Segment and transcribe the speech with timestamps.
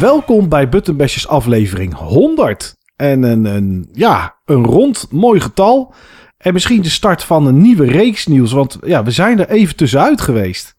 [0.00, 2.76] Welkom bij Buttonbashers aflevering 100.
[2.96, 5.94] En een, een, ja, een rond mooi getal.
[6.36, 8.52] En misschien de start van een nieuwe reeks nieuws.
[8.52, 10.74] Want ja, we zijn er even tussenuit geweest.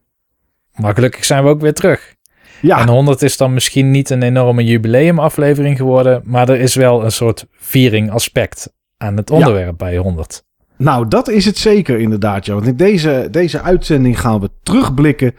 [0.76, 2.16] Maar gelukkig zijn we ook weer terug.
[2.62, 7.04] Ja, En 100 is dan misschien niet een enorme jubileumaflevering geworden, maar er is wel
[7.04, 10.44] een soort viering aspect aan het onderwerp bij 100.
[10.78, 12.46] nou dat is het zeker inderdaad.
[12.46, 12.54] Ja.
[12.54, 15.36] Want in deze, deze uitzending gaan we terugblikken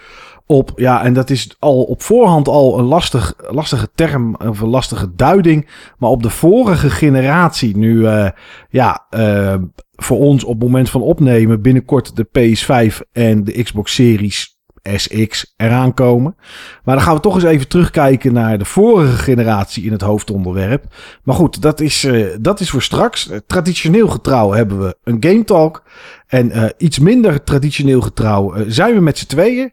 [0.53, 0.73] op...
[0.77, 5.15] Ja, en dat is al op voorhand al een lastig, lastige term of een lastige
[5.15, 5.69] duiding.
[5.99, 8.07] Maar op de vorige generatie nu...
[8.07, 8.29] eh,
[8.71, 9.55] ja, eh,
[9.93, 15.55] voor ons op het moment van opnemen binnenkort de PS5 en de Xbox Series SX
[15.57, 16.37] eraan komen.
[16.85, 20.85] Maar dan gaan we toch eens even terugkijken naar de vorige generatie in het hoofdonderwerp.
[21.23, 23.31] Maar goed, dat is, eh, dat is voor straks.
[23.47, 25.83] Traditioneel getrouw hebben we een Game Talk.
[26.27, 29.73] En iets minder traditioneel getrouw zijn we met z'n tweeën.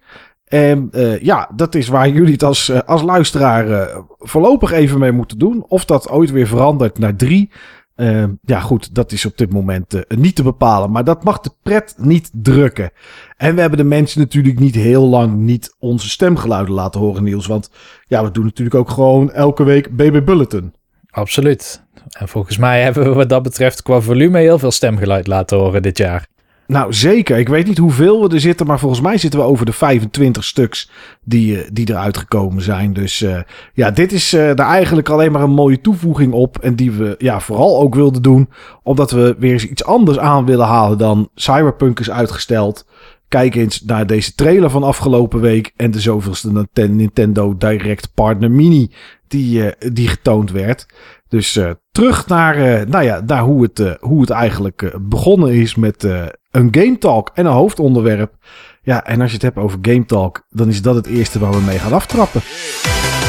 [0.49, 4.99] En eh, ja, dat is waar jullie het als, eh, als luisteraar eh, voorlopig even
[4.99, 5.65] mee moeten doen.
[5.67, 7.51] Of dat ooit weer verandert naar drie.
[8.41, 10.91] Ja, goed, dat is op dit moment niet te bepalen.
[10.91, 12.91] Maar dat mag de pret niet drukken.
[13.37, 17.47] En we hebben de mensen natuurlijk niet heel lang niet onze stemgeluiden laten horen, Niels.
[17.47, 17.69] Want
[18.07, 20.73] ja, we doen natuurlijk ook gewoon elke week BB Bulletin.
[21.09, 21.83] Absoluut.
[22.17, 25.81] En volgens mij hebben we wat dat betreft qua volume heel veel stemgeluid laten horen
[25.81, 26.27] dit jaar.
[26.69, 27.37] Nou, zeker.
[27.37, 30.43] Ik weet niet hoeveel we er zitten, maar volgens mij zitten we over de 25
[30.43, 30.89] stuks
[31.23, 32.93] die, eh, die eruit gekomen zijn.
[32.93, 33.39] Dus eh,
[33.73, 36.57] ja, dit is eh, daar eigenlijk alleen maar een mooie toevoeging op.
[36.57, 38.49] En die we ja, vooral ook wilden doen,
[38.83, 42.85] omdat we weer eens iets anders aan willen halen dan Cyberpunk is uitgesteld.
[43.27, 48.51] Kijk eens naar deze trailer van afgelopen week en de zoveelste Ninten- Nintendo Direct Partner
[48.51, 48.91] Mini
[49.27, 50.85] die, eh, die getoond werd.
[51.29, 55.53] Dus eh, terug naar, eh, nou ja, naar hoe, het, eh, hoe het eigenlijk begonnen
[55.53, 56.03] is met
[56.51, 58.33] een Game Talk en een hoofdonderwerp.
[58.81, 61.51] Ja, en als je het hebt over Game Talk, dan is dat het eerste waar
[61.51, 62.41] we mee gaan aftrappen.
[63.21, 63.28] Daar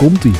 [0.00, 0.32] komt hij.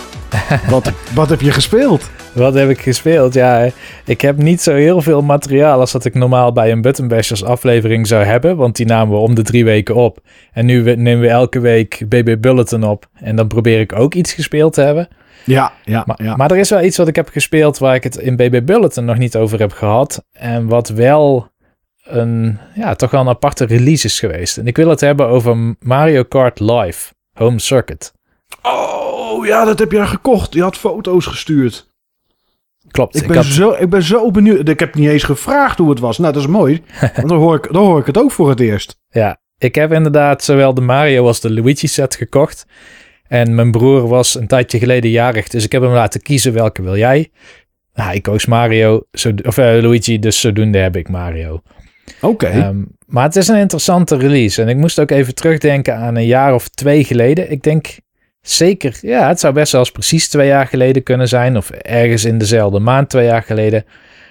[0.70, 2.10] wat, wat heb je gespeeld?
[2.32, 3.34] Wat heb ik gespeeld?
[3.34, 3.68] Ja,
[4.04, 7.44] ik heb niet zo heel veel materiaal als dat ik normaal bij een Button Bashers
[7.44, 8.56] aflevering zou hebben.
[8.56, 10.18] Want die namen we om de drie weken op.
[10.52, 13.06] En nu we- nemen we elke week BB Bulletin op.
[13.14, 15.08] En dan probeer ik ook iets gespeeld te hebben.
[15.44, 16.36] Ja, ja, Maar, ja.
[16.36, 19.04] maar er is wel iets wat ik heb gespeeld waar ik het in BB Bulletin
[19.04, 20.24] nog niet over heb gehad.
[20.32, 21.48] En wat wel
[22.04, 24.58] een, ja, toch wel een aparte release is geweest.
[24.58, 28.12] En ik wil het hebben over Mario Kart Live Home Circuit.
[28.62, 28.99] Oh,
[29.46, 30.54] ja, dat heb jij gekocht.
[30.54, 31.88] Je had foto's gestuurd.
[32.90, 33.16] Klopt.
[33.16, 34.68] Ik ik ben, had- zo, ik ben zo benieuwd.
[34.68, 36.18] Ik heb niet eens gevraagd hoe het was.
[36.18, 36.82] Nou, dat is mooi.
[37.16, 38.98] Want dan hoor, ik, dan hoor ik het ook voor het eerst.
[39.08, 42.66] Ja, ik heb inderdaad zowel de Mario als de Luigi set gekocht.
[43.28, 46.82] En mijn broer was een tijdje geleden jarig, dus ik heb hem laten kiezen welke
[46.82, 47.30] wil jij.
[47.94, 51.60] Nou, ik koos Mario, zo, of eh, Luigi, dus zodoende heb ik Mario.
[52.20, 52.46] Oké.
[52.46, 54.62] Ehm, maar het is een interessante release.
[54.62, 57.50] En ik moest ook even terugdenken aan een jaar of twee geleden.
[57.50, 57.86] Ik denk
[58.42, 61.56] zeker, ja, het zou best wel eens precies twee jaar geleden kunnen zijn.
[61.56, 63.84] Of ergens in dezelfde maand, twee jaar geleden.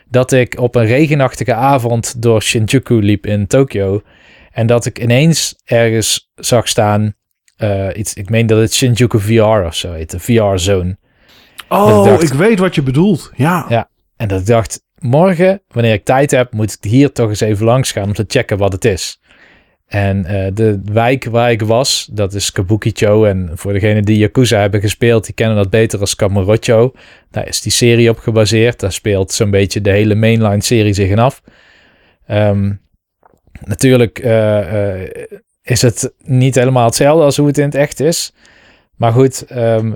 [0.10, 4.02] Dat ik op een regenachtige avond door Shinjuku liep in Tokio.
[4.52, 7.14] En dat ik ineens ergens zag staan.
[7.58, 10.98] eh, iets, ik meen dat het Shinjuku VR of zo heet, de VR-zone.
[11.70, 13.32] oh, ik dacht- ik weet wat je bedoelt.
[13.36, 13.66] Ja.
[13.70, 13.90] Ja.
[14.18, 17.66] En dat ik dacht, morgen, wanneer ik tijd heb, moet ik hier toch eens even
[17.66, 19.19] langs gaan om te checken wat het is.
[19.90, 23.24] En eh, de wijk waar ik was, dat is Kabukicho.
[23.24, 26.94] En voor degenen die Yakuza hebben gespeeld, die kennen dat beter als Kamurocho.
[27.32, 28.80] Daar is die serie op gebaseerd.
[28.80, 31.42] Daar speelt zo'n beetje de hele mainline serie zich in af.
[32.26, 32.74] Ehm,
[33.66, 35.10] natuurlijk eh, eh,
[35.62, 38.34] is het niet helemaal hetzelfde als hoe het in het echt is.
[38.96, 39.94] Maar goed, ehm,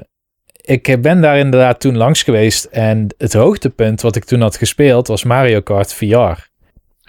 [0.61, 2.65] ik ben daar inderdaad toen langs geweest.
[2.65, 6.51] En het hoogtepunt wat ik toen had gespeeld was Mario Kart VR.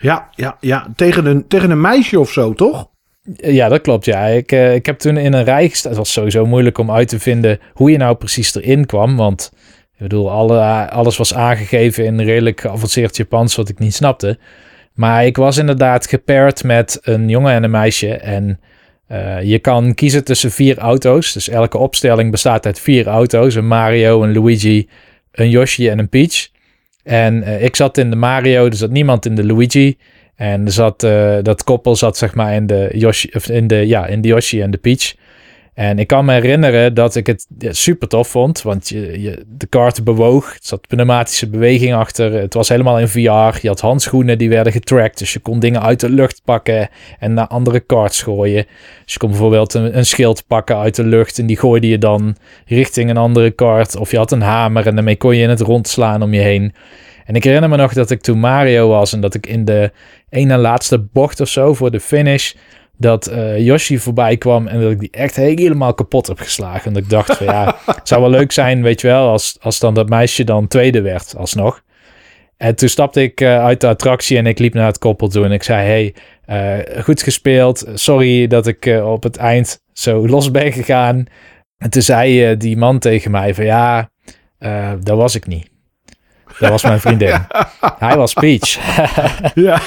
[0.05, 0.87] Ja, ja, ja.
[0.97, 2.89] Tegen een, tegen een meisje of zo, toch?
[3.37, 4.05] Ja, dat klopt.
[4.05, 5.91] Ja, ik, uh, ik heb toen in een rij gestaan.
[5.91, 9.17] Het was sowieso moeilijk om uit te vinden hoe je nou precies erin kwam.
[9.17, 9.53] Want
[9.93, 14.39] ik bedoel, alle, alles was aangegeven in redelijk geavanceerd Japans, wat ik niet snapte.
[14.95, 18.12] Maar ik was inderdaad gepaired met een jongen en een meisje.
[18.12, 18.61] En
[19.09, 21.33] uh, je kan kiezen tussen vier auto's.
[21.33, 24.89] Dus elke opstelling bestaat uit vier auto's: een Mario, een Luigi,
[25.33, 26.53] een Yoshi en een Peach.
[27.05, 29.97] En uh, ik zat in de Mario, er zat niemand in de Luigi.
[30.37, 33.87] En er zat, uh, dat koppel zat zeg maar in de Yoshi, of in de,
[33.87, 35.15] ja, in de Yoshi en de Peach.
[35.75, 39.67] En ik kan me herinneren dat ik het super tof vond, want je, je, de
[39.67, 40.53] kaart bewoog.
[40.53, 42.32] Er zat pneumatische beweging achter.
[42.32, 43.59] Het was helemaal in VR.
[43.61, 46.88] Je had handschoenen die werden getracked, dus je kon dingen uit de lucht pakken
[47.19, 48.67] en naar andere kaarts gooien.
[49.05, 51.99] Dus je kon bijvoorbeeld een, een, schild pakken uit de lucht en die gooide je
[51.99, 52.37] dan
[52.67, 53.97] richting een andere kaart.
[53.97, 56.75] Of je had een hamer en daarmee kon je in het rondslaan om je heen.
[57.25, 59.93] En ik herinner me nog dat ik toen Mario was en dat ik in de
[60.29, 62.53] ene laatste bocht of zo voor de finish
[62.96, 66.85] dat uh, Yoshi voorbij kwam en dat ik die echt helemaal kapot heb geslagen.
[66.85, 69.56] En dat ik dacht van ja, het zou wel leuk zijn, weet je wel, als,
[69.61, 71.82] als dan dat meisje dan tweede werd alsnog.
[72.56, 75.44] En toen stapte ik uh, uit de attractie en ik liep naar het koppel toe
[75.44, 76.14] en ik zei, hey,
[76.96, 77.85] uh, goed gespeeld.
[77.94, 81.25] Sorry dat ik op het eind zo los ben gegaan.
[81.79, 84.11] En toen zei die man tegen mij van ja,
[85.00, 85.69] dat was ik niet.
[86.58, 87.46] Dat was mijn vriendin.
[87.99, 88.79] Hij was Peach.
[89.55, 89.81] ja,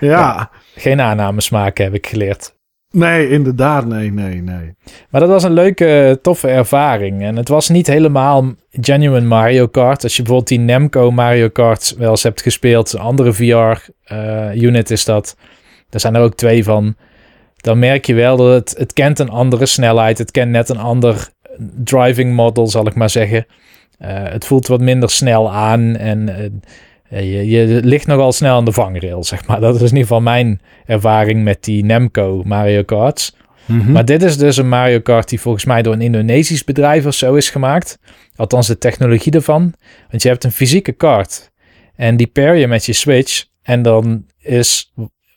[0.00, 0.50] ja.
[0.74, 2.54] Geen aannames maken, heb ik geleerd.
[2.90, 4.74] Nee, inderdaad, nee, nee, nee.
[5.10, 7.22] Maar dat was een leuke, toffe ervaring.
[7.22, 10.02] En het was niet helemaal genuine Mario Kart.
[10.02, 14.96] Als je bijvoorbeeld die Namco Mario Kart wel eens hebt gespeeld, een andere VR-unit uh,
[14.96, 15.36] is dat.
[15.88, 16.96] Daar zijn er ook twee van.
[17.56, 20.18] Dan merk je wel dat het, het kent een andere snelheid.
[20.18, 21.28] Het kent net een ander
[21.84, 23.46] driving model, zal ik maar zeggen.
[24.00, 26.36] Uh, het voelt wat minder snel aan en uh,
[27.20, 29.60] je, je, ligt nogal snel aan de vangrail, zeg maar.
[29.60, 33.36] Dat is in ieder geval mijn ervaring met die Namco Mario Karts.
[33.66, 33.92] Mm -hmm.
[33.92, 37.14] Maar dit is dus een Mario Kart die volgens mij door een Indonesisch bedrijf of
[37.14, 37.98] zo is gemaakt.
[38.36, 39.74] Althans de technologie ervan.
[40.10, 41.50] Want je hebt een fysieke kart
[41.96, 44.92] en die pair je met je Switch en dan is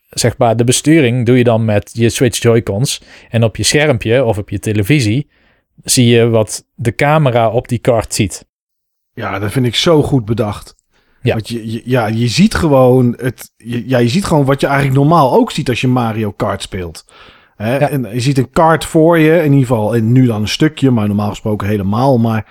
[0.10, 4.24] zeg maar de besturing doe je dan met je Switch Joy-Cons en op je schermpje
[4.24, 5.30] of op je televisie
[5.84, 8.46] zie je wat de camera op die kart ziet.
[9.14, 10.76] Ja, dat vind ik zo goed bedacht.
[11.26, 11.34] Ja.
[11.34, 13.52] Want je, je, ja, je ziet gewoon het.
[13.58, 16.62] Je, ja, je ziet gewoon wat je eigenlijk normaal ook ziet als je Mario Kart
[16.62, 17.06] speelt.
[17.56, 17.78] Hè?
[17.78, 17.90] Ja.
[17.90, 20.92] En je ziet een kart voor je, in ieder geval, en nu dan een stukje,
[20.92, 22.18] maar normaal gesproken helemaal.
[22.18, 22.46] Maar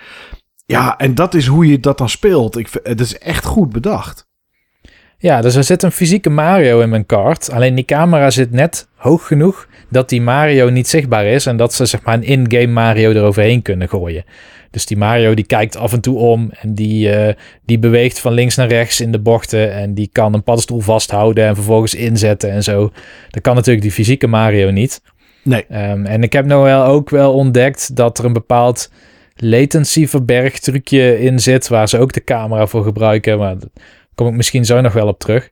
[0.65, 2.57] ja, en dat is hoe je dat dan speelt.
[2.57, 4.24] Ik, het is echt goed bedacht.
[5.17, 7.51] Ja, dus er zit een fysieke Mario in mijn kart.
[7.51, 11.45] Alleen die camera zit net hoog genoeg dat die Mario niet zichtbaar is.
[11.45, 14.23] En dat ze zeg maar een in-game Mario eroverheen kunnen gooien.
[14.71, 17.33] Dus die Mario die kijkt af en toe om en die, uh,
[17.65, 19.73] die beweegt van links naar rechts in de bochten.
[19.73, 22.91] En die kan een paddenstoel vasthouden en vervolgens inzetten en zo.
[23.29, 25.01] Dat kan natuurlijk die fysieke Mario niet.
[25.43, 25.65] Nee.
[25.71, 28.91] Um, en ik heb nou wel ook wel ontdekt dat er een bepaald
[29.35, 31.67] latency verbergtrucje in zit.
[31.67, 33.37] Waar ze ook de camera voor gebruiken.
[33.37, 33.55] Maar
[34.15, 35.49] kom ik misschien zo nog wel op terug.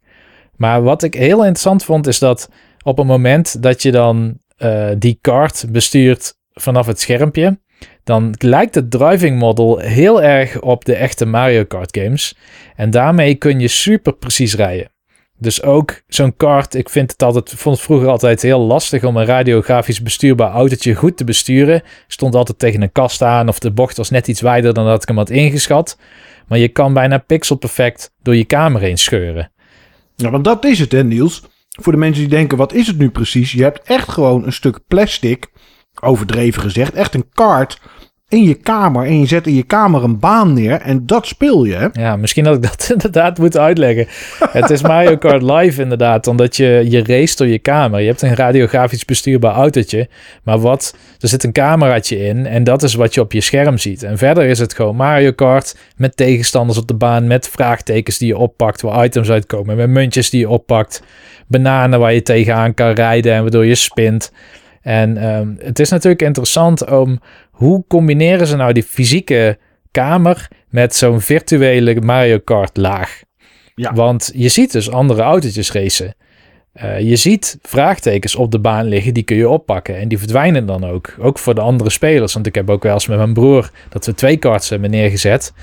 [0.55, 2.49] Maar wat ik heel interessant vond is dat
[2.83, 7.57] op het moment dat je dan uh, die kart bestuurt vanaf het schermpje
[8.03, 12.35] dan lijkt het driving model heel erg op de echte Mario Kart games.
[12.75, 14.91] En daarmee kun je super precies rijden.
[15.37, 19.17] Dus ook zo'n kart, ik vind het altijd, vond het vroeger altijd heel lastig om
[19.17, 21.81] een radiografisch bestuurbaar autootje goed te besturen.
[22.07, 25.01] stond altijd tegen een kast aan of de bocht was net iets wijder dan dat
[25.01, 25.97] ik hem had ingeschat.
[26.47, 29.51] Maar je kan bijna pixelperfect door je kamer heen scheuren.
[30.15, 31.43] Ja, want dat is het hè Niels.
[31.69, 33.51] Voor de mensen die denken, wat is het nu precies?
[33.51, 35.51] Je hebt echt gewoon een stuk plastic
[36.01, 37.79] overdreven gezegd, echt een kaart
[38.29, 39.05] in je kamer.
[39.05, 41.89] En je zet in je kamer een baan neer en dat speel je.
[41.93, 44.07] Ja, misschien had ik dat inderdaad moeten uitleggen.
[44.49, 47.99] het is Mario Kart Live inderdaad, omdat je, je race door je kamer.
[47.99, 50.09] Je hebt een radiografisch bestuurbaar autootje,
[50.43, 53.77] maar wat, er zit een cameraatje in en dat is wat je op je scherm
[53.77, 54.03] ziet.
[54.03, 58.27] En verder is het gewoon Mario Kart met tegenstanders op de baan, met vraagtekens die
[58.27, 61.03] je oppakt, waar items uitkomen, met muntjes die je oppakt,
[61.47, 64.31] bananen waar je tegenaan kan rijden en waardoor je spint.
[64.83, 67.19] En um, het is natuurlijk interessant om
[67.51, 69.57] hoe combineren ze nou die fysieke
[69.91, 73.21] kamer met zo'n virtuele Mario Kart laag?
[73.75, 73.93] Ja.
[73.93, 76.15] Want je ziet dus andere autootjes racen.
[76.83, 79.97] Uh, je ziet vraagtekens op de baan liggen, die kun je oppakken.
[79.97, 81.15] En die verdwijnen dan ook.
[81.19, 82.33] Ook voor de andere spelers.
[82.33, 85.53] Want ik heb ook wel eens met mijn broer dat we twee karts hebben neergezet.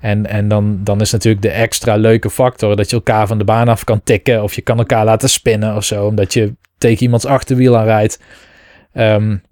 [0.00, 3.44] En, en dan, dan is natuurlijk de extra leuke factor dat je elkaar van de
[3.44, 4.42] baan af kan tikken.
[4.42, 6.06] Of je kan elkaar laten spinnen of zo.
[6.06, 8.20] Omdat je tegen iemands achterwiel aan rijdt.
[8.92, 9.42] Um,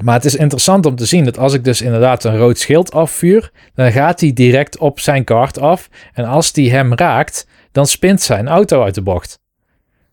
[0.00, 2.92] Maar het is interessant om te zien dat als ik dus inderdaad een rood schild
[2.92, 5.88] afvuur, dan gaat hij direct op zijn kart af.
[6.12, 9.40] En als die hem raakt, dan spint zijn auto uit de bocht.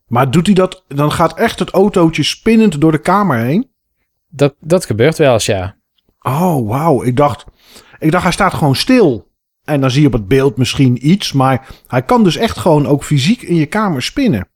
[0.08, 3.72] Maar doet hij dat, dan gaat echt het autootje spinnend door de kamer heen?
[4.30, 5.76] Dat, dat gebeurt wel eens, ja.
[6.20, 7.04] Oh, wauw.
[7.04, 7.46] Ik dacht,
[8.00, 9.28] ik dacht, hij staat gewoon stil.
[9.64, 12.88] En dan zie je op het beeld misschien iets, maar hij kan dus echt gewoon
[12.88, 14.48] ook fysiek in je kamer spinnen.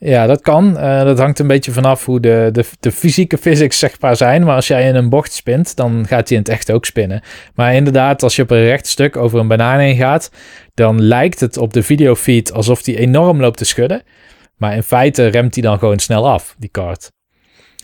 [0.00, 0.78] Ja, dat kan.
[0.78, 4.44] Eh, dat hangt een beetje vanaf hoe de, de, de fysieke physics zeg maar zijn.
[4.44, 7.22] Maar als jij in een bocht spint, dan gaat hij in het echt ook spinnen.
[7.54, 10.30] Maar inderdaad, als je op een recht stuk over een banaan heen gaat,
[10.74, 14.02] dan lijkt het op de videofeed alsof hij enorm loopt te schudden.
[14.56, 17.10] Maar in feite remt hij dan gewoon snel af, die kart.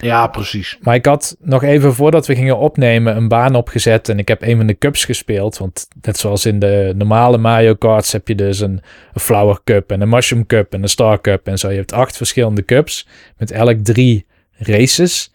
[0.04, 0.78] Ja, precies.
[0.80, 4.42] Maar ik had nog even voordat we gingen opnemen een baan opgezet en ik heb
[4.42, 5.58] een van de cups gespeeld.
[5.58, 8.80] Want net zoals in de normale Mario Karts heb je dus een,
[9.12, 11.70] een Flower Cup en een Mushroom Cup en een Star Cup en zo.
[11.70, 13.06] Je hebt acht verschillende cups
[13.36, 15.32] met elk drie races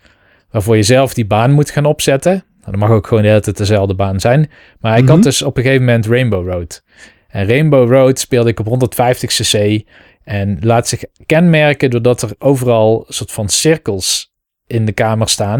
[0.51, 2.31] waarvoor je zelf die baan moet gaan opzetten.
[2.59, 4.49] Nou, dat mag ook gewoon de hele tijd dezelfde baan zijn.
[4.79, 5.25] Maar ik had Mhm.
[5.25, 6.83] dus op een gegeven moment Rainbow Road.
[7.27, 9.81] En Rainbow Road speelde ik op 150 cc
[10.23, 14.28] en laat zich kenmerken doordat er overal soort van cirkels
[14.69, 15.59] in de kamer staan.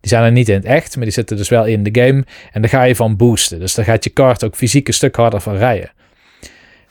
[0.00, 2.24] Die zijn er niet in het echt, maar die zitten dus wel in de game.
[2.52, 3.58] En daar ga je van boosten.
[3.58, 5.90] Dus daar gaat je kart ook fysiek een stuk harder van rijden.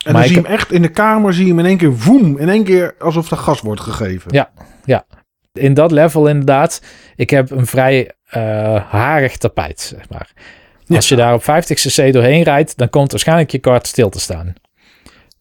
[0.05, 1.77] En Maar dan zie je hem echt in de kamer, zie je hem in één
[1.77, 4.31] keer woem, in één keer alsof er gas wordt gegeven.
[4.31, 5.05] Ja.
[5.53, 6.81] In dat level inderdaad,
[7.15, 8.41] ik heb een vrij eh,
[8.89, 10.31] harig tapijt, zeg maar.
[10.87, 14.19] Als je daar op 50 cc doorheen rijdt, dan komt waarschijnlijk je kart stil te
[14.19, 14.53] staan.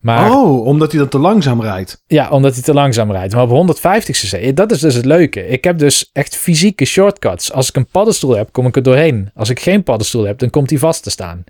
[0.01, 2.03] Maar Oh, omdat hij dan te langzaam rijdt.
[2.07, 3.35] Ja, omdat hij te langzaam rijdt.
[3.35, 5.47] Maar op 150 cc, dat is dus het leuke.
[5.47, 7.53] Ik heb dus echt fysieke shortcuts.
[7.53, 9.31] Als ik een paddenstoel heb, kom ik er doorheen.
[9.35, 11.45] Als ik geen paddenstoel heb, dan komt hij vast te staan.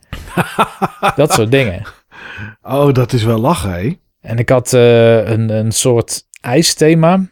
[1.17, 1.83] dat soort dingen.
[2.63, 3.97] Oh, dat is wel lachen, hé.
[4.21, 7.29] En ik had eh, een, een soort ijsthema.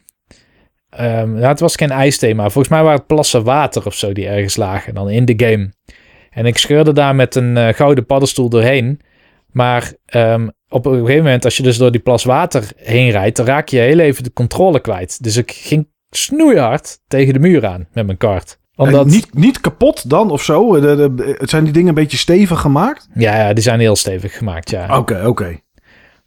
[0.99, 2.43] Nou, het was geen ijsthema.
[2.43, 5.73] Volgens mij waren het plassen water of zo die ergens lagen dan in de game.
[6.31, 9.01] En ik scheurde daar met een eh, gouden paddenstoel doorheen.
[9.47, 13.37] Maar ehm, op een gegeven moment, als je dus door die plas water heen rijdt,
[13.37, 15.23] dan raak je heel even de controle kwijt.
[15.23, 18.59] Dus ik ging snoeihard tegen de muur aan met mijn kart.
[18.77, 20.81] Omdat, En niet, niet kapot dan of zo?
[20.81, 23.09] De, de, het zijn die dingen een beetje stevig gemaakt?
[23.15, 24.99] ja, ja, die zijn heel stevig gemaakt, ja.
[24.99, 25.59] Oké, oké.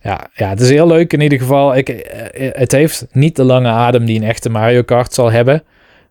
[0.02, 1.76] Ja, ja, het is heel leuk in ieder geval.
[1.76, 5.64] Ik, eh, het heeft niet de lange adem die een echte Mario Kart zal hebben.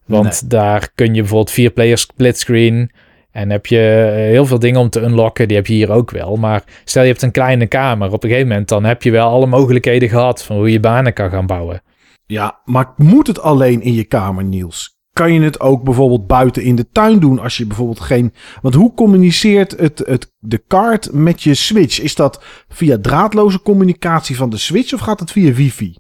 [0.07, 2.91] Want daar kun je bijvoorbeeld vier players splitscreen.
[3.39, 5.49] En heb je eh, heel veel dingen om te unlocken.
[5.49, 6.37] Die heb je hier ook wel.
[6.37, 8.13] Maar stel je hebt een kleine kamer.
[8.13, 10.45] Op een gegeven moment dan heb je wel alle mogelijkheden gehad.
[10.45, 11.83] Van hoe je banen kan gaan bouwen.
[12.27, 14.97] Ja, maar moet het alleen in je kamer, Niels?
[15.13, 18.35] Kan je het ook bijvoorbeeld buiten in de tuin doen als je bijvoorbeeld geen...
[18.63, 22.01] Want hoe communiceert het, het, de kaart met je Switch?
[22.01, 25.95] Is dat via draadloze communicatie van de Switch of gaat het via wifi?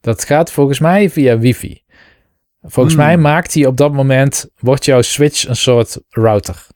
[0.00, 1.83] Dat gaat volgens mij via wifi.
[2.66, 3.04] Volgens Hmm.
[3.04, 4.48] mij maakt hij op dat moment...
[4.58, 6.66] Wordt jouw Switch een soort router.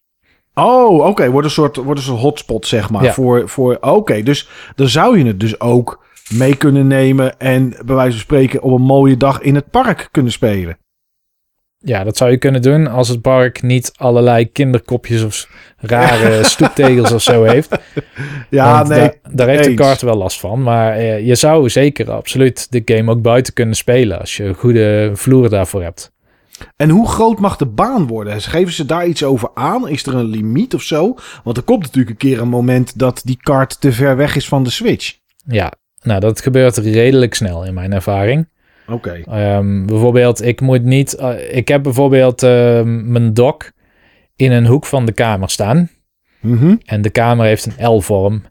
[0.55, 1.31] Oh, oké.
[1.31, 3.05] Wordt een soort wordt een soort hotspot, zeg maar.
[3.05, 3.13] Ja.
[3.13, 7.95] Voor, voor, oké, dus dan zou je het dus ook mee kunnen nemen en bij
[7.95, 10.79] wijze van spreken op een mooie dag in het park kunnen spelen.
[11.81, 17.13] Ja, dat zou je kunnen doen als het park niet allerlei kinderkopjes of rare stoeptegels
[17.13, 17.77] of zo heeft.
[18.51, 19.01] Ja, Want nee.
[19.01, 20.63] da- daar heeft de kart wel last van.
[20.63, 24.55] Maar eh, je zou zeker absoluut de game ook buiten kunnen spelen als je een
[24.55, 26.13] goede vloer daarvoor hebt.
[26.77, 28.41] En hoe groot mag de baan worden?
[28.43, 29.89] Geven ze daar iets over aan?
[29.89, 31.15] Is er een limiet of zo?
[31.45, 34.49] Want er komt natuurlijk een keer een moment dat die kaart te ver weg is
[34.49, 35.17] van de Switch.
[35.47, 38.49] Ja, nou dat gebeurt redelijk snel in mijn ervaring.
[38.91, 39.23] Oké.
[39.25, 41.15] Ehm, bijvoorbeeld, ik moet niet.
[41.15, 43.73] eh, ik heb bijvoorbeeld ehm, mijn dock
[44.37, 45.91] in een hoek van de kamer staan.
[46.41, 46.77] Mhm.
[46.85, 48.43] En de kamer heeft een L-vorm.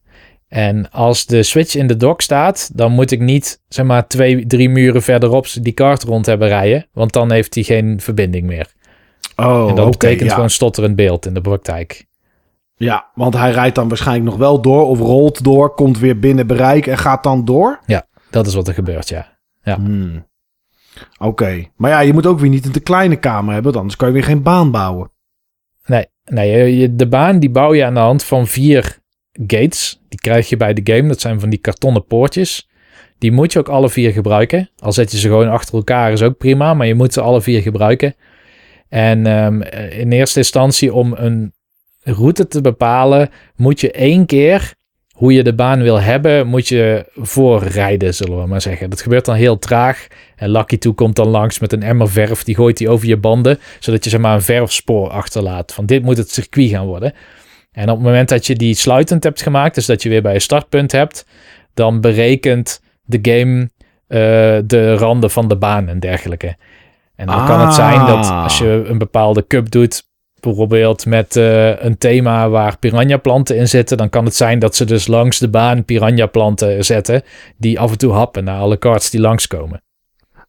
[0.47, 4.45] En als de switch in de dock staat, dan moet ik niet, zeg maar, twee,
[4.45, 6.87] drie muren verderop die kaart rond hebben rijden.
[6.93, 8.73] Want dan heeft hij geen verbinding meer.
[9.35, 10.33] Oh, en dat betekent ja.
[10.33, 12.05] gewoon stotterend beeld in de praktijk.
[12.75, 16.47] Ja, want hij rijdt dan waarschijnlijk nog wel door of rolt door, komt weer binnen
[16.47, 17.79] bereik en gaat dan door.
[18.29, 19.37] Dat is wat er gebeurt, ja.
[19.61, 19.75] Ja.
[19.75, 20.26] Hmm.
[21.17, 24.07] Oké, maar ja, je moet ook weer niet een te kleine kamer hebben, anders kan
[24.07, 25.11] je weer geen baan bouwen.
[25.85, 28.99] Nee, nee de baan die bouw je aan de hand van vier
[29.47, 30.01] gates.
[30.09, 31.07] Die krijg je bij de game.
[31.07, 32.69] Dat zijn van die kartonnen poortjes.
[33.17, 34.69] Die moet je ook alle vier gebruiken.
[34.77, 37.41] Al zet je ze gewoon achter elkaar is ook prima, maar je moet ze alle
[37.41, 38.15] vier gebruiken.
[38.89, 39.61] En ehm,
[39.91, 41.53] in eerste instantie om een
[41.99, 44.73] route te bepalen, moet je één keer
[45.17, 48.89] hoe je de baan wil hebben, moet je voorrijden, zullen we maar zeggen.
[48.89, 50.07] Dat gebeurt dan heel traag.
[50.35, 53.17] En Lucky Toe komt dan langs met een emmer verf, die gooit hij over je
[53.17, 55.73] banden, zodat je zeg maar een verfspoor achterlaat.
[55.73, 57.13] Van dit moet het circuit gaan worden.
[57.71, 60.33] En op het moment dat je die sluitend hebt gemaakt, dus dat je weer bij
[60.33, 61.25] een startpunt hebt,
[61.73, 63.69] dan berekent de game
[64.07, 64.19] eh,
[64.65, 66.55] de randen van de baan en dergelijke.
[67.15, 68.43] En dan kan het zijn dat Ah.
[68.43, 70.06] als je een bepaalde cup doet,
[70.47, 74.75] bijvoorbeeld met eh, een thema waar piranha planten in zitten, dan kan het zijn dat
[74.75, 77.21] ze dus langs de baan piranha planten zetten,
[77.57, 79.81] die af en toe happen naar alle cards die langskomen.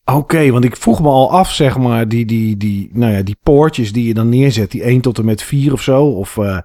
[0.05, 3.37] Oké, want ik vroeg me al af, zeg maar, die, die, die, nou ja, die
[3.43, 6.59] poortjes die je dan neerzet, die 1 tot en met 4 of zo, of eh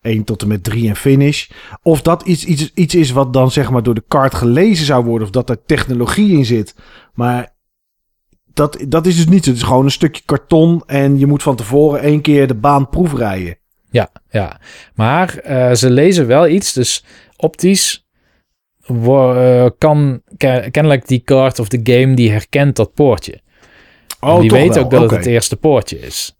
[0.00, 1.48] 1 tot en met 3 en finish.
[1.82, 5.04] Of dat iets, iets, iets is wat dan, zeg maar, door de kaart gelezen zou
[5.04, 6.74] worden, of dat er technologie in zit.
[7.14, 7.56] Maar
[8.58, 9.44] dat, dat is dus niet.
[9.44, 12.88] Het is gewoon een stukje karton en je moet van tevoren één keer de baan
[12.88, 13.56] proefrijden.
[13.90, 14.60] Ja, ja.
[14.94, 17.04] Maar eh, ze lezen wel iets, dus
[17.36, 18.06] optisch
[18.86, 23.40] eh, kan ke- kennelijk die kaart of de game die herkent dat poortje.
[24.20, 26.36] en die weet wel, ook dat het het eerste poortje is.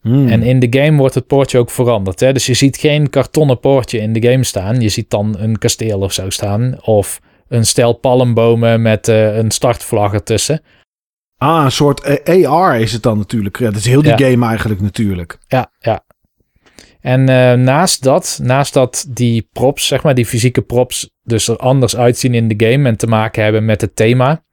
[0.00, 0.28] Hmm.
[0.28, 2.20] En in de game wordt het poortje ook veranderd.
[2.20, 2.32] Hè?
[2.32, 4.80] Dus je ziet geen kartonnen poortje in de game staan.
[4.80, 6.76] Je ziet dan een kasteel of zo staan.
[6.82, 10.62] Of een stel palmbomen met eh, een startvlag ertussen.
[11.38, 13.58] Ah, een soort AR is het dan natuurlijk.
[13.58, 14.30] Ja, dat is heel die Ja.
[14.30, 15.38] game eigenlijk natuurlijk.
[15.46, 16.04] Ja, ja.
[17.00, 21.56] En eh, naast dat, naast dat die props, zeg maar, die fysieke props, dus er
[21.56, 24.44] anders uitzien in de game en te maken hebben met het thema.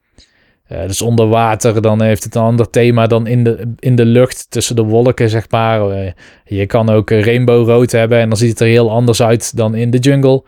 [0.66, 4.06] Eh, dus onder water, dan heeft het een ander thema dan in de, in de
[4.06, 5.90] lucht tussen de wolken, zeg maar.
[5.90, 6.12] Eh,
[6.44, 9.76] je kan ook eh, rainbowrood hebben en dan ziet het er heel anders uit dan
[9.76, 10.44] in de jungle.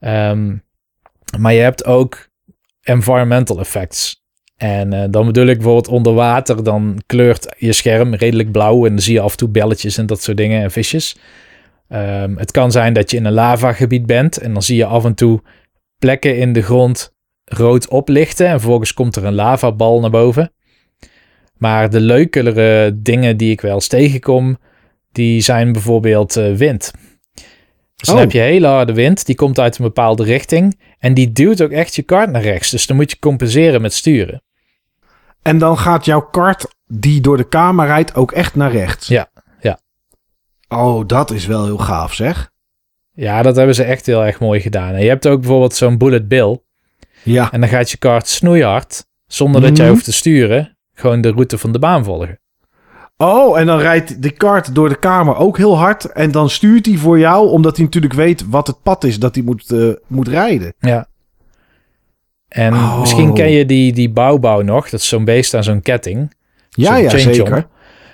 [0.00, 0.56] Ehm,
[1.38, 2.28] maar je hebt ook
[2.82, 4.26] environmental effects.
[4.58, 8.90] En eh, dan bedoel ik bijvoorbeeld onder water, dan kleurt je scherm redelijk blauw en
[8.90, 11.16] dan zie je af en toe belletjes en dat soort dingen en visjes.
[11.88, 15.04] Ehm, het kan zijn dat je in een lavagebied bent en dan zie je af
[15.04, 15.40] en toe
[15.98, 17.12] plekken in de grond
[17.44, 20.52] rood oplichten en vervolgens komt er een lavabal naar boven.
[21.56, 24.58] Maar de leukere dingen die ik wel eens tegenkom,
[25.12, 26.92] die zijn bijvoorbeeld eh, wind.
[27.96, 28.20] Dus dan Oh.
[28.20, 31.70] heb je hele harde wind, die komt uit een bepaalde richting en die duwt ook
[31.70, 32.70] echt je kaart naar rechts.
[32.70, 34.42] Dus dan moet je compenseren met sturen.
[35.48, 39.06] En dan gaat jouw kart die door de kamer rijdt ook echt naar rechts.
[39.06, 39.26] Ja,
[39.60, 39.78] ja.
[40.68, 42.50] Oh, dat is wel heel gaaf zeg.
[43.12, 44.94] Ja, dat hebben ze echt heel erg mooi gedaan.
[44.94, 46.60] En je hebt ook bijvoorbeeld zo'n bullet bill.
[47.22, 47.52] Ja.
[47.52, 49.94] En dan gaat je kaart snoeihard, zonder dat jij Mhm.
[49.94, 52.38] hoeft te sturen, gewoon de route van de baan volgen.
[53.16, 56.04] Oh, en dan rijdt de kart door de kamer ook heel hard.
[56.04, 59.34] En dan stuurt hij voor jou, omdat hij natuurlijk weet wat het pad is dat
[59.34, 60.74] hij moet, eh, moet rijden.
[60.78, 61.06] Ja.
[62.48, 63.00] En Oh.
[63.00, 64.88] misschien ken je die, die bouwbouw nog.
[64.88, 66.34] Dat is zo'n beest aan zo'n ketting.
[66.70, 67.66] Ja, ja, zeker.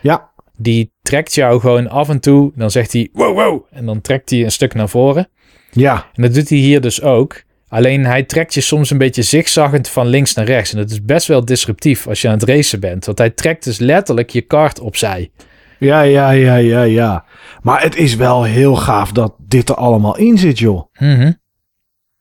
[0.03, 0.31] Ja.
[0.57, 2.53] Die trekt jou gewoon af en toe.
[2.55, 3.63] Dan zegt hij wow, wow.
[3.71, 5.29] En dan trekt hij een stuk naar voren.
[5.71, 6.07] Ja.
[6.15, 7.43] En dat doet hij hier dus ook.
[7.69, 10.73] Alleen hij trekt je soms een beetje zigzaggend van links naar rechts.
[10.73, 13.05] En dat is best wel disruptief als je aan het racen bent.
[13.07, 15.31] Want hij trekt dus letterlijk je kaart opzij.
[15.79, 17.25] Ja, ja, ja, ja, ja.
[17.63, 20.93] Maar het is wel heel gaaf dat dit er allemaal in zit, joh.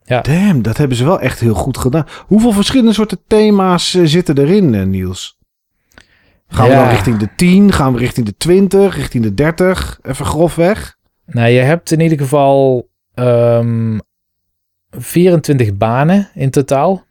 [0.05, 0.21] Mhm.
[0.21, 2.07] Damn, dat hebben ze wel echt heel goed gedaan.
[2.27, 5.37] Hoeveel verschillende soorten thema's eh, zitten erin, eh, Niels?
[6.47, 6.79] Gaan we Ja.
[6.83, 7.71] dan richting de 10?
[7.71, 8.95] Gaan we richting de 20?
[8.95, 9.99] Richting de 30?
[10.01, 10.95] Even grofweg.
[11.25, 13.97] Nou, je hebt in ieder geval ehm
[14.91, 17.03] 24 banen in totaal.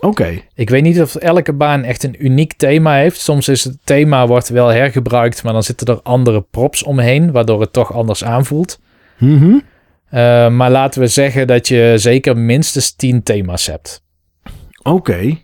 [0.00, 0.40] Oké.
[0.54, 3.20] Ik weet niet of elke baan echt een uniek thema heeft.
[3.20, 7.60] Soms is het thema wordt wel hergebruikt, maar dan zitten er andere props omheen, waardoor
[7.60, 8.80] het toch anders aanvoelt.
[9.18, 9.58] Mhm.
[10.10, 14.02] Eh, maar laten we zeggen dat je zeker minstens 10 thema's hebt.
[14.82, 15.38] Oké.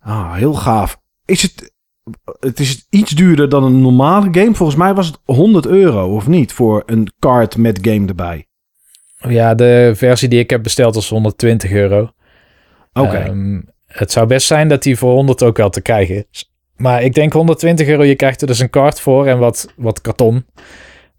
[0.00, 1.00] Ah, heel gaaf.
[1.24, 1.72] Is het...
[2.40, 4.54] Het is iets duurder dan een normale game.
[4.54, 6.52] Volgens mij was het 100 euro, of niet?
[6.52, 8.46] Voor een card met game erbij.
[9.18, 12.10] Ja, de versie die ik heb besteld was 120 euro.
[12.92, 13.16] Oké.
[13.16, 16.52] Ehm, het zou best zijn dat die voor 100 ook wel te krijgen is.
[16.76, 20.00] Maar ik denk 120 euro, je krijgt er dus een kaart voor en wat, wat
[20.00, 20.44] karton.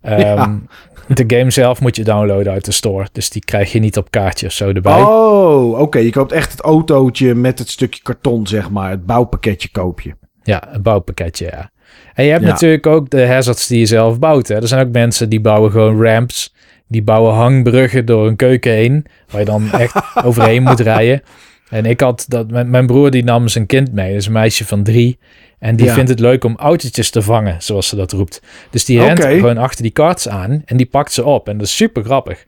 [0.02, 0.60] Ehm, Ja.
[1.08, 3.08] De game zelf moet je downloaden uit de store.
[3.12, 5.02] Dus die krijg je niet op kaartje of zo erbij.
[5.02, 6.00] Oh, oké.
[6.00, 8.90] Je koopt echt het autootje met het stukje karton, zeg maar.
[8.90, 10.14] Het bouwpakketje koop je.
[10.44, 11.72] Ja, een bouwpakketje, ja.
[12.14, 12.50] En je hebt Ja.
[12.50, 14.48] natuurlijk ook de hazards die je zelf bouwt.
[14.48, 14.56] Hè.
[14.56, 16.54] Er zijn ook mensen die bouwen gewoon ramps.
[16.88, 19.06] Die bouwen hangbruggen door een keuken heen.
[19.30, 21.22] Waar je dan echt overheen moet rijden.
[21.70, 24.10] En ik had dat, mijn, mijn broer die nam zijn kind mee.
[24.12, 25.20] Dat is een meisje van drie.
[25.60, 25.94] En die Ja.
[25.94, 28.42] vindt het leuk om autootjes te vangen, zoals ze dat roept.
[28.70, 31.48] Dus die rent gewoon achter die karts aan en die pakt ze op.
[31.50, 32.46] En dat is super grappig.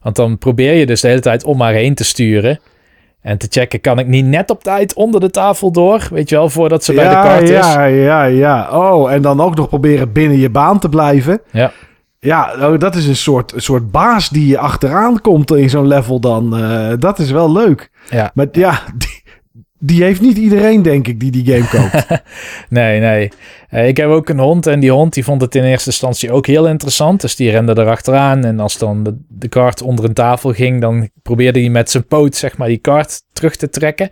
[0.00, 2.60] Want dan probeer je dus de hele tijd om haar heen te sturen.
[3.22, 6.08] En te checken, kan ik niet net op tijd onder de tafel door?
[6.10, 7.48] Weet je wel, voordat ze bij de ja, kart is.
[7.48, 8.70] ja, ja, ja.
[8.70, 11.40] Oh, en dan ook nog proberen binnen je baan te blijven.
[11.52, 11.72] Ja.
[12.20, 15.86] Ja, oh, dat is een soort, een soort baas die je achteraan komt in zo'n
[15.86, 16.56] level dan.
[16.56, 17.90] Eh, dat is wel leuk.
[18.10, 18.30] Ja.
[18.34, 19.22] Maar ja, die,
[19.78, 22.06] die heeft niet iedereen, denk ik, die die game koopt.
[22.68, 23.30] Nee, nee.
[23.68, 26.32] Eh, ik heb ook een hond en die hond die vond het in eerste instantie
[26.32, 27.20] ook heel interessant.
[27.20, 31.08] Dus die rende erachteraan en als dan de, de kaart onder een tafel ging, dan
[31.22, 34.10] probeerde hij met zijn poot zeg maar die kaart terug te trekken.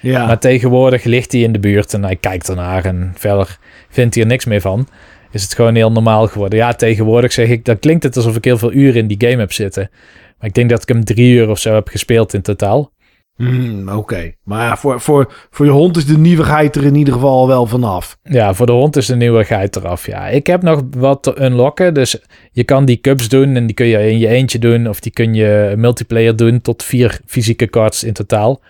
[0.00, 0.26] Ja.
[0.26, 4.24] Maar tegenwoordig ligt hij in de buurt en hij kijkt ernaar en verder vindt hij
[4.24, 4.88] er niks meer van.
[5.30, 6.58] Is het gewoon heel normaal geworden.
[6.58, 9.40] Ja, tegenwoordig zeg ik, dan klinkt het alsof ik heel veel uren in die game
[9.40, 9.90] heb zitten.
[10.38, 12.92] Maar ik denk dat ik hem drie uur of zo heb gespeeld in totaal.
[13.40, 14.32] Hmm, Oké.
[14.44, 18.18] Maar voor, voor, voor je hond is de nieuwigheid er in ieder geval wel vanaf.
[18.22, 20.06] Ja, voor de hond is de nieuwigheid eraf.
[20.06, 21.94] Ja, ik heb nog wat te unlocken.
[21.94, 22.18] Dus
[22.52, 24.88] je kan die cups doen en die kun je in je eentje doen.
[24.88, 28.60] Of die kun je multiplayer doen tot vier fysieke cards in totaal.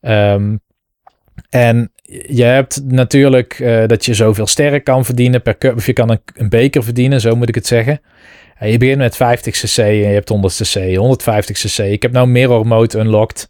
[0.00, 0.56] Ehm,
[1.50, 1.92] en
[2.26, 5.76] je hebt natuurlijk eh, dat je zoveel sterren kan verdienen per cup.
[5.76, 8.00] Of je kan een, een beker verdienen, zo moet ik het zeggen.
[8.56, 11.78] En je begint met 50 cc en je hebt 100 cc, 150 cc.
[11.78, 13.48] Ik heb nou Mirror Mode unlocked.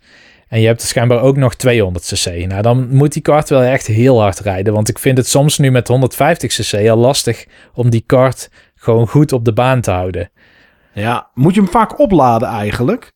[0.51, 2.47] En je hebt schijnbaar ook nog 200 cc.
[2.47, 4.73] Nou, dan moet die kart wel echt heel hard rijden.
[4.73, 9.09] Want ik vind het soms nu met 150 cc al lastig om die kart gewoon
[9.09, 10.31] goed op de baan te houden.
[10.93, 11.31] Ja.
[11.35, 13.13] Moet je hem vaak opladen eigenlijk?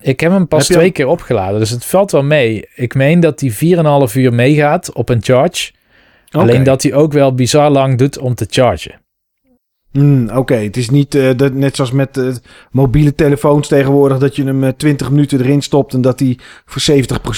[0.00, 2.68] Ik heb hem pas Heb twee keer opgeladen, dus het valt wel mee.
[2.74, 3.50] Ik meen dat hij
[4.10, 5.72] 4,5 uur meegaat op een charge.
[6.30, 9.03] Alleen dat hij ook wel bizar lang doet om te chargen.
[9.98, 12.28] Hmm, Oké, het is niet dat, net zoals met eh,
[12.70, 14.18] mobiele telefoons tegenwoordig...
[14.18, 15.94] dat je hem eh, 20 minuten erin stopt...
[15.94, 16.96] en dat hij voor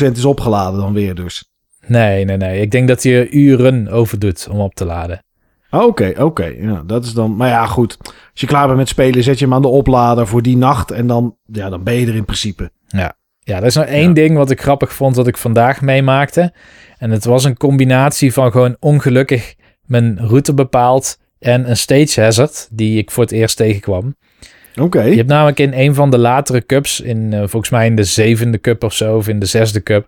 [0.09, 1.45] 70% is opgeladen dan weer dus.
[1.87, 2.61] Nee, nee, nee.
[2.61, 5.25] Ik denk dat hij er uren over doet om op te laden.
[5.71, 6.45] Oké, oké.
[6.45, 7.37] Ja, dat is dan...
[7.37, 7.97] Maar ja, goed.
[8.07, 10.91] Als je klaar bent met spelen, zet je hem aan de oplader voor die nacht...
[10.91, 12.71] en dan, ja, dan ben je er in principe.
[12.89, 14.13] Ja, er is nog één Ja.
[14.15, 16.53] ding wat ik grappig vond wat ik vandaag meemaakte.
[16.99, 22.69] En het was een combinatie van gewoon ongelukkig mijn route bepaald en een stage hazard
[22.71, 24.17] die ik voor het eerst tegenkwam.
[24.81, 25.03] Oké.
[25.03, 28.05] Je hebt namelijk in een van de latere cups, in, eh, volgens mij in de
[28.05, 30.07] zevende cup of zo, of in de zesde cup,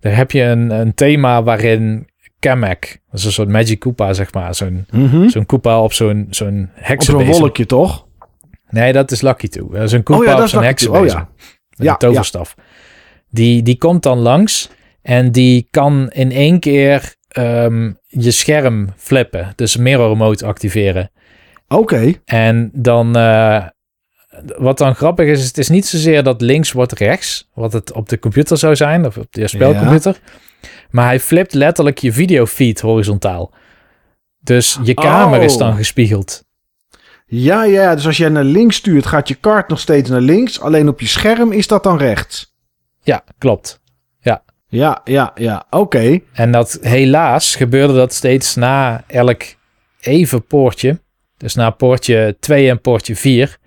[0.00, 4.32] daar heb je een, een thema waarin Kamek, dat is een soort Magic Koopa zeg
[4.32, 5.28] maar, zo'n Mhm.
[5.28, 7.38] zo'n Koopa op zo'n zo'n Op zo'n heksenbeest.
[7.38, 8.06] wolkje, toch?
[8.70, 9.72] Nee, dat is Lucky Toe.
[9.72, 11.14] Dat is een Koopa Oh ja, dat op is zo'n heksenbeest.
[11.14, 11.28] Oh ja.
[11.76, 12.54] Met Ja, een toverstaf.
[13.30, 14.70] Die, die komt dan langs
[15.02, 19.52] en die kan in één keer ehm, je scherm flippen.
[19.56, 21.10] Dus mirror mode activeren.
[21.68, 22.12] Oké.
[22.24, 23.66] En dan, eh,
[24.58, 27.92] wat dan grappig is, is, het is niet zozeer dat links wordt rechts, wat het
[27.92, 30.20] op de computer zou zijn, of op de spelcomputer.
[30.90, 33.52] Maar hij flipt letterlijk je videofeed horizontaal.
[34.40, 35.58] Dus je kamer is Oh.
[35.58, 36.44] dan gespiegeld.
[37.26, 40.60] Ja, ja, dus als jij naar links stuurt, gaat je kaart nog steeds naar links.
[40.60, 42.54] Alleen op je scherm is dat dan rechts.
[43.02, 43.79] Ja, klopt.
[44.70, 45.64] Ja, ja, ja.
[45.70, 46.20] Oké.
[46.32, 49.42] En dat helaas gebeurde dat steeds na elk
[50.00, 51.00] even poortje.
[51.36, 53.58] Dus na poortje 2 en poortje 4.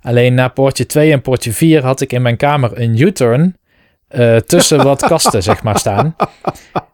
[0.00, 3.56] Alleen na poortje 2 en poortje 4 had ik in mijn kamer een U-turn
[4.08, 6.16] eh, tussen wat kasten, zeg maar, staan.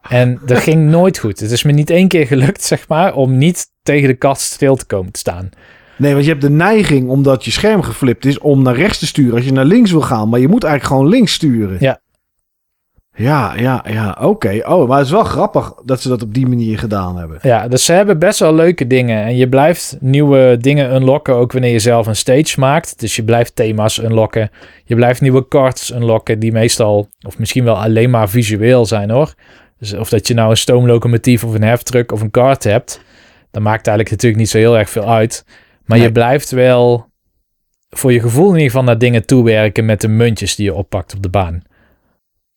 [0.08, 1.40] En dat ging nooit goed.
[1.40, 4.76] Het is me niet één keer gelukt, zeg maar, om niet tegen de kast stil
[4.76, 5.50] te komen te staan.
[5.96, 9.06] Nee, want je hebt de neiging, omdat je scherm geflipt is, om naar rechts te
[9.06, 10.28] sturen als je naar links wil gaan.
[10.28, 11.76] Maar je moet eigenlijk gewoon links sturen.
[11.80, 12.00] Ja.
[13.16, 14.16] Ja, ja, ja.
[14.20, 14.60] Oké.
[14.66, 17.38] Oh, maar het is wel grappig dat ze dat op die manier gedaan hebben.
[17.42, 19.24] Ja, dus ze hebben best wel leuke dingen.
[19.24, 23.00] En je blijft nieuwe dingen unlocken, ook wanneer je zelf een stage maakt.
[23.00, 24.50] Dus je blijft thema's unlocken.
[24.84, 29.34] Je blijft nieuwe cards unlocken, die meestal, of misschien wel alleen maar visueel zijn hoor.
[29.78, 33.00] Dus of dat je nou een stoomlocomotief of een heftruck of een kart hebt.
[33.50, 35.44] Dat maakt eigenlijk natuurlijk niet zo heel erg veel uit.
[35.84, 36.06] Maar Nee.
[36.06, 37.06] je blijft wel
[37.90, 41.14] voor je gevoel in ieder geval naar dingen toewerken met de muntjes die je oppakt
[41.14, 41.62] op de baan.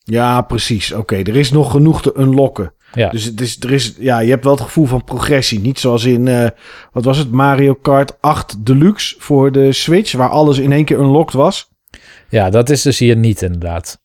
[0.10, 0.92] Ja, precies.
[0.94, 2.74] Oké, er is nog genoeg te unlocken.
[2.94, 3.10] Ja.
[3.10, 5.60] Dus het is, er is, ja, je hebt wel het gevoel van progressie.
[5.60, 6.50] Niet zoals in, eh,
[6.92, 11.00] wat was het, Mario Kart 8 Deluxe voor de Switch, waar alles in één keer
[11.00, 11.70] unlocked was.
[12.30, 14.02] ja, dat is dus hier niet inderdaad.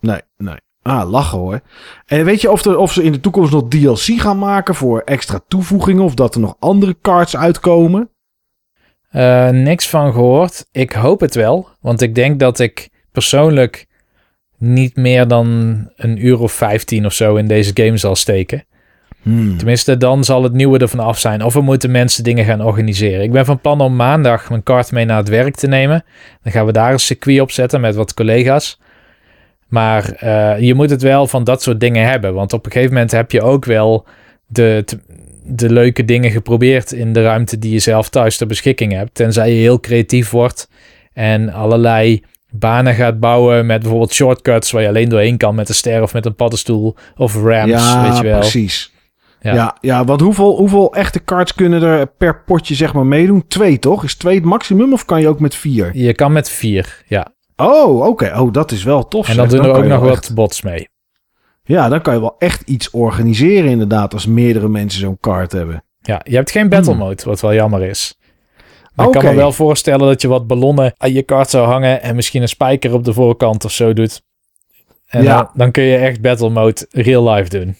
[0.00, 0.56] Nee, nee.
[0.82, 1.60] Ah, lachen hoor.
[2.06, 5.00] En weet je of, er, of ze in de toekomst nog DLC gaan maken voor
[5.00, 6.04] extra toevoegingen?
[6.04, 8.10] Of dat er nog andere cards uitkomen?
[9.08, 10.66] Eh, niks van gehoord.
[10.72, 11.68] Ik hoop het wel.
[11.80, 13.87] Want ik denk dat ik persoonlijk
[14.58, 15.46] niet meer dan
[15.96, 18.64] een uur of 15 of zo in deze game zal steken.
[19.22, 19.56] Hmm.
[19.56, 21.44] Tenminste, dan zal het nieuwe ervan af zijn.
[21.44, 23.22] Of we moeten mensen dingen gaan organiseren.
[23.22, 26.04] Ik ben van plan om maandag mijn kart mee naar het werk te nemen.
[26.42, 28.80] Dan gaan we daar een circuit op zetten met wat collega's.
[29.68, 32.34] Maar eh, je moet het wel van dat soort dingen hebben.
[32.34, 34.06] Want op een gegeven moment heb je ook wel
[34.46, 34.98] de, de,
[35.44, 39.14] de leuke dingen geprobeerd in de ruimte die je zelf thuis ter beschikking hebt.
[39.14, 40.68] Tenzij je heel creatief wordt
[41.12, 45.74] en allerlei banen gaat bouwen met bijvoorbeeld shortcuts waar je alleen doorheen kan met een
[45.74, 48.38] ster of met een paddenstoel of ramps, ja, weet je wel.
[48.38, 48.92] precies.
[49.40, 49.54] Ja.
[49.54, 49.76] Ja.
[49.80, 53.44] Ja, want hoeveel, hoeveel echte cards kunnen er per potje zeg maar meedoen?
[53.48, 54.04] Twee toch?
[54.04, 55.90] Is twee het maximum of kan je ook met vier?
[55.96, 57.26] Je kan met vier, ja.
[57.56, 58.32] Oh, oké.
[58.38, 59.28] Oh, dat is wel tof.
[59.28, 59.58] En dan zeg.
[59.60, 60.88] doen er kan ook nog wat bots mee.
[61.64, 65.84] ja, dan kan je wel echt iets organiseren inderdaad als meerdere mensen zo'n card hebben.
[66.00, 67.00] Ja, je hebt geen battle Hmm.
[67.02, 68.17] mode, wat wel jammer is.
[69.06, 72.02] Maar ik kan me wel voorstellen dat je wat ballonnen aan je kaart zou hangen
[72.02, 74.22] en misschien een spijker op de voorkant of zo doet.
[75.06, 75.36] En Ja.
[75.36, 77.76] dan, dan kun je echt battle mode real life doen.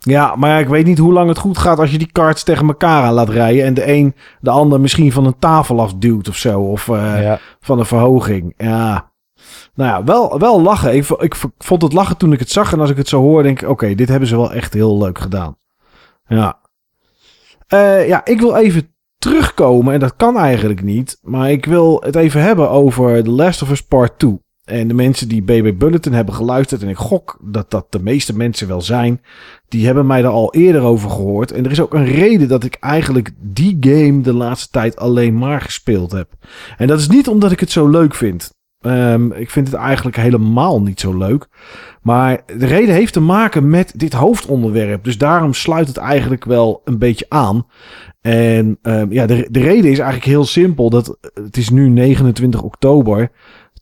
[0.00, 2.42] Ja, maar ja, ik weet niet hoe lang het goed gaat als je die cards
[2.42, 3.64] tegen elkaar aan laat rijden.
[3.64, 6.60] En de een de ander misschien van een tafel afduwt of zo.
[6.60, 7.38] Of eh, ja.
[7.60, 8.54] van een verhoging.
[8.56, 9.10] Ja.
[9.74, 10.94] Nou ja, wel, wel lachen.
[10.94, 12.72] Ik, ik vond het lachen toen ik het zag.
[12.72, 14.98] En als ik het zo hoor, denk ik: oké, dit hebben ze wel echt heel
[14.98, 15.56] leuk gedaan.
[16.26, 16.58] Ja.
[17.66, 19.94] Eh, ja, ik wil even terugkomen.
[19.94, 21.18] En dat kan eigenlijk niet.
[21.22, 24.38] Maar ik wil het even hebben over The Last of Us Part 2.
[24.64, 26.82] En de mensen die BB Bulletin hebben geluisterd.
[26.82, 29.20] En ik gok dat dat de meeste mensen wel zijn.
[29.68, 31.52] Die hebben mij daar al eerder over gehoord.
[31.52, 35.38] En er is ook een reden dat ik eigenlijk die game de laatste tijd alleen
[35.38, 36.28] maar gespeeld heb.
[36.76, 38.50] En dat is niet omdat ik het zo leuk vind.
[38.80, 41.48] Ehm, ik vind het eigenlijk helemaal niet zo leuk.
[42.02, 45.04] Maar de reden heeft te maken met dit hoofdonderwerp.
[45.04, 47.66] Dus daarom sluit het eigenlijk wel een beetje aan.
[48.20, 50.90] En ehm, ja, de, de reden is eigenlijk heel simpel.
[50.90, 53.30] Dat, het is nu 29 oktober.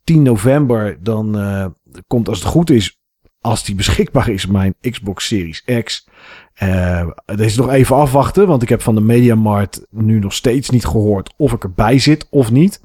[0.05, 1.67] 10 november dan eh,
[2.07, 2.99] komt als het goed is,
[3.41, 6.09] als die beschikbaar is, mijn Xbox Series X.
[6.55, 10.71] Eh dat is nog even afwachten, want ik heb van de Mediamarkt nu nog steeds
[10.71, 12.81] niet gehoord of ik erbij zit of niet.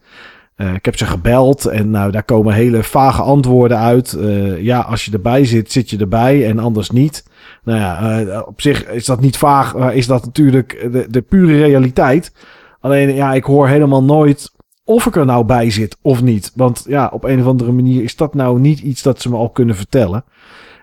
[0.56, 4.14] Eh, ik heb ze gebeld en nou, daar komen hele vage antwoorden uit.
[4.14, 7.24] Eh, ja, als je erbij zit, zit je erbij en anders niet.
[7.64, 11.22] Nou ja, eh, op zich is dat niet vaag, maar is dat natuurlijk de, de
[11.22, 12.34] pure realiteit.
[12.80, 14.52] Alleen ja, ik hoor helemaal nooit
[14.84, 16.52] of ik er nou bij zit of niet.
[16.56, 19.36] Want ja, op een of andere manier is dat nou niet iets dat ze me
[19.36, 20.24] al kunnen vertellen.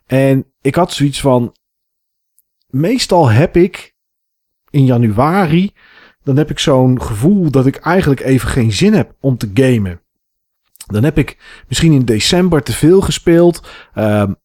[0.07, 1.55] En ik had zoiets van.
[2.69, 3.95] Meestal heb ik
[4.71, 5.73] in januari.
[6.31, 10.01] Dan heb ik zo'n gevoel dat ik eigenlijk even geen zin heb om te gamen.
[10.87, 13.69] Dan heb ik misschien in december te veel gespeeld.
[13.93, 14.40] Het-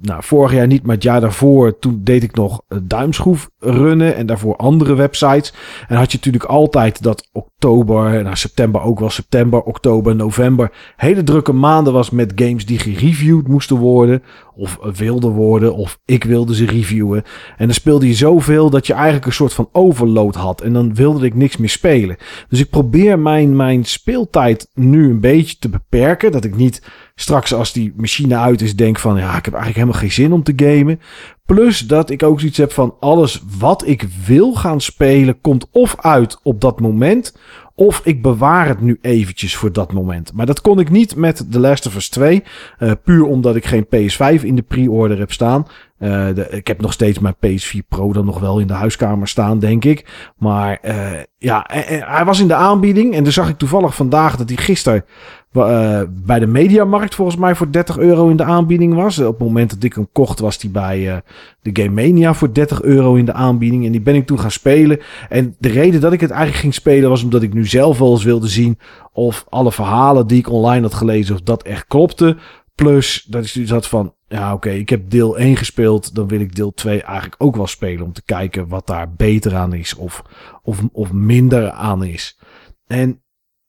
[0.00, 1.78] nou, vorig jaar niet, maar het jaar daarvoor.
[1.78, 4.16] Toen deed ik nog eh, duimschroef runnen.
[4.16, 5.52] En daarvoor andere websites.
[5.88, 8.22] En had je natuurlijk altijd dat oktober.
[8.22, 9.10] Nou, september ook wel.
[9.10, 10.72] September, oktober, november.
[10.96, 14.22] Hele drukke maanden was met games die gereviewd moesten worden.
[14.54, 15.74] Of eh, wilden worden.
[15.74, 17.22] Of ik wilde ze reviewen.
[17.56, 20.60] En dan speelde je zoveel dat je eigenlijk een soort van overload had.
[20.60, 22.16] En dan wilde ik niks meer spelen.
[22.48, 26.32] Dus ik probeer mijn, mijn speeltijd nu een beetje te beperken.
[26.32, 26.82] Dat ik niet
[27.20, 29.16] straks als die machine uit is denk van...
[29.16, 31.00] Ja, ik heb eigenlijk helemaal geen zin om te gamen.
[31.46, 35.40] Plus dat ik ook zoiets heb van alles wat ik wil gaan spelen...
[35.40, 37.34] komt of uit op dat moment...
[37.78, 40.32] Of ik bewaar het nu eventjes voor dat moment.
[40.32, 42.44] Maar dat kon ik niet met The Last of Us 2.
[42.78, 45.66] eh, puur omdat ik geen PS5 in de pre-order heb staan.
[45.98, 49.28] Eh, de, ik heb nog steeds mijn PS4 Pro dan nog wel in de huiskamer
[49.28, 50.30] staan, denk ik.
[50.36, 51.66] Maar eh, ja,
[52.04, 53.14] hij was in de aanbieding.
[53.14, 55.04] En toen zag ik toevallig vandaag dat hij gisteren
[55.52, 59.18] eh, bij de Mediamarkt volgens mij voor 30 euro in de aanbieding was.
[59.18, 61.16] Op het moment dat ik hem kocht was hij bij eh,
[61.60, 63.86] de Game Mania voor 30 euro in de aanbieding.
[63.86, 65.00] En die ben ik toen gaan spelen.
[65.28, 68.10] En de reden dat ik het eigenlijk ging spelen was omdat ik nu zelf wel
[68.10, 68.78] eens wilde zien
[69.12, 72.36] of alle verhalen die ik online had gelezen, of dat echt klopte.
[72.74, 76.40] Plus dat ik zoiets had van, ja oké, ik heb deel 1 gespeeld, dan wil
[76.40, 79.94] ik deel 2 eigenlijk ook wel spelen om te kijken wat daar beter aan is
[79.94, 80.22] of,
[80.62, 82.38] of, of minder aan is.
[82.86, 83.22] En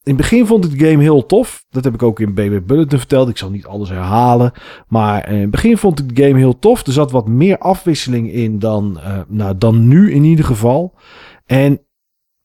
[0.09, 1.65] in het begin vond ik de game heel tof.
[1.69, 3.29] Dat heb ik ook in BB Bulletin verteld.
[3.29, 4.51] Ik zal niet alles herhalen.
[4.87, 6.85] Maar eh, in het begin vond ik de game heel tof.
[6.85, 10.93] Er zat wat meer afwisseling in dan, eh, nou, dan nu in ieder geval.
[11.45, 11.81] En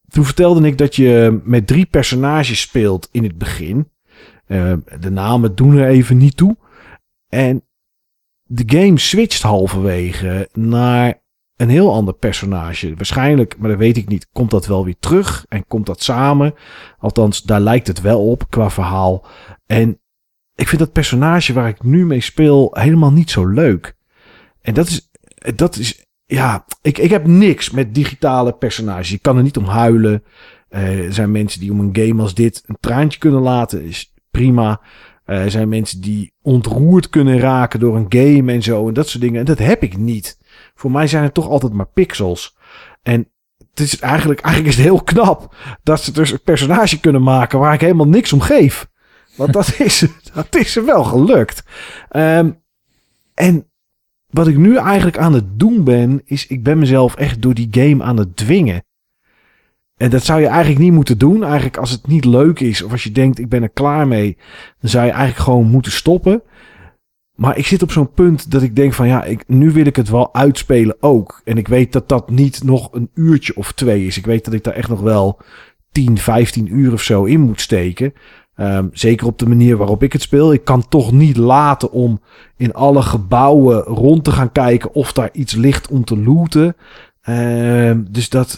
[0.09, 3.91] toen vertelde ik dat je met drie personages speelt in het begin.
[4.47, 6.57] Eh, de namen doen er even niet toe.
[7.29, 7.63] En
[8.43, 11.23] de game switcht halverwege naar
[11.57, 12.95] een heel ander personage.
[12.95, 16.55] Waarschijnlijk, maar dat weet ik niet, komt dat wel weer terug en komt dat samen.
[16.99, 19.27] Althans, daar lijkt het wel op qua verhaal.
[19.67, 20.01] En
[20.55, 23.97] ik vind dat personage waar ik nu mee speel helemaal niet zo leuk.
[24.61, 25.11] En dat is,
[25.55, 29.11] dat is ja, ik, ik heb niks met digitale personages.
[29.11, 30.23] Je kan er niet om huilen.
[30.69, 33.83] Eh, er zijn mensen die om een game als dit een traantje kunnen laten.
[33.83, 34.81] Is prima.
[35.25, 38.89] Eh, er zijn mensen die ontroerd kunnen raken door een game en zo.
[38.89, 39.41] En dat soort dingen.
[39.41, 40.39] En dat heb ik niet.
[40.75, 42.57] Voor mij zijn het toch altijd maar pixels.
[43.03, 43.29] En
[43.71, 47.59] het is eigenlijk, eigenlijk is het heel knap dat ze dus een personage kunnen maken
[47.59, 48.89] waar ik helemaal niks om geef.
[49.37, 51.63] Want dat is, dat is wel gelukt.
[52.09, 52.51] Ehm,
[53.35, 53.69] en
[54.27, 57.69] wat ik nu eigenlijk aan het doen ben, is ik ben mezelf echt door die
[57.71, 58.85] game aan het dwingen.
[59.97, 61.45] En dat zou je eigenlijk niet moeten doen.
[61.45, 64.37] Eigenlijk als het niet leuk is of als je denkt ik ben er klaar mee,
[64.81, 66.43] dan zou je eigenlijk gewoon moeten stoppen.
[67.35, 69.97] Maar ik zit op zo'n punt dat ik denk van ja, ik, nu wil ik
[69.97, 71.41] het wel uitspelen ook.
[71.45, 74.19] En ik weet dat dat niet nog een uurtje of twee is.
[74.19, 75.41] Ik weet dat ik daar echt nog wel
[75.93, 78.15] 10, 15 uur of zo in moet steken.
[78.57, 80.53] Um, zeker op de manier waarop ik het speel.
[80.53, 82.21] Ik kan toch niet laten om
[82.57, 86.77] in alle gebouwen rond te gaan kijken of daar iets ligt om te looten.
[87.29, 88.57] Um, dus dat,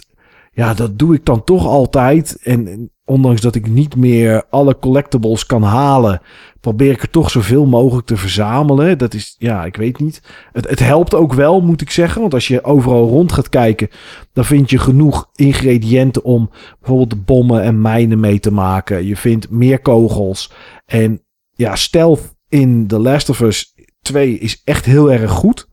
[0.52, 2.38] ja, dat doe ik dan toch altijd.
[2.42, 6.20] En ondanks dat ik niet meer alle collectibles kan halen,
[6.60, 8.98] probeer ik er toch zoveel mogelijk te verzamelen.
[8.98, 10.22] Dat is, ja, ik weet niet.
[10.52, 12.20] Het, het helpt ook wel, moet ik zeggen.
[12.20, 13.88] Want als je overal rond gaat kijken,
[14.32, 19.06] dan vind je genoeg ingrediënten om bijvoorbeeld bommen en mijnen mee te maken.
[19.06, 20.52] Je vindt meer kogels.
[20.84, 21.22] En
[21.54, 25.68] ja, stealth in The Last of Us 2 is echt heel erg goed.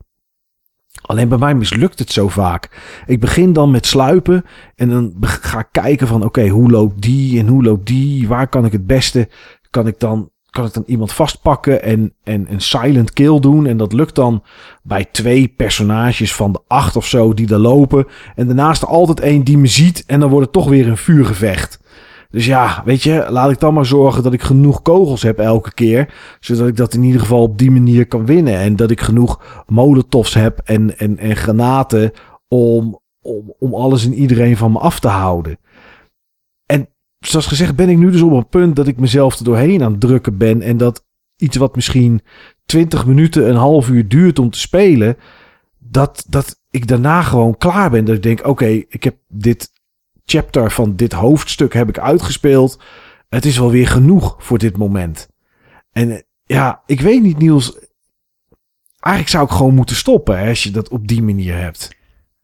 [1.06, 2.70] Alleen bij mij mislukt het zo vaak.
[3.06, 7.39] Ik begin dan met sluipen en dan ga ik kijken van oké, hoe loopt die
[7.39, 8.28] en hoe loopt die?
[8.28, 9.30] Waar kan ik het beste?
[9.70, 13.66] Kan ik dan, kan ik dan iemand vastpakken en, en een silent kill doen?
[13.66, 14.44] En dat lukt dan
[14.84, 18.08] bij twee personages van de acht of zo die er lopen.
[18.36, 21.83] En daarnaast altijd één die me ziet en dan wordt het toch weer een vuurgevecht.
[22.34, 25.74] Dus ja, weet je, laat ik dan maar zorgen dat ik genoeg kogels heb elke
[25.74, 26.13] keer.
[26.39, 28.58] Zodat ik dat in ieder geval op die manier kan winnen.
[28.58, 32.12] En dat ik genoeg molotovs heb en, en, en granaten
[32.48, 35.58] om, om, om alles en iedereen van me af te houden.
[36.65, 39.84] En zoals gezegd ben ik nu dus op een punt dat ik mezelf er doorheen
[39.84, 40.62] aan het drukken ben.
[40.62, 41.06] En dat
[41.38, 42.22] iets wat misschien
[42.65, 45.17] 20 minuten, een half uur duurt om te spelen.
[45.78, 48.06] Dat, dat ik daarna gewoon klaar ben.
[48.06, 49.73] Dat ik denk, oké, ik heb dit
[50.26, 52.80] chapter van dit hoofdstuk heb ik uitgespeeld.
[53.30, 55.28] Het is wel weer genoeg voor dit moment.
[55.92, 57.78] En eh, ja, ik weet niet, Niels.
[59.00, 61.90] Eigenlijk zou ik gewoon moeten stoppen hè, als je dat op die manier hebt.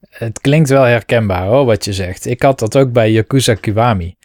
[0.10, 2.26] Het klinkt wel herkenbaar hoor, wat je zegt.
[2.26, 4.16] Ik had dat ook bij Yakuza Kiwami.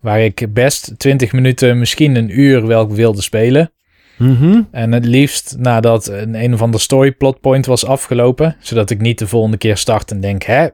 [0.00, 3.72] Waar ik best 20 minuten, misschien een uur wel wilde spelen.
[4.18, 8.56] Mm En het liefst nadat een, een of ander story plotpoint was afgelopen.
[8.60, 10.68] Zodat ik niet de volgende keer start en denk, hè,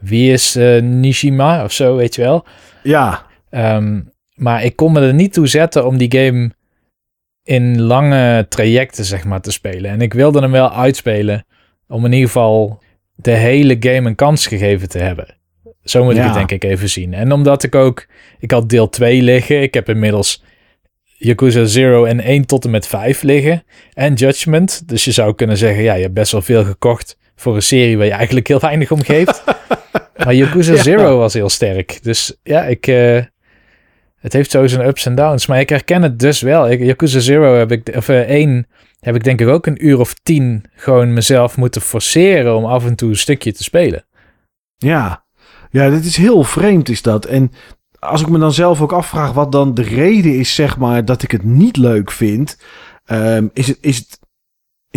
[0.00, 2.44] wie is uh, Nishima of zo, weet je wel.
[2.82, 3.26] Ja.
[3.50, 6.50] Um, maar ik kon me er niet toe zetten om die game
[7.42, 9.90] in lange trajecten, zeg maar, te spelen.
[9.90, 11.46] En ik wilde hem wel uitspelen
[11.88, 12.82] om in ieder geval
[13.14, 15.36] de hele game een kans gegeven te hebben.
[15.84, 16.20] Zo moet ja.
[16.20, 17.14] ik het denk ik even zien.
[17.14, 18.06] En omdat ik ook,
[18.38, 19.62] ik had deel 2 liggen.
[19.62, 20.44] Ik heb inmiddels
[21.16, 23.64] Yakuza 0 en 1 tot en met 5 liggen.
[23.92, 24.88] En Judgment.
[24.88, 27.96] Dus je zou kunnen zeggen, ja, je hebt best wel veel gekocht voor een serie
[27.96, 29.44] waar je eigenlijk heel weinig om geeft.
[30.24, 30.82] maar Yakuza ja.
[30.82, 31.98] Zero was heel sterk.
[32.02, 33.22] Dus ja, ik, uh,
[34.18, 35.46] het heeft zo zijn ups en downs.
[35.46, 36.70] Maar ik herken het dus wel.
[36.70, 38.66] Ik, Yakuza Zero heb ik, of uh, één,
[39.00, 42.86] heb ik denk ik ook een uur of tien gewoon mezelf moeten forceren om af
[42.86, 44.04] en toe een stukje te spelen.
[44.76, 45.24] Ja,
[45.70, 47.24] ja, dit is heel vreemd is dat.
[47.24, 47.52] En
[47.98, 51.22] als ik me dan zelf ook afvraag wat dan de reden is, zeg maar, dat
[51.22, 52.58] ik het niet leuk vind,
[53.06, 54.17] um, is, het, is, het,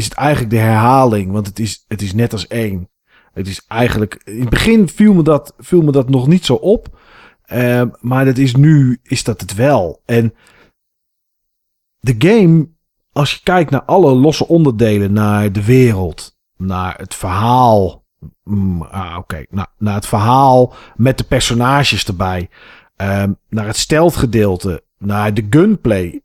[0.01, 1.31] is het eigenlijk de herhaling.
[1.31, 2.89] Want het is, het is net als één.
[3.33, 4.21] Het is eigenlijk.
[4.23, 6.99] In het begin viel me dat, viel me dat nog niet zo op.
[7.53, 10.01] Uh, maar dat is nu is dat het wel.
[10.05, 10.33] En
[11.99, 12.69] de game,
[13.11, 18.05] als je kijkt naar alle losse onderdelen, naar de wereld, naar het verhaal.
[18.43, 22.49] Mm, ah, Oké, naar, het verhaal met de personages erbij.
[23.01, 26.21] Uh, naar het steltgedeelte, naar de gunplay,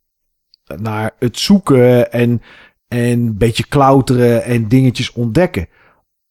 [0.77, 2.43] naar het zoeken en,
[2.88, 5.68] en een beetje klauteren en dingetjes ontdekken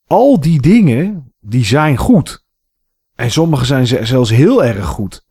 [0.07, 2.43] al die dingen, die zijn goed.
[3.15, 5.25] En sommige zijn zelfs heel erg goed.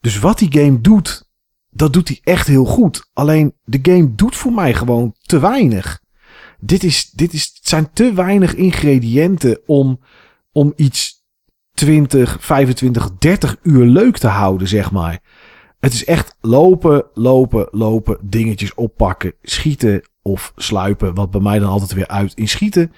[0.00, 1.28] Dus wat die game doet,
[1.70, 3.10] dat doet hij echt heel goed.
[3.12, 6.00] Alleen de game doet voor mij gewoon te weinig.
[6.60, 10.00] Dit, is, dit is, zijn te weinig ingrediënten om,
[10.52, 11.24] om iets
[11.72, 15.20] 20, 25, 30 uur leuk te houden, zeg maar.
[15.78, 21.14] Het is echt lopen, lopen, lopen, dingetjes oppakken, schieten of sluipen.
[21.14, 22.92] Wat bij mij dan altijd weer uit in schieten.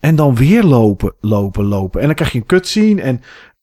[0.00, 2.00] En dan weer lopen, lopen, lopen.
[2.00, 3.20] En dan krijg je een cutscene en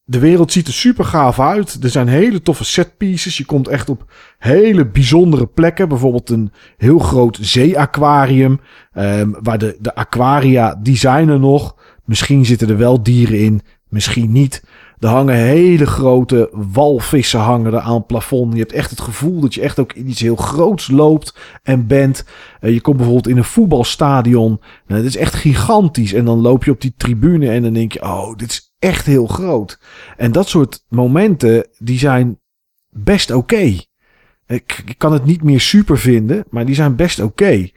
[0.08, 1.84] de wereld ziet er super gaaf uit.
[1.84, 3.38] Er zijn hele toffe set pieces.
[3.38, 5.90] Je komt echt op hele bijzondere plekken.
[5.90, 8.60] Bijvoorbeeld een heel groot zeeaquarium.
[8.94, 11.76] Um, waar de, de aquaria, die zijn er nog.
[12.04, 13.62] Misschien zitten er wel dieren in.
[13.90, 14.64] Misschien niet.
[15.00, 18.54] Er hangen hele grote walvissen hangen er aan het plafond.
[18.54, 21.88] Je hebt echt het gevoel dat je echt ook in iets heel groots loopt en
[21.88, 22.26] bent.
[22.62, 24.62] Uh, je komt bijvoorbeeld in een voetbalstadion.
[24.88, 26.14] Nou, dat is echt gigantisch.
[26.14, 29.06] En dan loop je op die tribune en dan denk je, oh, dit is echt
[29.06, 29.80] heel groot.
[30.18, 32.40] En dat soort momenten, die zijn
[32.90, 33.74] best oké.
[34.48, 37.70] Ik, kan het niet meer super vinden, maar die zijn best oké.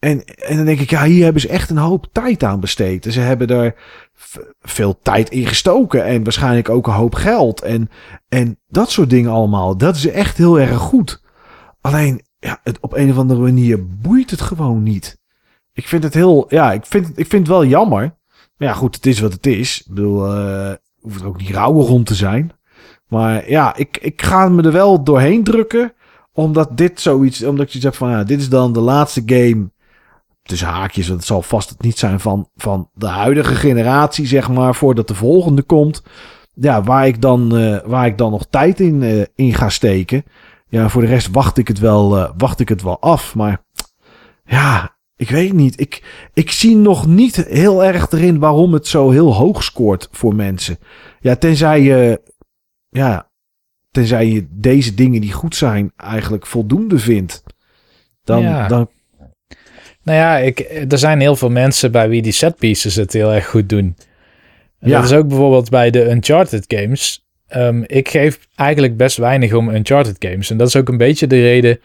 [0.00, 3.06] En, en dan denk ik, ja, hier hebben ze echt een hoop tijd aan besteed.
[3.08, 3.74] Ze hebben er
[4.60, 7.90] veel tijd in gestoken en waarschijnlijk ook een hoop geld en,
[8.28, 9.76] en dat soort dingen allemaal.
[9.76, 11.22] Dat is echt heel erg goed.
[11.80, 15.18] Alleen, ja, op een of andere manier boeit het gewoon niet.
[15.72, 18.18] Ik vind het heel, ja, ik vind, ik vind het wel jammer.
[18.56, 19.80] Maar ja, goed, het is wat het is.
[19.80, 22.52] Ik bedoel, uh, hoeft er ook niet rauwe rond te zijn.
[23.08, 25.92] Maar ja, ik, ik ga me er wel doorheen drukken.
[26.32, 29.70] Omdat dit zoiets, omdat je zegt van, ja, dit is dan de laatste game
[30.50, 34.48] tussen haakjes, want het zal vast het niet zijn van, van de huidige generatie, zeg
[34.48, 36.02] maar, voordat de volgende komt.
[36.54, 40.24] ja, waar, ik dan, eh, waar ik dan nog tijd in, eh, in ga steken.
[40.68, 43.34] Ja, voor de rest wacht ik het wel, eh, wacht ik het wel af.
[43.34, 43.64] Maar
[44.44, 45.80] ja, ik weet niet.
[45.80, 46.02] Ik,
[46.34, 50.78] ik zie nog niet heel erg erin waarom het zo heel hoog scoort voor mensen.
[51.20, 52.22] Ja, tenzij je,
[52.88, 53.30] ja,
[53.90, 57.42] tenzij je deze dingen die goed zijn eigenlijk voldoende vindt.
[58.22, 58.68] Dan, Ja.
[58.68, 58.88] dan
[60.02, 63.46] Nou ja, ik, er zijn heel veel mensen bij wie die setpieces het heel erg
[63.46, 63.96] goed doen.
[64.80, 65.00] En Ja.
[65.00, 67.24] Dat is ook bijvoorbeeld bij de Uncharted games.
[67.48, 70.50] Ehm, ik geef eigenlijk best weinig om Uncharted games.
[70.50, 71.80] En dat is ook een beetje de reden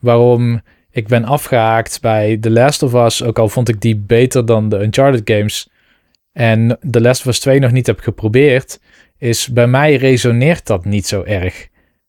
[0.00, 3.22] waarom ik ben afgehaakt bij The Last of Us.
[3.22, 5.68] Ook al vond ik die beter dan de Uncharted games.
[6.32, 8.80] En The Last of Us 2 nog niet heb geprobeerd.
[9.18, 11.68] Is bij mij resoneert dat niet zo erg.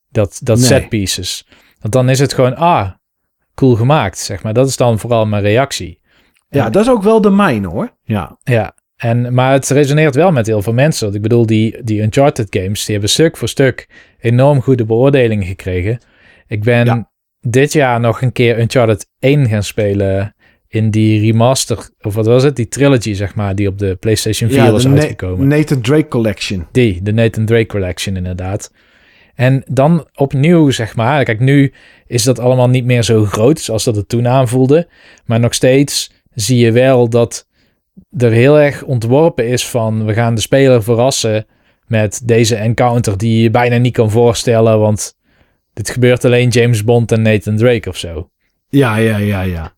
[0.09, 0.65] Dat, dat Nee.
[0.67, 1.47] setpieces.
[1.79, 2.89] Want dan is het gewoon, ah,
[3.62, 4.53] cool gemaakt, zeg maar.
[4.53, 5.99] Dat is dan vooral mijn reactie.
[6.49, 7.89] ja, En- dat is ook wel de mijne hoor.
[8.03, 11.03] Ja, Ja, en, maar het resoneert wel met heel veel mensen.
[11.03, 13.88] Want ik bedoel, die, die Uncharted games, die hebben stuk voor stuk
[14.20, 15.99] enorm goede beoordelingen gekregen.
[16.47, 17.12] Ik ben Ja.
[17.39, 20.36] dit jaar nog een keer Uncharted 1 gaan spelen
[20.68, 22.55] in die remaster, of wat was het?
[22.55, 25.47] Die trilogy, zeg maar, die op de PlayStation 4 ja was de uitgekomen.
[25.47, 26.68] Nathan Drake Collection.
[26.72, 28.72] Die, de Nathan Drake Collection inderdaad.
[29.41, 31.23] En dan opnieuw, zeg maar.
[31.23, 31.73] Kijk, nu
[32.07, 34.87] is dat allemaal niet meer zo groot zoals dat het toen aanvoelde.
[35.25, 37.47] Maar nog steeds zie je wel dat
[38.17, 40.05] er heel erg ontworpen is van...
[40.05, 41.45] we gaan de speler verrassen
[41.87, 44.79] met deze encounter die je bijna niet kan voorstellen.
[44.79, 45.17] Want
[45.73, 48.29] dit gebeurt alleen James Bond en Nathan Drake of zo.
[48.69, 49.73] Ja, ja, ja, ja.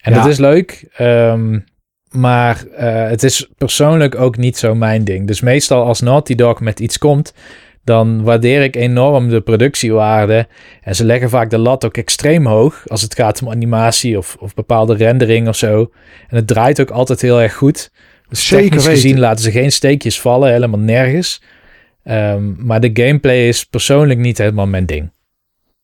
[0.00, 0.18] En Ja.
[0.20, 0.88] dat is leuk.
[0.96, 1.58] ehm,
[2.10, 5.26] maar eh, het is persoonlijk ook niet zo mijn ding.
[5.26, 7.34] Dus meestal als Naughty Dog met iets komt,
[7.88, 10.46] dan waardeer ik enorm de productiewaarde.
[10.82, 14.36] En ze leggen vaak de lat ook extreem hoog als het gaat om animatie of,
[14.40, 15.90] of bepaalde rendering of zo.
[16.28, 17.90] En het draait ook altijd heel erg goed.
[18.28, 19.00] Dus Zeker technisch weten.
[19.00, 21.42] gezien laten ze geen steekjes vallen, helemaal nergens.
[22.02, 25.10] Ehm, maar de gameplay is persoonlijk niet helemaal mijn ding.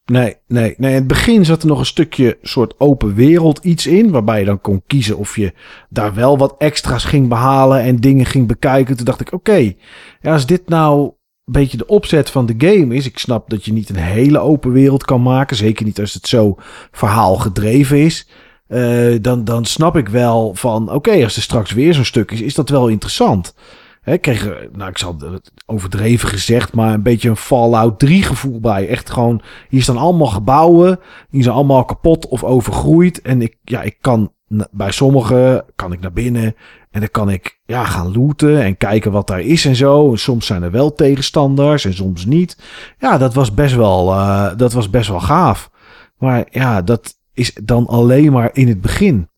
[0.05, 0.90] Nee, nee, nee.
[0.90, 4.11] In het begin zat er nog een stukje soort open wereld iets in.
[4.11, 5.52] Waarbij je dan kon kiezen of je
[5.88, 8.96] daar wel wat extra's ging behalen en dingen ging bekijken.
[8.96, 9.72] Toen dacht ik, oké,
[10.20, 11.12] ja, als dit nou
[11.45, 13.07] een beetje de opzet van de game is.
[13.07, 15.57] Ik snap dat je niet een hele open wereld kan maken.
[15.57, 16.57] Zeker niet als het zo
[16.90, 18.28] verhaal gedreven is.
[18.66, 22.40] eh, dan, dan snap ik wel van, oké, als er straks weer zo'n stuk is,
[22.40, 23.55] is dat wel interessant.
[24.01, 28.22] Hè, kreeg, er, nou, ik zal het overdreven gezegd, maar een beetje een Fallout 3
[28.22, 28.88] gevoel bij.
[28.88, 33.22] Echt gewoon, hier staan allemaal gebouwen, die zijn allemaal kapot of overgroeid.
[33.22, 34.32] En ik, ja, ik kan
[34.70, 36.55] bij sommige kan ik naar binnen
[36.90, 40.11] en dan kan ik ja, gaan looten en kijken wat daar is en zo.
[40.11, 42.59] En soms zijn er wel tegenstanders en soms niet.
[42.98, 45.70] Ja, dat was best wel, eh, dat was best wel gaaf.
[46.18, 49.28] Maar ja, dat is dan alleen maar in het begin.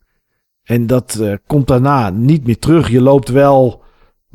[0.63, 2.89] En dat eh, komt daarna niet meer terug.
[2.89, 3.83] Je loopt wel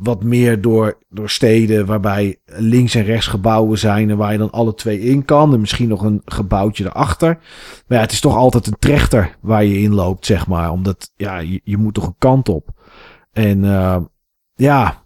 [0.02, 4.50] wat meer door, door steden waarbij links en rechts gebouwen zijn en waar je dan
[4.50, 5.52] alle twee in kan.
[5.52, 7.38] En misschien nog een gebouwtje erachter.
[7.86, 10.70] Maar ja, het is toch altijd een trechter waar je in loopt, zeg maar.
[10.70, 12.68] Omdat, ja, je, je moet toch een kant op.
[13.32, 13.96] En eh,
[14.54, 15.02] ja,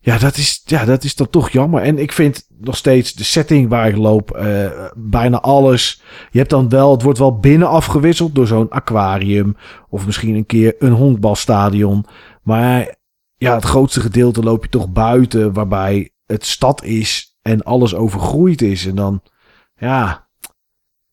[0.00, 1.82] ja, dat is, ja, dat is dan toch jammer.
[1.82, 6.02] En ik vind nog steeds de setting waar ik loop, eh, bijna alles.
[6.30, 9.56] Je hebt dan wel, het wordt wel binnen afgewisseld door zo'n aquarium.
[9.88, 12.04] Of misschien een keer een honkbalstadion.
[12.42, 12.96] Maar
[13.38, 18.62] ja, het grootste gedeelte loop je toch buiten, waarbij het stad is en alles overgroeid
[18.62, 18.86] is.
[18.86, 19.22] En dan,
[19.76, 20.28] ja,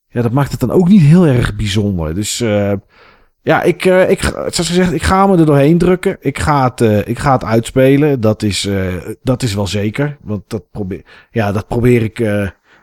[0.07, 2.15] ja dat maakt het dan ook niet heel erg bijzonder.
[2.15, 2.73] Dus eh,
[3.41, 6.17] ja, ik, eh, ik, zoals gezegd, ik ga me er doorheen drukken.
[6.19, 8.21] Ik ga het, eh, ik ga het uitspelen.
[8.21, 8.69] Dat is,
[9.23, 10.17] dat is wel zeker.
[10.21, 12.19] Want dat probeer, ja, dat probeer ik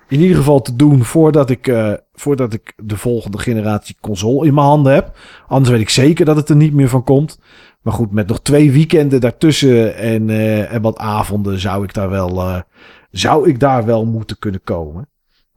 [0.08, 1.72] in ieder geval te doen voordat ik,
[2.12, 5.16] voordat ik de volgende generatie console in mijn handen heb.
[5.46, 7.38] Anders weet ik zeker dat het er niet meer van komt.
[7.82, 12.10] Maar goed, met nog twee weekenden daartussen en, eh, en wat avonden zou ik daar
[12.10, 12.60] wel, eh,
[13.10, 15.08] zou ik daar wel moeten kunnen komen.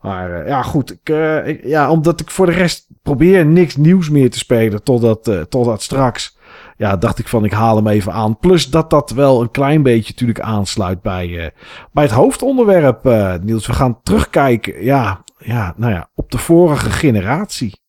[0.02, 0.92] Maar eh, ja, goed.
[0.92, 1.10] Ik,
[1.46, 5.82] ik- ja, omdat ik voor de rest probeer niks nieuws meer te spelen totdat, totdat
[5.82, 6.38] straks.
[6.78, 8.38] Ja, dacht ik van ik haal hem even aan.
[8.38, 11.52] Plus dat dat wel een klein beetje natuurlijk aansluit bij,
[11.92, 13.04] bij het hoofdonderwerp,
[13.44, 13.68] Niels.
[13.68, 17.84] We gaan terugkijken, ja, ja, nou ja, op de vorige generatie.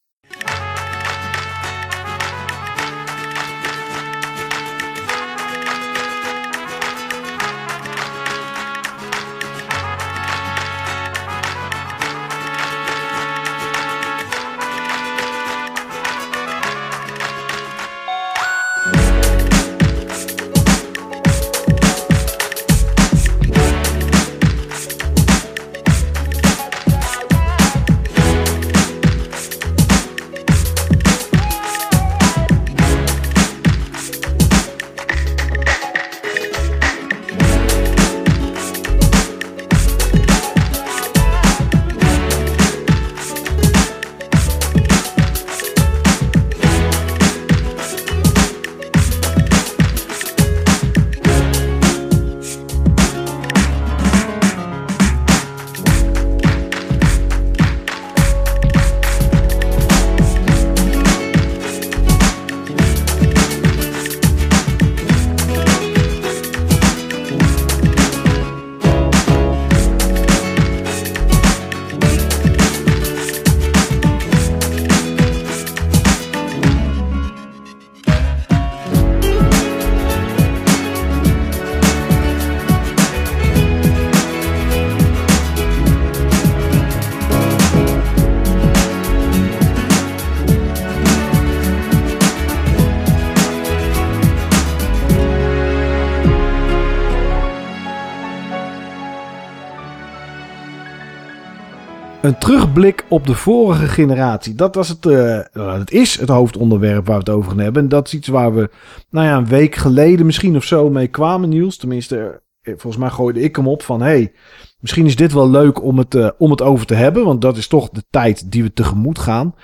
[103.16, 104.54] Op de vorige generatie.
[104.54, 105.06] Dat was het.
[105.06, 107.82] Uh, het is het hoofdonderwerp waar we het over gaan hebben.
[107.82, 108.70] En dat is iets waar we,
[109.10, 111.76] nou ja, een week geleden misschien of zo mee kwamen, Niels.
[111.76, 114.32] Tenminste, eh, volgens mij gooide ik hem op van: hey,
[114.80, 117.24] misschien is dit wel leuk om het, uh, om het over te hebben.
[117.24, 119.54] Want dat is toch de tijd die we tegemoet gaan.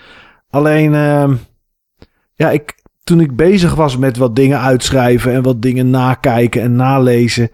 [0.51, 1.33] Alleen, uh,
[2.35, 2.75] ja, ik,
[3.05, 7.51] toen ik bezig was met wat dingen uitschrijven en wat dingen nakijken en nalezen.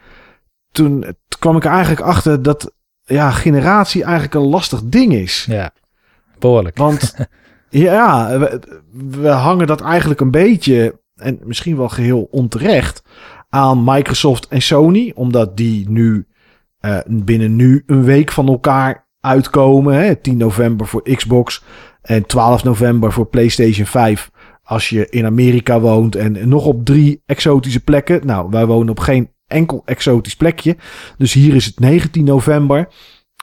[0.71, 1.05] Toen
[1.39, 2.73] kwam ik eigenlijk achter dat
[3.05, 5.47] ja, generatie eigenlijk een lastig ding is.
[5.49, 5.73] Ja,
[6.41, 6.77] behoorlijk.
[6.77, 7.15] Want
[7.69, 8.39] ja,
[8.93, 13.03] we, hangen dat eigenlijk een beetje, en misschien wel geheel onterecht,
[13.49, 15.13] aan Microsoft en Sony.
[15.15, 16.27] Omdat die nu
[16.81, 19.95] uh, binnen nu een week van elkaar uitkomen.
[19.95, 20.17] Hè?
[20.17, 21.65] 10 november voor Xbox
[22.03, 24.31] en 12 november voor PlayStation 5.
[24.63, 28.27] Als je in Amerika woont en nog op drie exotische plekken.
[28.27, 30.77] Nou, wij wonen op geen enkel exotisch plekje.
[31.17, 32.89] Dus hier is het 19 november.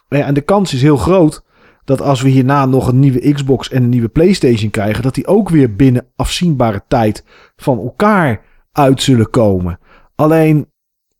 [0.07, 1.43] En de kans is heel groot
[1.85, 5.27] dat als we hierna nog een nieuwe Xbox en een nieuwe PlayStation krijgen, dat die
[5.27, 7.25] ook weer binnen afzienbare tijd
[7.55, 9.79] van elkaar uit zullen komen.
[10.15, 10.71] Alleen,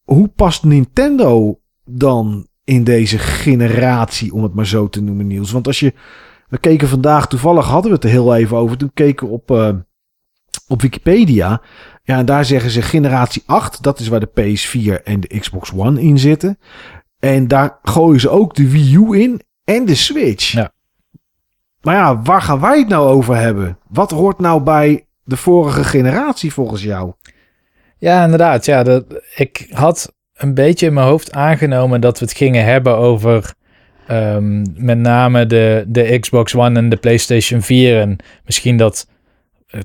[0.04, 5.52] hoe past Nintendo dan in deze generatie, om het maar zo te noemen, Niels?
[5.52, 5.94] Want als je.
[6.46, 8.78] We keken vandaag, toevallig hadden we het er heel even over.
[8.78, 9.70] Toen keken we op, uh,
[10.68, 11.62] op Wikipedia.
[12.04, 13.84] Ja, en daar zeggen ze generatie 8.
[13.84, 16.58] Dat is waar de PS4 en de Xbox One in zitten.
[17.20, 20.52] En daar gooien ze ook de Wii U in en de Switch.
[20.52, 20.72] Ja.
[21.82, 23.78] Maar ja, waar gaan wij het nou over hebben?
[23.88, 27.14] Wat hoort nou bij de vorige generatie volgens jou?
[27.98, 28.66] Ja, inderdaad.
[28.66, 29.06] Ja, dat,
[29.36, 33.54] ik had een beetje in mijn hoofd aangenomen dat we het gingen hebben over
[34.12, 38.00] um, met name de, de Xbox One en de PlayStation 4.
[38.00, 39.08] En misschien dat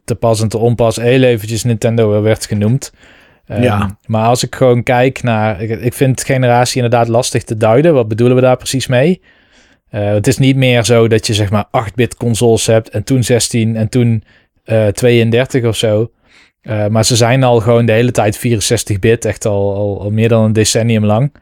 [0.05, 2.93] te pas en te onpas heel eventjes Nintendo werd genoemd.
[3.47, 3.97] Um, ja.
[4.07, 5.63] Maar als ik gewoon kijk naar...
[5.63, 7.95] Ik, ik vind generatie inderdaad lastig te duiden.
[7.95, 9.21] Wat bedoelen we daar precies mee?
[9.91, 13.23] Uh, het is niet meer zo dat je zeg maar 8-bit consoles hebt en toen
[13.23, 14.25] 16 en toen
[14.65, 16.11] uh, eh, 32 of zo.
[16.63, 20.29] Uh, maar ze zijn al gewoon de hele tijd 64-bit, echt al, al, al, meer
[20.29, 21.33] dan een decennium lang.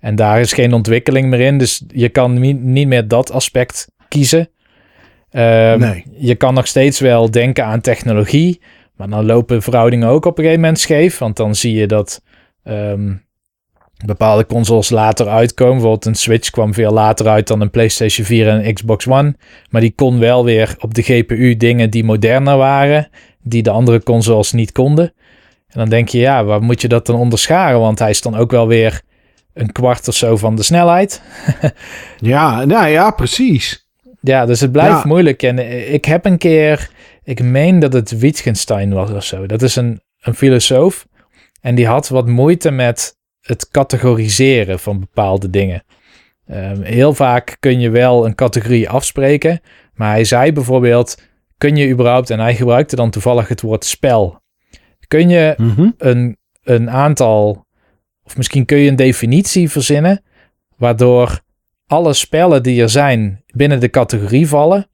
[0.00, 3.90] En daar is geen ontwikkeling meer in, dus je kan niet, niet meer dat aspect
[4.08, 4.48] kiezen.
[5.30, 6.04] Nee.
[6.16, 8.60] Je kan nog steeds wel denken aan technologie,
[8.96, 11.18] maar dan lopen verhoudingen ook op een gegeven moment scheef.
[11.18, 12.22] Want dan zie je dat
[12.64, 13.24] um,
[14.06, 15.72] bepaalde consoles later uitkomen.
[15.72, 19.34] Bijvoorbeeld een Switch kwam veel later uit dan een PlayStation 4 en een Xbox One.
[19.70, 23.08] Maar die kon wel weer op de GPU dingen die moderner waren,
[23.42, 25.12] die de andere consoles niet konden.
[25.68, 27.80] En dan denk je, ja, waar moet je dat dan onderscharen?
[27.80, 29.02] Want hij is dan ook wel weer
[29.54, 31.22] een kwart of zo van de snelheid.
[32.18, 33.88] ja, nou ja, precies.
[34.20, 35.42] Ja, dus het blijft moeilijk.
[35.42, 35.58] En
[35.92, 36.90] ik heb een keer,
[37.22, 39.46] ik meen dat het Wittgenstein was of zo.
[39.46, 41.06] Dat is een, een filosoof.
[41.60, 45.82] En die had wat moeite met het categoriseren van bepaalde dingen.
[46.50, 49.60] Um, heel vaak kun je wel een categorie afspreken.
[49.94, 51.22] Maar hij zei bijvoorbeeld:
[51.58, 54.42] kun je überhaupt, en hij gebruikte dan toevallig het woord spel.
[55.08, 57.66] Kun je mm een, een aantal,
[58.22, 60.22] of misschien kun je een definitie verzinnen,
[60.76, 61.40] waardoor
[61.86, 64.88] alle spellen die er zijn binnen de categorie vallen,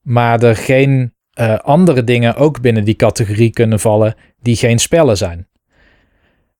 [0.00, 5.16] maar er geen uh, andere dingen ook binnen die categorie kunnen vallen die geen spellen
[5.16, 5.48] zijn.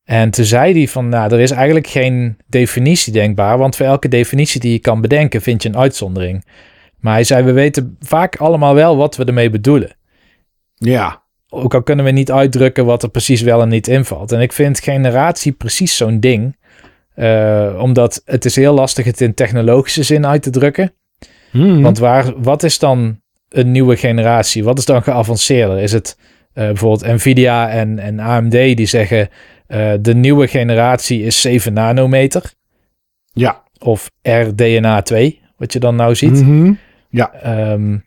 [0.09, 4.09] En toen zei hij van, nou, er is eigenlijk geen definitie denkbaar, want voor elke
[4.09, 6.45] definitie die je kan bedenken vind je een uitzondering.
[7.01, 9.97] Maar hij zei, we weten vaak allemaal wel wat we ermee bedoelen.
[10.75, 11.23] Ja.
[11.49, 14.33] Ook al kunnen we niet uitdrukken wat er precies wel en niet invalt.
[14.33, 16.57] En ik vind generatie precies zo'n ding.
[17.17, 20.93] Uh, omdat het is heel lastig het in technologische zin uit te drukken.
[21.51, 21.83] Hmm.
[21.83, 24.65] Want waar, wat is dan een nieuwe generatie?
[24.65, 25.79] Wat is dan geavanceerder?
[25.79, 29.29] Is het uh, bijvoorbeeld Nvidia en, en AMD die zeggen
[29.69, 32.53] uh, de nieuwe generatie is 7 nanometer?
[33.33, 33.63] Ja.
[33.79, 36.43] Of RDNA 2, wat je dan nou ziet.
[36.43, 36.79] Mm -hmm.
[37.11, 37.33] Ja.
[37.73, 38.07] Um,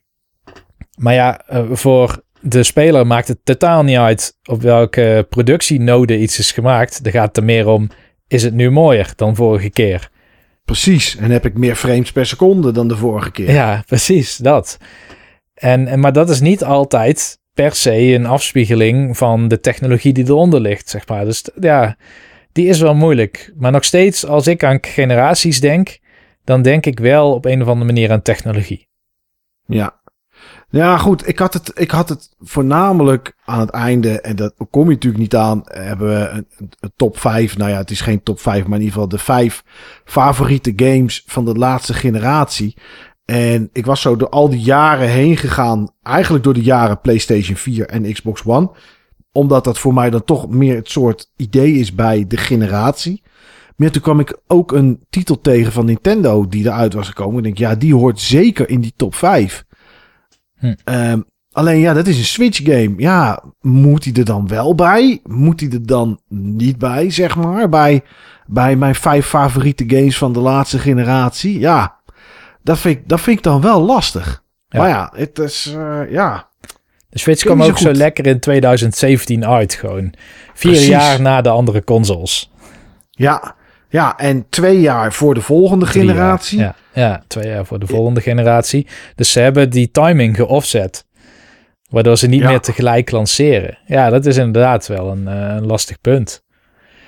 [0.95, 1.41] maar ja,
[1.72, 6.99] voor de speler maakt het totaal niet uit op welke productienode iets is gemaakt.
[7.03, 7.89] Er gaat het er meer om,
[8.28, 10.09] is het nu mooier dan vorige keer.
[10.66, 13.51] Precies, en heb ik meer frames per seconde dan de vorige keer.
[13.51, 14.78] Ja, precies, dat.
[15.53, 20.26] En, en, maar dat is niet altijd per se een afspiegeling van de technologie die
[20.26, 21.26] eronder ligt, zeg maar.
[21.26, 21.97] Dus ja,
[22.52, 23.54] die is wel moeilijk.
[23.58, 25.99] Maar nog steeds, als ik aan generaties denk,
[26.43, 28.88] dan denk ik wel op een of andere manier aan technologie.
[29.66, 30.02] Ja,
[30.72, 31.28] ja, goed.
[31.28, 35.22] Ik had, het, ik had het voornamelijk aan het einde, en dat kom je natuurlijk
[35.22, 36.47] niet aan, hebben we een,
[36.80, 37.58] een, top 5.
[37.58, 39.64] Nou ja, het is geen top 5, maar in ieder geval de vijf
[40.06, 42.78] favoriete games van de laatste generatie.
[43.26, 47.56] En ik was zo door al die jaren heen gegaan, eigenlijk door de jaren PlayStation
[47.56, 48.72] 4 en Xbox One.
[49.32, 53.24] Omdat dat voor mij dan toch meer het soort idee is bij de generatie.
[53.82, 57.38] Maar toen kwam ik ook een titel tegen van Nintendo die eruit was gekomen.
[57.38, 59.66] Ik denk, ja, die hoort zeker in die top 5.
[60.58, 60.74] Hm.
[60.84, 62.94] Ehm, alleen ja, dat is een Switch game.
[62.98, 65.20] Ja, moet hij er dan wel bij?
[65.24, 67.70] Moet hij er dan niet bij, zeg maar?
[67.70, 68.04] Bij,
[68.46, 71.60] bij mijn vijf favoriete games van de laatste generatie?
[71.60, 72.01] Ja,
[72.64, 74.43] dat vind ik, dat vind ik dan wel lastig.
[74.70, 74.80] Ja.
[74.80, 76.49] Maar ja, het is, eh, ja.
[77.09, 80.14] De Switch kwam ook zo lekker in 2017 uit gewoon.
[80.53, 80.88] Vier Precies.
[80.88, 82.51] jaar na de andere consoles.
[83.09, 83.55] Ja,
[83.89, 86.14] ja, en twee jaar voor de volgende Drie jaar.
[86.16, 86.59] generatie.
[86.59, 88.88] Ja, ja, twee jaar voor de volgende generatie.
[89.16, 91.05] Dus ze hebben die timing geoffset.
[91.89, 92.49] Waardoor ze niet Ja.
[92.49, 93.78] meer tegelijk lanceren.
[93.86, 96.43] Ja, dat is inderdaad wel een, eh, een lastig punt.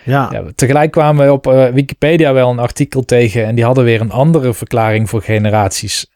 [0.06, 3.46] Ja, Ja, tegelijk kwamen we op eh, Wikipedia wel een artikel tegen.
[3.46, 6.12] En die hadden weer een andere verklaring voor generaties.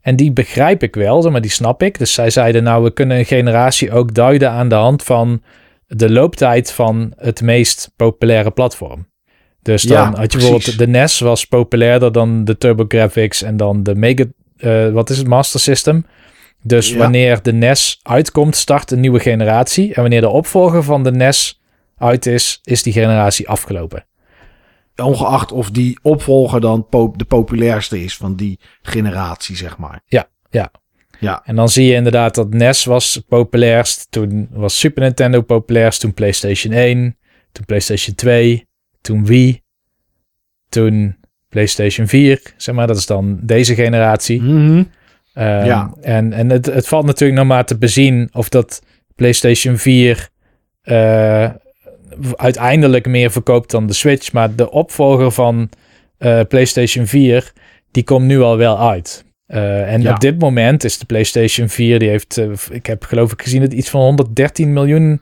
[0.00, 1.98] En die begrijp ik wel, maar die snap ik.
[1.98, 5.42] Dus zij zeiden nou, we kunnen een generatie ook duiden aan de hand van
[5.86, 9.08] de looptijd van het meest populaire platform.
[9.62, 10.38] Dus dan Ja, had je precies.
[10.50, 14.24] bijvoorbeeld de NES was populairder dan de TurboGrafx en dan de Mega,
[14.56, 16.06] eh, wat is het, Master System.
[16.62, 16.96] Dus Ja.
[16.98, 19.94] wanneer de NES uitkomt, start een nieuwe generatie.
[19.94, 21.59] En wanneer de opvolger van de NES
[22.00, 24.04] uit is, is die generatie afgelopen.
[24.96, 30.00] ongeacht of die opvolger dan po- de populairste is van die generatie, zeg maar.
[30.06, 30.70] Ja, ja.
[31.20, 34.06] Ja, En dan zie je inderdaad dat NES was populairst.
[34.10, 36.00] Toen was Super Nintendo populairst.
[36.00, 37.16] Toen PlayStation 1.
[37.52, 38.68] Toen PlayStation 2.
[39.00, 39.62] Toen Wii.
[40.68, 41.16] Toen
[41.48, 42.40] PlayStation 4.
[42.56, 44.40] Zeg maar, dat is dan deze generatie.
[44.40, 44.84] Ehm,
[45.64, 45.94] Ja.
[46.00, 48.82] En, en het, het valt natuurlijk nog maar te bezien of dat
[49.14, 50.28] PlayStation 4
[50.82, 51.50] eh,
[52.36, 54.32] uiteindelijk meer verkoopt dan de Switch.
[54.32, 55.68] Maar de opvolger van
[56.18, 57.52] eh, PlayStation 4,
[57.90, 59.24] die komt nu al wel uit.
[59.46, 60.12] Eh, en Ja.
[60.14, 63.60] op dit moment is de PlayStation 4, die heeft, eh, ik heb geloof ik gezien,
[63.60, 65.20] dat iets van 113 miljoen.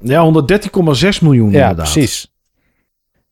[0.00, 1.92] ja 113,6 miljoen Ja, inderdaad.
[1.92, 2.32] precies.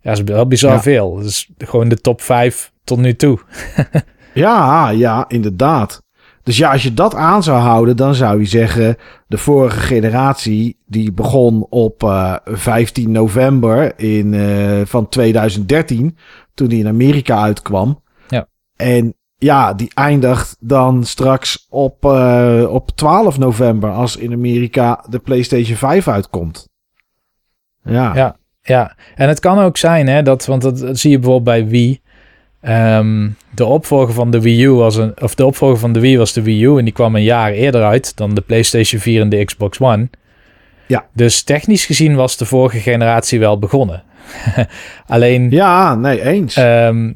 [0.01, 0.83] Ja, dat is wel bizar Ja.
[0.83, 1.15] veel.
[1.17, 3.39] Dat is gewoon de top 5 tot nu toe.
[4.35, 6.03] Ja, ja, inderdaad.
[6.43, 8.97] Dus ja, als je dat aan zou houden, dan zou je zeggen...
[9.27, 16.17] de vorige generatie, die begon op eh, 15 november in, eh, van 2013...
[16.55, 18.03] toen die in Amerika uitkwam.
[18.29, 18.47] Ja.
[18.77, 23.91] En ja, die eindigt dan straks op, eh, op 12 november...
[23.91, 26.69] als in Amerika de PlayStation 5 uitkomt.
[27.83, 28.39] Ja, Ja.
[28.63, 31.69] Ja, en het kan ook zijn, hè, dat, want dat, dat zie je bijvoorbeeld bij
[31.69, 32.01] Wii.
[32.61, 36.19] Ehm, de opvolger van de Wii U was een, of de opvolger van de Wii
[36.19, 39.21] was de Wii U en die kwam een jaar eerder uit dan de PlayStation 4
[39.21, 40.09] en de Xbox One.
[40.87, 41.07] Ja.
[41.13, 44.03] Dus technisch gezien was de vorige generatie wel begonnen.
[45.07, 46.57] Alleen, ja nee, eens.
[46.57, 47.13] ehm,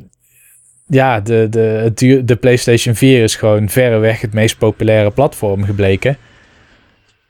[0.86, 6.16] ja, de, de, duur- de PlayStation 4 is gewoon verreweg het meest populaire platform gebleken.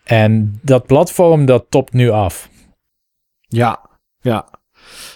[0.05, 2.49] En dat platform, dat topt nu af.
[3.49, 3.81] Ja,
[4.21, 4.49] ja.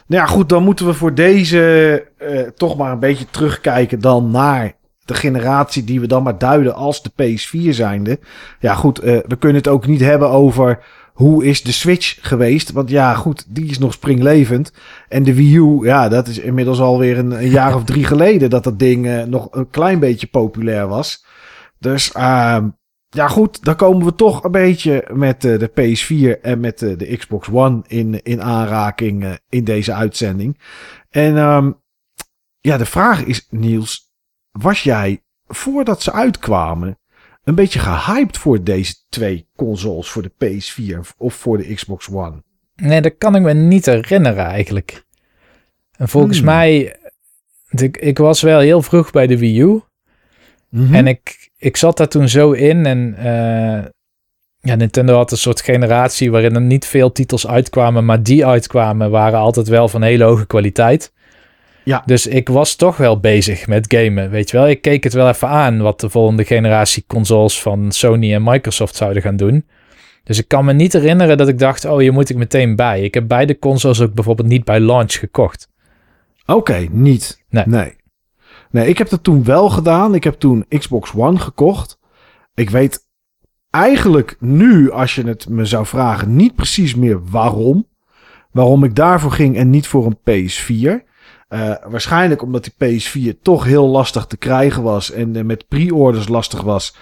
[0.06, 4.30] Nou ja, goed, dan moeten we voor deze eh, toch maar een beetje terugkijken dan
[4.30, 4.72] naar
[5.04, 8.18] de generatie die we dan maar duiden als de PS4 zijnde.
[8.60, 10.78] Ja, goed, eh, we kunnen het ook niet hebben over
[11.18, 12.72] hoe is de Switch geweest.
[12.72, 14.72] Want ja, goed, die is nog springlevend.
[15.08, 18.50] En de Wii U, ja, dat is inmiddels alweer een, een jaar of drie geleden
[18.50, 21.24] dat dat ding eh, nog een klein beetje populair was.
[21.78, 22.68] Dus ehm,
[23.10, 26.98] ja, goed, dan komen we toch een beetje met eh, de PS4 en met eh,
[26.98, 30.60] de Xbox One in, in aanraking eh, in deze uitzending.
[31.10, 31.72] En ehm,
[32.60, 34.12] ja, de vraag is, Niels,
[34.50, 36.98] was jij voordat ze uitkwamen
[37.44, 42.42] een beetje gehyped voor deze twee consoles, voor de PS4 of voor de Xbox One?
[42.76, 45.06] Nee, dat kan ik me niet herinneren eigenlijk.
[45.96, 46.46] En volgens Hmm.
[46.46, 46.96] mij,
[47.68, 49.80] ik, ik was wel heel vroeg bij de Wii U.
[50.70, 50.94] Mhm.
[50.94, 52.86] En ik, ik zat daar toen zo in.
[52.86, 53.84] En eh,
[54.60, 58.04] ja, Nintendo had een soort generatie waarin er niet veel titels uitkwamen.
[58.04, 61.12] Maar die uitkwamen waren altijd wel van hele hoge kwaliteit.
[61.84, 62.02] Ja.
[62.06, 64.68] Dus ik was toch wel bezig met gamen, weet je wel.
[64.68, 68.96] Ik keek het wel even aan wat de volgende generatie consoles van Sony en Microsoft
[68.96, 69.64] zouden gaan doen.
[70.24, 73.02] Dus ik kan me niet herinneren dat ik dacht, oh, hier moet ik meteen bij.
[73.02, 75.68] Ik heb beide consoles ook bijvoorbeeld niet bij launch gekocht.
[76.46, 77.44] Oké, niet.
[77.50, 77.64] Nee.
[77.66, 77.96] nee.
[78.70, 80.14] Nee, ik heb dat toen wel gedaan.
[80.14, 81.98] Ik heb toen Xbox One gekocht.
[82.54, 83.06] Ik weet
[83.70, 87.86] eigenlijk nu, als je het me zou vragen, niet precies meer waarom.
[88.52, 91.06] Waarom ik daarvoor ging en niet voor een PS4.
[91.48, 96.28] Eh, waarschijnlijk omdat die PS4 toch heel lastig te krijgen was en eh, met pre-orders
[96.28, 96.96] lastig was.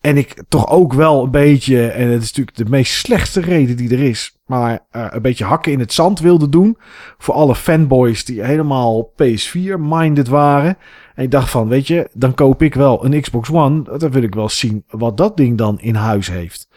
[0.00, 3.76] En ik toch ook wel een beetje, en het is natuurlijk de meest slechtste reden
[3.76, 6.78] die er is, maar eh, een beetje hakken in het zand wilde doen.
[7.18, 10.76] Voor alle fanboys die helemaal PS4-minded waren.
[11.18, 13.98] En ik dacht van, weet je, dan koop ik wel een Xbox One.
[13.98, 16.68] Dan wil ik wel zien wat dat ding dan in huis heeft.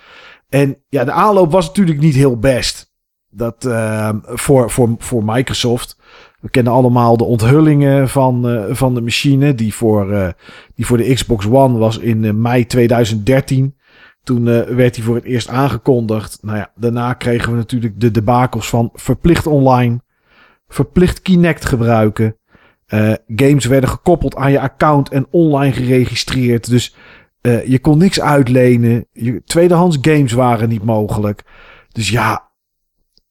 [0.49, 2.93] En ja, de aanloop was natuurlijk niet heel best.
[3.29, 5.97] Dat eh, voor, voor, voor Microsoft.
[6.39, 9.55] We kennen allemaal de onthullingen van, uh, van de machine.
[9.55, 10.29] Die voor, uh,
[10.75, 13.75] die voor de Xbox One was in uh, mei 2013.
[14.23, 14.43] Toen
[14.75, 16.37] werd hij voor het eerst aangekondigd.
[16.41, 20.01] Nou ja, daarna kregen we natuurlijk de debakels van verplicht online.
[20.67, 22.35] Verplicht Kinect gebruiken.
[23.35, 26.69] Games werden gekoppeld aan je account en online geregistreerd.
[26.69, 26.95] Dus
[27.65, 29.05] je kon niks uitlenen.
[29.11, 31.43] Je, tweedehands games waren niet mogelijk.
[31.91, 32.51] Dus ja,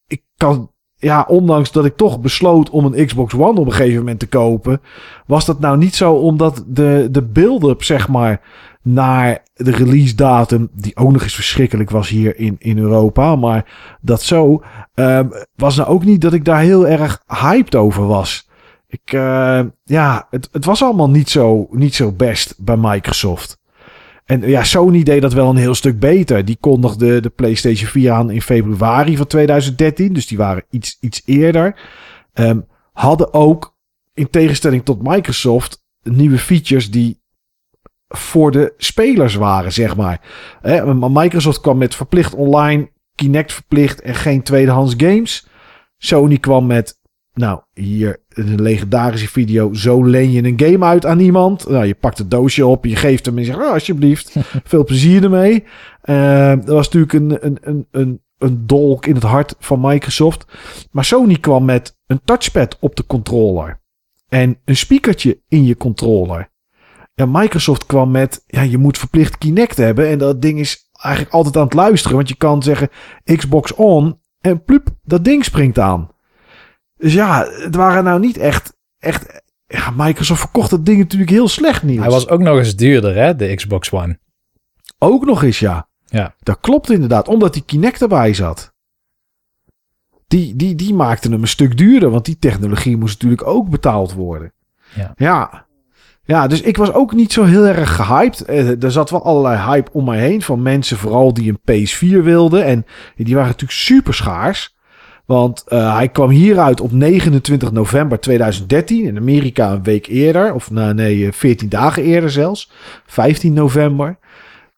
[0.06, 3.98] ik kan ja, ondanks dat ik toch besloot om een Xbox One op een gegeven
[3.98, 4.80] moment te kopen,
[5.26, 8.40] was dat nou niet zo omdat de, de build-up, zeg maar,
[8.82, 13.96] naar de release datum, die ook nog eens verschrikkelijk was hier in, in Europa, maar
[14.00, 14.62] dat zo,
[14.94, 15.20] uh,
[15.56, 18.48] was nou ook niet dat ik daar heel erg hyped over was.
[18.90, 23.58] Ik, uh, ja, het, het was allemaal niet zo, niet zo best bij Microsoft.
[24.24, 26.44] En ja, Sony deed dat wel een heel stuk beter.
[26.44, 30.12] Die kondigde de PlayStation 4 aan in februari van 2013.
[30.12, 31.80] Dus die waren iets, iets eerder.
[32.34, 33.76] Um, hadden ook,
[34.14, 37.22] in tegenstelling tot Microsoft, nieuwe features die
[38.08, 40.20] voor de spelers waren, zeg maar.
[41.10, 45.48] Microsoft kwam met verplicht online, Kinect verplicht en geen tweedehands games.
[45.98, 46.99] Sony kwam met
[47.34, 49.72] nou, hier een legendarische video.
[49.74, 51.68] Zo leen je een game uit aan iemand.
[51.68, 54.84] Nou, je pakt het doosje op, je geeft hem en je zegt, oh, alsjeblieft, veel
[54.84, 55.64] plezier ermee.
[56.04, 60.44] Uh, dat was natuurlijk een, een, een, een, een dolk in het hart van Microsoft.
[60.90, 63.80] Maar Sony kwam met een touchpad op de controller.
[64.28, 66.50] En een speakertje in je controller.
[67.14, 70.08] En Microsoft kwam met, ja, je moet verplicht Kinect hebben.
[70.08, 72.16] En dat ding is eigenlijk altijd aan het luisteren.
[72.16, 72.88] Want je kan zeggen
[73.24, 76.10] Xbox on en plup, dat ding springt aan.
[77.00, 81.48] Dus ja, het waren nou niet echt, echt ja, Microsoft verkocht het ding natuurlijk heel
[81.48, 82.00] slecht nieuws.
[82.00, 84.18] Hij was ook nog eens duurder, hè, de Xbox One.
[84.98, 85.88] Ook nog eens, ja.
[86.06, 86.34] Ja.
[86.38, 88.72] Dat klopt inderdaad, omdat die Kinect erbij zat.
[90.26, 94.12] Die, die, die maakte hem een stuk duurder, want die technologie moest natuurlijk ook betaald
[94.12, 94.52] worden.
[94.94, 95.12] Ja.
[95.16, 95.66] Ja,
[96.24, 98.40] ja dus ik was ook niet zo heel erg gehyped.
[98.44, 102.24] Eh, er zat wel allerlei hype om mij heen van mensen, vooral die een PS4
[102.24, 102.64] wilden.
[102.64, 102.86] En
[103.16, 104.78] die waren natuurlijk super schaars.
[105.30, 109.04] Want uh, hij kwam hieruit op 29 november 2013.
[109.04, 110.54] In Amerika een week eerder.
[110.54, 112.70] Of nou, nee, 14 dagen eerder zelfs.
[113.06, 114.18] 15 november.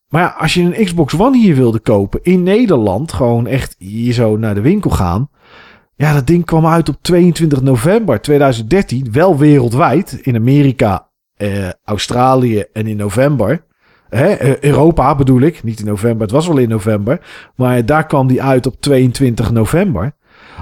[0.08, 3.12] Maar ja, als je een Xbox One hier wilde kopen in Nederland.
[3.12, 5.30] Gewoon echt hier zo naar de winkel gaan.
[5.94, 9.12] Ja, dat ding kwam uit op 22 november 2013.
[9.12, 10.12] Wel wereldwijd.
[10.22, 13.64] In Amerika, eh, Australië en in november.
[14.08, 15.62] Hè, Europa bedoel ik.
[15.62, 16.22] Niet in november.
[16.22, 17.20] Het was wel in november.
[17.56, 20.14] Maar daar kwam die uit op 22 november.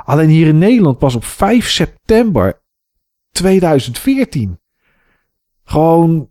[0.05, 2.63] Alleen hier in Nederland pas op 5 september
[3.31, 4.61] 2014.
[5.65, 6.31] Gewoon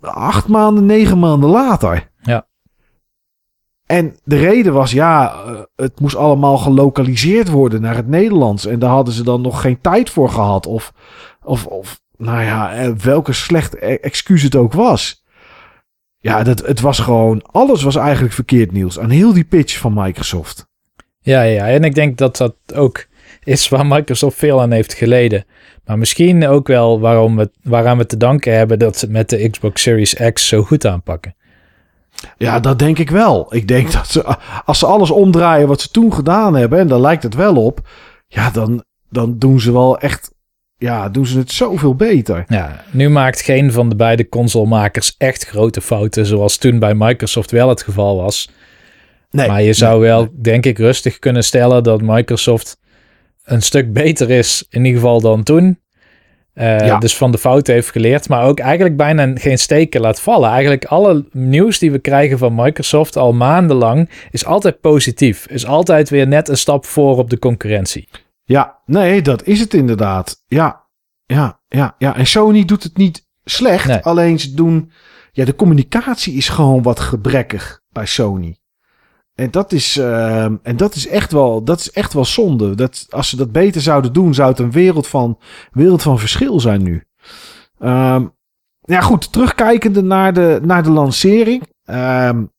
[0.00, 2.10] acht maanden, negen maanden later.
[2.22, 2.46] Ja.
[3.86, 8.66] En de reden was, ja, eh, het moest allemaal gelokaliseerd worden naar het Nederlands.
[8.66, 10.66] En daar hadden ze dan nog geen tijd voor gehad.
[10.66, 10.92] Of,
[11.42, 15.24] of, of nou ja, eh, welke slecht e-, excuus het ook was.
[16.18, 18.98] Ja, dat, het was gewoon, alles was eigenlijk verkeerd nieuws.
[18.98, 20.65] Aan heel die pitch van Microsoft.
[21.26, 23.06] Ja, ja, en ik denk dat dat ook
[23.44, 25.44] is waar Microsoft veel aan heeft geleden.
[25.84, 29.50] Maar misschien ook wel waarom we, waaraan we te danken hebben dat ze met de
[29.50, 31.34] Xbox Series X zo goed aanpakken.
[32.36, 33.54] Ja, dat denk ik wel.
[33.54, 37.00] Ik denk dat ze, als ze alles omdraaien wat ze toen gedaan hebben, en daar
[37.00, 37.88] lijkt het wel op,
[38.26, 40.30] ja, dan, dan doen ze wel echt,
[40.76, 42.44] ja, doen ze het zoveel beter.
[42.48, 47.50] Ja, nu maakt geen van de beide consolemakers echt grote fouten, zoals toen bij Microsoft
[47.50, 48.50] wel het geval was.
[49.36, 52.78] Nee, maar je zou wel, denk ik, rustig kunnen stellen dat Microsoft
[53.44, 55.80] een stuk beter is, in ieder geval dan toen.
[56.54, 60.50] Uh, Dus van de fouten heeft geleerd, maar ook eigenlijk bijna geen steken laat vallen.
[60.50, 65.46] Eigenlijk alle nieuws die we krijgen van Microsoft al maandenlang is altijd positief.
[65.46, 68.08] Is altijd weer net een stap voor op de concurrentie.
[68.44, 70.42] Ja, nee, dat is het inderdaad.
[70.46, 70.84] Ja,
[71.26, 72.16] ja, ja, ja.
[72.16, 74.02] En Sony doet het niet slecht.
[74.02, 74.90] Alleen ze doen.
[75.32, 78.56] Ja, de communicatie is gewoon wat gebrekkig bij Sony.
[79.36, 82.74] En dat is, uh, en dat is, echt, wel, dat is echt wel zonde.
[82.74, 85.38] Dat, als ze dat beter zouden doen, zou het een wereld van,
[85.72, 87.04] wereld van verschil zijn nu.
[87.78, 88.34] Um,
[88.80, 89.32] ja, goed.
[89.32, 91.62] Terugkijkende naar de, naar de lancering.
[91.90, 92.52] Um,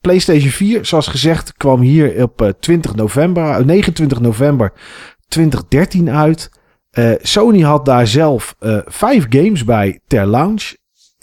[0.00, 4.72] PlayStation 4, zoals gezegd, kwam hier op 20 eh, november, 29 november
[5.28, 6.50] 2013 uit.
[6.98, 8.54] Uh, Sony had daar zelf
[8.86, 10.74] vijf games bij ter launch.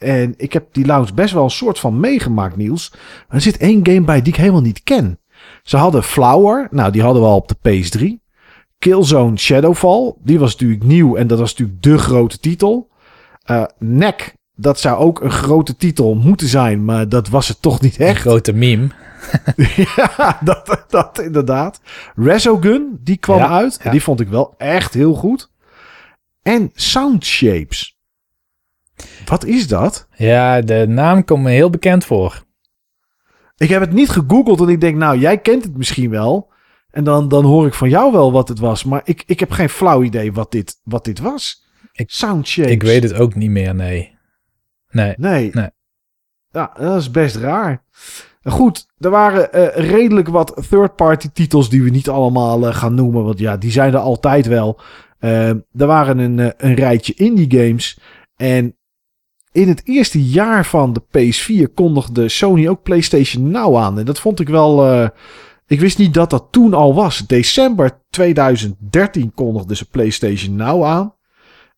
[0.04, 2.94] En ik heb die lounge best wel een soort van meegemaakt, Niels.
[3.30, 5.20] Er zit één game bij die ik helemaal niet ken.
[5.64, 6.68] Ze hadden Flower.
[6.72, 8.22] Nou, die hadden we al op de PS3.
[8.80, 10.14] Killzone Shadowfall.
[10.24, 12.90] Die was natuurlijk nieuw en dat was natuurlijk de grote titel.
[13.52, 14.34] Uh, Neck.
[14.56, 18.06] dat zou ook een grote titel moeten zijn, maar dat was het toch niet Een
[18.08, 18.22] echt.
[18.22, 18.88] grote meme.
[19.96, 21.80] ja, dat, dat inderdaad.
[22.16, 23.80] Resogun, die kwam Ja, uit.
[23.84, 23.92] ja.
[23.92, 25.52] Die vond ik wel echt heel goed.
[26.42, 27.93] En Sound Shapes.
[29.26, 30.08] Wat is dat?
[30.16, 32.44] Ja, de naam komt me heel bekend voor.
[33.58, 36.52] Ik heb het niet gegoogeld en ik denk, nou, jij kent het misschien wel.
[36.92, 38.84] En dan, dan hoor ik van jou wel wat het was.
[38.84, 41.66] Maar ik, ik heb geen flauw idee wat dit, wat dit was.
[42.66, 42.72] Ik-.
[42.72, 44.18] Ik weet het ook niet meer, nee.
[44.90, 45.14] Nee.
[45.18, 45.50] Nee.
[45.54, 45.70] Nee.
[46.50, 47.84] Ja, dat is best raar.
[48.44, 53.24] Goed, er waren eh, redelijk wat third-party titels die we niet allemaal eh, gaan noemen.
[53.24, 54.80] Want ja, die zijn er altijd wel.
[55.20, 58.00] Eh, er waren een, een rijtje indie games.
[58.36, 58.78] En
[59.54, 64.00] in het eerste jaar van de PS4 kondigde Sony ook PlayStation Now aan.
[64.00, 64.86] En dat vond ik wel...
[64.92, 65.10] eh,
[65.68, 67.28] ik wist niet dat dat toen al was.
[67.28, 71.16] December 2013 kondigde ze PlayStation Now aan.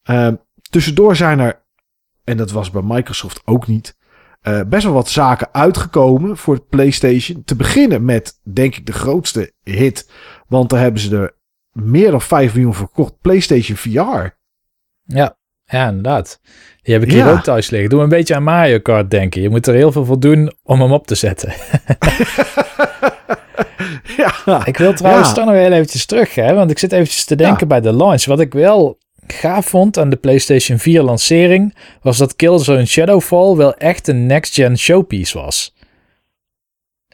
[0.04, 0.32] Eh,
[0.70, 1.64] tussendoor zijn er
[2.24, 3.96] en dat was bij Microsoft ook niet.
[4.42, 7.44] eh, best wel wat zaken uitgekomen voor PlayStation.
[7.44, 10.12] Te beginnen met, denk ik, de grootste hit.
[10.48, 11.38] Want daar hebben ze er
[11.72, 13.20] meer dan 5 miljoen verkocht.
[13.22, 14.28] PlayStation VR.
[15.04, 16.40] Ja, ja inderdaad.
[16.86, 17.32] Die heb ik hier Ja.
[17.32, 17.90] ook thuis liggen.
[17.90, 19.42] Doe een beetje aan Mario Kart denken.
[19.42, 21.54] Je moet er heel veel voor doen om hem op te zetten.
[24.46, 25.34] ja, Ik wil trouwens Ja.
[25.34, 28.26] toch nog heel eventjes terug, hè, want ik zit eventjes te denken bij de launch.
[28.26, 33.74] Wat ik wel gaaf vond aan de PlayStation 4 lancering, was dat Killzone Shadowfall wel
[33.76, 35.74] echt een next-gen showpiece was.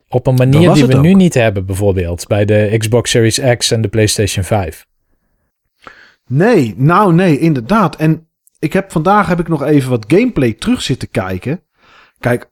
[0.09, 3.81] Op een manier die we nu niet hebben, bijvoorbeeld bij de Xbox Series X en
[3.81, 4.85] de PlayStation 5.
[6.27, 7.95] Nee, nou nee, inderdaad.
[7.95, 8.27] En
[8.61, 11.63] ik heb vandaag heb ik nog even wat gameplay terug zitten kijken.
[12.19, 12.51] Kijk,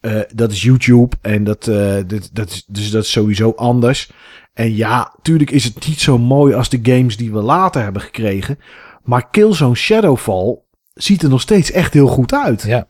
[0.00, 4.10] eh, dat is YouTube en dat, eh, dit, dat, is, dus dat is sowieso anders.
[4.52, 8.02] En ja, tuurlijk is het niet zo mooi als de games die we later hebben
[8.02, 8.58] gekregen.
[9.02, 10.58] Maar Killzone Shadowfall
[10.94, 12.62] ziet er nog steeds echt heel goed uit.
[12.62, 12.86] Ja,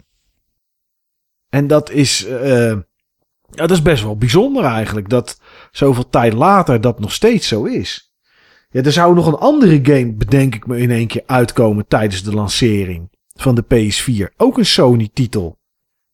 [1.48, 2.76] En dat is, eh,
[3.50, 5.09] ja, dat is best wel bijzonder eigenlijk.
[5.09, 5.40] Dat
[5.70, 8.12] zoveel tijd later dat nog steeds zo is.
[8.73, 12.23] Ja, er zou nog een andere game, bedenk ik me in één keer, uitkomen tijdens
[12.23, 14.37] de lancering van de PS4.
[14.37, 15.59] Ook een Sony-titel.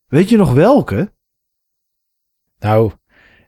[0.07, 1.11] Weet je nog welke?
[2.59, 2.91] nou,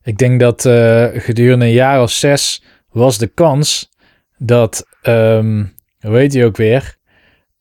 [0.03, 3.89] ik denk dat eh, gedurende een jaar of zes was de kans
[4.38, 5.66] dat, ehm,
[5.99, 6.97] hoe heet ook weer?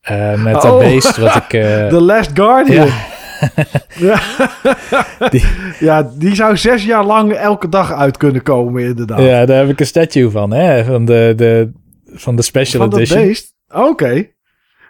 [0.01, 0.79] Eh, met dat Oh.
[0.79, 1.53] beest wat ik...
[1.53, 2.87] eh, The Last Guardian.
[2.87, 3.07] ja,
[3.97, 4.21] Ja.
[5.31, 5.45] Die-
[5.79, 9.21] ja, die zou zes jaar lang elke dag uit kunnen komen, inderdaad.
[9.21, 10.85] Ja, daar heb ik een statue van, hè?
[10.85, 11.73] Van de, de,
[12.07, 13.21] van de special Van edition.
[13.23, 13.55] beest?
[13.69, 14.27] Oké.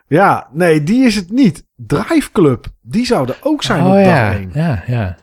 [0.07, 1.65] Ja, nee, die is het niet.
[1.77, 4.51] Drive Club, die zou er ook zijn op oh dag ja, 1.
[4.55, 5.17] ja, ja.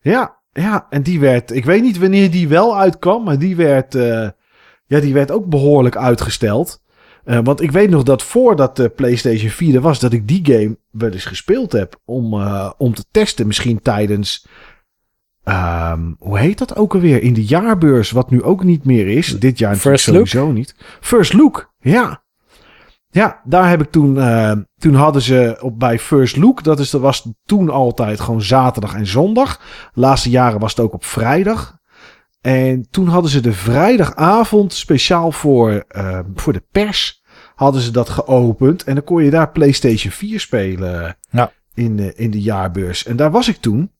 [0.00, 3.94] Ja, ja, en die werd, ik weet niet wanneer die wel uitkwam, maar die werd,
[3.94, 4.28] eh,
[4.86, 6.82] ja, die werd ook behoorlijk uitgesteld.
[7.24, 10.40] Eh, want ik weet nog dat voordat de PlayStation 4 er was, dat ik die
[10.44, 13.46] game wel eens gespeeld heb om, eh, om te testen.
[13.46, 14.46] Misschien tijdens,
[15.44, 17.22] ehm, hoe heet dat ook alweer?
[17.22, 19.38] In de jaarbeurs, wat nu ook niet meer is.
[19.38, 20.26] Dit jaar First Look?
[20.26, 20.74] sowieso niet.
[21.00, 22.22] First Look, ja.
[23.10, 26.90] Ja, daar heb ik toen, eh, toen hadden ze op bij First Look, dat is,
[26.90, 29.56] dat was toen altijd gewoon zaterdag en zondag.
[29.92, 31.78] De laatste jaren was het ook op vrijdag.
[32.40, 37.22] En toen hadden ze de vrijdagavond speciaal voor, eh, voor de pers
[37.54, 38.84] hadden ze dat geopend.
[38.84, 41.52] En dan kon je daar PlayStation 4 spelen Ja.
[41.74, 43.04] in, de, in de jaarbeurs.
[43.06, 43.90] En daar was ik toen.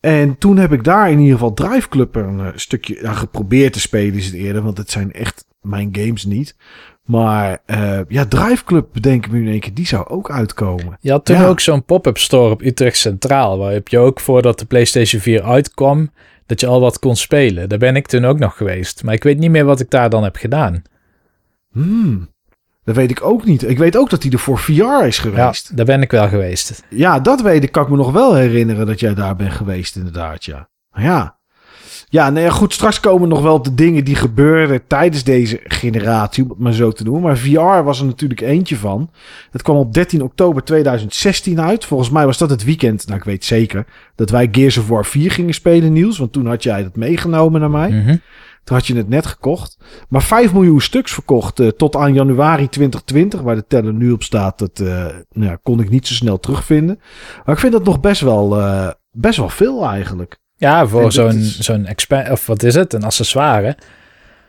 [0.00, 3.72] En toen heb ik daar in ieder geval Drive Club een eh, stukje ja, geprobeerd
[3.72, 4.62] te spelen is het eerder.
[4.62, 6.56] Want het zijn echt mijn games niet.
[7.04, 9.74] Maar eh, ja, Drive Club bedenk ik me nu in één keer.
[9.74, 10.96] Die zou ook uitkomen.
[11.00, 11.46] Je had toen Ja.
[11.46, 16.10] ook zo'n pop-up store op Utrecht Centraal, waar je ook voordat de PlayStation 4 uitkwam,
[16.46, 17.68] dat je al wat kon spelen.
[17.68, 19.04] Daar ben ik toen ook nog geweest.
[19.04, 20.82] Maar ik weet niet meer wat ik daar dan heb gedaan.
[21.72, 22.28] Hmm,
[22.88, 23.68] dat weet ik ook niet.
[23.68, 24.72] Ik weet ook dat die er voor VR
[25.06, 25.76] is Ja, geweest.
[25.76, 26.82] daar ben ik wel geweest.
[26.90, 27.72] Ja, dat weet ik.
[27.72, 30.44] Kan ik me nog wel herinneren dat jij daar bent geweest, inderdaad.
[30.44, 31.36] Ja, ja.
[32.10, 32.72] Ja, nou ja, goed.
[32.72, 36.92] Straks komen nog wel de dingen die gebeurden tijdens deze generatie, om het maar zo
[36.92, 37.22] te noemen.
[37.22, 39.10] Maar VR was er natuurlijk eentje van.
[39.50, 41.84] Het kwam op 13 oktober 2016 uit.
[41.84, 43.84] Volgens mij was dat het weekend, nou ik weet zeker,
[44.14, 46.18] dat wij Gears of War 4 gingen spelen, Niels.
[46.18, 47.90] Want toen had jij dat meegenomen naar mij.
[47.90, 48.16] Mhm.
[48.68, 49.76] Toen had je het net gekocht.
[50.08, 53.40] Maar 5 miljoen stuks verkocht eh, tot aan januari 2020.
[53.40, 54.86] Waar de teller nu op staat, dat eh,
[55.32, 57.00] nou, ja, kon ik niet zo snel terugvinden.
[57.44, 60.38] Maar ik vind dat nog best wel, eh, best wel veel eigenlijk.
[60.56, 62.92] Ja, voor zo'n, is- zo'n expa- of wat is het?
[62.92, 63.76] Een accessoire.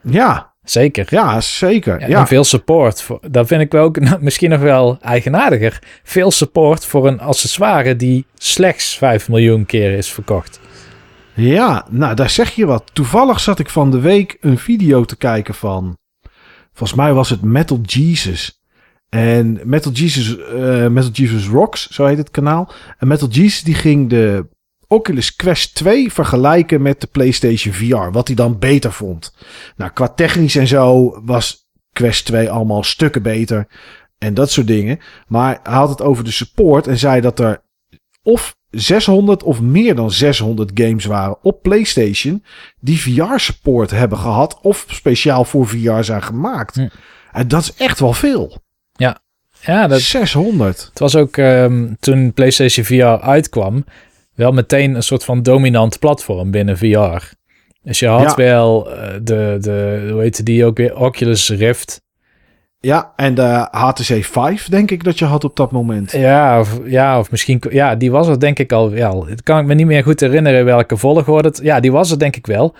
[0.01, 1.07] Ja, Zeker.
[1.09, 1.99] ja zeker.
[1.99, 3.01] Ja, Ja, En veel support.
[3.01, 5.79] Voor, dat vind ik wel ook nou, misschien nog wel eigenaardiger.
[6.03, 10.59] Veel support voor een accessoire die slechts 5 miljoen keer is verkocht.
[11.39, 12.83] Ja, nou daar zeg je wat.
[12.93, 15.97] Toevallig zat ik van de week een video te kijken van...
[16.73, 18.63] Volgens mij was het Metal Jesus.
[19.09, 22.71] En Metal Jesus, uh, Metal Jesus Rocks, zo heet het kanaal.
[22.97, 24.47] En Metal Jesus die ging de
[24.87, 28.11] Oculus Quest 2 vergelijken met de PlayStation VR.
[28.11, 29.35] Wat hij dan beter vond.
[29.75, 33.67] Nou, qua technisch en zo was Quest 2 allemaal stukken beter.
[34.17, 34.99] En dat soort dingen.
[35.27, 37.61] Maar hij had het over de support en zei dat er
[38.23, 42.43] of 600 of meer dan 600 games waren op PlayStation
[42.79, 46.75] die VR-support hebben gehad of speciaal voor VR zijn gemaakt.
[46.75, 46.87] Hm.
[47.31, 48.57] En dat is echt wel veel.
[48.91, 49.21] Ja,
[49.61, 50.85] ja dat, 600.
[50.89, 53.85] Het was ook um, toen PlayStation VR uitkwam,
[54.35, 57.37] wel meteen een soort van dominant platform binnen VR.
[57.81, 62.01] Dus je had wel uh, de, de, hoe heette die ook weer, Oculus Rift.
[62.81, 66.11] Ja, en de HTC 5 denk ik dat je had op dat moment.
[66.11, 67.63] Ja, of, ja, of misschien...
[67.69, 69.27] Ja, die was er denk ik al wel.
[69.27, 71.59] Het kan ik me niet meer goed herinneren welke volgorde het...
[71.63, 72.75] Ja, die was er denk ik wel.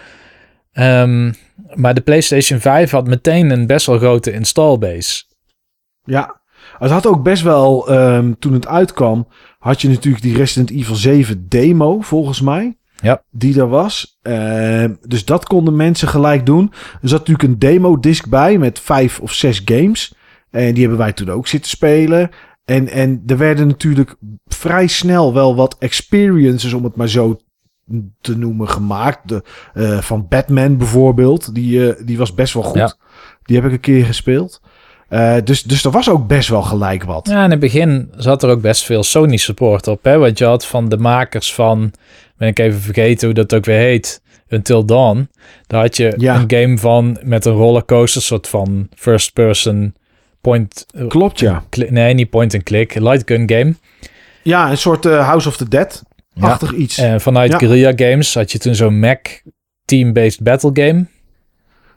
[0.73, 1.33] Um,
[1.73, 5.23] maar de PlayStation 5 had meteen een best wel grote installbase.
[6.03, 6.41] Ja,
[6.77, 7.91] het had ook best wel...
[7.91, 9.27] Um, toen het uitkwam,
[9.59, 12.77] had je natuurlijk die Resident Evil 7 demo, volgens mij.
[13.01, 13.23] Ja.
[13.31, 14.19] Die er was.
[14.23, 16.73] Uh, dus dat konden mensen gelijk doen.
[17.01, 20.13] Er zat natuurlijk een demo-disc bij met vijf of zes games.
[20.49, 22.29] En die hebben wij toen ook zitten spelen.
[22.65, 27.39] En, en er werden natuurlijk vrij snel wel wat experiences, om het maar zo
[28.21, 29.27] te noemen, gemaakt.
[29.29, 29.43] De,
[29.73, 31.55] uh, van Batman bijvoorbeeld.
[31.55, 32.77] Die, uh, die was best wel goed.
[32.77, 32.95] Ja.
[33.43, 34.61] Die heb ik een keer gespeeld.
[35.09, 37.27] Uh, dus, dus er was ook best wel gelijk wat.
[37.27, 40.03] Ja, in het begin zat er ook best veel Sony support op.
[40.03, 40.17] Hè?
[40.17, 41.91] Want je had van de makers van
[42.39, 44.21] ben ik even vergeten hoe dat ook weer heet.
[44.49, 45.29] Until Dawn.
[45.67, 46.35] Daar had je ja.
[46.35, 49.95] een game van met een rollercoaster, soort van first person
[50.41, 50.85] point.
[50.95, 51.63] Eh, Klopt, ja.
[51.89, 52.99] Nee, niet point and click.
[52.99, 53.75] Light gun game.
[54.43, 56.03] Ja, een soort uh, House of the Dead.
[56.39, 56.97] Achtig iets.
[56.97, 57.57] En vanuit ja.
[57.57, 59.19] Guerrilla Games had je toen zo'n Mac
[59.85, 61.05] team-based battle game.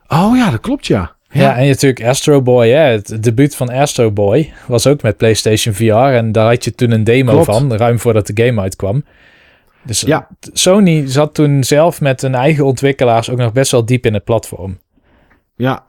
[0.09, 1.17] Oh ja, dat klopt, ja.
[1.29, 2.79] Ja, ja en natuurlijk Astro Boy, hè.
[2.79, 5.93] het debuut van Astro Boy was ook met PlayStation VR.
[5.93, 7.47] En daar had je toen een demo klopt.
[7.47, 9.05] van, ruim voordat de game uitkwam.
[9.85, 10.29] Dus ja.
[10.53, 14.25] Sony zat toen zelf met hun eigen ontwikkelaars ook nog best wel diep in het
[14.25, 14.79] platform.
[15.55, 15.87] Ja,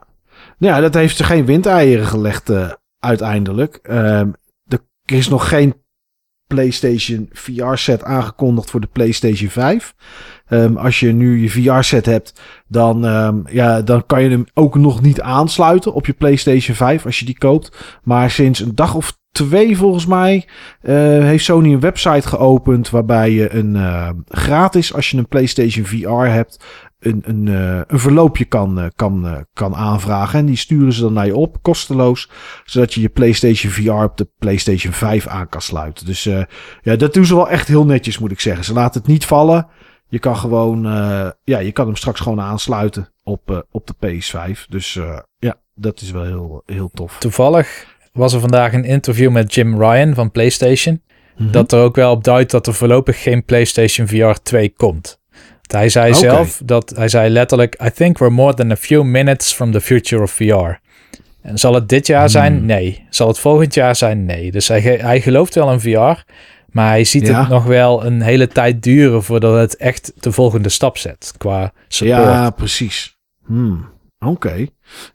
[0.58, 3.78] ja dat heeft ze geen windeieren gelegd uh, uiteindelijk.
[3.82, 4.22] Uh,
[5.04, 5.74] er is nog geen
[6.46, 9.94] PlayStation VR-set aangekondigd voor de PlayStation 5.
[10.48, 14.44] Um, ehm, als je nu je VR-set hebt, dan, um, ja, dan kan je hem
[14.54, 17.98] ook nog niet aansluiten op je PlayStation 5 als je die koopt.
[18.02, 20.46] Maar sinds een dag of twee volgens mij
[20.82, 20.92] uh,
[21.24, 26.10] heeft Sony een website geopend waarbij je een uh, gratis, als je een PlayStation VR
[26.10, 26.64] hebt,
[26.98, 30.38] een, een, uh, een verloopje kan, kan, kan aanvragen.
[30.38, 32.30] En die sturen ze dan naar je op, kosteloos,
[32.64, 36.06] zodat je je PlayStation VR op de PlayStation 5 aan kan sluiten.
[36.06, 36.24] Dus
[36.82, 38.64] ja, dat doen ze wel echt heel netjes, moet ik zeggen.
[38.64, 39.66] Ze laten het niet vallen.
[40.08, 40.82] Je kan gewoon,
[41.44, 44.68] ja, je kan hem straks gewoon aansluiten op, op de PS5.
[44.68, 44.98] Dus
[45.38, 47.18] ja, dat is wel heel, heel tof.
[47.18, 51.02] Toevallig was er vandaag een interview met Jim Ryan van PlayStation.
[51.36, 51.50] Mhm.
[51.50, 55.22] Dat er ook wel op duidt dat er voorlopig geen PlayStation VR 2 komt.
[55.66, 59.52] Hij zei zelf dat hij zei letterlijk: I think we're more than a few minutes
[59.52, 60.82] from the future of VR.
[61.42, 62.56] En zal het dit jaar zijn?
[62.56, 62.66] Hmm.
[62.66, 63.06] Nee.
[63.10, 64.24] Zal het volgend jaar zijn?
[64.24, 64.50] Nee.
[64.50, 66.22] Dus hij, hij gelooft wel in VR,
[66.70, 70.68] maar hij ziet het nog wel een hele tijd duren voordat het echt de volgende
[70.68, 72.18] stap zet qua support.
[72.18, 73.18] Ja, precies.
[73.46, 73.88] Hmm.
[74.18, 74.54] Oké.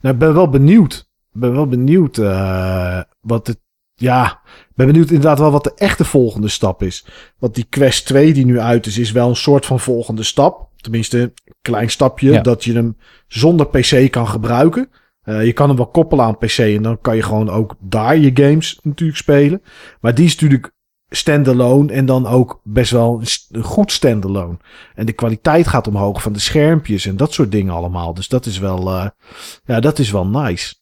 [0.02, 3.60] Nou, ik ben wel benieuwd ben wel benieuwd uh, wat het.
[3.94, 4.42] Ja,
[4.76, 7.06] ben benieuwd inderdaad wel wat de echte volgende stap is.
[7.38, 10.70] Want die Quest 2 die nu uit is, is wel een soort van volgende stap.
[10.76, 14.90] Tenminste, een klein stapje dat je hem zonder PC kan gebruiken.
[15.24, 18.18] Uh, je kan hem wel koppelen aan PC en dan kan je gewoon ook daar
[18.18, 19.62] je games natuurlijk spelen.
[20.00, 20.72] Maar die is natuurlijk
[21.10, 24.58] standalone en dan ook best wel een goed standalone.
[24.96, 28.14] En de kwaliteit gaat omhoog van de schermpjes en dat soort dingen allemaal.
[28.14, 29.08] Dus dat is wel, uh,
[29.64, 30.76] ja, dat is wel nice.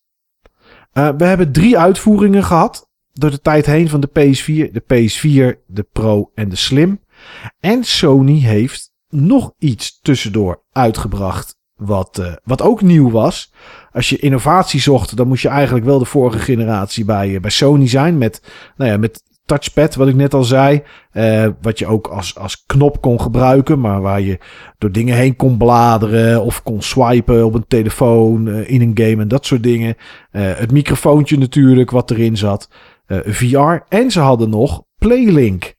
[0.97, 5.65] Uh, we hebben drie uitvoeringen gehad door de tijd heen van de PS4, de PS4,
[5.67, 6.99] de Pro en de Slim.
[7.59, 13.53] En Sony heeft nog iets tussendoor uitgebracht wat, uh, wat ook nieuw was.
[13.91, 17.51] Als je innovatie zocht, dan moest je eigenlijk wel de vorige generatie bij, uh, bij
[17.51, 18.17] Sony zijn.
[18.17, 18.41] Met,
[18.75, 20.83] nou ja, met touchpad, wat ik net al zei.
[21.13, 24.39] Uh, wat je ook als, als knop kon gebruiken, maar waar je
[24.77, 29.21] door dingen heen kon bladeren of kon swipen op een telefoon uh, in een game
[29.21, 29.95] en dat soort dingen.
[30.31, 32.69] Uh, het microfoontje natuurlijk, wat erin zat.
[33.25, 33.75] VR.
[33.89, 35.75] En ze hadden nog Playlink.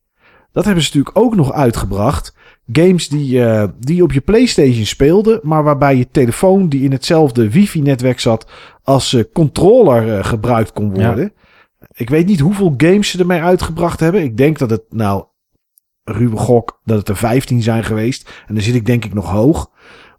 [0.53, 2.37] Dat hebben ze natuurlijk ook nog uitgebracht.
[2.73, 3.43] Games die,
[3.79, 8.51] die op je PlayStation speelden, maar waarbij je telefoon die in hetzelfde wifi-netwerk zat
[8.83, 11.33] als controller gebruikt kon worden.
[11.35, 11.48] Ja.
[11.95, 14.23] Ik weet niet hoeveel games ze ermee uitgebracht hebben.
[14.23, 15.25] Ik denk dat het, nou,
[16.05, 18.31] ruwe gok, dat het er 15 zijn geweest.
[18.47, 19.71] En dan zit ik denk ik nog hoog.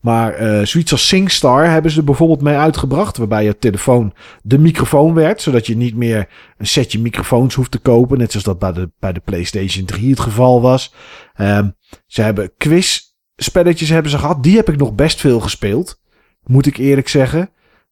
[0.01, 3.18] Maar eh, zoiets als SingStar hebben ze bijvoorbeeld mee uitgebracht.
[3.18, 5.41] Waarbij je telefoon de microfoon werd.
[5.41, 8.18] Zodat je niet meer een setje microfoons hoeft te kopen.
[8.18, 10.93] Net zoals dat bij de, bij de PlayStation 3 het geval was.
[11.34, 11.70] Ehm,
[12.05, 14.43] ze hebben quiz-spelletjes hebben ze gehad.
[14.43, 16.01] Die heb ik nog best veel gespeeld.
[16.43, 17.49] Moet ik eerlijk zeggen.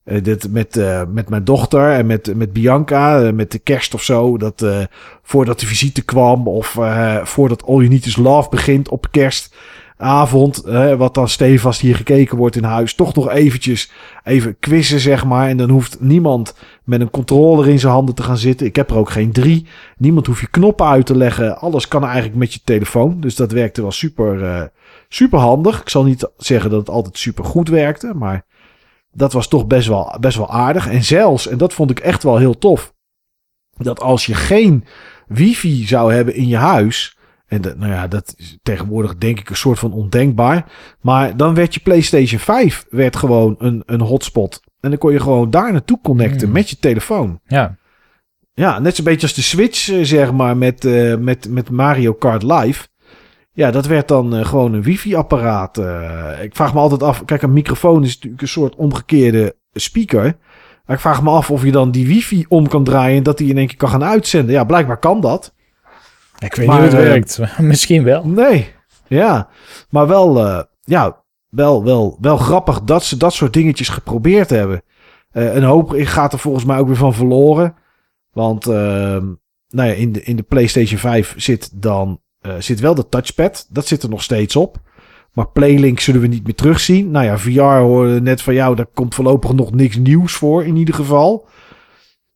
[0.08, 3.94] Uh, dit met, uh, met mijn dochter en met, met Bianca, uh, met de kerst
[3.94, 4.38] of zo.
[4.38, 4.66] Dat
[5.22, 6.78] voordat de visite kwam of
[7.24, 10.64] voordat All You Need Is Love begint op kerstavond.
[10.98, 12.94] wat dan stevast hier gekeken wordt in huis.
[12.94, 13.92] Toch nog eventjes
[14.24, 15.48] even quizzen zeg maar.
[15.48, 18.68] En dan hoeft niemand met een controller in zijn handen te gaan zitten.
[18.68, 19.66] Ik heb er ook geen drie.
[19.98, 21.60] Niemand hoeft je knoppen uit te leggen.
[21.60, 23.20] Alles kan eigenlijk met je telefoon.
[23.20, 24.72] Dus dat werkte wel super,
[25.10, 25.82] super handig.
[25.82, 28.46] Ik zal niet zeggen dat het altijd super goed werkte, maar
[29.12, 30.88] dat was toch best wel, best wel aardig.
[30.88, 32.94] En zelfs, en dat vond ik echt wel heel tof,
[33.78, 34.86] dat als je geen
[35.28, 37.18] wifi zou hebben in je huis.
[37.48, 40.72] En dat, nou ja, dat is tegenwoordig denk ik een soort van ondenkbaar.
[41.02, 44.60] Maar dan werd je PlayStation 5 werd gewoon een, een hotspot.
[44.80, 46.54] En dan kon je gewoon daar naartoe connecten Mm.
[46.54, 47.40] met je telefoon.
[47.48, 47.76] Ja,
[48.54, 52.14] Ja, net zo'n beetje als de Switch, eh, zeg maar, met, eh, met, met Mario
[52.14, 52.88] Kart Live.
[53.58, 55.78] Ja, dat werd dan eh, gewoon een wifi-apparaat.
[55.78, 56.44] eh.
[56.44, 60.38] ik vraag me altijd af, kijk, een microfoon is natuurlijk een soort omgekeerde speaker.
[60.86, 63.38] Maar ik vraag me af of je dan die wifi om kan draaien en dat
[63.38, 64.54] die in één keer kan gaan uitzenden.
[64.56, 65.54] Ja, blijkbaar kan dat.
[66.40, 67.60] ik weet Maar, niet hoe het eh, werkt.
[67.74, 68.28] Misschien wel.
[68.28, 68.74] Nee,
[69.08, 69.50] ja.
[69.90, 70.42] Maar wel,
[70.84, 74.82] ja, wel, wel, wel grappig dat ze dat soort dingetjes geprobeerd hebben.
[75.32, 77.76] Een hoop gaat er volgens mij ook weer van verloren.
[78.32, 79.26] Want ehm,
[79.68, 83.68] nou ja, in, de, in de PlayStation 5 zit dan eh, zit wel de touchpad.
[83.70, 84.78] Dat zit er nog steeds op.
[85.34, 87.12] Maar Playlink zullen we niet meer terugzien.
[87.12, 88.76] Nou ja, VR hoorde net van jou.
[88.76, 91.48] Daar komt voorlopig nog niks nieuws voor in ieder geval.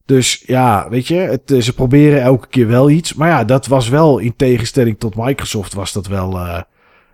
[0.05, 3.13] Dus ja, weet je, het, eh, ze proberen elke keer wel iets.
[3.13, 6.37] Maar ja, dat was wel in tegenstelling tot Microsoft was dat wel...
[6.37, 6.61] eh,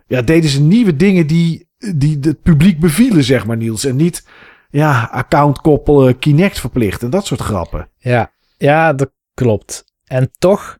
[0.06, 3.84] ja, deden ze nieuwe dingen die, die het publiek bevielen, zeg maar Niels.
[3.84, 4.26] En niet,
[4.70, 7.88] ja, account koppelen, Kinect verplicht en dat soort grappen.
[7.98, 9.84] Ja, ja, dat klopt.
[10.04, 10.78] En toch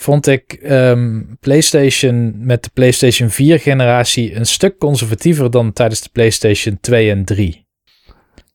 [0.00, 6.08] vond ik ehm, PlayStation met de PlayStation 4 generatie een stuk conservatiever dan tijdens de
[6.12, 7.66] PlayStation 2 en 3.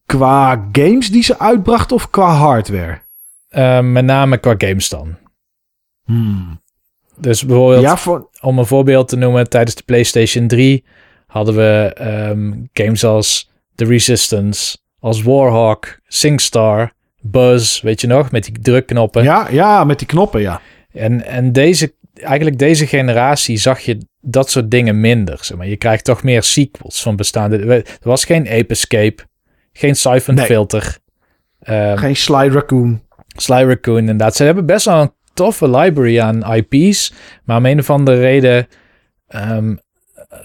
[0.05, 3.01] Qua games die ze uitbrachten of qua hardware?
[3.49, 5.17] Ehm, met name qua games dan.
[6.05, 6.61] Hmm.
[7.17, 10.85] Dus bijvoorbeeld, Ja, voor, om een voorbeeld te noemen, tijdens de PlayStation 3
[11.27, 18.43] hadden we ehm, games als The Resistance, als Warhawk, SingStar, Buzz, weet je nog, met
[18.43, 19.23] die drukknoppen.
[19.23, 20.61] ja, ja, met die knoppen, ja.
[20.95, 25.37] En, en deze, eigenlijk deze generatie zag je dat soort dingen minder.
[25.41, 25.67] Zeg maar.
[25.67, 27.57] Je krijgt toch meer sequels van bestaande.
[27.75, 29.23] Er was geen Ape Escape,
[29.73, 30.45] geen Siphon Nee.
[30.45, 30.97] Filter,
[31.59, 33.01] ehm, Geen Sly Raccoon.
[33.27, 34.35] Sly Raccoon inderdaad.
[34.35, 37.13] Ze hebben best wel een toffe library aan IP's,
[37.43, 38.67] maar om een of andere reden
[39.27, 39.75] ehm,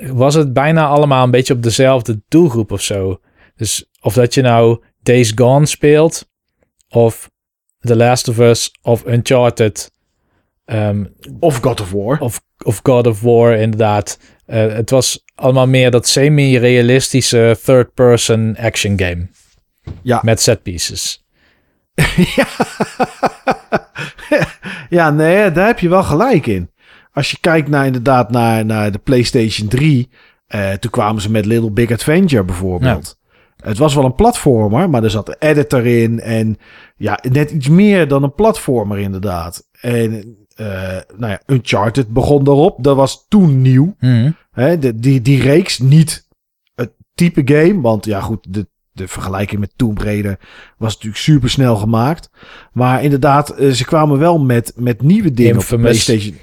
[0.01, 3.21] was het bijna allemaal een beetje op dezelfde doelgroep of zo.
[3.57, 6.29] Dus of dat je nou Days Gone speelt,
[6.89, 7.31] of
[7.81, 9.91] The Last of Us, of Uncharted,
[10.71, 11.05] ehm,
[11.41, 12.19] Of God of War.
[12.19, 14.19] of, of God of War, inderdaad.
[14.47, 19.29] Eh, het was allemaal meer dat semi-realistische third-person action game.
[20.03, 20.21] Ja.
[20.25, 21.25] Met set pieces.
[22.37, 22.47] ja.
[24.91, 26.71] ja, nee, daar heb je wel gelijk in.
[27.13, 30.09] Als je kijkt naar inderdaad naar, naar de PlayStation 3.
[30.47, 33.19] eh, toen kwamen ze met Little Big Adventure bijvoorbeeld.
[33.57, 36.21] Het was wel een platformer, maar er zat een editor in.
[36.21, 36.59] En
[36.97, 39.67] ja, net iets meer dan een platformer inderdaad.
[39.81, 40.37] En
[41.17, 42.85] nou ja, Uncharted begon daarop.
[42.85, 43.95] Dat was toen nieuw.
[43.99, 44.31] Mhm.
[44.51, 46.29] Hè, de, die, die reeks niet
[46.75, 47.81] het type game.
[47.81, 50.39] Want ja, goed, de, de vergelijking met Tomb Raider
[50.79, 52.31] was natuurlijk super snel gemaakt.
[52.73, 56.05] Maar inderdaad, eh, ze kwamen wel met, met nieuwe dingen op Infamous.
[56.05, 56.39] de PlayStation.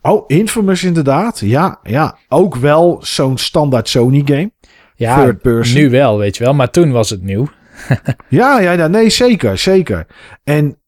[0.00, 1.40] Oh, Infamous inderdaad.
[1.40, 2.18] Ja, ja.
[2.28, 4.50] Ook wel zo'n standaard Sony game.
[4.94, 5.80] Ja, Third person.
[5.80, 6.54] nu wel, weet je wel.
[6.54, 7.48] Maar toen was het nieuw.
[8.28, 10.06] Ja, ja, ja, nee, zeker, zeker.
[10.44, 10.78] En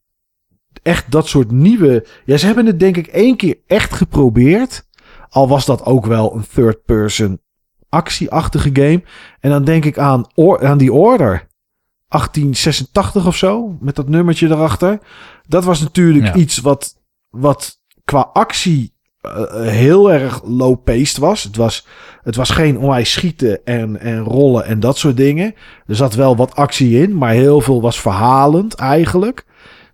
[0.88, 2.06] echt dat soort nieuwe...
[2.24, 4.86] Ja, ze hebben het denk ik één keer echt geprobeerd.
[5.28, 7.40] Al was dat ook wel een third-person
[7.88, 9.02] actieachtige game.
[9.40, 11.46] En dan denk ik aan, Or- aan die Order.
[12.08, 14.98] 1886 of zo, met dat nummertje erachter.
[15.46, 16.34] Dat was natuurlijk Ja.
[16.34, 16.94] iets wat,
[17.28, 21.42] wat qua actie eh, heel erg low-paced was.
[21.42, 21.86] Het was.
[22.22, 25.54] Het was geen onwijs schieten en, en rollen en dat soort dingen.
[25.86, 29.44] Er zat wel wat actie in, maar heel veel was verhalend eigenlijk.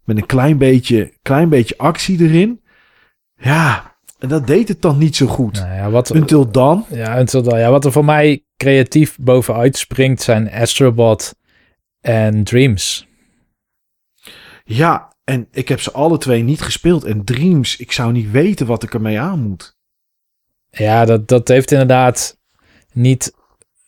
[0.05, 2.63] Met een klein beetje, klein beetje actie erin.
[3.37, 5.55] Ja, en dat deed het dan niet zo goed.
[5.55, 6.85] Nou ja, wat, Until Dawn.
[6.91, 11.35] ja, until dan, ja, wat er voor mij creatief bovenuit springt zijn Astrobot
[12.01, 13.07] en Dreams.
[14.65, 17.05] Ja, en ik heb ze alle twee niet gespeeld.
[17.05, 19.77] En Dreams, ik zou niet weten wat ik ermee aan moet.
[20.71, 22.39] Ja, dat, dat heeft inderdaad
[22.93, 23.35] niet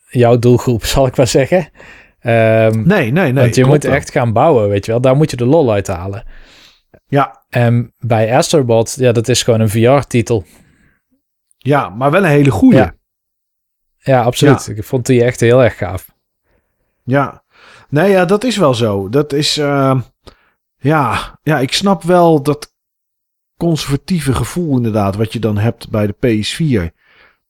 [0.09, 1.69] jouw doelgroep, zal ik maar zeggen.
[2.27, 3.33] Ehm, Nee, nee, nee.
[3.33, 3.93] want je moet wel.
[3.93, 5.01] echt gaan bouwen, weet je wel.
[5.01, 6.23] Daar moet je de lol uit halen.
[7.07, 10.43] Ja, En bij Astrobot, ja, dat is gewoon een VR-titel.
[11.57, 12.77] ja, maar wel een hele goede.
[12.77, 12.83] Ja.
[12.83, 14.13] Ja.
[14.13, 14.67] Ja, absoluut.
[14.67, 16.07] Ik vond die echt heel erg gaaf.
[17.89, 19.09] Nee, ja, dat is wel zo.
[19.09, 19.57] Dat is...
[19.57, 20.01] eh,
[20.77, 22.73] ja, ja, ik snap wel dat
[23.57, 25.15] conservatieve gevoel inderdaad...
[25.15, 26.93] wat je dan hebt bij de PS4.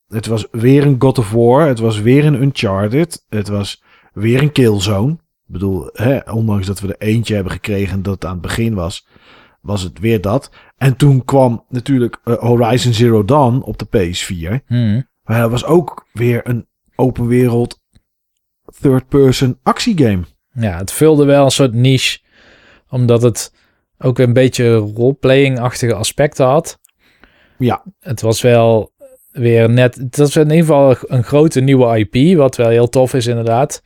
[0.08, 1.68] Het was weer een God of War.
[1.68, 3.26] Het was weer een Uncharted.
[3.30, 3.84] Het was
[4.18, 5.12] weer een Killzone.
[5.12, 8.74] Ik bedoel, hè, ondanks dat we er eentje hebben gekregen dat het aan het begin
[8.74, 9.08] was...
[9.62, 10.52] was het weer dat.
[10.78, 14.66] En toen kwam natuurlijk eh, Horizon Zero Dawn op de PS4...
[14.66, 15.08] Hmm.
[15.24, 17.82] Maar dat was ook weer een open wereld
[18.82, 20.24] third-person actiegame.
[20.54, 22.20] Ja, het vulde wel een soort niche,
[22.90, 23.54] omdat het
[23.98, 26.80] ook een beetje roleplaying-achtige aspecten had.
[27.58, 27.84] Ja.
[28.00, 28.92] Het was wel
[29.32, 33.14] weer net, het was in ieder geval een grote nieuwe IP, wat wel heel tof
[33.14, 33.82] is inderdaad.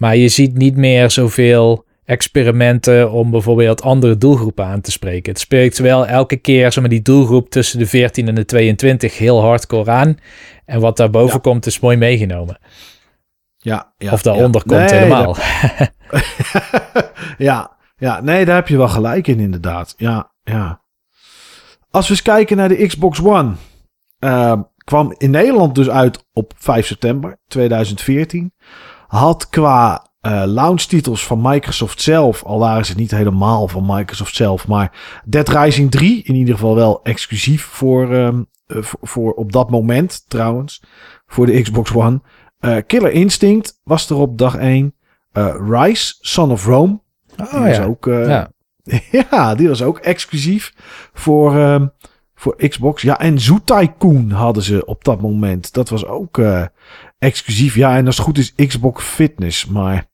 [0.00, 5.32] Maar je ziet niet meer zoveel experimenten om bijvoorbeeld andere doelgroepen aan te spreken.
[5.32, 9.18] Het spreekt wel elke keer zeg maar, die doelgroep tussen de 14 en de 22
[9.18, 10.18] heel hardcore aan.
[10.64, 11.40] En wat daarboven Ja.
[11.40, 12.58] komt is mooi meegenomen.
[13.56, 14.76] Ja, ja of daaronder ja.
[14.76, 15.36] komt Nee, helemaal.
[17.38, 19.94] ja, ja, nee, daar heb je wel gelijk in inderdaad.
[19.96, 20.80] Ja, ja.
[21.90, 23.52] Als we eens kijken naar de Xbox One.
[24.18, 28.52] eh, kwam in Nederland dus uit op 5 september 2014.
[29.10, 34.66] Had qua eh launch-titels van Microsoft zelf, al waren ze niet helemaal van Microsoft zelf,
[34.66, 39.52] maar Dead Rising 3 in ieder geval wel exclusief voor, ehm, eh, voor, voor op
[39.52, 40.82] dat moment trouwens,
[41.26, 42.20] voor de Xbox One.
[42.58, 44.94] Eh, Killer Instinct was er op dag 1.
[45.32, 47.00] Eh, Rise, Son of Rome.
[47.36, 47.84] Die Oh was ja.
[47.84, 48.50] ook, eh, ja.
[49.30, 50.72] ja, die was ook exclusief
[51.12, 51.86] voor, ehm,
[52.40, 53.02] voor Xbox.
[53.02, 55.72] Ja, en Zoo Tycoon hadden ze op dat moment.
[55.72, 56.64] Dat was ook eh,
[57.18, 57.74] exclusief.
[57.74, 59.66] Ja, en als het goed is Xbox Fitness.
[59.66, 60.08] Maar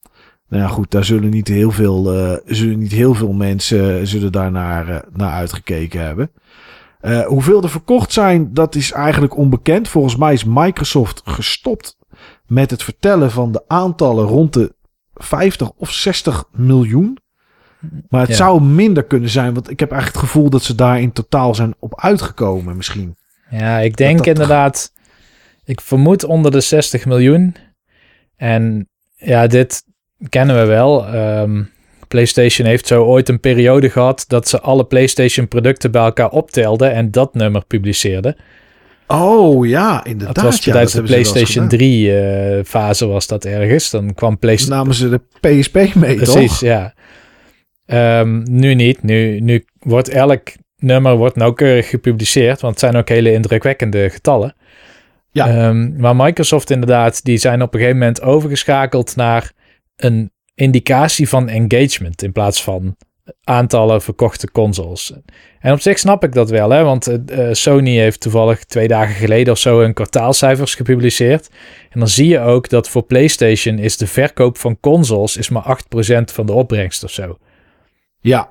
[0.48, 4.06] nou ja, goed, daar zullen niet heel veel, eh, zullen niet heel veel mensen eh,
[4.06, 6.30] zullen daar naar, naar uitgekeken hebben.
[7.26, 9.88] Hoeveel er verkocht zijn, dat is eigenlijk onbekend.
[9.88, 11.96] Volgens mij is Microsoft gestopt
[12.46, 14.74] met het vertellen van de aantallen rond de
[15.14, 17.18] 50 of 60 miljoen.
[18.08, 18.36] Maar het Ja.
[18.36, 21.54] zou minder kunnen zijn, want ik heb eigenlijk het gevoel dat ze daar in totaal
[21.54, 23.16] zijn op uitgekomen misschien.
[23.50, 24.92] Ja, ik denk dat- inderdaad.
[25.64, 27.54] Ik vermoed onder de 60 miljoen.
[28.36, 29.84] En ja, dit
[30.28, 31.06] kennen we wel.
[31.06, 31.62] Ehm,
[32.08, 36.92] PlayStation heeft zo ooit een periode gehad dat ze alle PlayStation producten bij elkaar optelden
[36.92, 38.36] en dat nummer publiceerden.
[39.06, 40.34] Oh ja, inderdaad.
[40.34, 41.68] Dat was ja, tijdens de PlayStation gedaan.
[41.68, 43.90] 3 eh, fase was dat ergens.
[43.90, 44.78] Dan kwam PlayStation.
[44.78, 46.60] Namen ze de PSP mee, Precies, toch?
[46.60, 46.94] ja.
[47.86, 49.02] Ehm, nu niet.
[49.02, 54.54] Nu, nu wordt elk nummer wordt nauwkeurig gepubliceerd, want het zijn ook hele indrukwekkende getallen.
[55.30, 55.48] Ja.
[55.48, 59.52] Ehm, maar Microsoft inderdaad, die zijn op een gegeven moment overgeschakeld naar
[59.96, 62.96] een indicatie van engagement in plaats van
[63.44, 65.12] aantallen verkochte consoles.
[65.60, 66.82] En op zich snap ik dat wel, hè?
[66.82, 71.48] want eh, eh, Sony heeft toevallig twee dagen geleden of zo een kwartaalcijfers gepubliceerd.
[71.90, 75.62] En dan zie je ook dat voor PlayStation is de verkoop van consoles is maar
[75.62, 77.38] 8% van de opbrengst of zo.
[78.28, 78.48] Ja,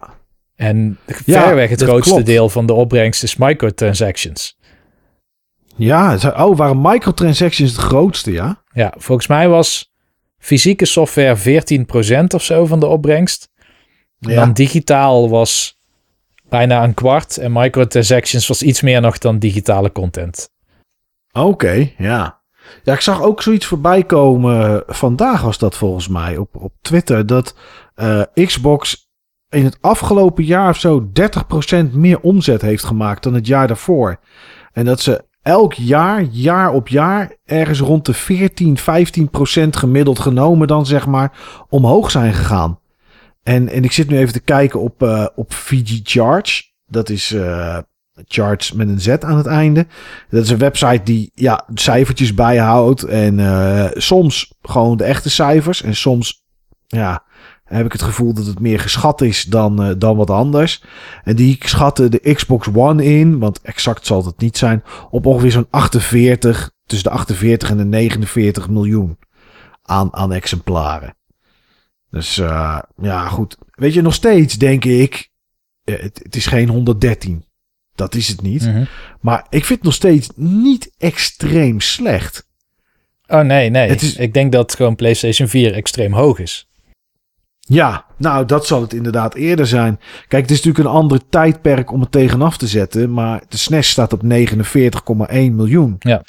[0.55, 2.25] En Ja, verreweg het grootste klopt.
[2.25, 4.57] deel van de opbrengst is microtransactions.
[5.75, 6.17] ja.
[6.37, 8.63] Oh, waren microtransactions het grootste, ja?
[8.73, 9.93] Ja, volgens mij was
[10.37, 13.49] fysieke software 14% of zo van de opbrengst.
[14.19, 14.35] En Ja.
[14.35, 15.79] dan digitaal was
[16.49, 17.37] bijna een kwart.
[17.37, 20.49] En microtransactions was iets meer nog dan digitale content.
[21.31, 22.43] Oké, ja.
[22.83, 24.83] Ja, ik zag ook zoiets voorbij komen.
[24.87, 27.25] Vandaag was dat volgens mij op, op Twitter.
[27.25, 27.55] Dat
[27.95, 29.04] eh, Xbox
[29.55, 31.09] in het afgelopen jaar of zo
[31.89, 34.19] 30% meer omzet heeft gemaakt dan het jaar daarvoor.
[34.73, 38.81] En dat ze elk jaar, jaar op jaar, ergens rond de 14, 15%
[39.69, 41.31] gemiddeld genomen dan zeg maar
[41.69, 42.79] omhoog zijn gegaan.
[43.43, 46.63] En, en ik zit nu even te kijken op, eh op VG Charge.
[46.85, 47.77] Dat is eh
[48.27, 49.87] Charge met een Z aan het einde.
[50.29, 53.03] Dat is een website die ja, cijfertjes bijhoudt.
[53.03, 55.81] En eh, soms gewoon de echte cijfers.
[55.81, 56.45] En soms
[56.87, 57.23] ja,
[57.65, 60.83] heb ik het gevoel dat het meer geschat is dan, eh, dan wat anders.
[61.23, 65.51] En die schatten de Xbox One in, want exact zal het niet zijn, op ongeveer
[65.51, 69.17] zo'n 48, tussen de 48 en de 49 miljoen
[69.83, 71.15] aan, aan exemplaren.
[72.09, 73.57] Dus eh, ja, goed.
[73.71, 75.29] Weet je, nog steeds denk ik,
[75.83, 77.45] eh, het, het is geen 113.
[77.95, 78.61] Dat is het niet.
[78.65, 78.83] Mhm.
[79.21, 82.47] Maar ik vind het nog steeds niet extreem slecht.
[83.27, 83.89] Oh nee, nee.
[83.89, 86.69] Is- Ik denk dat gewoon PlayStation 4 extreem hoog is.
[87.67, 89.99] Ja, nou, dat zal het inderdaad eerder zijn.
[90.27, 93.13] Kijk, het is natuurlijk een ander tijdperk om het tegenaf te zetten.
[93.13, 95.95] Maar de SNES staat op 49,1 miljoen.
[95.99, 96.23] Ja.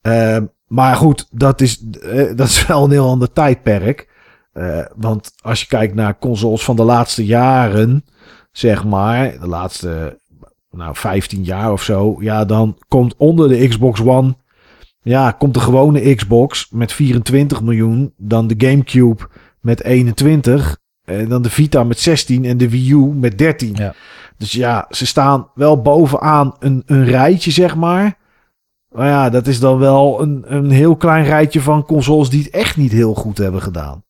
[0.00, 4.14] Ehm, maar goed, dat is, uh, dat is wel een heel ander tijdperk.
[4.54, 8.04] Uh, want als je kijkt naar consoles van de laatste jaren,
[8.52, 10.20] zeg maar, de laatste
[10.70, 14.36] nou, 15 jaar of zo, ja, dan komt onder de Xbox One,
[15.00, 19.28] ja, komt de gewone Xbox met 24 miljoen, dan de GameCube
[19.66, 23.74] met 21, en dan de Vita met 16 en de Wii U met 13.
[23.74, 23.94] Ja.
[24.36, 28.18] Dus ja, ze staan wel bovenaan een, een rijtje, zeg maar.
[28.88, 32.52] Maar ja, dat is dan wel een, een heel klein rijtje van consoles die het
[32.52, 34.04] echt niet heel goed hebben gedaan.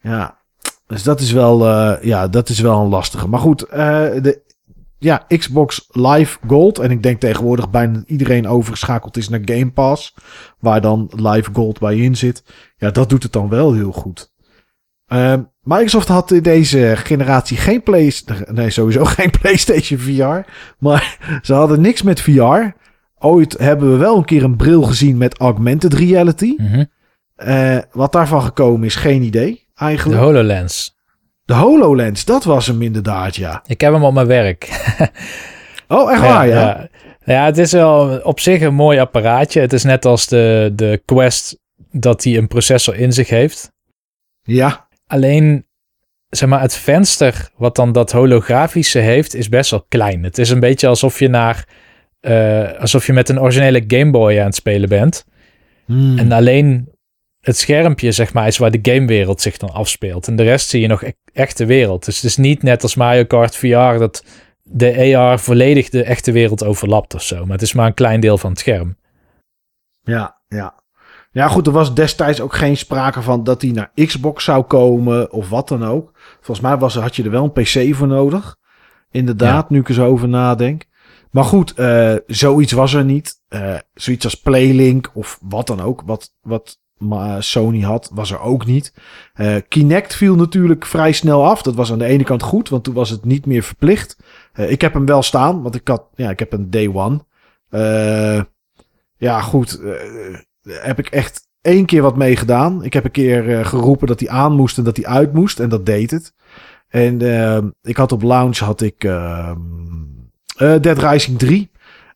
[0.00, 0.38] Ja,
[0.86, 3.28] dus dat is wel, uh, ja, dat is wel een lastige.
[3.28, 3.76] Maar goed, uh,
[4.22, 4.42] de
[5.00, 6.78] ja, Xbox Live Gold.
[6.78, 10.14] En ik denk tegenwoordig bijna iedereen overgeschakeld is naar Game Pass.
[10.58, 12.44] Waar dan Live Gold bij in zit.
[12.76, 14.29] Ja, dat doet het dan wel heel goed.
[15.12, 18.54] Uh, Microsoft had in deze generatie geen PlayStation.
[18.54, 20.50] Nee, sowieso geen PlayStation VR.
[20.78, 22.78] Maar ze hadden niks met VR.
[23.18, 26.54] Ooit hebben we wel een keer een bril gezien met augmented reality.
[26.56, 26.86] Mm -hmm.
[27.36, 30.20] uh, wat daarvan gekomen is, geen idee eigenlijk.
[30.20, 30.98] De HoloLens.
[31.44, 33.62] De HoloLens, dat was hem inderdaad, ja.
[33.66, 34.68] Ik heb hem op mijn werk.
[35.88, 36.88] oh, echt waar, ja, ja?
[37.24, 39.60] Ja, het is wel op zich een mooi apparaatje.
[39.60, 41.58] Het is net als de, de Quest
[41.90, 43.72] dat hij een processor in zich heeft.
[44.42, 44.88] Ja.
[45.10, 45.66] Alleen,
[46.28, 50.24] zeg maar, het venster wat dan dat holografische heeft, is best wel klein.
[50.24, 51.68] Het is een beetje alsof je naar,
[52.20, 55.24] uh, alsof je met een originele Game Boy aan het spelen bent.
[55.86, 56.18] Hmm.
[56.18, 56.88] En alleen
[57.40, 60.26] het schermpje, zeg maar, is waar de gamewereld zich dan afspeelt.
[60.26, 62.04] En de rest zie je nog e echte wereld.
[62.04, 64.24] Dus het is niet net als Mario Kart VR dat
[64.62, 67.40] de AR volledig de echte wereld overlapt of zo.
[67.44, 68.96] Maar het is maar een klein deel van het scherm.
[70.02, 70.79] Ja, ja.
[71.32, 75.32] Ja, goed, er was destijds ook geen sprake van dat hij naar Xbox zou komen
[75.32, 76.12] of wat dan ook.
[76.40, 78.56] Volgens mij was, had je er wel een PC voor nodig.
[79.10, 79.74] Inderdaad, ja.
[79.74, 80.84] nu ik er zo over nadenk.
[81.30, 83.42] Maar goed, uh, zoiets was er niet.
[83.48, 86.02] Uh, zoiets als Playlink of wat dan ook.
[86.06, 86.78] Wat, wat
[87.38, 88.94] Sony had, was er ook niet.
[89.34, 91.62] Uh, Kinect viel natuurlijk vrij snel af.
[91.62, 94.16] Dat was aan de ene kant goed, want toen was het niet meer verplicht.
[94.54, 97.24] Ik heb hem wel staan, want ik had, ja, ik heb een day one.
[99.16, 99.80] Ja, goed.
[100.80, 102.84] Heb ik echt één keer wat mee gedaan.
[102.84, 105.60] Ik heb een keer geroepen dat hij aan moest en dat hij uit moest.
[105.60, 106.34] En dat deed het.
[106.88, 109.00] En ik had op launch had ik
[110.56, 111.70] Dead Rising 3.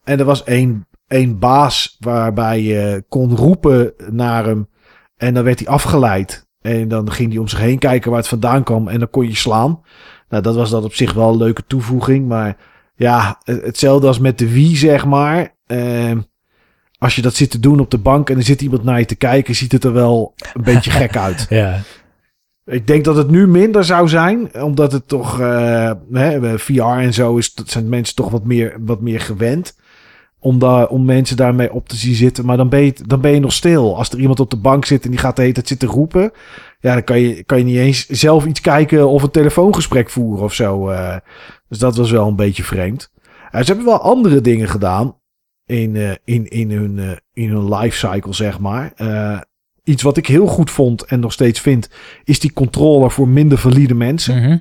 [0.05, 4.69] En er was één, één baas waarbij je kon roepen naar hem.
[5.17, 6.47] En dan werd hij afgeleid.
[6.61, 8.89] En dan ging hij om zich heen kijken waar het vandaan kwam.
[8.89, 9.81] En dan kon je slaan.
[10.29, 12.29] Nou, dat was dan op zich wel een leuke toevoeging.
[12.29, 12.57] Maar
[12.95, 15.55] ja, hetzelfde als met de Wii, zeg maar.
[15.67, 16.13] Uh,
[17.05, 19.05] als je dat zit te doen op de bank en er zit iemand naar je
[19.05, 21.47] te kijken, ziet het er wel een beetje gek uit.
[21.49, 21.81] Ja.
[22.65, 27.15] Ik denk dat het nu minder zou zijn, omdat het toch uh, hè, VR en
[27.15, 29.77] zo is, dat zijn mensen toch wat meer, wat meer gewend
[30.39, 32.45] om, daar, om mensen daarmee op te zien zitten.
[32.45, 33.97] Maar dan ben, je, dan ben je nog stil.
[33.97, 36.33] Als er iemand op de bank zit en die gaat de hele tijd zitten roepen.
[36.81, 40.45] Ja, dan kan je, kan je niet eens zelf iets kijken of een telefoongesprek voeren
[40.45, 40.91] of zo.
[40.91, 41.17] Uh,
[41.69, 43.11] dus dat was wel een beetje vreemd.
[43.55, 45.15] Uh, ze hebben wel andere dingen gedaan
[45.67, 48.93] in, uh, in, in, hun, uh, in hun lifecycle, zeg maar.
[48.97, 49.41] Uh,
[49.85, 51.91] iets wat ik heel goed vond en nog steeds vind,
[52.25, 54.43] is die controller voor minder valide mensen.
[54.43, 54.61] -hmm.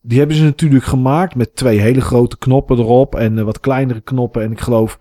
[0.00, 4.42] Die hebben ze natuurlijk gemaakt met twee hele grote knoppen erop en wat kleinere knoppen.
[4.42, 4.98] En ik geloof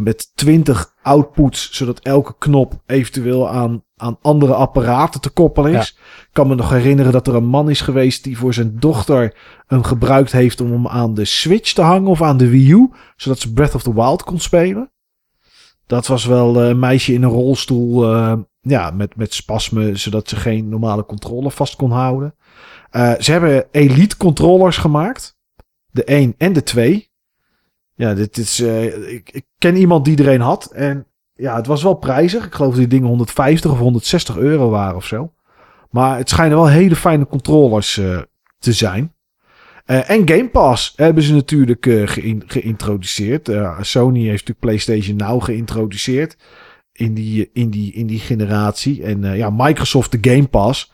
[0.00, 5.94] met 20 outputs, zodat elke knop eventueel aan, aan andere apparaten te koppelen is.
[5.96, 6.02] Ja.
[6.20, 9.36] Ik kan me nog herinneren dat er een man is geweest die voor zijn dochter
[9.66, 12.90] hem gebruikt heeft om hem aan de Switch te hangen of aan de Wii U,
[13.16, 14.92] zodat ze Breath of the Wild kon spelen.
[15.86, 20.36] Dat was wel een meisje in een rolstoel, uh, ja, met, met spasmen, zodat ze
[20.36, 22.34] geen normale controle vast kon houden.
[22.92, 25.38] Uh, ze hebben Elite controllers gemaakt.
[25.90, 27.09] De 1 en de 2.
[28.00, 28.60] Ja, dit is.
[28.60, 30.70] Uh, ik, ik, ken iemand die er een had.
[30.72, 32.46] En ja, het was wel prijzig.
[32.46, 35.32] Ik geloof dat die dingen 150 of 160 euro waren of zo.
[35.90, 38.20] Maar het schijnen wel hele fijne controllers uh,
[38.58, 39.14] te zijn.
[39.84, 43.50] en Game Pass hebben ze natuurlijk geïn geïntroduceerd.
[43.80, 46.36] Sony heeft natuurlijk PlayStation Now geïntroduceerd.
[46.92, 49.02] In die, in die, in die generatie.
[49.02, 50.92] En ja, Microsoft de Game Pass.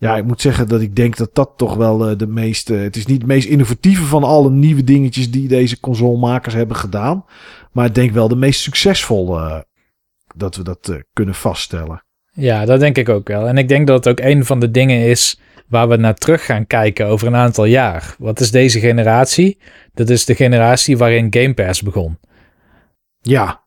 [0.00, 2.70] Ja, ik moet zeggen dat ik denk dat dat toch wel uh, de meest...
[2.70, 6.76] Uh, het is niet het meest innovatieve van alle nieuwe dingetjes die deze consolemakers hebben
[6.76, 7.24] gedaan.
[7.72, 9.58] Maar ik denk wel de meest succesvolle uh,
[10.36, 12.04] dat we dat kunnen vaststellen.
[12.32, 13.48] Ja, dat denk ik ook wel.
[13.48, 16.44] En ik denk dat het ook een van de dingen is waar we naar terug
[16.44, 18.14] gaan kijken over een aantal jaar.
[18.18, 19.58] Wat is deze generatie?
[19.94, 22.18] Dat is de generatie waarin Game Pass begon.
[23.20, 23.64] Ja,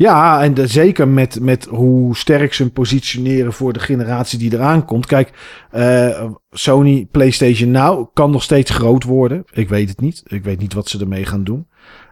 [0.00, 4.84] ja, en de, zeker met, met hoe sterk ze positioneren voor de generatie die eraan
[4.84, 5.06] komt.
[5.06, 5.30] Kijk,
[5.74, 9.44] uh, Sony PlayStation Now kan nog steeds groot worden.
[9.52, 10.22] Ik weet het niet.
[10.26, 11.66] Ik weet niet wat ze ermee gaan doen.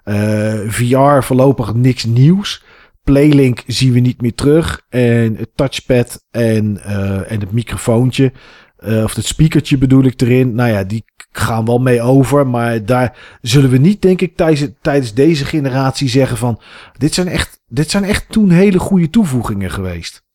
[0.05, 2.65] Uh, VR voorlopig niks nieuws.
[3.05, 4.83] Playlink zien we niet meer terug.
[4.89, 8.33] En het touchpad en, uh, en het microfoontje,
[8.79, 10.55] of het speakertje bedoel ik erin.
[10.55, 12.47] Nou ja, die gaan wel mee over.
[12.47, 16.61] Maar daar zullen we niet, denk ik, tijdens, tijdens deze generatie zeggen van...
[16.99, 20.27] Dit zijn, echt, dit zijn echt toen hele goede toevoegingen geweest.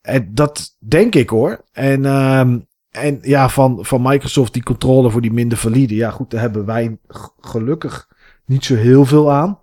[0.00, 1.64] En dat denk ik hoor.
[1.72, 2.40] En, uh,
[2.90, 5.94] en ja, van, van Microsoft die controle voor die minder valide.
[5.94, 6.98] Ja goed, daar hebben wij
[7.40, 8.08] gelukkig
[8.44, 9.58] niet zo heel veel aan.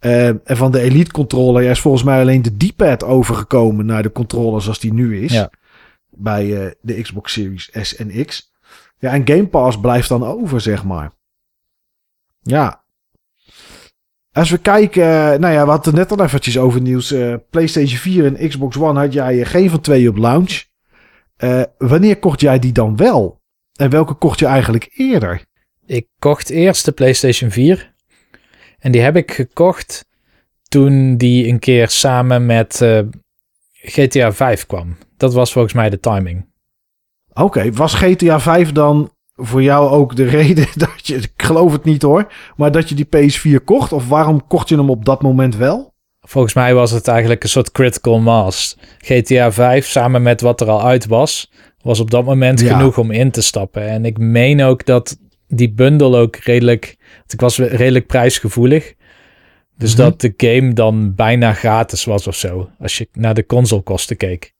[0.00, 4.02] Uh, en van de Elite controller ja, is volgens mij alleen de D-pad overgekomen naar
[4.02, 5.32] de controller zoals die nu is.
[5.32, 5.50] Ja.
[6.10, 8.52] Bij uh, de Xbox Series S en X.
[8.98, 11.12] Ja, en Game Pass blijft dan over, zeg maar.
[12.42, 12.84] Ja.
[14.36, 17.12] Als we kijken, nou ja, we hadden net al eventjes over nieuws.
[17.12, 20.64] Uh, PlayStation 4 en Xbox One had jij geen van twee op launch.
[21.38, 23.40] Uh, wanneer kocht jij die dan wel?
[23.72, 25.44] En welke kocht je eigenlijk eerder?
[25.86, 27.94] Ik kocht eerst de PlayStation 4.
[28.78, 30.06] En die heb ik gekocht
[30.68, 33.00] toen die een keer samen met uh,
[33.72, 34.96] GTA 5 kwam.
[35.16, 36.46] Dat was volgens mij de timing.
[37.32, 41.84] Oké, was GTA 5 dan voor jou ook de reden dat je, ik geloof het
[41.84, 43.92] niet hoor, maar dat je die PS4 kocht?
[43.92, 45.94] Of waarom kocht je hem op dat moment wel?
[46.20, 48.76] Volgens mij was het eigenlijk een soort critical mass.
[48.98, 51.52] GTA 5 samen met wat er al uit was,
[51.82, 53.88] was op dat moment genoeg om in te stappen.
[53.88, 55.18] En ik meen ook dat
[55.48, 56.96] die bundel ook redelijk,
[57.28, 58.94] ik was redelijk prijsgevoelig.
[59.76, 60.02] Dus mhm.
[60.02, 64.54] dat de game dan bijna gratis was of zo, als je naar de consolekosten keek.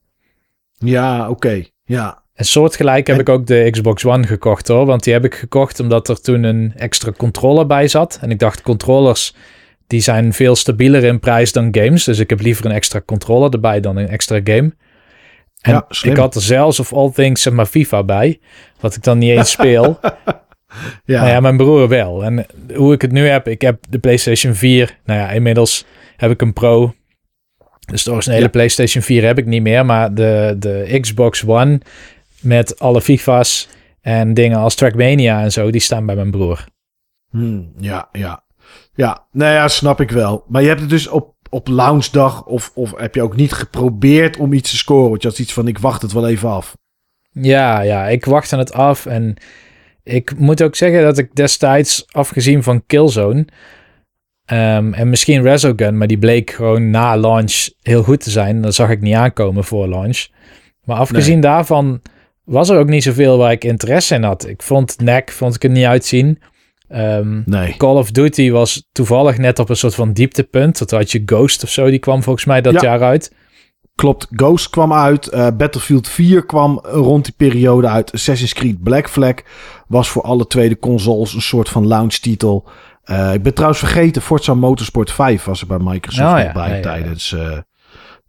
[0.72, 1.64] Ja, oké.
[1.84, 2.24] Ja.
[2.36, 4.86] En soortgelijk heb ik ook de Xbox One gekocht hoor.
[4.86, 8.18] Want die heb ik gekocht omdat er toen een extra controller bij zat.
[8.20, 9.34] En ik dacht, controllers
[9.86, 12.04] die zijn veel stabieler in prijs dan games.
[12.04, 14.74] Dus ik heb liever een extra controller erbij dan een extra game.
[15.60, 18.40] En ja, ik had er zelfs of all things zeg maar FIFA bij.
[18.80, 19.98] Wat ik dan niet eens speel.
[21.04, 21.20] ja.
[21.20, 22.24] Nou ja, mijn broer wel.
[22.24, 24.98] En hoe ik het nu heb, ik heb de PlayStation 4.
[25.04, 25.84] Nou ja, inmiddels
[26.16, 26.94] heb ik een Pro.
[27.86, 28.48] Dus de originele ja.
[28.48, 29.86] PlayStation 4 heb ik niet meer.
[29.86, 31.80] Maar de, de Xbox One
[32.40, 33.68] met alle FIFA's
[34.00, 36.64] en dingen als Trackmania en zo, die staan bij mijn broer.
[37.30, 38.44] Hmm, ja, ja.
[38.94, 40.44] Ja, nou ja, snap ik wel.
[40.48, 44.36] Maar je hebt het dus op, op launchdag of, of heb je ook niet geprobeerd
[44.36, 45.08] om iets te scoren?
[45.08, 46.76] Want je had iets van, ik wacht het wel even af.
[47.30, 49.36] Ja, ja, ik wachtte het af en
[50.02, 53.46] ik moet ook zeggen dat ik destijds, afgezien van Killzone,
[54.52, 58.62] um, en misschien Resogun, maar die bleek gewoon na launch heel goed te zijn.
[58.62, 60.26] Dat zag ik niet aankomen voor launch.
[60.84, 62.00] Maar afgezien daarvan
[62.46, 64.46] was er ook niet zoveel waar ik interesse in had.
[64.46, 66.38] Ik vond NEC vond ik er niet uitzien.
[66.88, 67.76] Um, nee.
[67.76, 70.78] Call of Duty was toevallig net op een soort van dieptepunt.
[70.78, 73.34] Dat had je Ghost of zo, die kwam volgens mij dat jaar uit.
[73.94, 75.32] Klopt, Ghost kwam uit.
[75.34, 78.12] Uh, Battlefield 4 kwam rond die periode uit.
[78.12, 79.34] Assassin's Creed Black Flag
[79.88, 82.68] was voor alle tweede consoles een soort van launch titel.
[83.04, 86.80] Uh, ik ben trouwens vergeten, Forza Motorsport 5 was er bij Microsoft oh, ja, bij
[86.80, 87.58] tijdens, uh,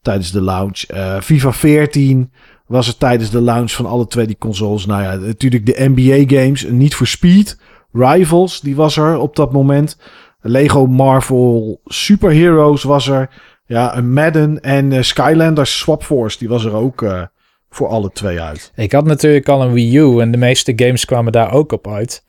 [0.02, 0.84] tijdens de launch.
[1.24, 2.32] FIFA 14
[2.68, 4.86] was er tijdens de launch van alle twee die consoles.
[4.86, 6.64] Nou ja, natuurlijk de NBA games.
[6.64, 7.60] Niet voor Speed.
[7.92, 9.98] Rivals, die was er op dat moment.
[10.42, 13.30] Lego Marvel Superheroes was er.
[13.66, 17.24] Ja, een Madden en uh, Skylanders Swap Force, die was er ook uh,
[17.70, 18.72] voor alle twee uit.
[18.76, 21.88] Ik had natuurlijk al een Wii U en de meeste games kwamen daar ook op
[21.88, 22.24] uit.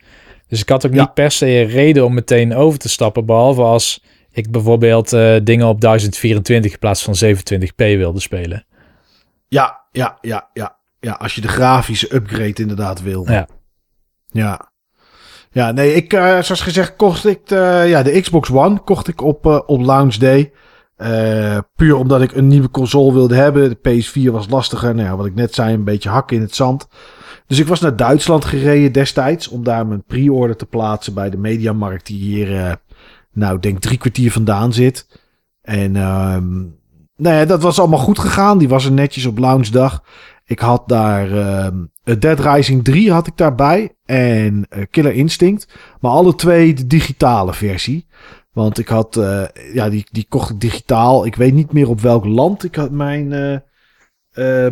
[0.48, 3.27] Dus ik had ook niet per se een reden om meteen over te stappen.
[3.27, 8.65] Behalve als ik bijvoorbeeld uh, dingen op 1024 in plaats van 27p wilde spelen.
[9.48, 10.77] Ja, ja, ja, ja.
[11.01, 13.31] Ja, als je de grafische upgrade inderdaad wil.
[13.31, 13.48] Ja.
[14.27, 14.70] Ja.
[15.51, 19.20] Ja, nee, ik, uh, zoals gezegd, kocht ik de, ja, de Xbox One kocht ik
[19.20, 20.52] op, uh, op launch day.
[20.97, 23.69] Uh, puur omdat ik een nieuwe console wilde hebben.
[23.69, 24.94] De PS4 was lastiger.
[24.94, 26.89] Nou ja, wat ik net zei, een beetje hakken in het zand.
[27.47, 29.48] Dus ik was naar Duitsland gereden destijds.
[29.48, 32.06] Om daar mijn pre-order te plaatsen bij de Mediamarkt.
[32.06, 32.78] Die hier,
[33.32, 35.06] nou, denk drie kwartier vandaan zit.
[35.62, 36.78] En um,
[37.19, 38.59] nou ja, dat was allemaal goed gegaan.
[38.59, 40.03] Die was er netjes op launchdag.
[40.45, 41.66] Ik had daar uh,
[42.19, 43.95] Dead Rising 3 had ik daarbij.
[44.05, 45.69] En uh, Killer Instinct.
[46.01, 48.07] Maar alle twee de digitale versie.
[48.53, 51.27] Want ik had, uh, ja, die, die kocht ik digitaal.
[51.27, 53.28] Ik weet niet meer op welk land ik mijn,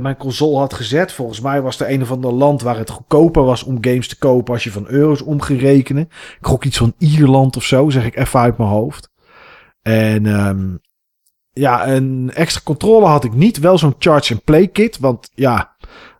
[0.00, 1.12] mijn console had gezet.
[1.12, 4.18] Volgens mij was er een of ander land waar het goedkoper was om games te
[4.18, 6.08] kopen als je van euro's om ging rekenen.
[6.38, 9.10] Ik gok iets van Ierland of zo, zeg ik even uit mijn hoofd.
[9.82, 10.80] En um,
[11.58, 13.58] ja, een extra controle had ik niet.
[13.58, 14.98] Wel zo'n charge and play kit.
[14.98, 15.76] Want ja,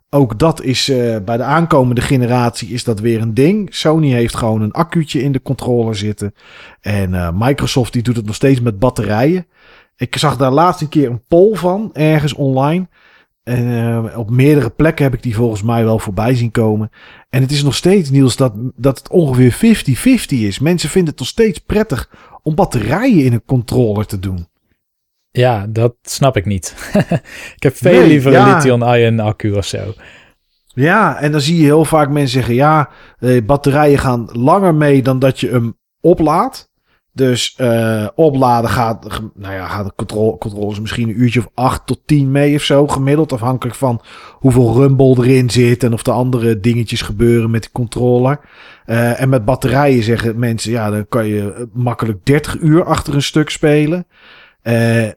[0.09, 3.75] ook dat is uh, bij de aankomende generatie is dat weer een ding.
[3.75, 6.33] Sony heeft gewoon een accu'tje in de controller zitten.
[6.81, 9.47] En uh, Microsoft die doet het nog steeds met batterijen.
[9.95, 12.87] Ik zag daar laatst een keer een poll van, ergens online.
[13.43, 16.89] En uh, op meerdere plekken heb ik die volgens mij wel voorbij zien komen.
[17.29, 19.75] En het is nog steeds, Niels, dat, dat het ongeveer
[20.25, 20.59] 50-50 is.
[20.59, 22.09] Mensen vinden het nog steeds prettig
[22.43, 24.47] om batterijen in een controller te doen.
[25.31, 26.75] Ja, dat snap ik niet.
[27.55, 28.47] ik heb veel Nee, liever ja.
[28.47, 29.93] een lithium-ion accu of zo.
[30.73, 32.89] Ja, en dan zie je heel vaak mensen zeggen: ja,
[33.19, 36.69] eh, batterijen gaan langer mee dan dat je hem oplaadt.
[37.13, 41.85] Dus eh, opladen gaat, nou ja, gaat de controle, controles misschien een uurtje of 8
[41.85, 43.33] tot 10 mee of zo, gemiddeld.
[43.33, 44.01] Afhankelijk van
[44.31, 48.39] hoeveel rumble erin zit en of er andere dingetjes gebeuren met de controller.
[48.85, 53.21] Eh, en met batterijen zeggen mensen: ja, dan kan je makkelijk 30 uur achter een
[53.21, 54.07] stuk spelen.
[54.67, 55.11] Eh,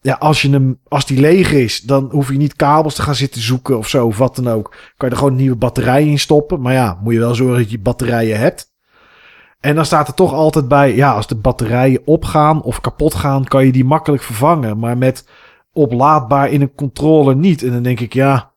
[0.00, 3.14] ja, als, je hem, als die leeg is, dan hoef je niet kabels te gaan
[3.14, 4.68] zitten zoeken of zo, of wat dan ook.
[4.96, 6.60] Kan je er gewoon een nieuwe batterij in stoppen.
[6.60, 8.72] Maar ja, moet je wel zorgen dat je batterijen hebt.
[9.60, 13.44] En dan staat er toch altijd bij, ja, als de batterijen opgaan of kapot gaan,
[13.44, 14.78] kan je die makkelijk vervangen.
[14.78, 15.28] Maar met
[15.72, 17.62] oplaadbaar in een controller niet.
[17.62, 18.52] En dan denk ik, ja,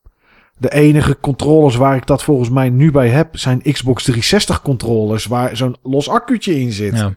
[0.57, 5.25] de enige controllers waar ik dat volgens mij nu bij heb, zijn Xbox 360 controllers,
[5.25, 6.97] waar zo'n los accu'tje in zit.
[6.97, 7.13] Ja.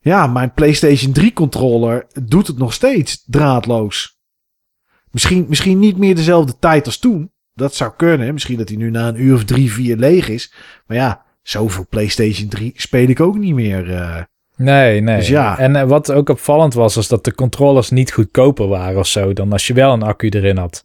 [0.00, 4.18] Ja, mijn PlayStation 3 controller doet het nog steeds draadloos.
[5.10, 7.30] Misschien, misschien niet meer dezelfde tijd als toen.
[7.54, 8.32] Dat zou kunnen.
[8.32, 10.52] Misschien dat hij nu na een uur of drie, vier leeg is.
[10.86, 13.94] Maar ja, zoveel PlayStation 3 speel ik ook niet meer.
[13.94, 14.22] eh.
[14.56, 15.16] Nee, nee.
[15.16, 15.58] Dus ja.
[15.58, 19.32] En eh, wat ook opvallend was, is dat de controllers niet goedkoper waren of zo
[19.32, 20.84] dan als je wel een accu erin had.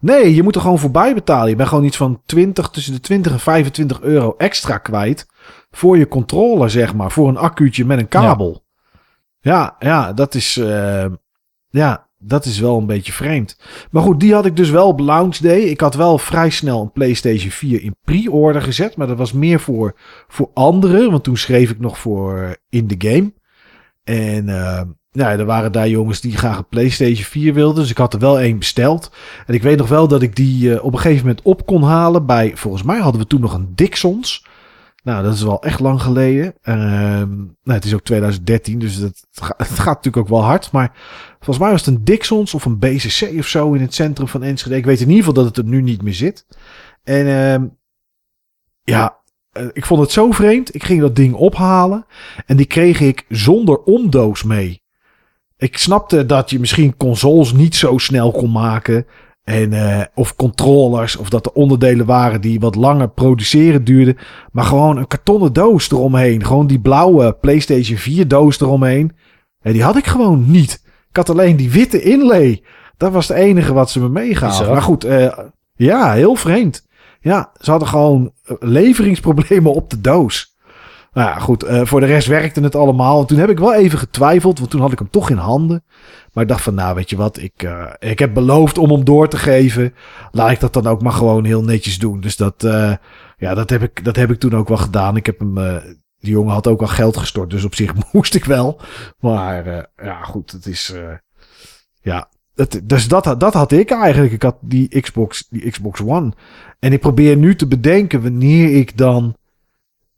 [0.00, 1.48] Nee, je moet er gewoon voorbij betalen.
[1.48, 5.26] Je bent gewoon iets van 20, tussen de 20 en 25 euro extra kwijt.
[5.74, 7.10] Voor je controller, zeg maar.
[7.12, 8.64] Voor een accuutje met een kabel.
[9.40, 10.56] Ja, ja, dat is.
[10.56, 11.04] eh,
[11.68, 13.58] ja, dat is wel een beetje vreemd.
[13.90, 15.60] Maar goed, die had ik dus wel op launch day.
[15.60, 18.96] Ik had wel vrij snel een PlayStation 4 in pre-order gezet.
[18.96, 19.94] Maar dat was meer voor,
[20.28, 21.10] voor anderen.
[21.10, 23.32] Want toen schreef ik nog voor in de game.
[24.04, 27.82] En eh, ja, er waren daar jongens die graag een PlayStation 4 wilden.
[27.82, 29.12] Dus ik had er wel één besteld.
[29.46, 31.82] En ik weet nog wel dat ik die eh, op een gegeven moment op kon
[31.82, 32.52] halen bij...
[32.56, 34.46] Volgens mij hadden we toen nog een Dixons.
[35.02, 36.54] Nou, dat is wel echt lang geleden.
[36.62, 39.26] Ehm, nou, het is ook 2013, dus dat,
[39.56, 40.72] het, gaat, natuurlijk ook wel hard.
[40.72, 40.92] Maar
[41.36, 44.42] volgens mij was het een Dixons of een BCC of zo in het centrum van
[44.42, 44.76] Enschede.
[44.76, 46.46] Ik weet in ieder geval dat het er nu niet meer zit.
[47.02, 47.66] En ehm,
[48.82, 49.18] ja,
[49.52, 50.74] eh, ik vond het zo vreemd.
[50.74, 52.06] Ik ging dat ding ophalen
[52.46, 54.82] en die kreeg ik zonder omdoos mee.
[55.56, 59.06] Ik snapte dat je misschien consoles niet zo snel kon maken.
[59.44, 64.16] En, eh, of controllers, of dat er onderdelen waren die wat langer produceren duurden.
[64.52, 66.44] Maar gewoon een kartonnen doos eromheen.
[66.44, 69.12] Gewoon die blauwe PlayStation 4 doos eromheen.
[69.60, 70.82] En die had ik gewoon niet.
[71.08, 72.62] Ik had alleen die witte inlay.
[72.96, 74.68] Dat was het enige wat ze me meegaven.
[74.68, 75.38] Maar goed, eh,
[75.74, 76.86] ja, heel vreemd.
[77.20, 80.51] Ja, ze hadden gewoon eh, leveringsproblemen op de doos.
[81.12, 83.20] Nou ja, goed, eh, voor de rest werkte het allemaal.
[83.20, 85.84] En toen heb ik wel even getwijfeld, want toen had ik hem toch in handen.
[86.32, 89.04] Maar ik dacht van, nou weet je wat, ik, eh, ik heb beloofd om hem
[89.04, 89.94] door te geven.
[90.30, 92.20] Laat ik dat dan ook maar gewoon heel netjes doen.
[92.20, 92.92] Dus dat, eh,
[93.36, 95.16] ja, dat, heb ik, dat heb ik toen ook wel gedaan.
[95.16, 95.54] Ik heb hem,
[96.18, 98.80] die jongen had ook al geld gestort, dus op zich moest ik wel.
[99.20, 100.94] Maar ja, goed, het is,
[102.00, 102.28] ja,
[102.82, 104.32] dus dat, dat had ik eigenlijk.
[104.32, 106.32] Ik had die Xbox, die Xbox One.
[106.78, 109.36] En ik probeer nu te bedenken wanneer ik dan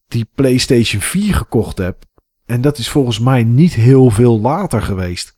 [0.08, 2.04] die PlayStation 4 gekocht heb.
[2.46, 5.36] En dat is volgens mij niet heel veel later geweest.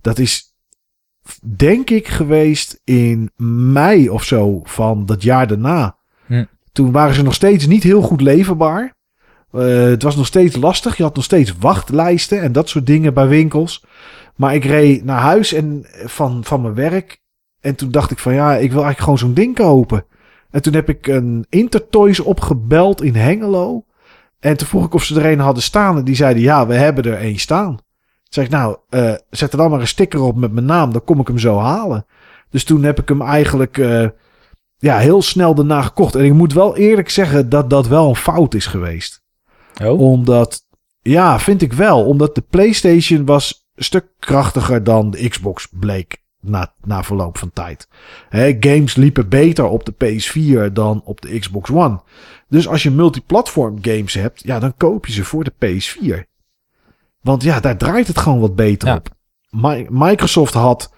[0.00, 0.54] Dat is
[1.56, 3.30] denk ik geweest in
[3.72, 5.96] mei of zo van dat jaar daarna.
[6.26, 6.44] Hm.
[6.72, 8.94] Toen waren ze nog steeds niet heel goed leverbaar.
[9.52, 10.96] Eh, het was nog steeds lastig.
[10.96, 13.84] Je had nog steeds wachtlijsten en dat soort dingen bij winkels.
[14.36, 17.20] Maar ik reed naar huis en van, van mijn werk.
[17.60, 20.04] En toen dacht ik van ja, ik wil eigenlijk gewoon zo'n ding kopen.
[20.50, 23.84] En toen heb ik een Intertoys opgebeld in Hengelo.
[24.40, 25.96] En toen vroeg ik of ze er een hadden staan.
[25.96, 27.76] En die zeiden ja, we hebben er één staan.
[27.76, 27.84] Toen
[28.28, 30.92] zei ik nou, eh, zet er dan maar een sticker op met mijn naam.
[30.92, 32.06] Dan kom ik hem zo halen.
[32.50, 34.08] Dus toen heb ik hem eigenlijk eh,
[34.78, 36.14] ja, heel snel daarna gekocht.
[36.14, 39.22] En ik moet wel eerlijk zeggen dat dat wel een fout is geweest.
[39.82, 40.60] Oh, Omdat,
[41.00, 42.04] ja, vind ik wel.
[42.04, 47.50] Omdat de PlayStation was een stuk krachtiger dan de Xbox bleek na, na verloop van
[47.52, 47.88] tijd.
[48.60, 52.00] Games liepen beter op de PS4 dan op de Xbox One.
[52.48, 56.28] Dus als je multiplatform games hebt, ja, dan koop je ze voor de PS4.
[57.20, 58.94] Want ja, daar draait het gewoon wat beter Ja.
[58.96, 59.08] op.
[59.50, 60.94] Mi- Microsoft had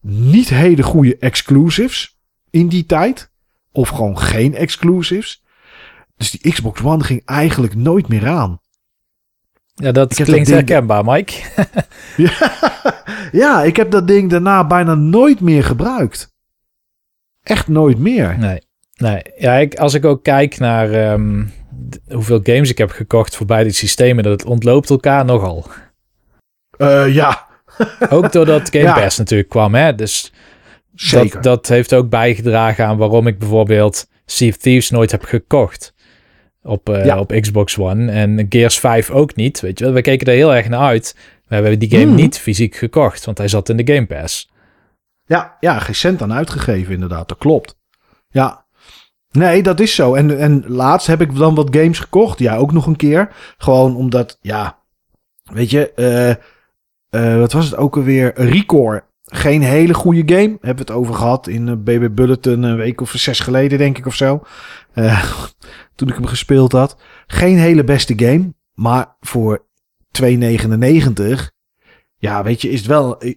[0.00, 2.18] niet hele goede exclusives
[2.50, 3.30] in die tijd.
[3.72, 5.42] Of gewoon geen exclusives.
[6.16, 8.60] Dus die Xbox One ging eigenlijk nooit meer aan.
[9.78, 11.32] Ja, dat ik klinkt dat herkenbaar, Mike.
[12.16, 12.52] Ja,
[13.42, 16.34] ja, ik heb dat ding daarna bijna nooit meer gebruikt.
[17.42, 18.38] Echt nooit meer.
[18.38, 18.60] Nee,
[18.96, 19.22] nee.
[19.36, 21.44] Ja, ik, als ik ook kijk naar ehm,
[22.08, 25.66] hoeveel games ik heb gekocht voor beide systemen, dat het ontloopt elkaar nogal.
[26.76, 27.48] Eh, ja,
[28.10, 29.00] Ook doordat Game Ja.
[29.00, 29.94] Pass natuurlijk kwam, hè.
[29.94, 30.32] Dus
[30.94, 31.30] zeker.
[31.30, 35.94] dat, dat heeft ook bijgedragen aan waarom ik bijvoorbeeld Sea of Thieves nooit heb gekocht.
[36.68, 37.18] Op, eh, Ja.
[37.18, 38.10] op Xbox One.
[38.12, 39.94] En Gears 5 ook niet, weet je wel.
[39.94, 41.16] We keken er heel erg naar uit.
[41.46, 42.14] We hebben die game Hmm.
[42.14, 44.50] niet fysiek gekocht, want hij zat in de Game Pass.
[45.24, 47.28] Ja, ja, geen cent aan uitgegeven inderdaad.
[47.28, 47.78] Dat klopt.
[48.30, 48.66] Ja.
[49.30, 50.14] Nee, dat is zo.
[50.14, 52.38] En, en laatst heb ik dan wat games gekocht.
[52.38, 53.28] Ja, ook nog een keer.
[53.58, 54.78] Gewoon omdat, ja,
[55.52, 58.32] weet je, eh, eh, wat was het ook alweer?
[58.34, 59.06] Record.
[59.24, 60.48] Geen hele goede game.
[60.60, 64.06] Hebben we het over gehad in BB Bulletin een week of zes geleden, denk ik,
[64.06, 64.42] of zo.
[65.98, 66.96] Toen ik hem gespeeld had.
[67.26, 68.54] Geen hele beste game.
[68.74, 69.66] Maar voor
[70.22, 70.26] 2,99.
[72.16, 73.18] Ja, weet je, is het wel.
[73.20, 73.34] eh,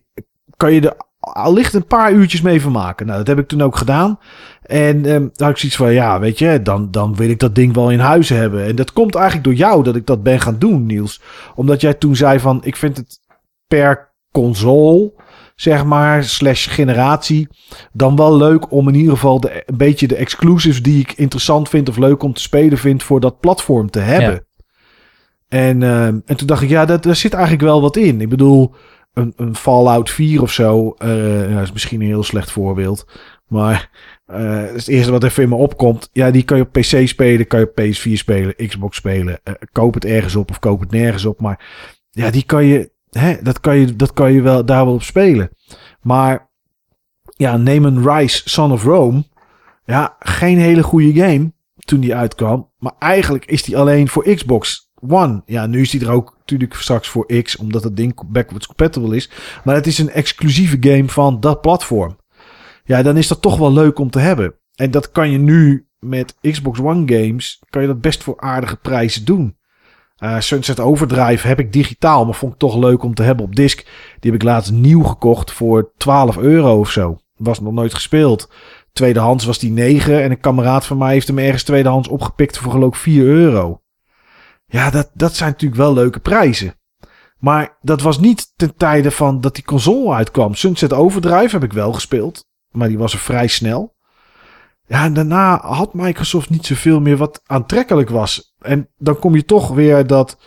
[0.57, 3.05] Kan je er allicht een paar uurtjes mee vermaken.
[3.05, 4.19] Nou, dat heb ik toen ook gedaan.
[4.61, 7.55] En ehm daar had ik zoiets van, ja, weet je, dan, dan wil ik dat
[7.55, 8.65] ding wel in huis hebben.
[8.65, 11.21] En dat komt eigenlijk door jou dat ik dat ben gaan doen, Niels.
[11.55, 13.19] Omdat jij toen zei van, ik vind het
[13.67, 15.13] per console,
[15.61, 17.47] zeg maar, slash generatie,
[17.93, 21.69] dan wel leuk om in ieder geval de, een beetje de exclusives die ik interessant
[21.69, 24.45] vind of leuk om te spelen vind voor dat platform te hebben.
[25.47, 28.21] En, ehm, en toen dacht ik, ja, dat, daar zit eigenlijk wel wat in.
[28.21, 28.73] Ik bedoel,
[29.13, 33.05] een, een Fallout 4 of zo, eh ja, is misschien een heel slecht voorbeeld.
[33.47, 33.89] Maar
[34.25, 36.09] eh, dat is het eerste wat even in me opkomt.
[36.11, 39.39] Ja, die kan je op PC spelen, kan je op PS4 spelen, Xbox spelen.
[39.43, 41.41] Eh, koop het ergens op of koop het nergens op.
[41.41, 41.65] Maar
[42.09, 42.91] ja, die kan je,
[43.41, 45.49] dat kan je, dat kan je wel daar wel op spelen.
[46.01, 46.49] Maar
[47.37, 49.23] ja, neem een Rise Son of Rome.
[49.85, 52.71] Ja, geen hele goede game toen die uitkwam.
[52.77, 55.41] Maar eigenlijk is die alleen voor Xbox One.
[55.45, 59.15] Ja, nu is die er ook natuurlijk straks voor X, omdat het ding backwards compatible
[59.15, 59.29] is.
[59.63, 62.17] Maar het is een exclusieve game van dat platform.
[62.83, 64.53] Ja, dan is dat toch wel leuk om te hebben.
[64.75, 68.75] En dat kan je nu met Xbox One games, kan je dat best voor aardige
[68.75, 69.57] prijzen doen.
[70.21, 73.55] Eh, Sunset Overdrive heb ik digitaal, maar vond ik toch leuk om te hebben op
[73.55, 73.77] disc.
[74.19, 77.17] Die heb ik laatst nieuw gekocht voor 12 euro of zo.
[77.35, 78.49] Was nog nooit gespeeld.
[78.93, 82.71] Tweedehands was die 9 en een kameraad van mij heeft hem ergens tweedehands opgepikt voor
[82.71, 83.81] geloof ik 4 euro.
[84.65, 86.75] Ja, dat, dat zijn natuurlijk wel leuke prijzen.
[87.37, 90.55] Maar dat was niet ten tijde van dat die console uitkwam.
[90.55, 93.95] Sunset Overdrive heb ik wel gespeeld, maar die was er vrij snel.
[94.91, 98.55] Ja, en daarna had Microsoft niet zoveel meer wat aantrekkelijk was.
[98.59, 100.37] En dan kom je toch weer dat.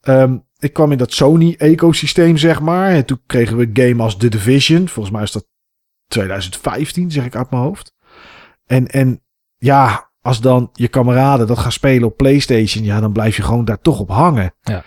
[0.00, 2.90] ehm, ik kwam in dat Sony-ecosysteem, zeg maar.
[2.90, 4.88] En toen kregen we game als The Division.
[4.88, 5.46] Volgens mij is dat
[6.06, 7.94] 2015, zeg ik uit mijn hoofd.
[8.64, 9.22] En, en
[9.56, 13.64] ja, als dan je kameraden dat gaan spelen op PlayStation, ja, dan blijf je gewoon
[13.64, 14.54] daar toch op hangen.
[14.60, 14.84] Ja.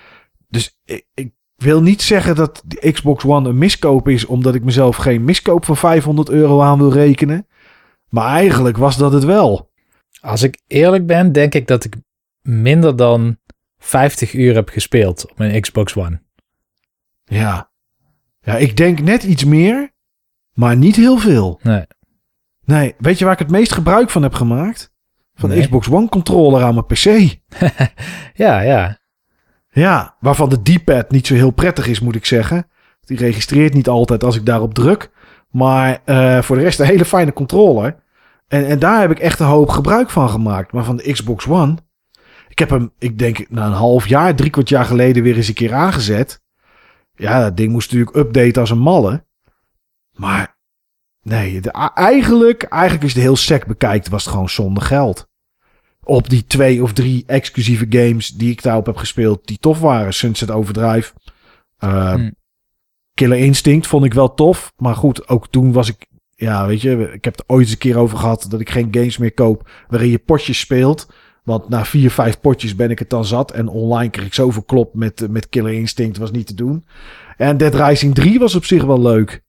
[0.48, 4.64] Dus ik, ik wil niet zeggen dat de Xbox One een miskoop is, omdat ik
[4.64, 7.48] mezelf geen miskoop van 500 euro aan wil rekenen.
[8.10, 9.72] Maar eigenlijk was dat het wel.
[10.22, 11.96] Als ik eerlijk ben, denk ik dat ik
[12.42, 13.38] minder dan
[13.78, 16.22] 50 uur heb gespeeld op mijn Xbox One.
[17.24, 17.72] Ja.
[18.42, 19.92] Ja, ik denk net iets meer,
[20.54, 21.60] maar niet heel veel.
[21.64, 21.86] Nee.
[22.66, 24.94] Nee, weet je waar ik het meest gebruik van heb gemaakt?
[25.36, 25.60] Van de.
[25.60, 27.36] Xbox One controller aan mijn PC.
[28.34, 29.00] Ja, ja.
[29.70, 32.68] Ja, waarvan de D-pad niet zo heel prettig is, moet ik zeggen.
[33.00, 35.12] Die registreert niet altijd als ik daarop druk.
[35.52, 37.96] Maar eh, voor de rest een hele fijne controller.
[38.48, 40.72] En, en daar heb ik echt een hoop gebruik van gemaakt.
[40.72, 41.78] Maar van de Xbox One.
[42.48, 45.48] Ik heb hem, ik denk, na een half jaar, drie kwart jaar geleden weer eens
[45.48, 46.42] een keer aangezet.
[47.16, 49.26] Ja, dat ding moest natuurlijk updaten als een malle.
[50.16, 50.58] Maar
[51.22, 55.28] nee, de- eigenlijk, eigenlijk is het heel sec bekijkt, was het gewoon zonder geld.
[56.04, 60.14] Op die twee of drie exclusieve games die ik daarop heb gespeeld, die tof waren.
[60.14, 61.14] Sunset Overdrive.
[61.78, 62.36] Hmm.
[63.18, 64.74] Killer Instinct vond ik wel tof.
[64.76, 66.06] Maar goed, ook toen was ik.
[66.36, 68.88] Ja, weet je, ik heb het ooit eens een keer over gehad dat ik geen
[68.92, 71.08] games meer koop waarin je potjes speelt.
[71.44, 73.52] Want na vier, vijf potjes ben ik het dan zat.
[73.52, 76.86] En online kreeg ik zoveel klop met, met Killer Instinct, was niet te doen.
[77.38, 79.42] En Dead Rising 3 was op zich wel leuk.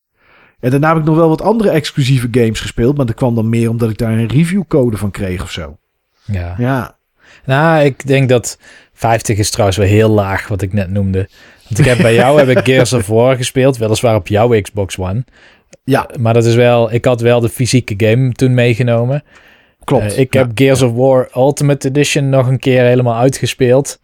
[0.61, 2.97] En daarna heb ik nog wel wat andere exclusieve games gespeeld.
[2.97, 5.79] Maar dat kwam dan meer omdat ik daar een reviewcode van kreeg of zo.
[6.25, 6.55] ja.
[6.59, 6.97] Ja,
[7.45, 8.59] Nou, ik denk dat
[8.93, 11.29] 50 is trouwens wel heel laag, wat ik net noemde.
[11.69, 14.99] Want ik heb bij jou heb ik Gears of War gespeeld, weliswaar op jouw Xbox
[14.99, 15.25] One.
[15.85, 19.23] ja Maar dat is wel, ik had wel de fysieke game toen meegenomen.
[19.85, 20.13] klopt.
[20.13, 20.41] Eh, ik Ja.
[20.41, 24.01] heb Gears of War Ultimate Edition nog een keer helemaal uitgespeeld.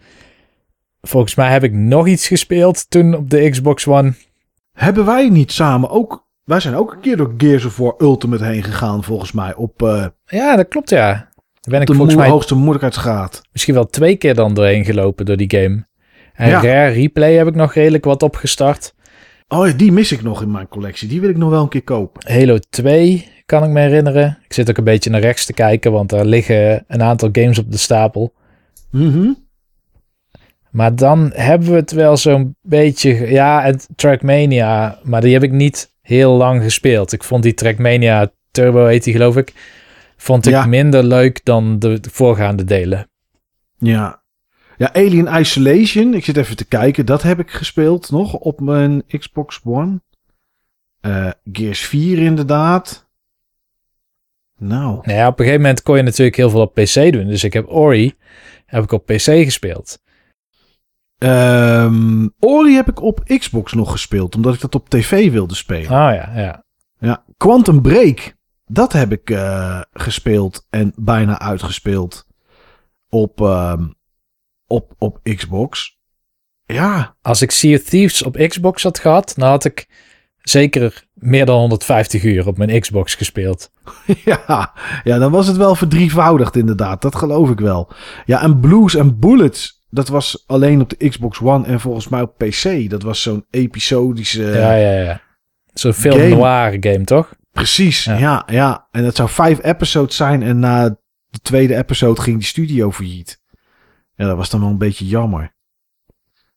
[1.03, 4.13] Volgens mij heb ik nog iets gespeeld toen op de Xbox One.
[4.73, 6.23] Hebben wij niet samen ook...
[6.45, 9.55] Wij zijn ook een keer door Gears of War Ultimate heen gegaan, volgens mij.
[9.55, 11.13] Op eh, Ja, dat klopt ja.
[11.13, 11.29] Daar
[11.65, 13.43] ben ik de volgens mij hoogste moeilijkheidsgraad.
[13.53, 15.87] misschien wel twee keer dan doorheen gelopen door die game.
[16.35, 16.63] En Ja.
[16.63, 18.95] Rare Replay heb ik nog redelijk wat opgestart.
[19.49, 21.09] Oh, ja, die mis ik nog in mijn collectie.
[21.09, 22.33] Die wil ik nog wel een keer kopen.
[22.33, 24.39] Halo 2 kan ik me herinneren.
[24.45, 27.59] Ik zit ook een beetje naar rechts te kijken, want daar liggen een aantal games
[27.59, 28.35] op de stapel.
[28.91, 29.33] Mhm.
[30.71, 33.31] Maar dan hebben we het wel zo'n beetje...
[33.31, 37.13] Ja, en Trackmania, maar die heb ik niet heel lang gespeeld.
[37.13, 39.53] Ik vond die Trackmania Turbo, heet die geloof ik,
[40.17, 40.67] vond ik Ja.
[40.67, 43.09] minder leuk dan de, de voorgaande delen.
[43.79, 44.23] Ja.
[44.77, 46.15] Ja, Alien Isolation.
[46.15, 47.07] Ik zit even te kijken.
[47.07, 50.01] Dat heb ik gespeeld nog op mijn Xbox One.
[51.01, 53.09] Eh, Gears 4 inderdaad.
[54.59, 55.01] Nou.
[55.03, 57.27] Nou ja, op een gegeven moment kon je natuurlijk heel veel op PC doen.
[57.27, 58.15] Dus ik heb Ori
[58.67, 60.03] heb ik op PC gespeeld.
[61.19, 65.85] Ehm, Ori heb ik op Xbox nog gespeeld, omdat ik dat op tv wilde spelen.
[65.85, 66.65] Oh ja, ja.
[66.99, 68.35] Ja, Quantum Break.
[68.67, 72.27] Dat heb ik eh, gespeeld en bijna uitgespeeld
[73.09, 73.87] op, ehm,
[74.75, 75.99] op, op Xbox.
[76.67, 79.87] Ja, Als ik Sea of Thieves op Xbox had gehad, dan had ik
[80.43, 83.71] zeker meer dan 150 uur op mijn Xbox gespeeld.
[84.25, 84.73] ja,
[85.05, 87.03] ja, dan was het wel verdrievoudigd inderdaad.
[87.03, 87.93] Dat geloof ik wel.
[88.25, 92.23] Ja, en Blues and Bullets, dat was alleen op de Xbox One en volgens mij
[92.23, 92.91] op PC.
[92.91, 94.43] Dat was zo'n episodische...
[94.43, 95.21] ja, ja, ja.
[95.73, 96.29] Zo'n film game.
[96.29, 97.35] noir game, toch?
[97.53, 98.19] Precies, Ja.
[98.19, 98.43] ja.
[98.47, 100.89] ja, En dat zou vijf episodes zijn en na
[101.29, 103.43] de tweede episode ging die studio failliet.
[104.17, 105.55] Ja, dat was dan wel een beetje jammer.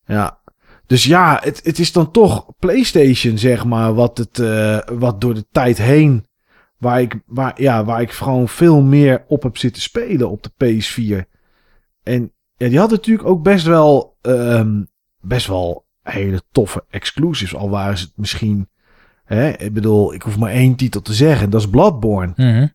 [0.06, 0.40] Ja,
[0.86, 5.34] dus ja, het, het is dan toch PlayStation, zeg maar, wat, het, eh, wat door
[5.34, 6.28] de tijd heen,
[6.78, 10.52] waar ik, waar, ja, waar ik gewoon veel meer op heb zitten spelen op de
[10.52, 11.30] PS4.
[12.04, 14.84] En ja, die had natuurlijk ook best wel, ehm,
[15.22, 18.68] best wel hele toffe exclusives, al waren ze het misschien
[19.28, 21.50] Hè, ik bedoel, ik hoef maar één titel te zeggen.
[21.50, 22.34] Dat is Bloodborne.
[22.36, 22.68] Mhm.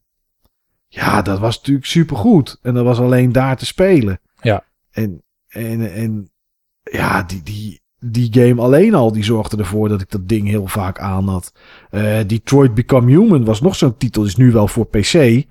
[0.88, 2.58] Ja, dat was natuurlijk supergoed.
[2.62, 4.20] En dat was alleen daar te spelen.
[4.40, 4.64] Ja.
[4.92, 6.30] En, en, en
[6.82, 10.66] ja, die, die, die game alleen al, die zorgde ervoor dat ik dat ding heel
[10.66, 11.52] vaak aan had.
[11.90, 15.44] Eh, Detroit Become Human was nog zo'n titel, is nu wel voor PC.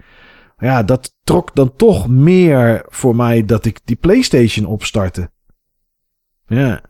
[0.58, 5.32] Ja, dat trok dan toch meer voor mij dat ik die PlayStation opstartte.
[6.48, 6.82] Ja.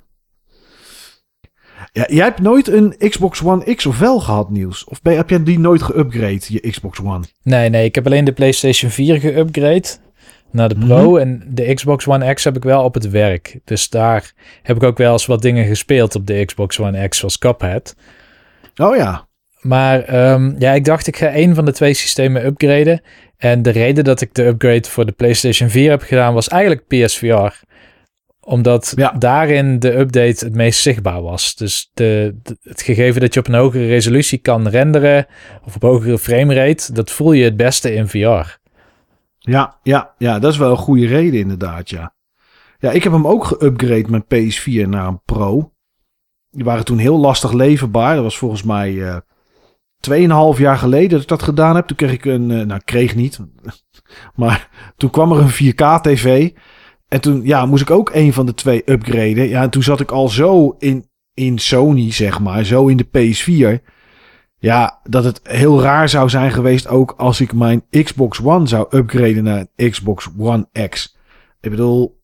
[1.94, 4.84] Ja, jij hebt nooit een Xbox One X of wel gehad, Niels?
[4.84, 7.24] Of ben, heb jij die nooit geüpgrade, je Xbox One?
[7.44, 10.11] Nee, nee, ik heb alleen de PlayStation 4 geüpgrade
[10.54, 11.18] naar de Pro.
[11.18, 13.60] En de Xbox One X heb ik wel op het werk.
[13.64, 14.32] Dus daar
[14.64, 17.96] heb ik ook wel eens wat dingen gespeeld op de Xbox One X, zoals Cuphead.
[18.76, 19.28] Oh ja.
[19.62, 23.02] Maar ehm, ja, ik dacht ik ga één van de twee systemen upgraden.
[23.38, 26.88] En de reden dat ik de upgrade voor de PlayStation 4 heb gedaan was eigenlijk
[26.88, 27.54] PSVR.
[28.40, 29.12] Omdat Ja.
[29.12, 31.56] daarin de update het meest zichtbaar was.
[31.56, 35.26] Dus de, de- het gegeven dat je op een hogere resolutie kan renderen
[35.66, 38.60] of op hogere framerate, dat voel je het beste in VR.
[39.44, 42.16] Ja, ja, ja, dat is wel een goede reden inderdaad, ja.
[42.80, 45.74] Ja, ik heb hem ook geüpgrade, mijn PS4, naar een Pro.
[46.50, 48.16] Die waren toen heel lastig leverbaar.
[48.16, 49.18] Dat was volgens mij eh
[50.54, 51.88] 2,5 jaar geleden dat ik dat gedaan heb.
[51.88, 53.40] Toen kreeg ik een, eh, nou kreeg niet,
[54.36, 56.52] maar toen kwam er een 4K tv.
[57.08, 59.50] En toen ja, moest ik ook een van de twee upgraden.
[59.50, 63.08] Ja, en toen zat ik al zo in, in Sony, zeg maar, zo in de
[63.08, 63.86] PS4.
[64.62, 68.98] Ja, dat het heel raar zou zijn geweest ook als ik mijn Xbox One zou
[68.98, 71.18] upgraden naar een Xbox One X.
[71.62, 72.22] Ik bedoel,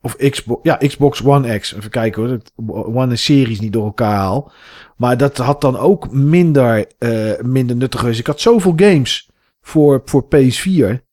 [0.00, 1.74] of Xbox, ja, Xbox One X.
[1.74, 2.50] Even kijken hoor, ik
[2.96, 4.52] One Series niet door elkaar haal.
[4.96, 8.20] Maar dat had dan ook minder, eh, minder nuttig geweest.
[8.20, 9.30] Ik had zoveel games
[9.60, 11.04] voor, voor PS4.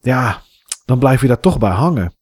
[0.00, 0.42] Ja,
[0.84, 2.15] dan blijf je daar toch bij hangen.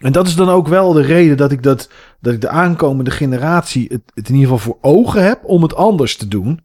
[0.00, 1.90] En dat is dan ook wel de reden dat ik, dat,
[2.20, 6.16] dat ik de aankomende generatie het, in ieder geval voor ogen heb om het anders
[6.16, 6.60] te doen.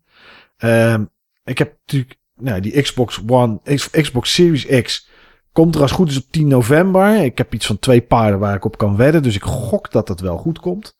[0.57, 1.05] Ehm,
[1.43, 3.59] ik heb natuurlijk nou, die Xbox One,
[3.91, 5.09] Xbox Series X.
[5.51, 7.23] Komt er als goed is op 10 november.
[7.23, 9.23] Ik heb iets van twee paarden waar ik op kan wedden.
[9.23, 10.97] Dus ik gok dat dat wel goed komt.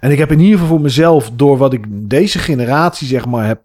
[0.00, 3.46] En ik heb in ieder geval voor mezelf, door wat ik deze generatie zeg maar
[3.46, 3.62] heb,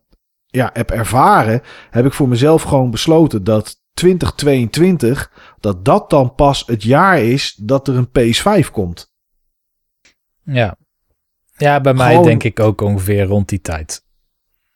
[0.48, 6.64] ja, heb ervaren, heb ik voor mezelf gewoon besloten dat 2022, dat dat dan pas
[6.66, 9.12] het jaar is dat er een PS5 komt.
[10.44, 10.76] Ja,
[11.58, 14.06] ja bij mij Gewoon- denk ik ook ongeveer rond die tijd.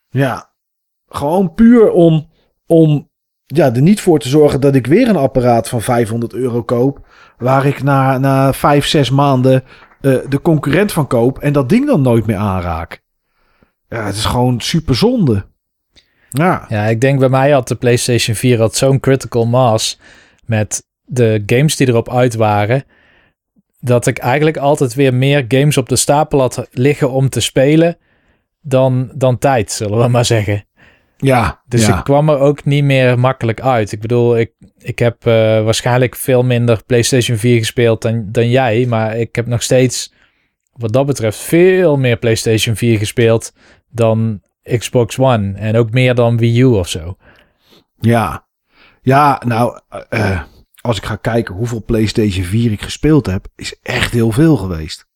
[0.08, 0.52] Ja,
[1.06, 2.30] gewoon puur om,
[2.66, 3.10] om
[3.46, 7.06] ja, er niet voor te zorgen dat ik weer een apparaat van 500 euro koop.
[7.38, 9.64] Waar ik na, na vijf, zes maanden
[10.00, 13.02] eh, de concurrent van koop en dat ding dan nooit meer aanraak.
[13.88, 15.46] Ja, het is gewoon super zonde.
[16.28, 19.98] Ja, Ja, ik denk bij mij had de PlayStation 4 had zo'n critical mass
[20.44, 22.84] met de games die erop uit waren.
[23.80, 27.98] Dat ik eigenlijk altijd weer meer games op de stapel had liggen om te spelen
[28.60, 30.64] dan, dan tijd, zullen we maar zeggen.
[31.16, 31.98] ja, Dus ja.
[31.98, 33.92] ik kwam er ook niet meer makkelijk uit.
[33.92, 35.32] Ik bedoel, ik, ik heb eh,
[35.64, 38.86] waarschijnlijk veel minder PlayStation 4 gespeeld dan, dan jij.
[38.86, 40.12] Maar ik heb nog steeds,
[40.72, 43.52] wat dat betreft, veel meer PlayStation 4 gespeeld
[43.90, 44.40] dan
[44.78, 45.52] Xbox One.
[45.54, 47.16] En ook meer dan Wii U of zo.
[48.00, 48.46] Ja,
[49.02, 50.40] ja nou, eh, eh,
[50.80, 55.06] als ik ga kijken hoeveel PlayStation 4 ik gespeeld heb, is echt heel veel geweest.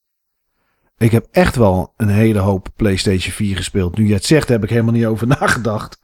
[0.97, 3.97] Ik heb echt wel een hele hoop PlayStation 4 gespeeld.
[3.97, 5.99] Nu je het zegt, heb ik helemaal niet over nagedacht.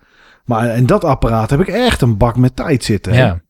[0.46, 3.14] Maar in dat apparaat heb ik echt een bak met tijd zitten.
[3.14, 3.20] hè?
[3.26, 3.42] Ja.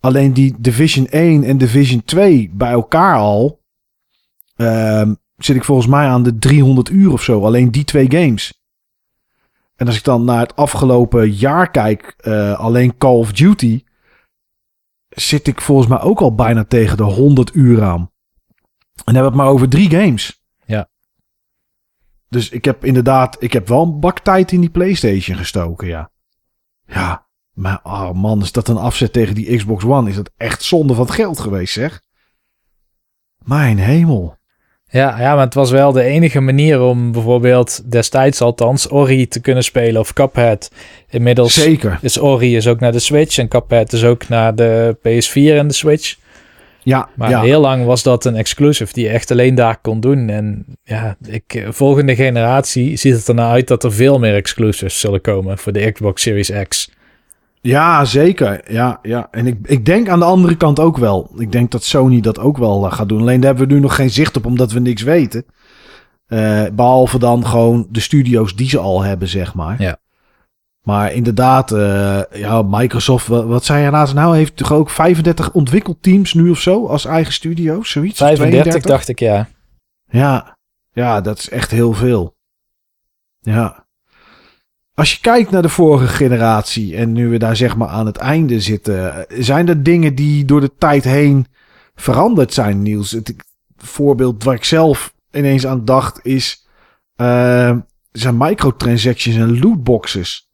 [0.00, 3.60] Alleen die Division 1 en Division 2 bij elkaar al.
[4.56, 7.44] ehm, zit ik volgens mij aan de 300 uur of zo.
[7.44, 8.59] Alleen die twee games.
[9.80, 13.84] En als ik dan naar het afgelopen jaar kijk, eh, alleen Call of Duty.
[15.08, 18.10] Zit ik volgens mij ook al bijna tegen de 100 uur aan.
[19.04, 20.42] En hebben we het maar over drie games.
[20.64, 20.88] Ja.
[22.28, 26.10] Dus ik heb inderdaad, ik heb wel een bak tijd in die PlayStation gestoken, ja.
[26.86, 30.08] Ja, maar oh man, is dat een afzet tegen die Xbox One?
[30.08, 32.02] Is dat echt zonde van het geld geweest, zeg?
[33.38, 34.36] Mijn hemel.
[34.90, 39.40] Ja, ja, maar het was wel de enige manier om bijvoorbeeld destijds althans Ori te
[39.40, 40.70] kunnen spelen of Cuphead.
[41.08, 41.98] Inmiddels Zeker.
[42.00, 45.68] is Ori is ook naar de Switch en Cuphead is ook naar de PS4 en
[45.68, 46.16] de Switch.
[46.82, 47.42] Ja, Maar ja.
[47.42, 50.28] heel lang was dat een exclusive die je echt alleen daar kon doen.
[50.28, 55.00] En ja, ik, eh, volgende generatie ziet het ernaar uit dat er veel meer exclusives
[55.00, 56.90] zullen komen voor de Xbox Series X.
[57.60, 58.72] ja, zeker.
[58.72, 59.28] Ja, ja.
[59.30, 61.30] En ik, ik denk aan de andere kant ook wel.
[61.36, 63.20] Ik denk dat Sony dat ook wel eh, gaat doen.
[63.20, 65.44] Alleen daar hebben we nu nog geen zicht op, omdat we niks weten.
[66.26, 69.82] Eh, behalve dan gewoon de studio's die ze al hebben, zeg maar.
[69.82, 69.98] Ja.
[70.82, 74.36] Maar inderdaad, eh, ja, Microsoft, wat, wat zei je laatst nou?
[74.36, 77.90] Heeft toch ook 35 ontwikkelteams nu of zo als eigen studio's?
[77.90, 78.18] Zoiets?
[78.18, 78.90] 35 32?
[78.90, 79.48] dacht ik ja.
[80.10, 80.56] Ja,
[80.92, 82.36] ja, dat is echt heel veel.
[83.40, 83.86] Ja.
[85.00, 88.16] Als je kijkt naar de vorige generatie en nu we daar zeg maar aan het
[88.16, 91.46] einde zitten, zijn er dingen die door de tijd heen
[91.94, 93.10] veranderd zijn, Niels?
[93.10, 93.34] Het
[93.76, 96.66] voorbeeld waar ik zelf ineens aan dacht is,
[97.16, 97.76] eh,
[98.12, 100.50] zijn microtransactions en lootboxes.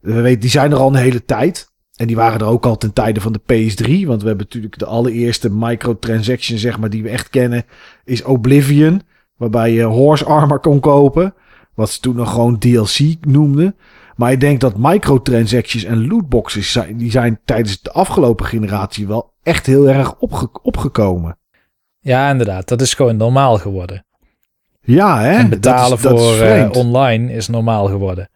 [0.00, 1.70] We weten, die zijn er al een hele tijd.
[1.96, 4.06] En die waren er ook al ten tijde van de PS3.
[4.06, 7.64] Want we hebben natuurlijk de allereerste microtransaction, zeg maar, die we echt kennen,
[8.04, 9.02] is Oblivion.
[9.36, 11.34] Waarbij je horse armor kon kopen.
[11.78, 13.76] Wat ze toen nog gewoon DLC noemden.
[14.16, 19.32] Maar ik denk dat microtransactions en lootboxes zijn, die zijn tijdens de afgelopen generatie wel
[19.42, 21.38] echt heel erg opge opgekomen.
[22.00, 22.68] Ja, inderdaad.
[22.68, 24.06] Dat is gewoon normaal geworden.
[24.80, 25.30] Ja, hè?
[25.32, 28.28] En betalen Dat is- dat is voor eh, online is normaal geworden.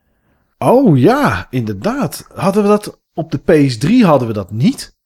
[0.58, 2.26] Oh ja, inderdaad.
[2.34, 4.96] Hadden we dat op de PS3 hadden we dat niet.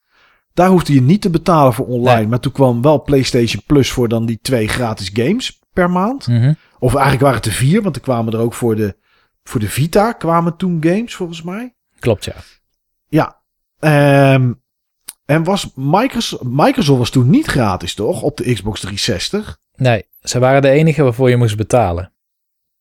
[0.55, 2.17] Daar hoefde je niet te betalen voor online.
[2.19, 2.27] Nee.
[2.27, 6.27] Maar toen kwam wel PlayStation Plus voor dan die twee gratis games per maand.
[6.27, 6.53] Mhm.
[6.79, 8.97] Of eigenlijk waren het er vier, want er kwamen er ook voor de,
[9.45, 11.75] voor de Vita kwamen toen games volgens mij.
[11.99, 12.35] Klopt, ja.
[13.09, 13.41] Ja.
[13.79, 14.53] Ehm,
[15.25, 18.23] en was Microsoft, Microsoft was toen niet gratis, toch?
[18.23, 19.59] Op de Xbox 360.
[19.77, 22.13] Nee, ze waren de enige waarvoor je moest betalen.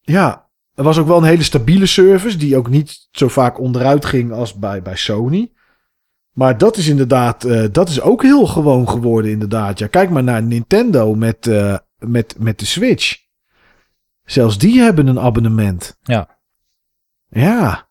[0.01, 0.43] Ja.
[0.73, 4.31] Er was ook wel een hele stabiele service, die ook niet zo vaak onderuit ging
[4.31, 5.51] als bij, bij Sony.
[6.31, 9.79] Maar dat is inderdaad, eh, dat is ook heel gewoon geworden, inderdaad.
[9.79, 13.24] Ja, kijk maar naar Nintendo met, eh, met, met de Switch.
[14.25, 15.97] Zelfs die hebben een abonnement.
[16.03, 16.37] Ja.
[17.29, 17.87] Ja.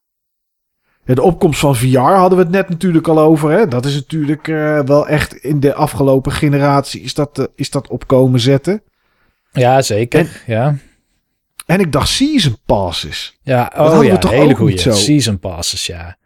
[1.05, 3.51] De opkomst van VR hadden we het net natuurlijk al over.
[3.51, 3.69] Hè?
[3.69, 7.89] Dat is natuurlijk eh, wel echt in de afgelopen generatie is dat, eh, is dat
[7.89, 8.82] opkomen zetten.
[9.52, 10.43] Ja, zeker.
[10.47, 10.77] ja.
[11.66, 13.39] En ik dacht season passes.
[13.43, 16.16] Ja, oh ja, toch hele goede season passes, ja.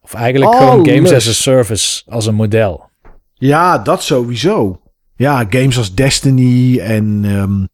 [0.00, 1.14] Of eigenlijk Oh, gewoon games lust.
[1.14, 2.90] as a service als een model.
[3.34, 4.80] Ja, dat sowieso.
[5.16, 7.64] Ja, games als Destiny en, ehm,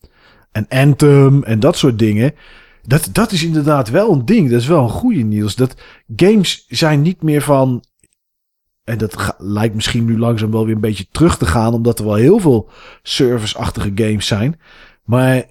[0.67, 2.35] en Anthem en dat soort dingen.
[2.83, 4.51] Dat, dat is inderdaad wel een ding.
[4.51, 5.57] Dat is wel een goede Niels.
[5.57, 5.75] Dat
[6.17, 7.85] games zijn niet meer van.
[8.85, 11.75] En dat lijkt misschien nu langzaam wel weer een beetje terug te gaan.
[11.75, 12.69] Omdat er wel heel veel
[13.03, 14.61] service-achtige games zijn.
[15.05, 15.45] Maar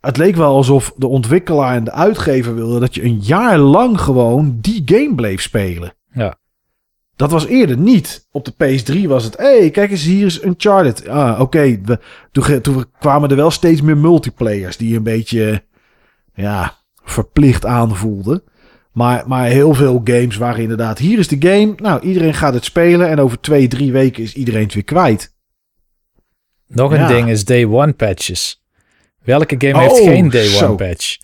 [0.00, 4.00] het leek wel alsof de ontwikkelaar en de uitgever wilden dat je een jaar lang
[4.00, 5.94] gewoon die game bleef spelen.
[6.12, 6.40] Ja.
[7.16, 8.26] Dat was eerder niet.
[8.30, 11.08] Op de PS3 was het, hé, hey, kijk eens, hier is Uncharted.
[11.08, 11.80] Ah, oké.
[12.32, 15.64] Toen, toen kwamen er wel steeds meer multiplayers die een beetje,
[16.34, 16.74] ja,
[17.04, 18.42] verplicht aanvoelden.
[18.92, 21.72] Maar, maar heel veel games waren inderdaad, hier is de game.
[21.76, 25.34] Nou, iedereen gaat het spelen en over twee, drie weken is iedereen het weer kwijt.
[26.66, 27.06] Nog een Ja.
[27.08, 28.62] ding is day one patches.
[29.22, 30.66] Welke game heeft Oh, geen day zo.
[30.66, 31.16] one patch?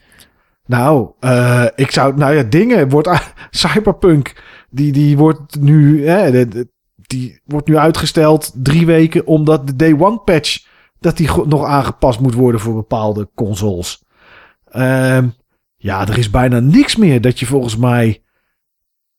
[0.67, 3.09] Nou, eh, ik zou, nou ja, dingen wordt
[3.51, 6.45] Cyberpunk, die, die wordt nu, hè,
[6.97, 10.67] die wordt nu uitgesteld drie weken omdat de day one patch
[11.01, 14.05] dat die nog aangepast moet worden voor bepaalde consoles.
[14.65, 15.29] Ehm,
[15.77, 18.23] ja, er is bijna niks meer dat je volgens mij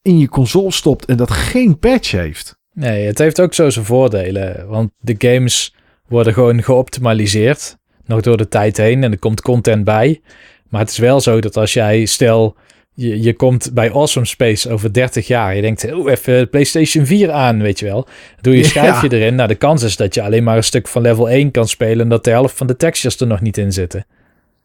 [0.02, 2.58] in je console stopt en dat geen patch heeft.
[2.74, 4.68] Nee, het heeft ook zo zijn voordelen.
[4.68, 5.76] Want de games
[6.08, 7.78] worden gewoon geoptimaliseerd.
[8.06, 9.04] Nog door de tijd heen.
[9.04, 10.22] En er komt content bij.
[10.70, 12.56] Maar het is wel zo dat als jij, stel,
[13.00, 15.56] je, je komt bij Awesome Space over 30 jaar.
[15.56, 18.08] Je denkt, oh, even PlayStation 4 aan, weet je wel.
[18.42, 18.68] Doe je Ja.
[18.68, 19.36] schijfje erin.
[19.36, 22.00] Nou, de kans is dat je alleen maar een stuk van level 1 kan spelen.
[22.00, 24.06] En dat de helft van de textures er nog niet in zitten.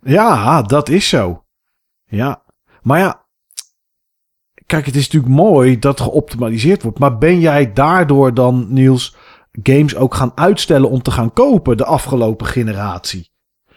[0.02, 1.44] Ja, dat is zo.
[2.06, 2.43] Ja.
[2.82, 3.24] Maar ja,
[4.66, 6.98] kijk, het is natuurlijk mooi dat geoptimaliseerd wordt.
[6.98, 9.16] Maar ben jij daardoor dan, Niels,
[9.62, 13.31] games ook gaan uitstellen om te gaan kopen de afgelopen generatie?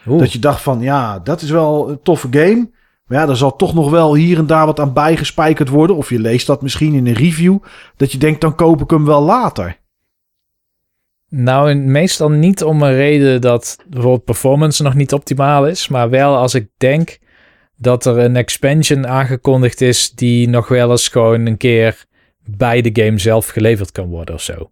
[0.08, 0.20] Oeh.
[0.20, 2.76] Dat je dacht van, ja, dat is wel een toffe game.
[3.08, 5.96] Maar ja, er zal toch nog wel hier en daar wat aan bijgespijkerd worden.
[5.96, 7.58] Of je leest dat misschien in een review.
[7.96, 9.78] Dat je denkt, dan koop ik hem wel later.
[11.30, 16.38] Nou, meestal niet om een reden dat bijvoorbeeld performance nog niet optimaal is, maar wel
[16.38, 17.18] als ik denk
[17.76, 22.06] dat er een expansion aangekondigd is die nog wel eens gewoon een keer
[22.46, 24.72] bij de game zelf geleverd kan worden of zo.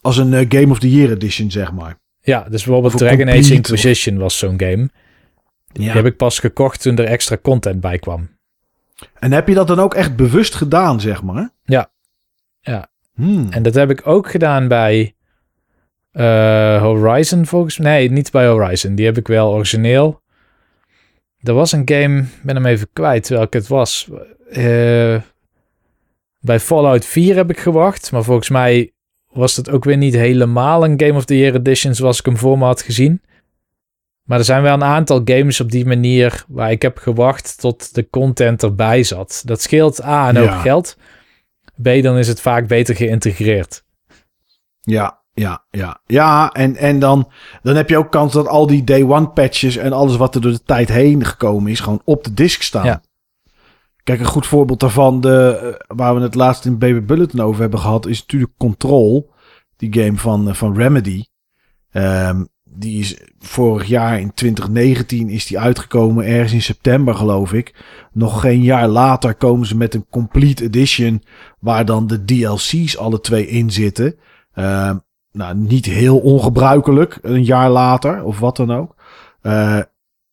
[0.00, 1.98] Als een eh, Game of the Year edition, zeg maar.
[2.20, 4.88] Ja, dus bijvoorbeeld Dragon Age Inquisition was zo'n game.
[5.76, 5.92] Die Ja.
[5.92, 8.28] heb ik pas gekocht toen er extra content bij kwam.
[9.18, 11.50] En heb je dat dan ook echt bewust gedaan, zeg maar?
[11.64, 11.90] Ja.
[12.60, 12.88] Ja.
[13.14, 13.46] Hmm.
[13.50, 15.14] En dat heb ik ook gedaan bij
[16.10, 17.90] eh, Horizon volgens mij.
[17.98, 18.94] Nee, niet bij Horizon.
[18.94, 20.20] Die heb ik wel origineel.
[21.40, 24.08] Er was een game, ik ben hem even kwijt welke het was.
[24.50, 25.16] Eh,
[26.40, 28.12] bij Fallout 4 heb ik gewacht.
[28.12, 28.92] Maar volgens mij
[29.30, 32.36] was het ook weer niet helemaal een Game of the Year edition zoals ik hem
[32.36, 33.20] voor me had gezien.
[34.26, 37.94] Maar er zijn wel een aantal games op die manier waar ik heb gewacht tot
[37.94, 39.42] de content erbij zat.
[39.44, 40.58] Dat scheelt A en ook Ja.
[40.60, 40.96] geld.
[41.82, 43.84] B, dan is het vaak beter geïntegreerd.
[44.80, 46.00] Ja, ja, ja.
[46.06, 47.28] Ja, en, en dan,
[47.62, 50.40] dan heb je ook kans dat al die day one patches en alles wat er
[50.40, 52.84] door de tijd heen gekomen is, gewoon op de disk staan.
[52.84, 53.00] Ja.
[54.02, 55.58] Kijk, een goed voorbeeld daarvan, de,
[55.88, 59.30] eh, waar we het laatst in Baby Bulletin over hebben gehad, is natuurlijk Control.
[59.76, 61.24] Die game van, eh, van Remedy.
[61.90, 62.44] Ehm,
[62.78, 67.74] die is vorig jaar in 2019 is die uitgekomen, ergens in september geloof ik.
[68.12, 71.22] Nog geen jaar later komen ze met een complete edition,
[71.58, 74.14] waar dan de DLC's alle twee in zitten.
[74.54, 74.96] Ehm,
[75.32, 78.94] nou, niet heel ongebruikelijk, een jaar later of wat dan ook.
[79.40, 79.80] Eh,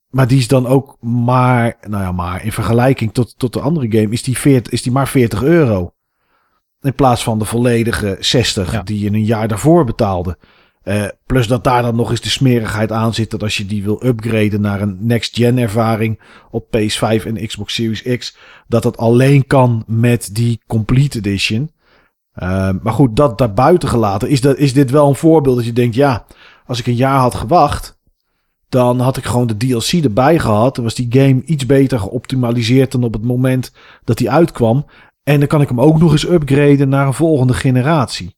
[0.09, 3.99] maar die is dan ook maar, nou ja, maar in vergelijking tot, tot de andere
[3.99, 5.93] game is die, 40, is die maar 40 euro.
[6.81, 8.83] In plaats van de volledige 60 Ja.
[8.83, 10.37] die je een jaar daarvoor betaalde.
[10.83, 13.83] Eh, plus dat daar dan nog eens de smerigheid aan zit dat als je die
[13.83, 16.19] wil upgraden naar een next-gen ervaring
[16.51, 18.37] op PS5 en Xbox Series X,
[18.67, 21.71] dat dat alleen kan met die Complete Edition.
[22.35, 24.29] Uh, maar goed, dat daarbuiten gelaten.
[24.29, 26.25] Is, dat, is dit wel een voorbeeld dat je denkt, ja,
[26.65, 27.99] als ik een jaar had gewacht,
[28.69, 30.75] dan had ik gewoon de DLC erbij gehad.
[30.75, 33.71] Dan was die game iets beter geoptimaliseerd dan op het moment
[34.03, 34.85] dat die uitkwam.
[35.23, 38.35] En dan kan ik hem ook nog eens upgraden naar een volgende generatie.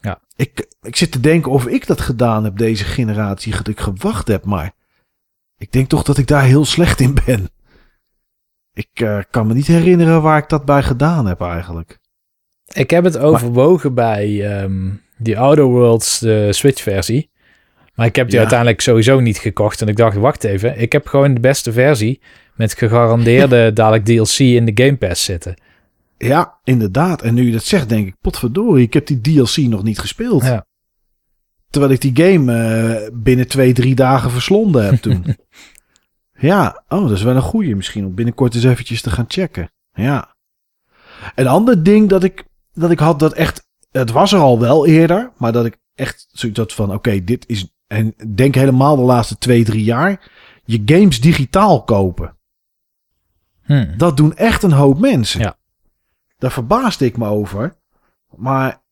[0.00, 0.20] Ja.
[0.36, 4.28] Ik, ik zit te denken of ik dat gedaan heb, deze generatie, dat ik gewacht
[4.28, 4.44] heb.
[4.44, 4.72] Maar
[5.56, 7.48] ik denk toch dat ik daar heel slecht in ben.
[8.72, 11.98] Ik uh, kan me niet herinneren waar ik dat bij gedaan heb eigenlijk.
[12.72, 17.30] Ik heb het overwogen bij um, die Outer Worlds, de Switch-versie.
[17.94, 18.40] Maar ik heb die Ja.
[18.40, 19.80] uiteindelijk sowieso niet gekocht.
[19.80, 20.80] En ik dacht, wacht even.
[20.80, 22.20] Ik heb gewoon de beste versie
[22.54, 25.54] met gegarandeerde dadelijk DLC in de Game Pass zitten.
[26.26, 27.22] Ja, inderdaad.
[27.22, 30.42] En nu je dat zegt, denk ik, potverdorie, ik heb die DLC nog niet gespeeld.
[30.42, 30.66] Ja.
[31.70, 35.24] Terwijl ik die game uh, binnen twee, drie dagen verslonden heb toen.
[36.50, 39.72] ja, oh, dat is wel een goeie misschien om binnenkort eens eventjes te gaan checken.
[39.92, 40.36] Ja.
[41.34, 44.86] Een ander ding dat ik, dat ik had, dat echt, het was er al wel
[44.86, 48.96] eerder, maar dat ik echt zoiets had van, oké, okay, dit is, en denk helemaal
[48.96, 50.30] de laatste twee, drie jaar,
[50.64, 52.36] je games digitaal kopen.
[53.62, 53.94] Hmm.
[53.96, 55.40] Dat doen echt een hoop mensen.
[55.40, 55.58] Ja.
[56.40, 57.76] Daar verbaasde ik me over.
[58.36, 58.82] Maar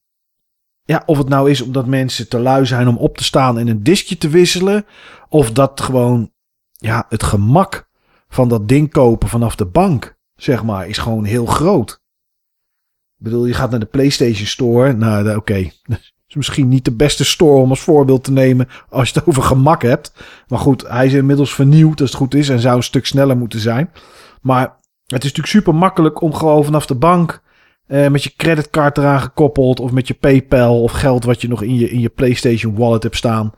[0.82, 3.68] ja, of het nou is omdat mensen te lui zijn om op te staan en
[3.68, 4.86] een diskje te wisselen.
[5.28, 6.32] Of dat gewoon
[6.72, 7.88] ja, het gemak
[8.28, 11.90] van dat ding kopen vanaf de bank, zeg maar, is gewoon heel groot.
[13.18, 14.92] Ik bedoel, je gaat naar de PlayStation Store.
[14.92, 15.54] Nou, oké.
[16.28, 19.42] Is misschien niet de beste store om als voorbeeld te nemen als je het over
[19.42, 20.12] gemak hebt.
[20.48, 23.36] Maar goed, hij is inmiddels vernieuwd als het goed is en zou een stuk sneller
[23.36, 23.90] moeten zijn.
[24.40, 24.77] Maar
[25.14, 27.42] het is natuurlijk super makkelijk om gewoon vanaf de bank
[27.86, 31.62] eh, met je creditcard eraan gekoppeld of met je PayPal of geld wat je nog
[31.62, 33.52] in je, in je PlayStation wallet hebt staan.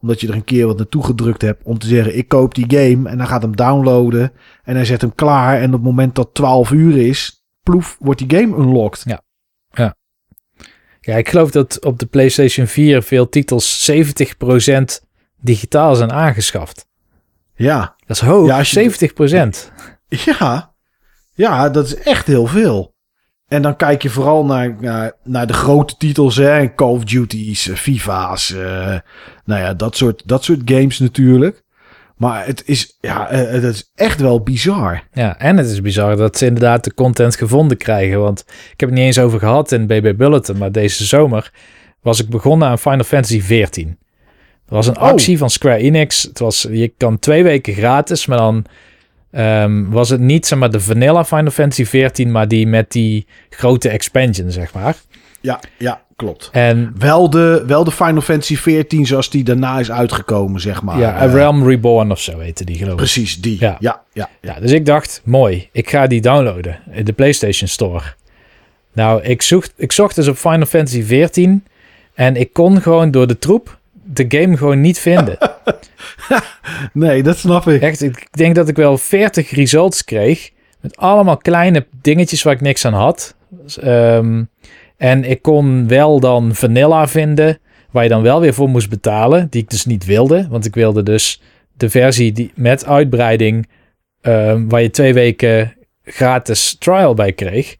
[0.00, 2.64] Omdat je er een keer wat naartoe gedrukt hebt om te zeggen ik koop die
[2.68, 6.14] game en dan gaat hem downloaden en hij zet hem klaar en op het moment
[6.14, 9.02] dat 12 uur is, ploef, wordt die game unlocked.
[9.04, 9.22] Ja.
[9.70, 9.94] Ja.
[11.00, 13.94] Ja, ik geloof dat op de PlayStation 4 veel titels 70%
[15.40, 16.86] digitaal zijn aangeschaft.
[17.54, 17.94] Ja.
[18.06, 19.72] Dat is hoog, Ja, als je- 70%.
[20.08, 20.71] Ja,
[21.34, 22.94] ja, dat is echt heel veel.
[23.48, 27.68] En dan kijk je vooral naar, naar, naar de grote titels, hè, Call of Duty's,
[27.68, 28.96] eh, FIFA's, eh,
[29.44, 31.62] nou ja, dat soort, dat soort games natuurlijk.
[32.16, 35.02] Maar het is, ja, eh, het is echt wel bizar.
[35.12, 38.20] Ja, en het is bizar dat ze inderdaad de content gevonden krijgen.
[38.20, 41.52] Want ik heb het niet eens over gehad in BB Bulletin, maar deze zomer
[42.00, 43.98] was ik begonnen aan Final Fantasy 14.
[44.66, 45.02] Er was een Oh.
[45.02, 46.22] actie van Square Enix.
[46.22, 48.64] Het was, je kan twee weken gratis, maar dan
[49.32, 53.26] ehm, was het niet zeg maar, de vanilla Final Fantasy 14, maar die met die
[53.50, 54.96] grote expansion, zeg maar.
[55.40, 56.48] Ja, ja, klopt.
[56.52, 60.98] En Wel de, wel de Final Fantasy 14 zoals die daarna is uitgekomen, zeg maar.
[60.98, 62.96] ja, A Eh, Realm Reborn of zo heette die, geloof ik.
[62.96, 63.56] Precies, die.
[63.60, 63.76] Ja.
[63.80, 64.52] Ja, ja, ja.
[64.54, 68.02] Ja, dus ik dacht, mooi, ik ga die downloaden in de PlayStation Store.
[68.92, 71.64] Nou, ik, zocht, ik zocht dus op Final Fantasy 14
[72.14, 73.78] en ik kon gewoon door de troep
[74.12, 75.38] de game gewoon niet vinden.
[76.92, 77.82] Nee, dat snap ik.
[77.82, 82.60] Echt, ik denk dat ik wel 40 results kreeg met allemaal kleine dingetjes waar ik
[82.60, 83.34] niks aan had.
[83.48, 84.42] Dus, ehm,
[84.96, 87.58] en ik kon wel dan vanilla vinden,
[87.90, 90.46] waar je dan wel weer voor moest betalen, die ik dus niet wilde.
[90.50, 91.42] Want ik wilde dus
[91.76, 93.68] de versie die, met uitbreiding,
[94.20, 95.74] ehm, waar je twee weken
[96.04, 97.76] gratis trial bij kreeg.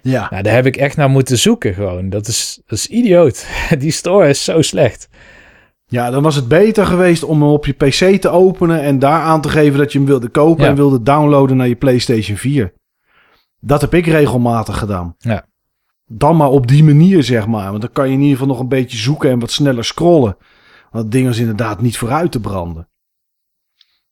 [0.00, 0.26] Ja.
[0.30, 2.08] Nou, daar heb ik echt naar moeten zoeken gewoon.
[2.10, 3.46] Dat is, dat is idioot.
[3.78, 5.08] Die store is zo slecht.
[5.92, 9.20] Ja, dan was het beter geweest om hem op je PC te openen en daar
[9.20, 10.70] aan te geven dat je hem wilde kopen Ja.
[10.70, 12.72] en wilde downloaden naar je PlayStation 4.
[13.60, 15.14] Dat heb ik regelmatig gedaan.
[15.18, 15.46] Ja.
[16.06, 17.70] Dan maar op die manier, zeg maar.
[17.70, 20.36] Want dan kan je in ieder geval nog een beetje zoeken en wat sneller scrollen.
[20.90, 22.88] Want het ding is inderdaad niet vooruit te branden.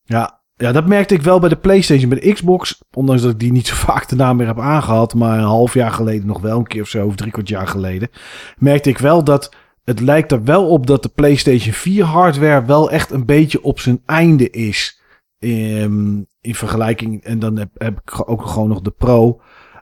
[0.02, 2.09] Ja, ja, dat merkte ik wel bij de PlayStation.
[2.09, 5.39] Bij de Xbox, ondanks dat ik die niet zo vaak daarna meer heb aangehad, maar
[5.39, 8.09] een half jaar geleden nog wel een keer of zo, of drie kwart jaar geleden,
[8.59, 9.55] merkte ik wel dat
[9.85, 13.81] het lijkt er wel op dat de PlayStation 4 hardware wel echt een beetje op
[13.81, 15.01] zijn einde is.
[15.39, 19.40] In, in vergelijking, en dan heb, heb ik ook gewoon nog de Pro.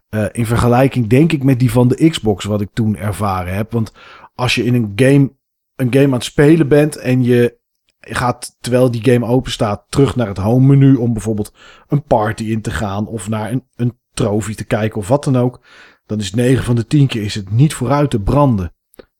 [0.08, 3.72] Eh, in vergelijking denk ik met die van de Xbox, wat ik toen ervaren heb.
[3.72, 3.92] Want
[4.34, 5.32] als je in een game,
[5.76, 7.58] een game aan het spelen bent en je
[8.00, 11.54] gaat, terwijl die game open staat, terug naar het home menu om bijvoorbeeld
[11.88, 15.36] een party in te gaan of naar een, een trofee te kijken of wat dan
[15.36, 15.60] ook.
[16.06, 18.72] Dan is 9 van de 10 keer is het niet vooruit te branden.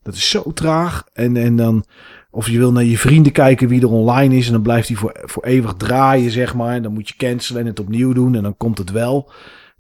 [0.09, 1.05] Dat is zo traag.
[1.13, 1.85] En, en dan,
[2.31, 4.47] of je wil naar je vrienden kijken wie er online is.
[4.47, 6.75] En dan blijft hij voor, voor eeuwig draaien, zeg maar.
[6.75, 8.35] En dan moet je cancelen en het opnieuw doen.
[8.35, 9.31] En dan komt het wel.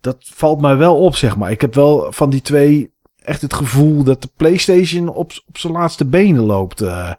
[0.00, 1.50] Dat valt mij wel op, zeg maar.
[1.50, 2.90] Ik heb wel van die twee
[3.22, 6.80] echt het gevoel dat de PlayStation op, op zijn laatste benen loopt.
[6.80, 7.12] eh.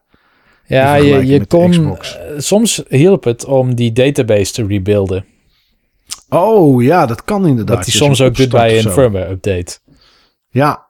[0.66, 1.98] Ja, je, je kon.
[1.98, 5.26] Eh, soms hielp het om die database te rebuilden.
[6.30, 7.86] Oh ja, dat kan inderdaad.
[7.86, 9.80] Hij Ja, soms ook doet bij een firmware update.
[10.50, 10.89] Ja.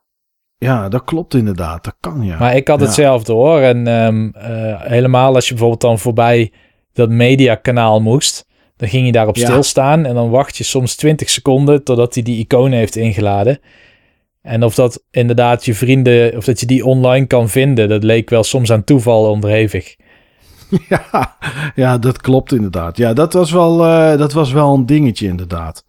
[0.60, 1.84] Ja, dat klopt inderdaad.
[1.84, 2.38] Dat kan ja.
[2.40, 2.86] Maar ik had Ja.
[2.86, 3.60] hetzelfde hoor.
[3.60, 6.52] En ehm, eh, helemaal als je bijvoorbeeld dan voorbij
[6.94, 8.48] dat mediakanaal moest.
[8.78, 9.46] Dan ging je daarop Ja.
[9.46, 10.06] stilstaan.
[10.06, 13.60] En dan wacht je soms 20 seconden totdat hij die icoon heeft ingeladen.
[14.42, 18.30] En of dat inderdaad je vrienden, of dat je die online kan vinden, dat leek
[18.30, 19.96] wel soms aan toeval onderhevig.
[20.90, 21.36] Ja,
[21.76, 22.98] ja, dat klopt inderdaad.
[22.98, 25.86] Ja, dat was wel, eh, dat was wel een dingetje inderdaad.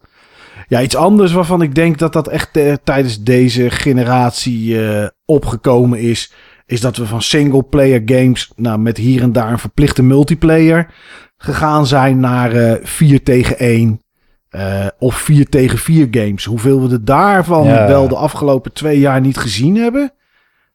[0.71, 5.99] Ja, iets anders waarvan ik denk dat dat echt eh, tijdens deze generatie eh, opgekomen
[5.99, 6.33] is,
[6.65, 10.93] is dat we van single-player games, nou, met hier en daar een verplichte multiplayer,
[11.37, 14.01] gegaan zijn naar eh 4 tegen 1
[14.49, 16.45] eh, of 4 tegen 4 games.
[16.45, 17.87] Hoeveel we er daarvan Ja.
[17.87, 20.13] wel de afgelopen twee jaar niet gezien hebben,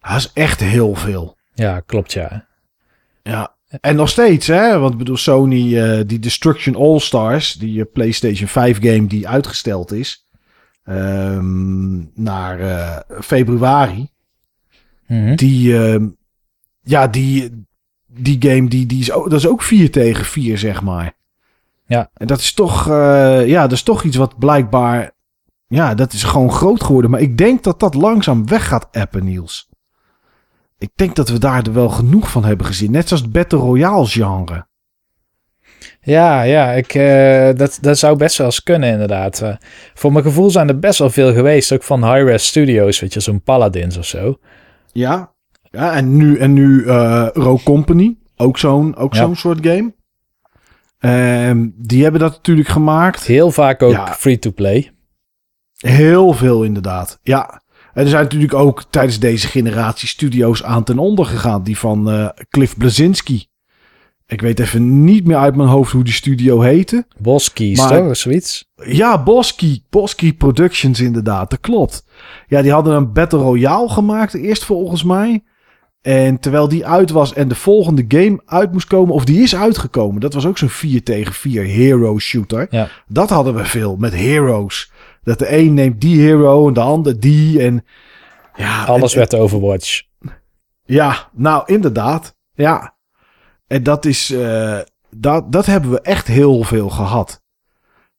[0.01, 1.37] dat is echt heel veel.
[1.55, 2.47] Ja, klopt ja.
[3.23, 4.79] Ja, en nog steeds, hè?
[4.79, 9.93] Want ik bedoel, Sony, eh, die Destruction All-Stars, die eh, PlayStation 5 game die uitgesteld
[9.93, 10.29] is
[10.85, 14.09] ehm, naar eh, februari.
[15.07, 15.35] Mhm.
[15.35, 16.07] Die, ehm,
[16.83, 17.65] ja, die,
[18.07, 21.15] die game, die, die is ook, dat is ook 4 tegen 4, zeg maar.
[21.87, 22.11] Ja.
[22.15, 22.87] En dat is toch,
[23.47, 25.11] ja, dat is toch iets wat blijkbaar,
[25.67, 27.11] ja, dat is gewoon groot geworden.
[27.11, 29.69] Maar ik denk dat dat langzaam weg gaat appen, Niels.
[30.79, 32.91] Ik denk dat we daar er wel genoeg van hebben gezien.
[32.91, 34.67] Net zoals het Battle Royale genre.
[36.01, 39.41] Ja, ja, ik, eh, dat, dat zou best wel eens kunnen inderdaad.
[39.43, 39.55] Eh,
[39.95, 43.21] voor mijn gevoel zijn er best wel veel geweest, ook van Hi-Res Studios, weet je,
[43.21, 44.39] zo'n Paladins of zo.
[44.93, 45.33] Ja.
[45.71, 48.17] ja en nu, en nu eh Rogue Company.
[48.37, 49.21] Ook zo'n ook Ja.
[49.21, 49.95] zo'n soort game.
[50.99, 53.25] Ehm, die hebben dat natuurlijk gemaakt.
[53.25, 54.07] Heel vaak ook Ja.
[54.15, 54.91] free-to-play.
[55.77, 57.19] Heel veel inderdaad.
[57.23, 57.63] Ja.
[57.97, 61.63] En er zijn natuurlijk ook tijdens deze generatie studio's aan ten onder gegaan.
[61.63, 63.47] Die van eh, Cliff Blazinski.
[64.27, 67.07] Ik weet even niet meer uit mijn hoofd hoe die studio heette.
[67.79, 68.09] Maar- toch?
[68.11, 68.71] Of zoiets.
[68.85, 69.83] Ja, Bosky.
[69.91, 71.51] Bosky Productions inderdaad.
[71.51, 72.05] Dat klopt.
[72.49, 74.35] Ja, die hadden een Battle Royale gemaakt.
[74.35, 75.45] Eerst volgens mij.
[76.03, 79.15] En terwijl die uit was en de volgende game uit moest komen.
[79.15, 80.21] Of die is uitgekomen.
[80.21, 82.67] Dat was ook zo'n 4 tegen 4 hero shooter.
[82.71, 82.89] Ja.
[83.09, 84.91] Dat hadden we veel met heroes.
[85.27, 87.63] Dat de een neemt die hero en de ander die.
[87.63, 87.85] En
[88.57, 90.03] ja, Alles en- werd Overwatch.
[90.85, 92.37] ja, nou inderdaad.
[92.55, 92.95] Ja.
[93.67, 94.31] En dat is.
[94.31, 94.79] eh,
[95.11, 97.43] dat, dat hebben we echt heel veel gehad.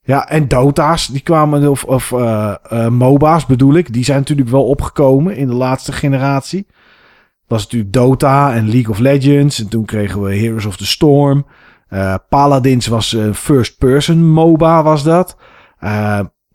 [0.02, 1.70] Ja, en Dota's, die kwamen.
[1.70, 3.94] Of, of eh, eh, MOBA's bedoel ik.
[3.94, 6.66] Die zijn natuurlijk wel opgekomen in de laatste generatie.
[6.68, 9.60] Dat was natuurlijk Dota en League of Legends.
[9.60, 11.46] En toen kregen we Heroes of the Storm.
[11.90, 15.38] Uh, Paladins was een first-person MOBA, was dat.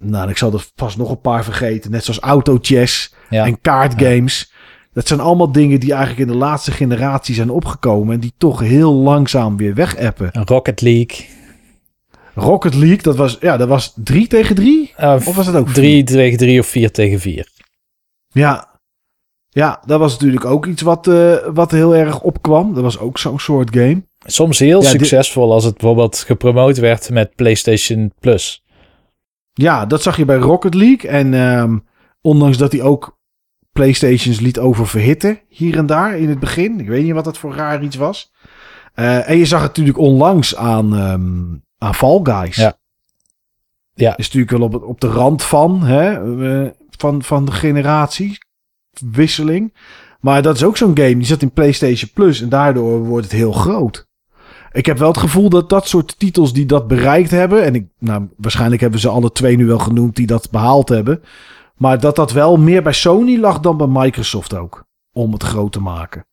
[0.03, 1.91] Nou, ik zal er vast nog een paar vergeten.
[1.91, 3.47] Net zoals Auto Chess Ja.
[3.47, 4.53] en kaartgames.
[4.93, 8.15] Dat zijn allemaal dingen die eigenlijk in de laatste generatie zijn opgekomen.
[8.15, 10.31] En die toch heel langzaam weer wegappen.
[10.47, 11.27] Rocket League.
[12.35, 14.93] Rocket League, dat was, ja, dat was 3 tegen 3?
[15.01, 17.49] Uh, Of was het ook 3 tegen 3 of 4 tegen 4?
[18.29, 18.71] Ja.
[19.49, 22.75] Ja, dat was natuurlijk ook iets wat, uh, wat heel erg opkwam.
[22.75, 24.03] Dat was ook zo'n soort game.
[24.25, 28.62] Soms heel Ja, succesvol als het bijvoorbeeld gepromoot werd met PlayStation Plus.
[29.53, 31.11] Ja, dat zag je bij Rocket League.
[31.11, 31.85] En um,
[32.21, 33.21] ondanks dat hij ook
[33.73, 36.81] PlayStations liet oververhitten hier en daar in het begin.
[36.81, 38.33] Ik weet niet wat dat voor raar iets was.
[38.95, 42.57] Uh, en je zag het natuurlijk onlangs aan, um, aan Fall Guys.
[42.57, 42.79] Ja.
[43.95, 44.17] Ja.
[44.17, 49.75] Is natuurlijk wel op, op de rand van, hè, uh, van, van de generatiewisseling.
[50.21, 51.17] Maar dat is ook zo'n game.
[51.17, 52.41] Die zat in PlayStation Plus.
[52.41, 54.11] En daardoor wordt het heel groot.
[54.73, 57.65] Ik heb wel het gevoel dat dat soort titels die dat bereikt hebben.
[57.65, 61.23] En ik, nou, waarschijnlijk hebben ze alle twee nu wel genoemd die dat behaald hebben.
[61.77, 64.85] Maar dat dat wel meer bij Sony lag dan bij Microsoft ook.
[65.13, 66.27] Om het groot te maken.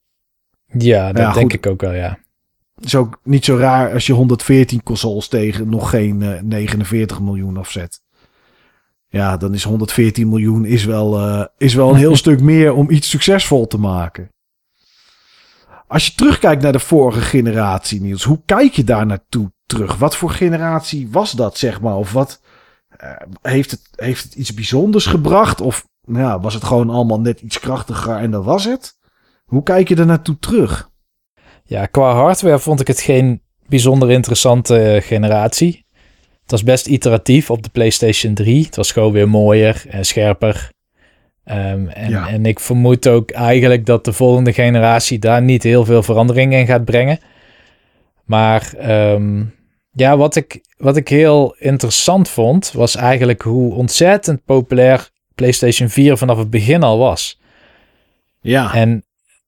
[0.65, 2.19] Ja, dat Ja, denk ik ook wel, ja.
[2.75, 7.21] Het is ook niet zo raar als je 114 consoles tegen nog geen uh, 49
[7.21, 8.01] miljoen afzet.
[9.07, 12.89] Ja, dan is 114 miljoen is wel, uh, is wel een heel stuk meer om
[12.89, 14.29] iets succesvol te maken.
[15.89, 19.95] Als je terugkijkt naar de vorige generatie, Niels, hoe kijk je daar naartoe terug?
[19.95, 21.95] Wat voor generatie was dat, zeg maar?
[21.95, 22.41] Of wat
[23.03, 23.11] uh,
[23.41, 25.61] heeft, het, heeft het iets bijzonders gebracht?
[25.61, 28.97] Of nou, was het gewoon allemaal net iets krachtiger en dat was het?
[29.45, 30.89] Hoe kijk je er naartoe terug?
[31.63, 35.85] Ja, qua hardware vond ik het geen bijzonder interessante generatie.
[36.41, 38.65] Het was best iteratief op de PlayStation 3.
[38.65, 40.71] Het was gewoon weer mooier en scherper.
[41.45, 42.29] Um, en, ja.
[42.29, 46.65] en ik vermoed ook eigenlijk dat de volgende generatie daar niet heel veel verandering in
[46.65, 47.19] gaat brengen.
[48.23, 48.71] Maar
[49.13, 49.55] um,
[49.91, 56.17] ja, wat ik, wat ik heel interessant vond, was eigenlijk hoe ontzettend populair PlayStation 4
[56.17, 57.39] vanaf het begin al was.
[58.41, 58.73] Ja.
[58.73, 59.03] En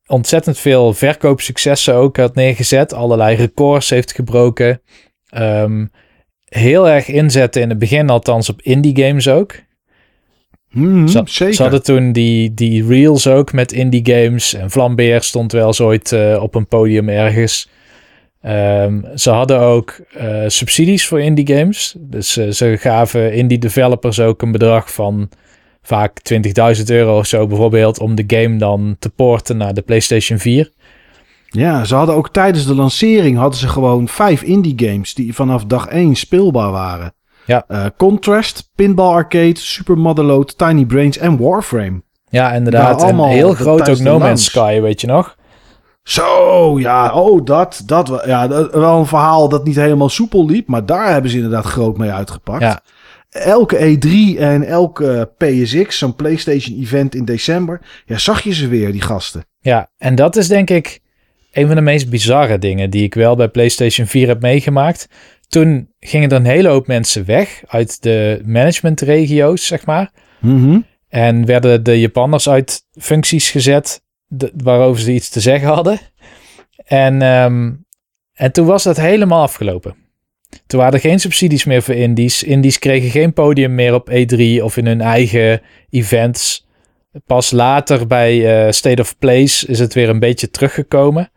[0.06, 2.94] ontzettend veel verkoopsuccessen ook had neergezet.
[2.94, 4.82] Allerlei records heeft gebroken.
[5.38, 5.92] Um,
[6.46, 9.56] heel erg inzetten in het begin, althans op indie games ook.
[10.72, 11.54] Mm, ze, zeker.
[11.54, 14.54] ze hadden toen die, die reels ook met indie games.
[14.54, 17.70] En Flambeer stond wel eens ooit uh, op een podium ergens.
[18.46, 21.96] Um, ze hadden ook uh, subsidies voor indie games.
[22.00, 25.30] Dus uh, ze gaven indie developers ook een bedrag van
[25.82, 26.18] vaak
[26.78, 28.00] 20.000 euro of zo bijvoorbeeld...
[28.00, 30.72] om de game dan te porten naar de PlayStation 4.
[31.48, 35.14] Ja, ze hadden ook tijdens de lancering hadden ze gewoon vijf indie games...
[35.14, 37.14] die vanaf dag 1 speelbaar waren.
[37.46, 37.66] Ja.
[37.70, 42.02] Uh, Contrast, Pinball Arcade, Super Motherload, Tiny Brains en Warframe.
[42.30, 43.02] Ja, inderdaad.
[43.02, 44.20] Allemaal en heel groot ook No.
[44.20, 45.36] Man's Sky, weet je nog?
[46.04, 50.68] Zo, ja, oh, dat, dat, ja, dat, wel een verhaal dat niet helemaal soepel liep,
[50.68, 52.62] maar daar hebben ze inderdaad groot mee uitgepakt.
[52.62, 52.82] Ja.
[53.30, 58.92] Elke E3 en elke PSX, zo'n PlayStation event in december, ja, zag je ze weer,
[58.92, 59.46] die gasten.
[59.60, 61.00] Ja, en dat is denk ik
[61.52, 65.08] een van de meest bizarre dingen die ik wel bij PlayStation 4 heb meegemaakt.
[65.52, 70.12] Toen gingen er een hele hoop mensen weg uit de managementregio's, zeg maar.
[70.40, 70.86] Mm -hmm.
[71.10, 76.00] En werden de Japanners uit functies gezet de, waarover ze iets te zeggen hadden.
[76.86, 77.86] En, um,
[78.34, 79.96] en toen was dat helemaal afgelopen.
[80.68, 82.44] Toen waren er geen subsidies meer voor indies.
[82.44, 86.68] Indies kregen geen podium meer op E3 of in hun eigen events.
[87.26, 91.32] Pas later bij uh, State of Place is het weer een beetje teruggekomen.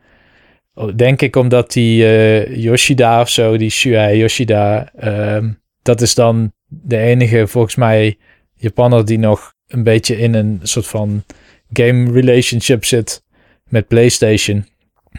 [0.96, 5.44] Denk ik omdat die uh, Yoshida of zo, die Shuei Yoshida, uh,
[5.82, 8.18] dat is dan de enige volgens mij
[8.54, 11.24] Japanner die nog een beetje in een soort van
[11.72, 13.22] game relationship zit
[13.68, 14.66] met PlayStation.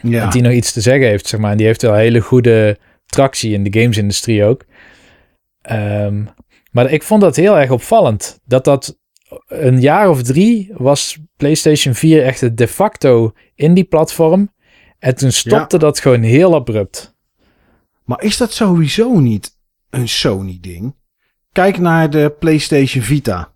[0.02, 0.22] Ja.
[0.22, 1.50] En die nog iets te zeggen heeft, zeg maar.
[1.50, 4.64] En die heeft wel hele goede tractie in de gamesindustrie ook.
[5.70, 6.28] Um,
[6.70, 8.40] maar ik vond dat heel erg opvallend.
[8.44, 8.98] Dat dat
[9.46, 14.50] een jaar of drie was PlayStation 4 echt het de facto indie platform.
[14.98, 15.82] En toen stopte ja.
[15.82, 17.14] dat gewoon heel abrupt.
[18.04, 19.58] Maar is dat sowieso niet
[19.90, 20.94] een Sony-ding?
[21.52, 23.54] Kijk naar de PlayStation Vita.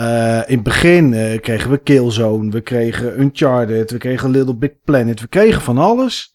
[0.00, 4.70] Uh, in het begin uh, kregen we Killzone, we kregen Uncharted, we kregen Little Big
[4.84, 6.34] Planet, we kregen van alles.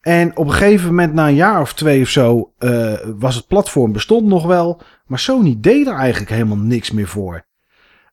[0.00, 3.46] En op een gegeven moment, na een jaar of twee of zo, uh, was het
[3.46, 4.82] platform bestond nog wel.
[5.06, 7.46] Maar Sony deed er eigenlijk helemaal niks meer voor.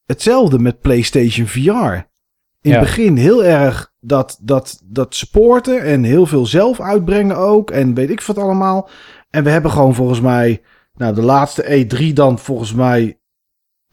[0.06, 2.10] Hetzelfde met PlayStation VR.
[2.62, 2.78] In Ja.
[2.78, 7.72] het begin heel erg dat, dat, dat supporten en heel veel zelf uitbrengen ook.
[7.72, 8.90] En weet ik wat allemaal.
[9.30, 10.62] En we hebben gewoon volgens mij,
[10.94, 13.16] nou de laatste E3 dan volgens mij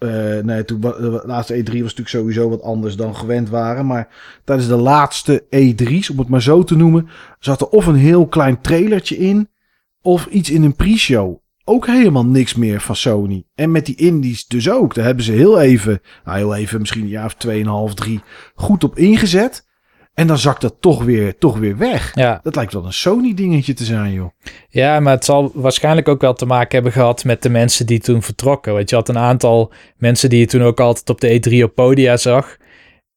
[0.05, 3.87] Uh, nee, toen, de laatste E3 was natuurlijk sowieso wat anders dan gewend waren.
[3.87, 4.09] Maar
[4.45, 7.09] tijdens de laatste E3's, om het maar zo te noemen,
[7.39, 9.49] zat er of een heel klein trailertje in,
[10.03, 11.39] of iets in een pre-show.
[11.71, 13.45] Ook helemaal niks meer van Sony.
[13.55, 14.95] En met die indies dus ook.
[14.95, 18.21] Daar hebben ze heel even, nou heel even, misschien een jaar of tweeënhalf, drie,
[18.55, 19.67] goed op ingezet.
[20.15, 22.15] En dan zakt dat toch weer, toch weer weg.
[22.15, 22.41] Ja.
[22.43, 24.31] Dat lijkt wel een Sony-dingetje te zijn, joh.
[24.69, 27.99] Ja, maar het zal waarschijnlijk ook wel te maken hebben gehad met de mensen die
[27.99, 28.75] toen vertrokken.
[28.75, 31.75] Want je had een aantal mensen die je toen ook altijd op de E3 op
[31.75, 32.57] podia zag.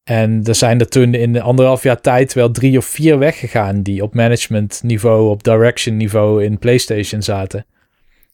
[0.03, 3.81] En er zijn er toen in de anderhalf jaar tijd wel drie of vier weggegaan
[3.81, 7.65] die op management niveau, op direction niveau in PlayStation zaten.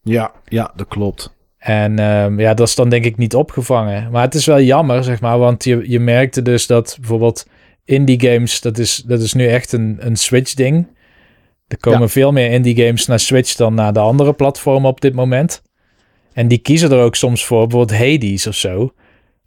[0.08, 1.36] Ja, ja, dat klopt.
[1.58, 4.12] En um, ja, dat is dan denk ik niet opgevangen.
[4.12, 7.48] Maar het is wel jammer, zeg maar, want je, je merkte dus dat bijvoorbeeld
[7.86, 10.88] indie games, dat is, dat is nu echt een, een Switch ding.
[11.68, 15.14] Er komen veel meer indie games naar Switch dan naar de andere platformen op dit
[15.14, 15.62] moment.
[16.34, 18.94] En die kiezen er ook soms voor, bijvoorbeeld Hades of zo.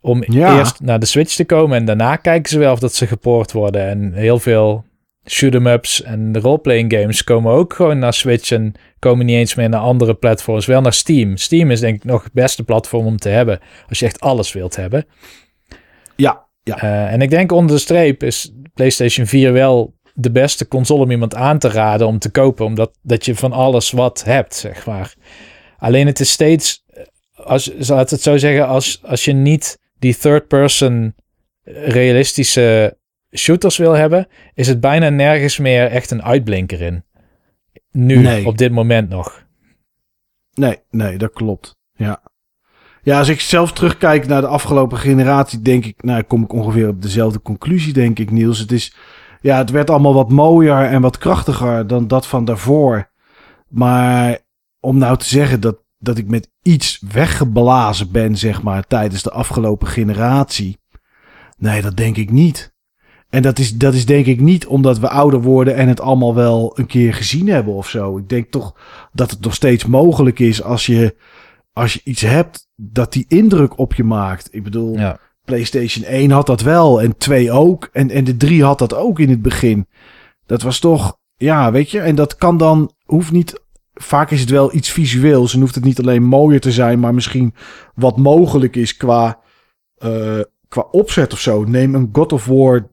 [0.00, 3.06] Om eerst naar de Switch te komen en daarna kijken ze wel of dat ze
[3.06, 3.88] gepoord worden.
[3.88, 4.84] En heel veel
[5.30, 9.68] shoot ups en roleplaying games komen ook gewoon naar Switch en komen niet eens meer
[9.68, 10.66] naar andere platforms.
[10.66, 11.36] Wel naar Steam.
[11.36, 14.52] Steam is denk ik nog het beste platform om te hebben als je echt alles
[14.52, 15.06] wilt hebben.
[16.16, 16.82] Ja, ja.
[16.82, 21.10] Uh, en ik denk onder de streep is PlayStation 4 wel de beste console om
[21.10, 22.64] iemand aan te raden om te kopen.
[22.64, 25.14] Omdat dat je van alles wat hebt, zeg maar.
[25.78, 26.84] Alleen het is steeds,
[27.34, 31.14] als, laat het zo zeggen, als, als je niet die third person
[31.64, 32.98] realistische
[33.36, 37.04] shooters wil hebben, is het bijna nergens meer echt een uitblinker in.
[37.92, 39.46] Nu, op dit moment nog.
[40.54, 41.78] Nee, nee, dat klopt.
[41.92, 42.22] Ja.
[43.02, 46.88] Ja, als ik zelf terugkijk naar de afgelopen generatie, denk ik, nou, kom ik ongeveer
[46.88, 48.58] op dezelfde conclusie, denk ik, Niels.
[48.58, 48.94] Het is,
[49.40, 53.10] ja, het werd allemaal wat mooier en wat krachtiger dan dat van daarvoor.
[53.68, 54.38] Maar
[54.80, 59.30] om nou te zeggen dat, dat ik met iets weggeblazen ben, zeg maar, tijdens de
[59.30, 60.78] afgelopen generatie.
[61.58, 62.74] Nee, dat denk ik niet.
[63.30, 66.34] En dat is, dat is denk ik niet omdat we ouder worden en het allemaal
[66.34, 68.18] wel een keer gezien hebben of zo.
[68.18, 68.74] Ik denk toch
[69.12, 71.16] dat het nog steeds mogelijk is als je,
[71.72, 74.48] als je iets hebt dat die indruk op je maakt.
[74.50, 75.18] Ik bedoel, ja.
[75.44, 77.88] PlayStation 1 had dat wel en 2 ook.
[77.92, 79.86] En, en de 3 had dat ook in het begin.
[80.46, 82.00] Dat was toch, ja, weet je.
[82.00, 83.62] En dat kan dan, hoeft niet,
[83.94, 85.54] vaak is het wel iets visueels.
[85.54, 87.54] En hoeft het niet alleen mooier te zijn, maar misschien
[87.94, 89.38] wat mogelijk is qua,
[90.04, 91.64] uh, qua opzet of zo.
[91.64, 92.88] Neem een God of War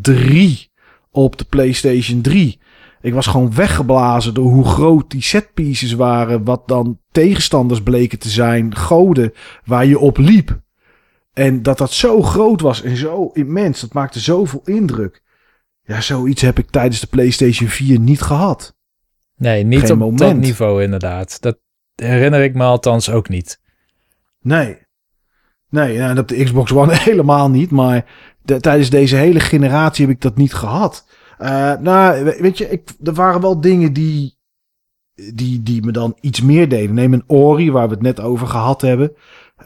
[0.00, 0.70] 3
[1.10, 2.58] op de PlayStation 3.
[3.00, 6.44] Ik was gewoon weggeblazen door hoe groot die setpieces waren.
[6.44, 8.76] Wat dan tegenstanders bleken te zijn.
[8.76, 9.32] Goden
[9.64, 10.60] waar je op liep.
[11.32, 13.80] En dat dat zo groot was en zo immens.
[13.80, 15.22] Dat maakte zoveel indruk.
[15.82, 18.74] Ja, zoiets heb ik tijdens de PlayStation 4 niet gehad.
[19.36, 20.18] Nee, niet Geen op moment.
[20.18, 21.40] dat niveau inderdaad.
[21.40, 21.58] Dat
[21.94, 23.60] herinner ik me althans ook niet.
[24.40, 24.78] Nee.
[25.68, 27.70] Nee, en op de Xbox One helemaal niet.
[27.70, 28.04] Maar
[28.44, 31.06] tijdens deze hele generatie heb ik dat niet gehad.
[31.40, 34.38] Uh, nou, weet je, ik, er waren wel dingen die,
[35.34, 36.94] die, die me dan iets meer deden.
[36.94, 39.12] Neem een Ori, waar we het net over gehad hebben.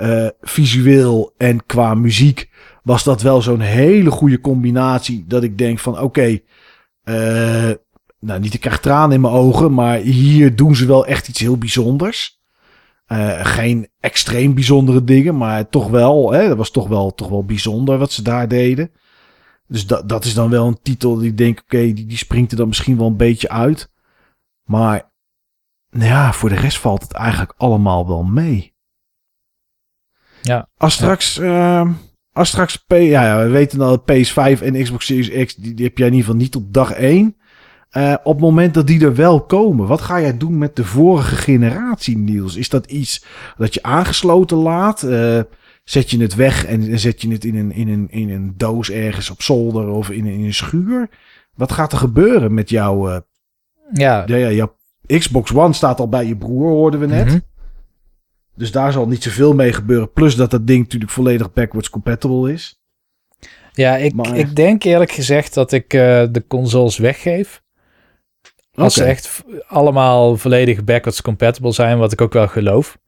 [0.01, 2.51] Uh, visueel en qua muziek
[2.83, 5.25] was dat wel zo'n hele goede combinatie.
[5.29, 6.41] Dat ik denk van oké,
[7.05, 7.71] uh,
[8.19, 11.41] nou niet ik krijg tranen in mijn ogen, maar hier doen ze wel echt iets
[11.41, 12.43] heel bijzonders.
[13.13, 17.45] Uh, geen extreem bijzondere dingen, maar toch wel, hè, dat was toch wel, toch wel
[17.45, 18.91] bijzonder wat ze daar deden.
[19.67, 22.51] Dus dat, dat is dan wel een titel die ik denk, oké, die, die springt
[22.51, 23.91] er dan misschien wel een beetje uit.
[24.65, 25.13] Maar
[25.91, 28.75] nou ja, voor de rest valt het eigenlijk allemaal wel mee.
[30.43, 30.69] Ja.
[30.77, 31.83] Als straks, ja.
[31.83, 31.93] Uh,
[32.33, 35.85] als straks P, ja, ja, we weten dat PS5 en Xbox Series X, die, die
[35.85, 37.37] heb jij in ieder geval niet op dag 1.
[37.97, 40.85] Uh, op het moment dat die er wel komen, wat ga jij doen met de
[40.85, 42.57] vorige generatie, Niels?
[42.57, 43.25] Is dat iets
[43.57, 45.03] dat je aangesloten laat?
[45.03, 45.41] Uh,
[45.85, 48.91] zet je het weg en zet je het in een, in een, in een doos
[48.91, 51.09] ergens op zolder of in, in een schuur?
[51.55, 53.09] Wat gaat er gebeuren met jouw...
[53.09, 53.17] Uh,
[53.93, 54.23] ja.
[54.27, 54.77] Ja, ja, jouw
[55.07, 57.25] Xbox One staat al bij je broer, hoorden we net.
[57.25, 57.43] Mm -hmm.
[58.57, 60.13] Dus daar zal niet zoveel mee gebeuren.
[60.13, 62.83] Plus dat dat ding natuurlijk volledig backwards compatible is.
[63.73, 64.37] Ja, ik, maar...
[64.37, 67.63] ik denk eerlijk gezegd dat ik de consoles weggeef.
[68.75, 69.09] Als okay.
[69.09, 72.99] ze echt allemaal volledig backwards compatible zijn, wat ik ook wel geloof.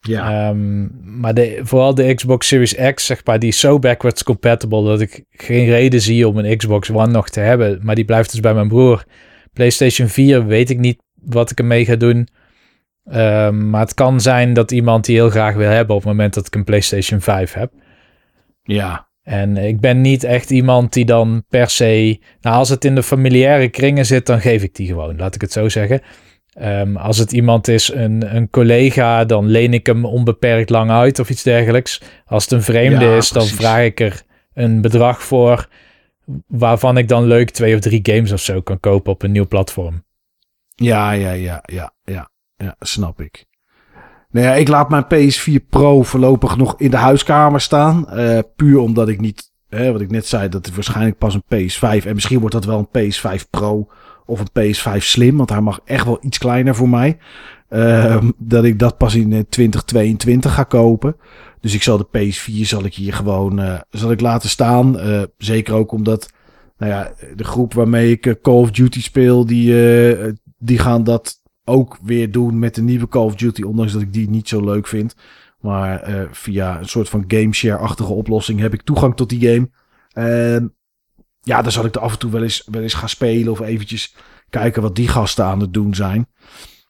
[0.00, 0.48] Ja.
[0.48, 4.84] Um, maar de, vooral de Xbox Series X, zeg maar, die is zo backwards compatible
[4.84, 7.78] dat ik geen reden zie om een Xbox One nog te hebben.
[7.82, 9.04] Maar die blijft dus bij mijn broer.
[9.52, 12.28] PlayStation 4 weet ik niet wat ik ermee ga doen.
[13.12, 16.34] Um, maar het kan zijn dat iemand die heel graag wil hebben op het moment
[16.34, 17.72] dat ik een PlayStation 5 heb.
[18.62, 19.08] Ja.
[19.30, 22.20] En ik ben niet echt iemand die dan per se.
[22.40, 25.16] Nou, als het in de familiaire kringen zit, dan geef ik die gewoon.
[25.16, 26.00] Laat ik het zo zeggen.
[26.52, 31.18] Ehm, als het iemand is, een, een collega, dan leen ik hem onbeperkt lang uit
[31.18, 32.02] of iets dergelijks.
[32.26, 33.60] Als het een vreemde Ja, is, dan precies.
[33.60, 34.22] vraag ik er
[34.54, 35.68] een bedrag voor
[36.46, 39.46] waarvan ik dan leuk twee of drie games of zo kan kopen op een nieuw
[39.48, 40.04] platform.
[40.74, 43.46] Ja, ja, ja, ja, ja, ja, snap ik.
[44.30, 48.08] Nou ja, ik laat mijn PS4 Pro voorlopig nog in de huiskamer staan.
[48.08, 51.44] eh, puur omdat ik niet, hè, wat ik net zei, dat het waarschijnlijk pas een
[51.54, 53.88] PS5 en misschien wordt dat wel een PS5 Pro
[54.26, 57.18] of een PS5 Slim, want hij mag echt wel iets kleiner voor mij.
[57.68, 61.16] Ehm, dat ik dat pas in eh, 2022 ga kopen.
[61.60, 64.98] Dus ik zal de PS4 zal ik hier gewoon eh, zal ik laten staan.
[64.98, 66.30] Eh, zeker ook omdat
[66.78, 71.04] nou ja, de groep waarmee ik eh, Call of Duty speel, die, eh, die gaan
[71.04, 73.62] dat ook weer doen met de nieuwe Call of Duty.
[73.62, 75.14] Ondanks dat ik die niet zo leuk vind.
[75.60, 79.70] Maar eh, via een soort van gameshare-achtige oplossing heb ik toegang tot die game.
[80.12, 80.74] En
[81.40, 83.60] ja, dan zal ik er af en toe wel eens, wel eens gaan spelen of
[83.60, 84.14] eventjes
[84.50, 86.28] kijken wat die gasten aan het doen zijn.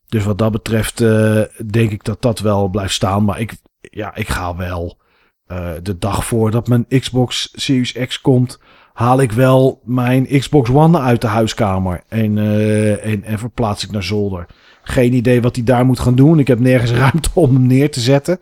[0.06, 3.24] Dus wat dat betreft eh, denk ik dat dat wel blijft staan.
[3.24, 5.00] Maar ik, ja, ik ga wel
[5.46, 8.60] eh, de dag voordat mijn Xbox Series X komt,
[8.92, 13.90] haal ik wel mijn Xbox One uit de huiskamer en, eh, en, en verplaats ik
[13.90, 14.46] naar zolder.
[14.82, 16.38] Geen idee wat hij daar moet gaan doen.
[16.38, 18.40] Ik heb nergens ruimte om hem neer te zetten.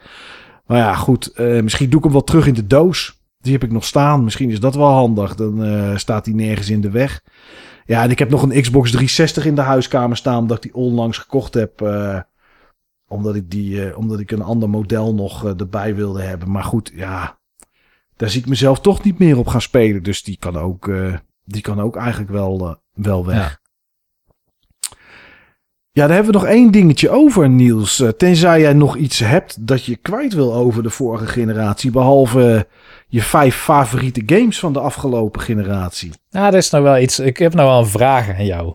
[0.66, 1.26] Maar ja, goed.
[1.26, 3.16] eh, misschien doe ik hem wel terug in de doos.
[3.40, 4.24] Die heb ik nog staan.
[4.24, 5.34] Misschien is dat wel handig.
[5.34, 7.22] Dan eh, staat hij nergens in de weg.
[7.84, 10.38] Ja, en ik heb nog een Xbox 360 in de huiskamer staan.
[10.38, 11.80] Omdat ik die onlangs gekocht heb.
[11.80, 12.18] eh,
[13.08, 16.50] omdat, ik die, omdat ik een ander model nog erbij wilde hebben.
[16.50, 17.38] Maar goed, ja.
[18.19, 20.03] Daar zie ik mezelf toch niet meer op gaan spelen.
[20.03, 21.15] Dus die kan ook, eh,
[21.45, 23.36] die kan ook eigenlijk wel, eh, wel weg.
[23.36, 23.69] Ja.
[25.99, 28.01] Ja, daar hebben we nog één dingetje over, Niels.
[28.01, 31.90] Eh, tenzij jij nog iets hebt dat je kwijt wil over de vorige generatie.
[31.90, 32.61] Behalve eh,
[33.09, 36.12] je vijf favoriete games van de afgelopen generatie.
[36.31, 37.19] Nou, dat is nou wel iets.
[37.19, 38.74] Ik heb nou wel een vraag aan jou.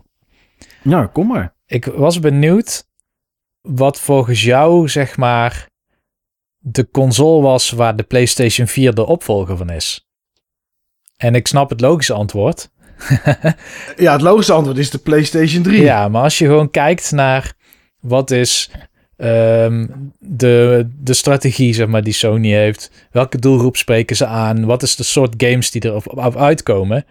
[0.82, 1.54] Nou, kom maar.
[1.66, 2.86] Ik was benieuwd
[3.60, 5.68] wat volgens jou, zeg maar,
[6.66, 10.06] de console was waar de PlayStation 4 de opvolger van is.
[11.16, 12.70] En ik snap het logische antwoord.
[13.96, 15.82] Ja, het logische antwoord is de PlayStation 3.
[15.82, 17.52] Ja, maar als je gewoon kijkt naar
[18.00, 18.70] wat is
[19.16, 19.86] ehm,
[20.18, 22.90] de, de strategie, zeg maar, die Sony heeft.
[23.10, 24.64] Welke doelgroep spreken ze aan?
[24.64, 27.04] Wat is de soort games die er op, op uitkomen?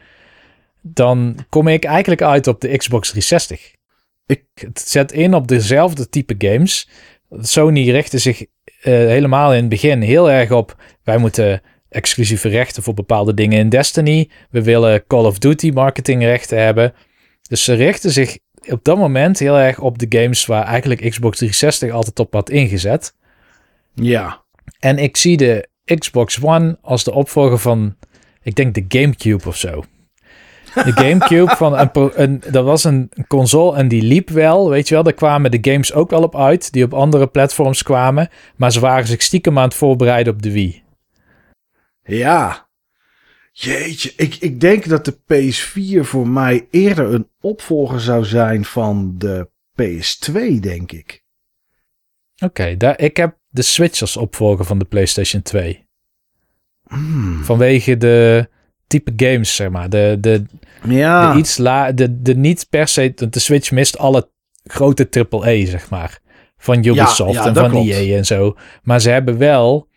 [0.81, 3.71] Dan kom ik eigenlijk uit op de Xbox 360.
[4.25, 6.89] Ik- Het zet in op dezelfde type games.
[7.39, 8.45] Sony richtte zich
[8.83, 10.75] helemaal in het begin heel erg op...
[11.03, 14.29] wij moeten exclusieve rechten voor bepaalde dingen in Destiny.
[14.49, 16.93] We willen Call of Duty marketingrechten hebben.
[17.47, 18.37] Dus ze richten zich
[18.67, 22.49] op dat moment heel erg op de games waar eigenlijk Xbox 360 altijd op had
[22.49, 23.15] ingezet.
[23.93, 24.41] Ja.
[24.79, 27.95] En ik zie de Xbox One als de opvolger van,
[28.41, 29.83] ik denk de GameCube of zo.
[30.73, 35.03] De GameCube van een, dat was een console en die liep wel, weet je wel.
[35.03, 38.29] Daar kwamen de games ook wel op uit, die op andere platforms kwamen.
[38.55, 40.83] Maar ze waren zich stiekem aan het voorbereiden op de Wii.
[42.03, 42.67] Ja.
[43.51, 49.15] Jeetje, ik, ik denk dat de PS4 voor mij eerder een opvolger zou zijn van
[49.17, 49.49] de
[49.81, 51.23] PS2, denk ik.
[52.43, 55.85] Oké, daar ik heb de Switch als opvolger van de PlayStation 2.
[56.87, 57.43] Hmm.
[57.43, 58.47] Vanwege de
[58.87, 59.89] type games, zeg maar.
[59.89, 60.43] De, de,
[60.87, 61.31] Ja.
[61.33, 64.29] de iets la, de, de niet per se, de Switch mist alle
[64.63, 66.19] grote AAA, zeg maar.
[66.57, 67.89] Van Ubisoft ja, en van klopt.
[67.89, 68.55] EA en zo.
[68.83, 69.87] Maar ze hebben wel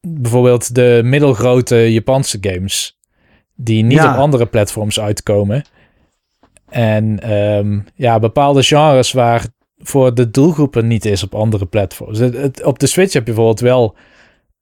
[0.00, 2.98] bijvoorbeeld de middelgrote Japanse games.
[3.54, 4.12] Die niet Ja.
[4.12, 5.64] op andere platforms uitkomen.
[6.68, 9.44] En ehm, ja, bepaalde genres waar
[9.78, 12.18] voor de doelgroepen niet is op andere platforms.
[12.18, 13.94] Het- het- op de Switch heb je bijvoorbeeld wel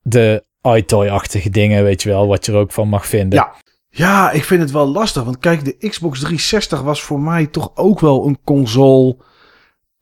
[0.02, 3.38] de iToy-achtige dingen, weet je wel, wat je er ook van mag vinden.
[3.38, 3.54] Ja.
[3.98, 5.24] Ja, ik vind het wel lastig.
[5.24, 9.16] Want kijk, de Xbox 360 was voor mij toch ook wel een console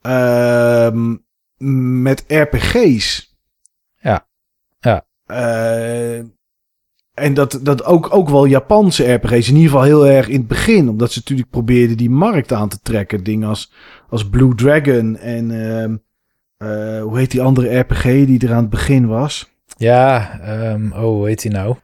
[0.01, 1.15] ehm,
[2.01, 3.35] met RPG's.
[3.99, 4.27] Ja.
[4.79, 5.05] Ja.
[5.25, 6.17] Eh,
[7.13, 9.47] en dat, dat ook, ook wel Japanse RPG's.
[9.47, 10.89] In ieder geval heel erg in het begin.
[10.89, 13.23] Omdat ze natuurlijk probeerden die markt aan te trekken.
[13.23, 13.71] Dingen als,
[14.09, 15.95] als Blue Dragon en ehm,
[16.57, 19.51] eh, hoe heet die andere RPG die er aan het begin was?
[19.77, 21.75] Ja, ehm, oh, hoe heet die nou?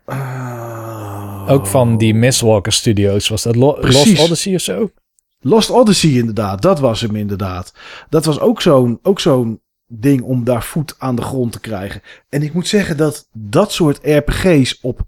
[1.48, 3.28] Ook van die Mistwalker Studios.
[3.28, 4.06] Was dat Lo- Precies.
[4.18, 4.91] Lost Odyssey of zo?
[5.40, 7.74] Lost Odyssey inderdaad, dat was hem inderdaad.
[8.10, 12.02] Dat was ook zo'n ook zo'n ding om daar voet aan de grond te krijgen.
[12.30, 15.02] En ik moet zeggen dat dat soort RPG's op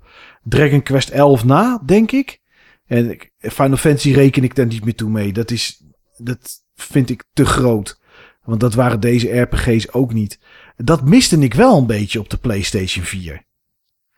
[0.43, 2.39] Dragon Quest 11 na, denk ik.
[2.85, 5.33] En Final Fantasy reken ik daar niet meer toe mee.
[5.33, 5.81] Dat is,
[6.17, 7.99] dat vind ik te groot.
[8.43, 10.39] Want dat waren deze RPG's ook niet.
[10.77, 13.43] Dat miste ik wel een beetje op de PlayStation 4.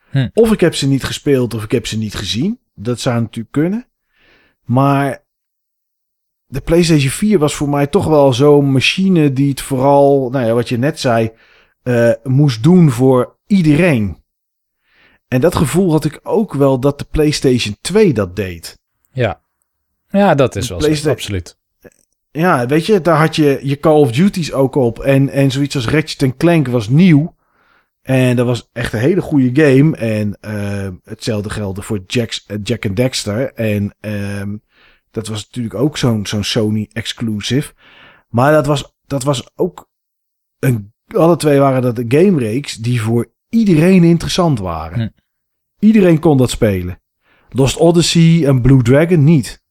[0.10, 0.28] Hm.
[0.34, 2.60] Of ik heb ze niet gespeeld of ik heb ze niet gezien.
[2.76, 3.88] Dat zou natuurlijk kunnen.
[4.64, 5.24] Maar
[6.46, 10.54] de PlayStation 4 was voor mij toch wel zo'n machine die het vooral, nou ja,
[10.54, 11.32] wat je net zei,
[11.84, 14.24] uh, moest doen voor iedereen.
[15.28, 18.80] En dat gevoel had ik ook wel dat de PlayStation 2 dat deed.
[19.12, 19.42] Ja,
[20.10, 21.58] ja dat is wel zo, absoluut.
[22.32, 25.00] Ja, weet je, daar had je je Call of Duty's ook op.
[25.00, 27.36] En, en zoiets als Ratchet Clank was nieuw.
[28.08, 29.98] En dat was echt een hele goede game.
[29.98, 33.54] En uh, hetzelfde geldde voor Jack, Jack and Dexter.
[33.54, 34.62] En um,
[35.12, 37.74] dat was natuurlijk ook zo'n zo'n Sony exclusive.
[38.30, 39.90] Maar dat was, dat was ook
[40.60, 45.00] een, alle twee waren dat game reeks die voor iedereen interessant waren.
[45.00, 45.08] Hm.
[45.80, 47.02] Iedereen kon dat spelen.
[47.50, 49.64] Lost Odyssey en Blue Dragon niet.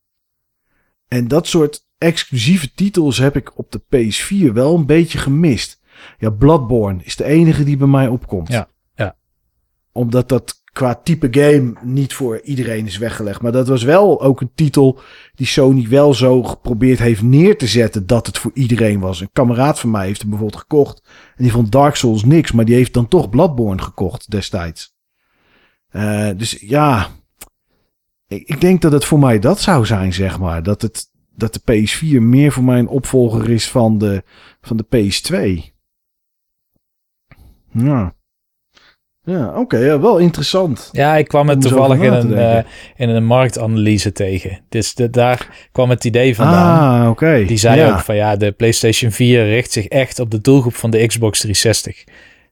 [1.08, 5.80] En dat soort exclusieve titels heb ik op de PS4 wel een beetje gemist.
[6.18, 8.48] Ja, Bloodborne is de enige die bij mij opkomt.
[8.48, 9.16] Ja, ja.
[9.92, 13.42] Omdat dat qua type game niet voor iedereen is weggelegd.
[13.42, 15.00] Maar dat was wel ook een titel
[15.34, 19.20] die Sony wel zo geprobeerd heeft neer te zetten dat het voor iedereen was.
[19.20, 21.02] Een kameraad van mij heeft hem bijvoorbeeld gekocht.
[21.36, 24.94] En die vond Dark Souls niks, maar die heeft dan toch Bloodborne gekocht destijds.
[25.92, 27.08] Uh, dus ja,
[28.28, 30.62] ik, ik denk dat het voor mij dat zou zijn, zeg maar.
[30.62, 34.22] Dat, het, dat de PS4 meer voor mij een opvolger is van de,
[34.60, 35.74] van de PS2.
[37.77, 38.15] Ja.
[39.27, 40.89] Ja, oké, ja, wel interessant.
[40.93, 42.59] Ja, ik kwam het toevallig in een, uh,
[42.97, 44.61] in een marktanalyse tegen.
[44.69, 47.01] Dus de, daar kwam het idee vandaan.
[47.03, 47.44] Ah, oké.
[47.47, 50.90] Die zei ook van ja, de PlayStation 4 richt zich echt op de doelgroep van
[50.90, 52.05] de Xbox 360.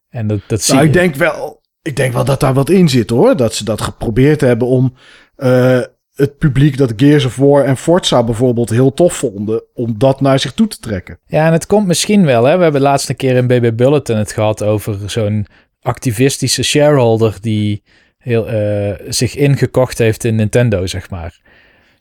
[0.08, 2.88] En dat, dat zie nou, ik denk wel, ik denk wel dat daar wat in
[2.88, 3.36] zit hoor.
[3.36, 4.94] Dat ze dat geprobeerd hebben om
[5.36, 5.80] uh,
[6.14, 10.38] het publiek dat Gears of War en Forza bijvoorbeeld heel tof vonden, om dat naar
[10.38, 11.18] zich toe te trekken.
[11.26, 12.44] Ja, en het komt misschien wel.
[12.44, 12.56] Hè?
[12.56, 15.46] We hebben laatst een keer in BB Bulletin het gehad over zo'n
[15.82, 17.82] activistische shareholder die
[18.18, 21.40] heel, uh, zich ingekocht heeft in Nintendo, zeg maar.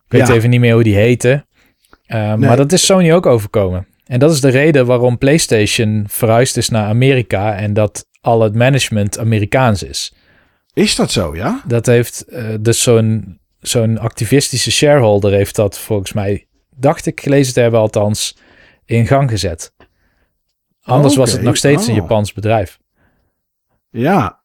[0.05, 1.45] Ik weet even niet meer hoe die heette.
[2.07, 3.87] Uh, Maar dat is Sony ook overkomen.
[4.05, 8.55] En dat is de reden waarom PlayStation verhuisd is naar Amerika en dat al het
[8.55, 10.13] management Amerikaans is.
[10.73, 11.61] Is dat zo, ja?
[11.67, 17.53] Dat heeft uh, dus zo'n zo'n activistische shareholder heeft dat volgens mij, dacht ik gelezen
[17.53, 18.37] te hebben althans,
[18.85, 19.73] in gang gezet.
[20.81, 21.99] Anders was het nog steeds een oh.
[21.99, 22.79] Japans bedrijf.
[23.89, 24.43] Ja,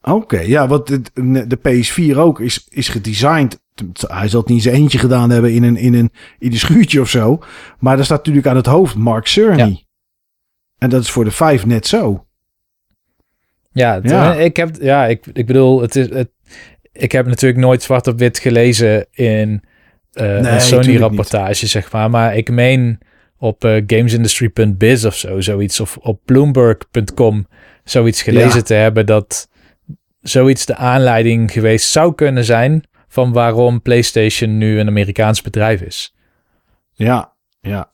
[0.00, 0.40] oké.
[0.40, 1.02] Ja, wat de,
[1.46, 3.60] de PS4 ook is, is gedesigned.
[4.06, 7.00] Hij zal het niet eens eentje gedaan hebben in een, in, een, in een schuurtje
[7.00, 7.38] of zo.
[7.78, 9.86] Maar daar staat natuurlijk aan het hoofd Mark Cerny.
[10.78, 12.24] En dat is voor de 5 net zo.
[13.72, 14.34] Ja, ja.
[14.34, 16.30] ik heb, ja, ik, ik bedoel, het is, het,
[16.92, 19.62] ik heb natuurlijk nooit zwart op wit gelezen in
[20.12, 22.10] uh, een Sony-rapportage, zeg maar.
[22.10, 22.98] Maar ik meen
[23.38, 25.80] op uh, gamesindustry.biz of zo, zoiets.
[25.80, 27.46] Of op bloomberg.com
[27.84, 29.48] zoiets gelezen te hebben dat
[30.20, 36.14] zoiets de aanleiding geweest zou kunnen zijn van waarom PlayStation nu een Amerikaans bedrijf is.
[36.92, 37.92] Ja, ja.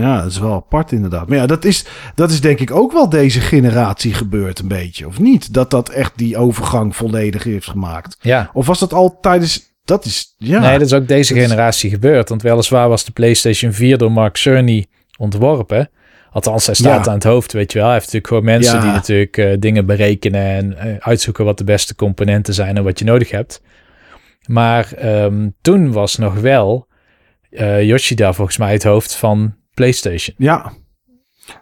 [0.00, 1.28] Ja, dat is wel apart inderdaad.
[1.28, 5.06] Maar ja, dat is, dat is denk ik ook wel deze generatie gebeurd een beetje,
[5.06, 5.54] of niet?
[5.54, 8.16] Dat dat echt die overgang volledig heeft gemaakt.
[8.20, 8.50] Ja.
[8.52, 9.68] Of was dat al tijdens...
[9.84, 10.60] Dat is, ja.
[10.60, 12.28] Nee, dat is ook deze generatie gebeurd.
[12.28, 14.86] Want weliswaar was de PlayStation 4 door Mark Cerny
[15.18, 15.90] ontworpen.
[16.32, 17.88] Althans, hij staat aan het hoofd, weet je wel.
[17.88, 21.64] Hij heeft natuurlijk gewoon mensen die natuurlijk uh, dingen berekenen en uh, uitzoeken wat de
[21.64, 23.62] beste componenten zijn en wat je nodig hebt.
[24.46, 24.88] Maar
[25.24, 26.86] um, toen was nog wel
[27.50, 30.36] uh, Yoshida volgens mij het hoofd van PlayStation.
[30.38, 30.72] Ja.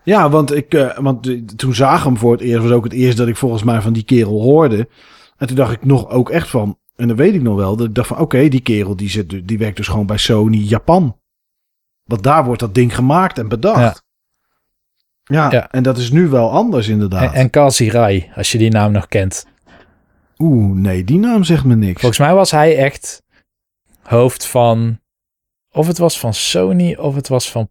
[0.05, 3.17] Ja, want, ik, uh, want toen zag hem voor het eerst, was ook het eerst
[3.17, 4.89] dat ik volgens mij van die kerel hoorde.
[5.37, 7.87] En toen dacht ik nog ook echt van, en dan weet ik nog wel, dat
[7.87, 11.19] ik dacht van oké, die kerel die, zit, die werkt dus gewoon bij Sony Japan.
[12.05, 14.07] Want daar wordt dat ding gemaakt en bedacht.
[15.25, 17.35] Ja, ja, en dat is nu wel anders inderdaad.
[17.35, 19.47] En, en Rai, als je die naam nog kent.
[20.39, 22.01] Oeh, nee, die naam zegt me niks.
[22.01, 23.23] Volgens mij was hij echt
[24.03, 25.01] hoofd van...
[25.71, 27.71] Of het was van Sony of het was van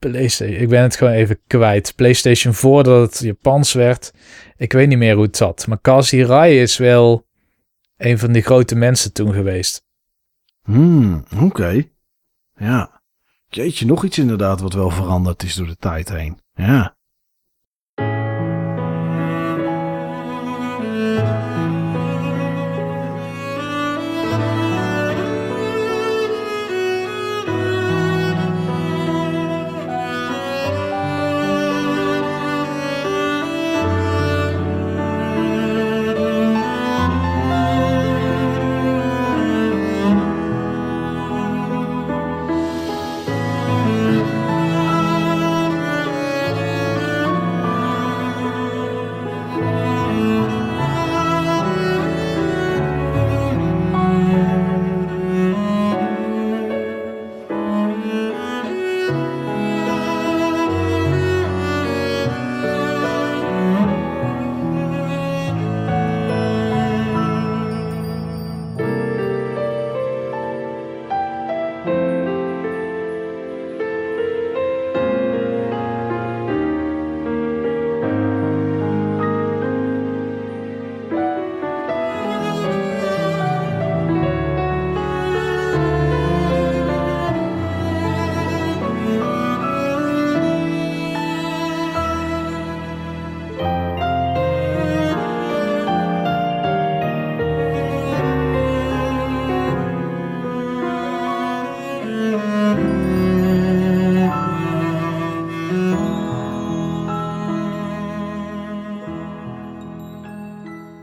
[0.00, 0.60] PlayStation.
[0.60, 1.92] Ik ben het gewoon even kwijt.
[1.96, 4.12] PlayStation voordat het Japans werd.
[4.56, 5.66] Ik weet niet meer hoe het zat.
[5.66, 7.26] Maar Kazi Rai is wel
[7.96, 9.82] een van die grote mensen toen geweest.
[10.62, 11.84] Hmm, oké.
[12.56, 13.02] Ja.
[13.48, 16.40] Jeetje, nog iets inderdaad wat wel veranderd is door de tijd heen.
[16.54, 16.96] Ja.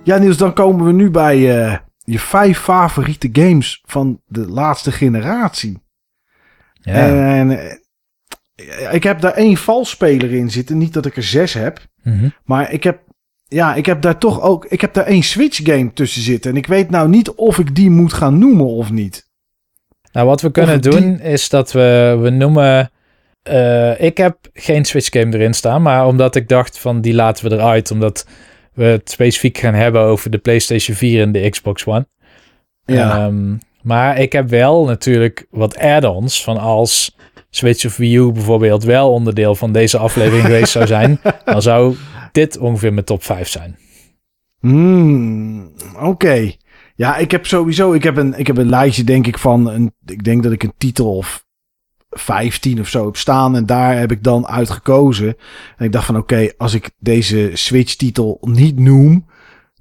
[0.07, 4.91] Ja, Niels, dan komen we nu bij uh, je vijf favoriete games van de laatste
[4.91, 5.81] generatie.
[6.73, 6.93] Ja.
[6.93, 10.77] En uh, ik heb daar één valspeler in zitten.
[10.77, 11.79] Niet dat ik er zes heb.
[12.03, 12.33] Mm -hmm.
[12.45, 12.99] Maar ik heb,
[13.47, 14.65] ja, ik heb daar toch ook.
[14.65, 16.51] Ik heb daar één Switch game tussen zitten.
[16.51, 19.29] En ik weet nou niet of ik die moet gaan noemen of niet.
[20.11, 22.91] Nou, wat we kunnen doen is dat we, we noemen.
[23.49, 25.81] Uh, ik heb geen Switch game erin staan.
[25.81, 27.91] Maar omdat ik dacht van die laten we eruit.
[27.91, 28.25] Omdat
[28.77, 32.07] we het specifiek gaan hebben over de PlayStation 4 en de Xbox One.
[32.85, 33.25] Ja.
[33.25, 37.15] Um, maar ik heb wel natuurlijk wat add-ons van als
[37.49, 41.95] Switch of Wii U bijvoorbeeld wel onderdeel van deze aflevering geweest zou zijn, dan zou
[42.31, 43.77] dit ongeveer mijn top 5 zijn.
[44.59, 46.51] Hmm, Oké.
[46.95, 49.93] Ja, ik heb sowieso, ik heb, een, ik heb een lijstje denk ik van, een,
[50.05, 51.45] ik denk dat ik een titel of
[52.17, 53.55] 15 of zo heb staan.
[53.55, 55.35] En daar heb ik dan uit gekozen.
[55.77, 59.25] En ik dacht van oké, als ik deze Switch titel niet noem,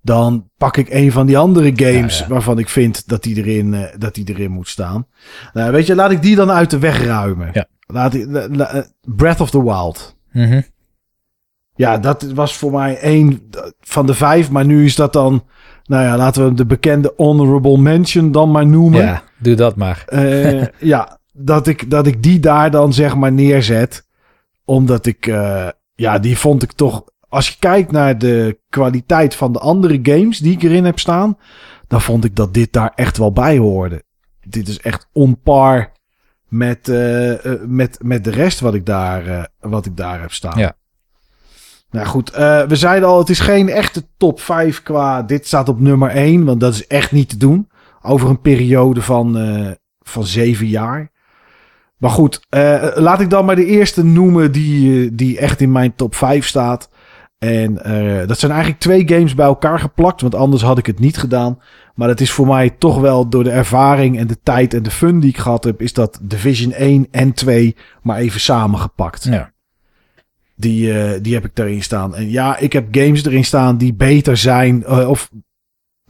[0.03, 3.85] dan pak ik een van die andere games waarvan ik vind dat die erin, uh,
[3.99, 5.07] dat die erin moet staan.
[5.53, 7.51] Nou, weet je, laat ik die dan uit de weg ruimen.
[7.53, 7.67] Ja.
[7.87, 10.17] Laat ik, uh, Breath of the Wild.
[10.33, 10.65] Mm -hmm.
[11.75, 13.51] Ja, dat was voor mij één
[13.81, 14.51] van de vijf.
[14.51, 15.45] Maar nu is dat dan,
[15.85, 19.03] nou ja, laten we de bekende honorable mention dan maar noemen.
[19.03, 20.05] Ja, doe dat maar.
[20.09, 24.05] Uh, ja, dat ik, dat ik die daar dan zeg maar neerzet.
[24.65, 25.27] Omdat ik,
[25.95, 30.39] ja, die vond ik toch als je kijkt naar de kwaliteit van de andere games
[30.39, 31.39] die ik erin heb staan,
[31.89, 34.03] dan vond ik dat dit daar echt wel bij hoorde.
[34.41, 35.93] Dit is echt on par
[36.49, 40.59] met, uh, uh, met, met de rest wat ik daar, wat ik daar heb staan.
[40.59, 40.77] Ja.
[41.91, 45.81] Nou goed, we zeiden al, het is geen echte top 5 qua dit staat op
[45.81, 47.71] nummer 1, want dat is echt niet te doen.
[48.03, 49.37] Over een periode van,
[50.01, 51.11] van zeven jaar.
[51.99, 52.41] Maar goed,
[52.95, 56.89] laat ik dan maar de eerste noemen die, die echt in mijn top 5 staat.
[57.39, 60.99] En uh, dat zijn eigenlijk twee games bij elkaar geplakt, want anders had ik het
[60.99, 61.59] niet gedaan.
[61.95, 64.91] Maar het is voor mij toch wel door de ervaring en de tijd en de
[64.91, 69.25] fun die ik gehad heb, is dat Division 1 en 2 maar even samengepakt.
[69.25, 69.53] Ja.
[70.55, 72.15] Die, uh, die heb ik daarin staan.
[72.15, 75.31] En ja, ik heb games erin staan die beter zijn, uh, of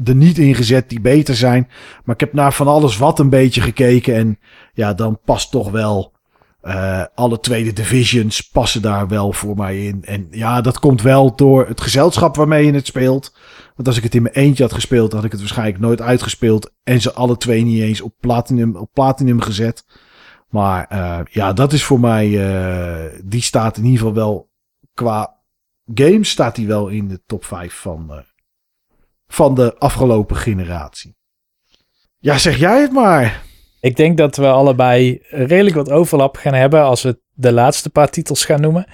[0.04, 1.68] er niet ingezet die beter zijn.
[2.04, 4.14] Maar ik heb naar van alles wat een beetje gekeken.
[4.14, 4.38] En
[4.72, 6.14] ja, dan past toch wel
[6.62, 10.04] uh, alle tweede divisions passen daar wel voor mij in.
[10.04, 13.36] En ja, dat komt wel door het gezelschap waarmee je het speelt.
[13.74, 16.72] Want als ik het in mijn eentje had gespeeld, had ik het waarschijnlijk nooit uitgespeeld.
[16.82, 19.84] En ze alle twee niet eens op platinum, op platinum gezet.
[20.48, 22.28] Maar uh, ja, dat is voor mij.
[22.28, 24.50] Uh, die staat in ieder geval wel.
[24.94, 25.36] Qua
[25.94, 28.24] games staat die wel in de top 5 van,
[29.26, 31.16] van de afgelopen generatie.
[32.18, 33.42] Ja, zeg jij het maar.
[33.80, 38.10] Ik denk dat we allebei redelijk wat overlap gaan hebben als we de laatste paar
[38.10, 38.86] titels gaan noemen.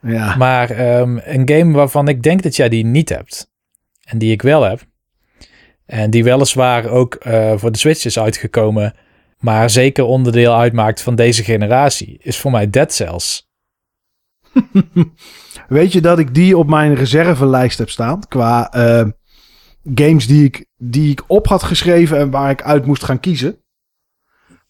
[0.00, 0.36] Ja.
[0.36, 3.50] Maar um, een game waarvan ik denk dat jij die niet hebt.
[4.04, 4.80] En die ik wel heb.
[5.86, 8.94] En die weliswaar ook uh, voor de Switch is uitgekomen.
[9.38, 12.18] Maar zeker onderdeel uitmaakt van deze generatie.
[12.22, 13.50] Is voor mij Dead Cells.
[15.68, 18.28] Weet je dat ik die op mijn reservelijst heb staan?
[18.28, 19.08] Qua uh,
[19.94, 23.56] games die ik, die ik op had geschreven en waar ik uit moest gaan kiezen.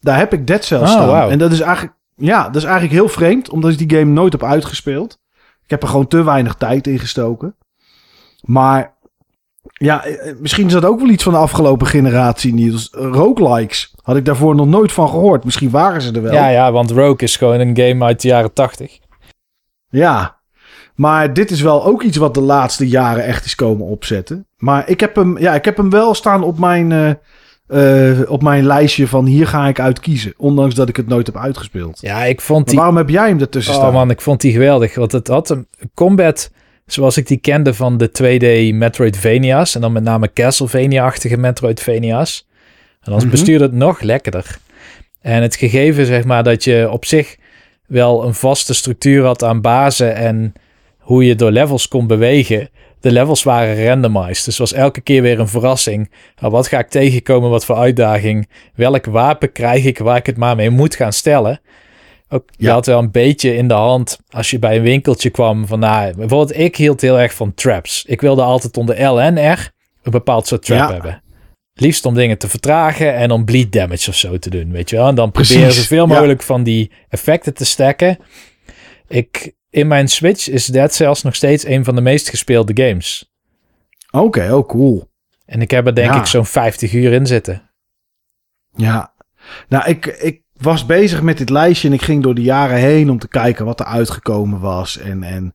[0.00, 1.06] Daar heb ik Dead Cells oh, staan.
[1.06, 1.30] Wow.
[1.30, 4.32] En dat is eigenlijk, ja, dat is eigenlijk heel vreemd, omdat ik die game nooit
[4.32, 5.18] heb uitgespeeld.
[5.64, 7.56] Ik heb er gewoon te weinig tijd in gestoken.
[8.40, 8.96] Maar
[9.62, 12.88] ja, eh, misschien is dat ook wel iets van de afgelopen generatie, Niels.
[12.92, 15.44] Roguelikes had ik daarvoor nog nooit van gehoord.
[15.44, 16.32] Misschien waren ze er wel.
[16.32, 18.98] Ja, ja, want Rogue is gewoon een game uit de jaren tachtig.
[19.88, 20.40] Ja,
[20.94, 24.46] maar dit is wel ook iets wat de laatste jaren echt is komen opzetten.
[24.56, 26.90] Maar ik heb hem, ja, ik heb hem wel staan op mijn...
[26.90, 27.10] Uh,
[27.68, 30.34] uh, op mijn lijstje van hier ga ik uit kiezen.
[30.36, 31.98] Ondanks dat ik het nooit heb uitgespeeld.
[32.00, 32.76] Ja, ik vond die...
[32.76, 33.90] Waarom heb jij hem ertussen oh, staan?
[33.90, 34.94] Oh man, ik vond die geweldig.
[34.94, 36.50] Want het had een combat
[36.86, 39.74] zoals ik die kende van de 2D Metroidvania's.
[39.74, 42.46] En dan met name Castlevania-achtige Metroidvania's.
[42.48, 43.30] En dan mm -hmm.
[43.30, 44.58] bestuurde het nog lekkerder.
[45.20, 47.36] En het gegeven zeg maar dat je op zich
[47.86, 50.52] wel een vaste structuur had aan bazen en
[51.02, 52.68] hoe je door levels kon bewegen
[53.02, 54.44] de levels waren randomized.
[54.44, 56.10] Dus was elke keer weer een verrassing.
[56.40, 57.50] Nou, wat ga ik tegenkomen?
[57.50, 58.48] Wat voor uitdaging?
[58.74, 61.60] Welk wapen krijg ik waar ik het maar mee moet gaan stellen?
[62.28, 65.66] Ook, je had wel een beetje in de hand als je bij een winkeltje kwam.
[65.66, 68.04] Van, nou, bijvoorbeeld, ik hield heel erg van traps.
[68.04, 69.70] Ik wilde altijd onder L en R
[70.02, 70.92] een bepaald soort trap ja.
[70.92, 71.22] hebben.
[71.74, 74.96] Liefst om dingen te vertragen en om bleed damage of zo te doen, weet je
[74.96, 75.08] wel.
[75.08, 76.46] En dan proberen zoveel mogelijk ja.
[76.46, 78.18] van die effecten te stacken.
[79.08, 83.32] Ik, in mijn Switch is Dead Cells nog steeds een van de meest gespeelde games.
[84.10, 85.10] Oké, okay, oh cool.
[85.44, 86.18] En ik heb er denk ja.
[86.18, 87.70] ik zo'n 50 uur in zitten.
[88.74, 89.14] Ja,
[89.68, 93.10] nou ik, ik was bezig met dit lijstje en ik ging door de jaren heen
[93.10, 94.98] om te kijken wat er uitgekomen was.
[94.98, 95.54] En, en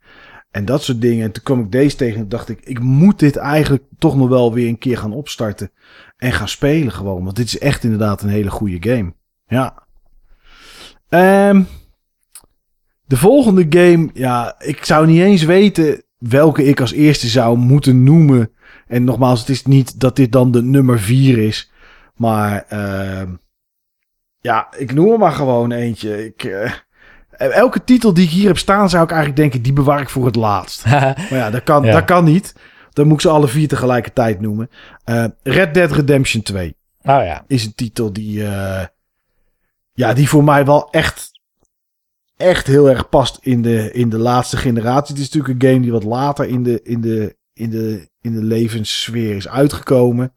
[0.51, 1.25] En dat soort dingen.
[1.25, 4.29] En toen kwam ik deze tegen en dacht ik, ik moet dit eigenlijk toch nog
[4.29, 5.71] wel weer een keer gaan opstarten.
[6.17, 7.23] En gaan spelen gewoon.
[7.23, 9.13] Want dit is echt inderdaad een hele goede game.
[9.47, 9.87] Ja.
[11.09, 11.61] Ehm
[13.07, 18.03] de volgende game, ja, ik zou niet eens weten welke ik als eerste zou moeten
[18.03, 18.51] noemen.
[18.87, 21.71] En nogmaals, het is niet dat dit dan de nummer 4 is.
[22.15, 23.21] Maar uh,
[24.39, 26.25] ja, ik noem er maar gewoon eentje.
[26.25, 26.71] Ik, uh,
[27.37, 30.25] elke titel die ik hier heb staan, zou ik eigenlijk denken, die bewaar ik voor
[30.25, 30.85] het laatst.
[30.85, 32.55] maar ja, dat kan, dat kan niet.
[32.89, 34.69] Dan moet ik ze alle vier tegelijkertijd noemen.
[35.05, 36.75] Uh, Red Dead Redemption 2.
[37.01, 37.43] Oh ja.
[37.47, 38.43] Is een titel die,
[39.93, 41.36] ja, die voor mij wel echt
[42.37, 45.15] echt heel erg past in de, in de laatste generatie.
[45.15, 48.33] Het is natuurlijk een game die wat later in de, in de, in de, in
[48.33, 50.33] de levenssfeer is uitgekomen.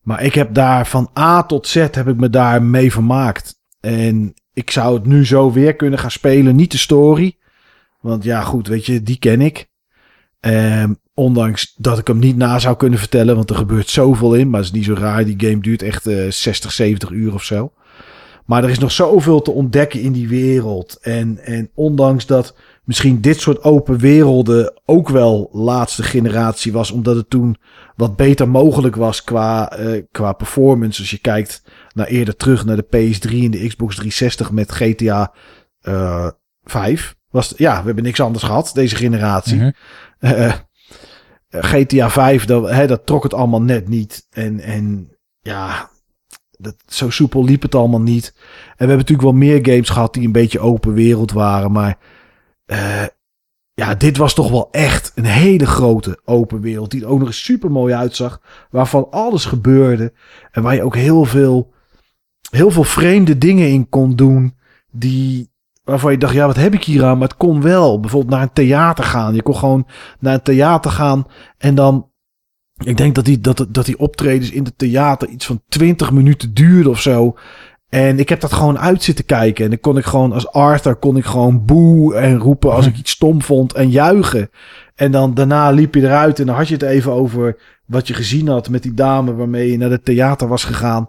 [0.00, 3.54] Maar ik heb daar van A tot Z heb ik me daar mee vermaakt.
[3.80, 6.56] En ik zou het nu zo weer kunnen gaan spelen.
[6.56, 7.36] Niet de story.
[8.00, 9.68] Want ja, goed, weet je, die ken ik.
[10.40, 13.36] Um, ondanks dat ik hem niet na zou kunnen vertellen.
[13.36, 14.50] Want er gebeurt zoveel in.
[14.50, 15.24] Maar het is niet zo raar.
[15.24, 17.72] Die game duurt echt uh, 60, 70 uur of zo.
[18.44, 20.98] Maar er is nog zoveel te ontdekken in die wereld.
[21.00, 27.16] En, en ondanks dat misschien dit soort open werelden ook wel laatste generatie was, omdat
[27.16, 27.56] het toen
[27.96, 31.00] wat beter mogelijk was qua, uh, qua performance.
[31.00, 31.62] Als je kijkt
[31.94, 35.32] naar eerder terug naar de PS3 en de Xbox 360 met GTA
[35.82, 36.28] uh,
[36.64, 37.16] 5.
[37.30, 39.56] Was, ja, we hebben niks anders gehad, deze generatie.
[39.60, 39.74] Mm
[40.18, 40.32] -hmm.
[40.32, 40.54] uh,
[41.50, 44.26] GTA 5, dat, hè, dat trok het allemaal net niet.
[44.30, 45.90] En, en ja,
[46.64, 48.32] dat, zo soepel liep het allemaal niet.
[48.34, 51.72] En we hebben natuurlijk wel meer games gehad die een beetje open wereld waren.
[51.72, 51.98] Maar
[52.66, 53.04] uh,
[53.74, 56.90] ja, dit was toch wel echt een hele grote open wereld.
[56.90, 58.40] Die er ook nog eens super mooi uitzag.
[58.70, 60.12] Waarvan alles gebeurde.
[60.50, 61.72] En waar je ook heel veel,
[62.50, 64.56] heel veel vreemde dingen in kon doen.
[64.90, 65.50] Die,
[65.84, 67.18] waarvan je dacht, ja, wat heb ik hier aan?
[67.18, 68.00] Maar het kon wel.
[68.00, 69.34] Bijvoorbeeld naar een theater gaan.
[69.34, 69.86] Je kon gewoon
[70.18, 71.26] naar een theater gaan
[71.58, 72.12] en dan
[72.84, 76.54] ik denk dat die, dat, dat die optredens in het theater iets van 20 minuten
[76.54, 77.36] duurden of zo.
[77.88, 79.64] En ik heb dat gewoon uit zitten kijken.
[79.64, 82.96] En dan kon ik gewoon als Arthur kon ik gewoon boe en roepen als ik
[83.02, 84.50] iets stom vond en juichen.
[84.94, 88.14] En dan daarna liep je eruit en dan had je het even over wat je
[88.14, 91.08] gezien had met die dame waarmee je naar het theater was gegaan.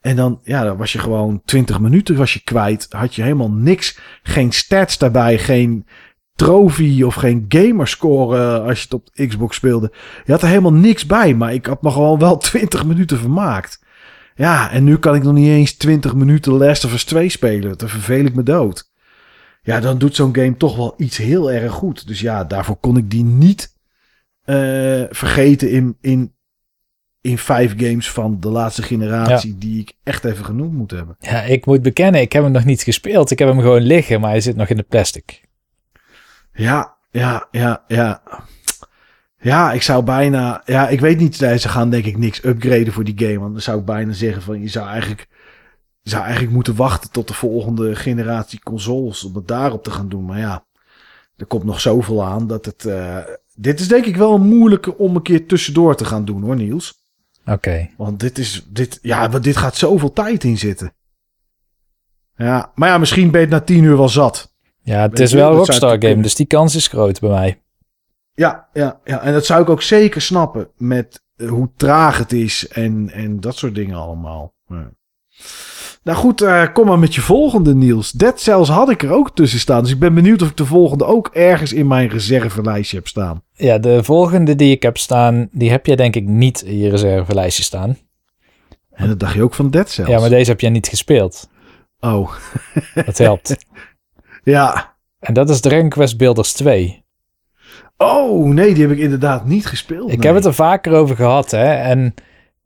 [0.00, 2.86] En dan, ja, dan was je gewoon 20 minuten was je kwijt.
[2.90, 3.98] Had je helemaal niks.
[4.22, 5.38] Geen stats daarbij.
[5.38, 5.86] Geen,
[6.44, 9.92] trofee of geen gamerscore als je het op Xbox speelde.
[10.24, 13.80] Je had er helemaal niks bij, maar ik had me gewoon wel 20 minuten vermaakt.
[14.34, 17.78] Ja, en nu kan ik nog niet eens 20 minuten Last of Us 2 spelen.
[17.78, 18.90] Dan vervel ik me dood.
[19.62, 22.06] Ja, dan doet zo'n game toch wel iets heel erg goed.
[22.06, 23.76] Dus ja, daarvoor kon ik die niet
[24.44, 26.34] uh, vergeten in, in,
[27.20, 31.16] in vijf games van de laatste generatie die ik echt even genoemd moet hebben.
[31.18, 33.30] Ja, ik moet bekennen, ik heb hem nog niet gespeeld.
[33.30, 35.42] Ik heb hem gewoon liggen, maar hij zit nog in de plastic.
[36.52, 38.22] Ja, ja, ja, ja.
[39.38, 40.62] Ja, ik zou bijna.
[40.64, 41.36] Ja, ik weet niet.
[41.36, 43.38] Ze gaan denk ik niks upgraden voor die game.
[43.38, 45.28] Want dan zou ik bijna zeggen van je zou eigenlijk.
[46.00, 49.24] Je zou eigenlijk moeten wachten tot de volgende generatie consoles.
[49.24, 50.24] Om het daarop te gaan doen.
[50.24, 50.64] Maar ja,
[51.36, 52.84] er komt nog zoveel aan dat het.
[52.84, 53.16] Uh,
[53.54, 56.56] dit is denk ik wel een moeilijke om een keer tussendoor te gaan doen hoor,
[56.56, 57.04] Niels.
[57.46, 57.90] Oké.
[57.96, 58.66] Want dit is.
[58.68, 60.94] Dit, ja, want dit gaat zoveel tijd in zitten.
[62.36, 64.51] Ja, maar ja, misschien ben je het na tien uur wel zat.
[64.82, 67.62] Ja, het is wel een Rockstar game, dus die kans is groot bij mij.
[68.34, 72.32] Ja, ja, ja, en dat zou ik ook zeker snappen met eh, hoe traag het
[72.32, 74.54] is en, en dat soort dingen allemaal.
[74.66, 74.90] Ja.
[76.02, 78.10] Nou goed, uh, kom maar met je volgende Niels.
[78.10, 79.82] Dead Cells had ik er ook tussen staan.
[79.82, 83.42] Dus ik ben benieuwd of ik de volgende ook ergens in mijn reservelijstje heb staan.
[83.52, 86.90] Ja, de volgende die ik heb staan, die heb jij denk ik niet in je
[86.90, 87.98] reservelijstje staan.
[88.90, 90.08] En dat dacht je ook van Dead Cells.
[90.08, 91.48] Ja, maar deze heb jij niet gespeeld.
[92.00, 92.32] Oh.
[93.06, 93.56] Dat helpt.
[94.42, 94.94] Ja.
[95.18, 97.04] En dat is Dragon Quest Builders 2.
[97.96, 100.12] Oh, nee, die heb ik inderdaad niet gespeeld.
[100.12, 101.74] Ik heb het er vaker over gehad, hè.
[101.74, 102.14] En,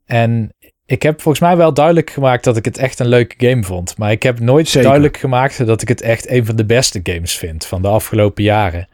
[0.05, 0.53] en
[0.85, 3.97] ik heb volgens mij wel duidelijk gemaakt dat ik het echt een leuke game vond.
[3.97, 7.37] Maar ik heb nooit duidelijk gemaakt dat ik het echt een van de beste games
[7.37, 8.87] vind van de afgelopen jaren.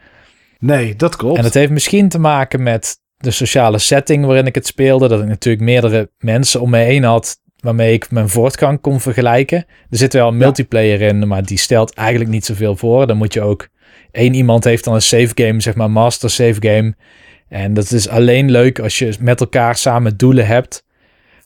[0.60, 1.38] Nee, dat klopt.
[1.38, 5.08] En het heeft misschien te maken met de sociale setting waarin ik het speelde.
[5.08, 9.66] Dat ik natuurlijk meerdere mensen om me heen had waarmee ik mijn voortgang kon vergelijken.
[9.90, 13.08] Er zit wel een multiplayer in, maar die stelt eigenlijk niet zoveel voor.
[13.08, 13.68] Dan moet je ook
[14.12, 16.96] één iemand heeft dan een save game, zeg maar master save game.
[17.48, 20.86] En dat is alleen leuk als je met elkaar samen doelen hebt.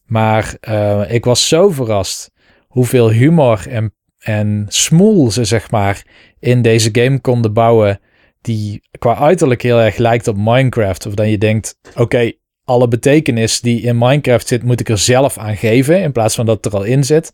[0.06, 2.32] Maar uh, ik was zo verrast
[2.68, 6.06] hoeveel humor en, en smoel ze zeg maar
[6.40, 8.00] in deze game konden bouwen.
[8.42, 11.06] Die qua uiterlijk heel erg lijkt op Minecraft.
[11.06, 12.32] Of dan je denkt, oké,
[12.68, 16.02] alle betekenis die in Minecraft zit, moet ik er zelf aan geven.
[16.02, 17.34] In plaats van dat het er al in zit.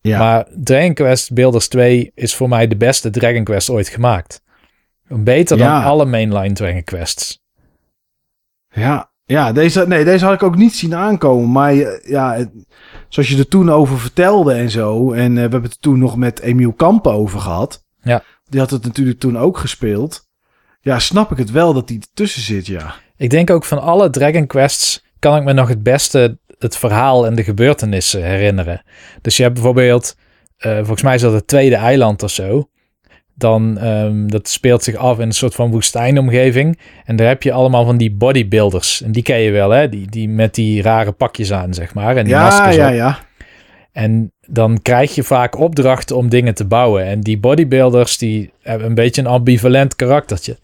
[0.00, 0.18] Ja.
[0.18, 4.42] Maar Dragon Quest Builders 2 is voor mij de beste Dragon Quest ooit gemaakt.
[5.08, 5.74] Beter Ja.
[5.80, 7.42] dan alle mainline Dragon Quests.
[8.70, 11.50] Ja, ja deze, nee, deze had ik ook niet zien aankomen.
[11.52, 12.50] Maar eh, ja, het-
[13.08, 15.12] zoals je er toen over vertelde en zo.
[15.12, 17.84] En eh, we hebben het toen nog met Emiel Kampen over gehad.
[18.02, 18.22] Ja.
[18.48, 20.28] Die had het natuurlijk toen ook gespeeld.
[20.80, 22.94] Ja, snap ik het wel dat die ertussen zit, ja.
[23.20, 27.26] Ik denk ook van alle Dragon Quests kan ik me nog het beste het verhaal
[27.26, 28.82] en de gebeurtenissen herinneren.
[29.20, 30.16] Dus je hebt bijvoorbeeld,
[30.56, 32.68] eh, volgens mij is dat het tweede eiland of zo.
[33.34, 36.78] Dan, ehm, dat speelt zich af in een soort van woestijnomgeving.
[37.04, 39.02] En daar heb je allemaal van die bodybuilders.
[39.02, 39.88] En die ken je wel, hè?
[39.88, 42.16] Die, die met die rare pakjes aan, zeg maar.
[42.16, 42.94] En die Ja, maskers ja, op.
[42.94, 43.18] ja.
[43.92, 47.04] En dan krijg je vaak opdrachten om dingen te bouwen.
[47.04, 50.56] En die bodybuilders, die hebben een beetje een ambivalent karaktertje.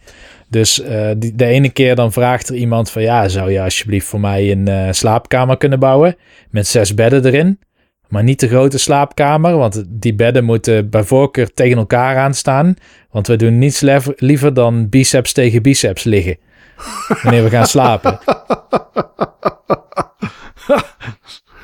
[0.49, 3.03] Dus eh, die, de ene keer dan vraagt er iemand van...
[3.03, 6.17] Ja, zou je alsjeblieft voor mij een eh, slaapkamer kunnen bouwen?
[6.51, 7.59] Met zes bedden erin.
[8.09, 9.57] Maar niet de grote slaapkamer.
[9.57, 12.75] Want die bedden moeten bij voorkeur tegen elkaar aanstaan.
[13.11, 13.81] Want we doen niets
[14.17, 16.39] liever dan biceps tegen biceps liggen.
[17.23, 18.19] Wanneer we gaan slapen.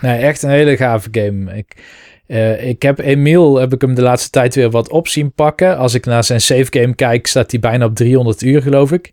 [0.03, 1.57] Nee, echt een hele gave game.
[1.57, 1.77] Ik,
[2.27, 5.77] eh, ik heb Emiel, heb ik hem de laatste tijd weer wat op zien pakken.
[5.79, 9.13] Als ik naar zijn save game kijk, staat hij bijna op 300 uur, geloof ik.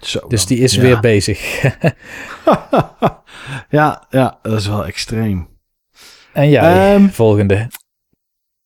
[0.00, 0.56] Zo Dus dan.
[0.56, 0.80] die is Ja.
[0.80, 1.62] weer bezig.
[3.68, 5.48] ja, ja, dat is wel extreem.
[6.32, 7.68] en ja, Ehm, volgende.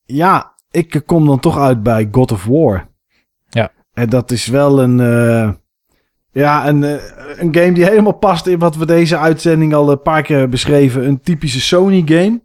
[0.05, 2.89] Ja, ik kom dan toch uit bij God of War.
[3.49, 3.73] Ja.
[3.93, 5.51] En dat is wel een, eh,
[6.33, 6.93] ja, een, eh,
[7.37, 10.51] een game die helemaal past in wat we deze uitzending al een paar keer hebben
[10.51, 11.07] beschreven.
[11.07, 12.43] Een typische Sony game.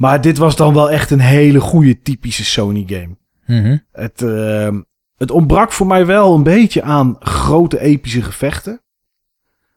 [0.00, 3.16] Maar dit was dan wel echt een hele goede typische Sony game.
[3.46, 3.76] Mhm.
[3.92, 4.76] Het, eh,
[5.16, 8.82] het ontbrak voor mij wel een beetje aan grote epische gevechten.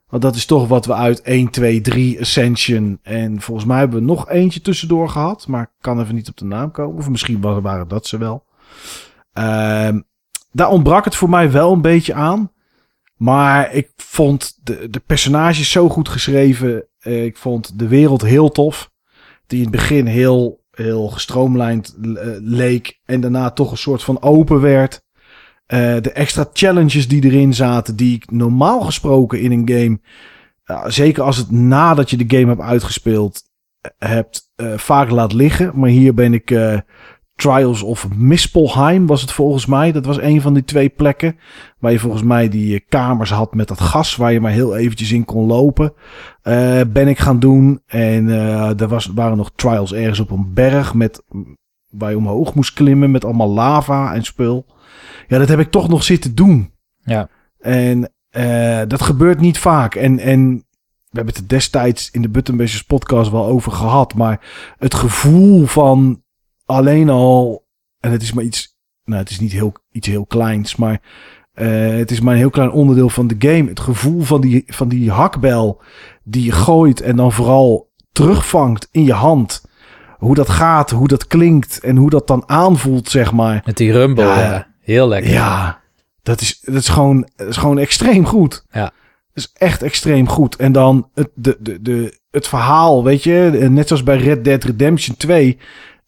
[0.08, 3.00] Want dat is toch wat we uit 1, 2, 3 Ascension.
[3.02, 5.48] En volgens mij hebben we nog eentje tussendoor gehad.
[5.48, 6.98] Maar ik kan even niet op de naam komen.
[6.98, 8.46] Of misschien wa- waren dat ze wel.
[9.34, 10.00] Ehm,
[10.52, 12.52] daar ontbrak het voor mij wel een beetje aan.
[13.18, 16.86] Maar ik vond de, de personages zo goed geschreven.
[17.00, 18.92] Eh, ik vond de wereld heel tof.
[19.48, 23.00] Die in het begin heel, heel gestroomlijnd eh, leek.
[23.06, 25.02] En daarna toch een soort van open werd.
[25.66, 27.96] Eh, de extra challenges die erin zaten.
[27.96, 30.00] Die ik normaal gesproken in een game.
[30.92, 33.42] zeker als het nadat je de game hebt uitgespeeld.
[33.98, 35.72] eh, hebt vaak laat liggen.
[35.80, 36.50] Maar hier ben ik.
[37.44, 39.92] Trials of Mispelheim was het volgens mij.
[39.92, 41.38] Dat was een van die twee plekken.
[41.80, 44.16] Waar je volgens mij die eh, kamers had met dat gas.
[44.16, 45.94] Waar je maar heel eventjes in kon lopen.
[46.42, 47.82] Eh, ben ik gaan doen.
[47.86, 50.94] En eh, er was, waren nog trials ergens op een berg.
[50.94, 51.24] Met,
[51.90, 53.12] waar je omhoog moest klimmen.
[53.12, 54.66] Met allemaal lava en spul.
[55.28, 56.72] Ja, dat heb ik toch nog zitten doen.
[57.04, 57.30] Ja.
[57.60, 58.12] En
[58.88, 59.96] dat gebeurt niet vaak.
[59.96, 60.56] En, en
[61.10, 64.14] we hebben het destijds in de Buttonbashers podcast wel over gehad.
[64.14, 64.40] Maar
[64.78, 66.23] het gevoel van
[66.66, 67.66] alleen al...
[68.00, 68.78] En het is maar iets...
[69.04, 70.76] Nou, het is niet heel, iets heel kleins.
[70.76, 71.02] Maar
[71.54, 73.70] eh, het is maar een heel klein onderdeel van de game.
[73.70, 75.82] Het gevoel van die, van die hakbel
[76.24, 79.66] die je gooit en dan vooral terugvangt in je hand.
[80.18, 83.62] Hoe dat gaat, hoe dat klinkt en hoe dat dan aanvoelt, zeg maar.
[83.66, 84.40] Met die rumble, Ja.
[84.40, 84.68] ja.
[84.82, 85.32] Heel lekker.
[85.32, 85.82] Ja,
[86.22, 88.66] dat is, dat is, gewoon, dat is gewoon extreem goed.
[88.72, 88.92] Ja.
[89.34, 90.56] Dat is echt extreem goed.
[90.56, 94.64] En dan het, de, de, de, het verhaal, weet je, net zoals bij Red Dead
[94.64, 95.58] Redemption 2,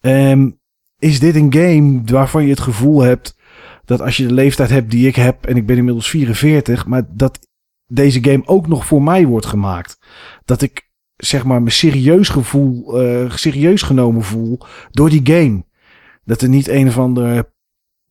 [0.06, 0.50] ehm,
[0.98, 3.36] is dit een game waarvan je het gevoel hebt
[3.84, 7.02] dat als je de leeftijd hebt die ik heb, en ik ben inmiddels 44, maar
[7.10, 7.38] dat
[7.86, 9.98] deze game ook nog voor mij wordt gemaakt.
[10.44, 14.58] Dat ik zeg maar me serieus gevoel, eh, serieus genomen voel
[14.90, 15.64] door die game.
[16.24, 17.50] Dat er niet een of ander,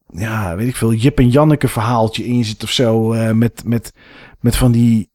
[0.07, 3.14] ja, weet ik veel, Jip en Janneke verhaaltje in zit of zo.
[3.14, 3.93] eh, met, met,
[4.40, 5.09] met van die,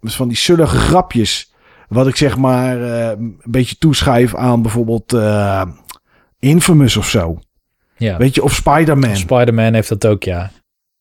[0.00, 1.54] van die sullige grapjes.
[1.88, 5.12] Wat ik zeg maar eh, een beetje toeschrijf aan bijvoorbeeld
[6.38, 7.38] Infamous of zo.
[7.96, 8.16] Ja.
[8.16, 9.16] Weet je, of Spider-Man.
[9.16, 10.50] Spider-Man heeft dat ook, ja.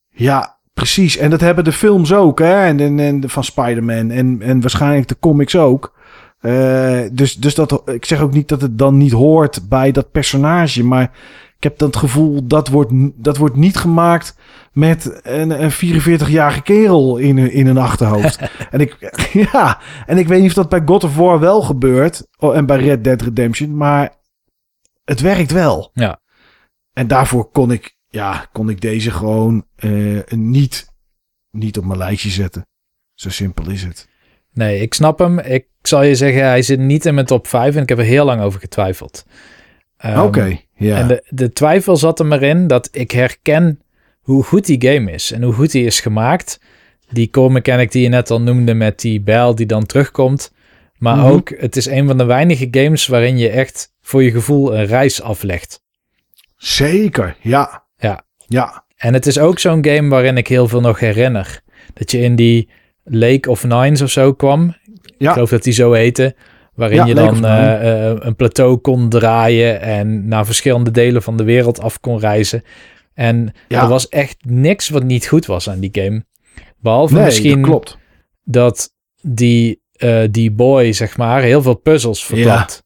[0.09, 1.17] Ja, precies.
[1.17, 2.65] En dat hebben de films ook, hè?
[2.65, 4.11] En, en, van Spider-Man.
[4.11, 5.93] En, en waarschijnlijk de comics ook.
[6.39, 10.11] Eh, dus, dus dat, ik zeg ook niet dat het dan niet hoort bij dat
[10.11, 10.83] personage.
[10.83, 11.03] Maar
[11.57, 14.37] ik heb dan het gevoel dat wordt, dat wordt niet gemaakt
[14.73, 18.39] met een, een 44-jarige kerel in, een- in een achterhoofd.
[18.71, 19.11] en, ik,
[19.51, 22.27] ja, en ik weet niet of dat bij God of War wel gebeurt.
[22.39, 23.77] Oh, en bij Red Dead Redemption.
[23.77, 24.13] Maar
[25.05, 25.91] het werkt wel.
[25.93, 26.19] Ja.
[26.93, 30.87] En daarvoor kon ik, ja, kon ik deze gewoon eh, niet,
[31.51, 32.67] niet op mijn lijstje zetten.
[33.13, 34.07] Zo simpel is het.
[34.53, 35.39] Nee, ik snap hem.
[35.39, 38.03] Ik zal je zeggen, hij zit niet in mijn top 5 en ik heb er
[38.03, 39.25] heel lang over getwijfeld.
[39.97, 40.97] Ehm, Oké, ja.
[40.97, 43.81] En de, de twijfel zat er maar in dat ik herken
[44.21, 46.59] hoe goed die game is en hoe goed die is gemaakt.
[47.09, 50.53] Die core mechanic die je net al noemde met die bijl die dan terugkomt.
[50.97, 51.25] Maar Mhm.
[51.25, 54.85] ook, het is een van de weinige games waarin je echt voor je gevoel een
[54.85, 55.81] reis aflegt.
[56.57, 57.83] Zeker, ja.
[57.97, 58.23] Ja.
[58.47, 61.61] Ja, En het is ook zo'n game waarin ik heel veel nog herinner.
[61.93, 62.69] Dat je in die
[63.03, 64.75] Lake of Nines of zo kwam.
[65.17, 65.27] Ja.
[65.27, 66.35] Ik geloof dat die zo heette.
[66.73, 71.37] Waarin Ja, je dan eh, eh, een plateau kon draaien en naar verschillende delen van
[71.37, 72.63] de wereld af kon reizen.
[73.13, 73.81] En Ja.
[73.81, 76.25] er was echt niks wat niet goed was aan die game.
[76.79, 77.97] Behalve Nee, misschien dat klopt.
[78.43, 78.89] dat
[79.21, 82.83] die, eh, die boy, zeg maar, heel veel puzzels verklapt.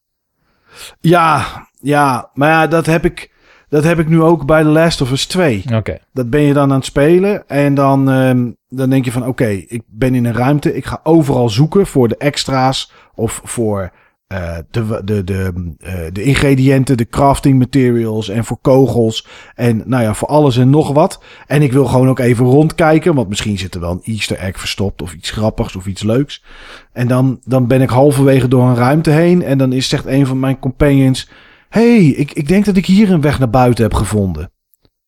[1.00, 1.44] Ja,
[1.80, 3.30] ja, maar ja, dat heb ik,
[3.68, 5.64] dat heb ik nu ook bij The Last of Us 2.
[5.74, 9.26] Oké, Dat ben je dan aan het spelen en dan, ehm, dan denk je van
[9.26, 10.76] oké, ik ben in een ruimte.
[10.76, 13.92] Ik ga overal zoeken voor de extra's of voor
[14.30, 19.26] eh, de, de, de, eh, de ingrediënten, de crafting materials en voor kogels.
[19.54, 21.22] En nou ja, voor alles en nog wat.
[21.46, 24.58] En ik wil gewoon ook even rondkijken, want misschien zit er wel een easter egg
[24.58, 26.44] verstopt of iets grappigs of iets leuks.
[26.92, 30.26] En dan, dan ben ik halverwege door een ruimte heen en dan is, zegt een
[30.26, 31.28] van mijn companions...
[31.68, 34.52] hey, ik, ik denk dat ik hier een weg naar buiten heb gevonden.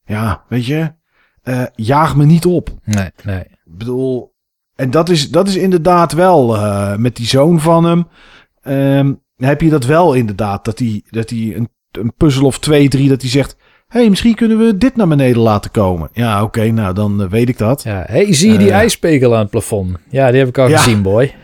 [0.05, 0.93] Ja, weet je,
[1.43, 2.71] eh, jaag me niet op.
[2.85, 3.41] nee, nee.
[3.41, 4.35] Ik bedoel,
[4.75, 8.07] en dat is, dat is inderdaad wel eh, met die zoon van hem.
[8.63, 12.89] Ehm, heb je dat wel inderdaad, dat hij dat hij een, een puzzel of twee,
[12.89, 13.57] drie, dat hij zegt:
[13.89, 16.09] hey, misschien kunnen we dit naar beneden laten komen.
[16.13, 17.83] Ja, oké, nou dan eh, weet ik dat.
[17.83, 18.75] Ja, hey, zie je die Eh.
[18.77, 19.97] ijspegel aan het plafond?
[20.11, 20.79] Ja, die heb ik al Ja.
[20.79, 21.35] gezien, boy.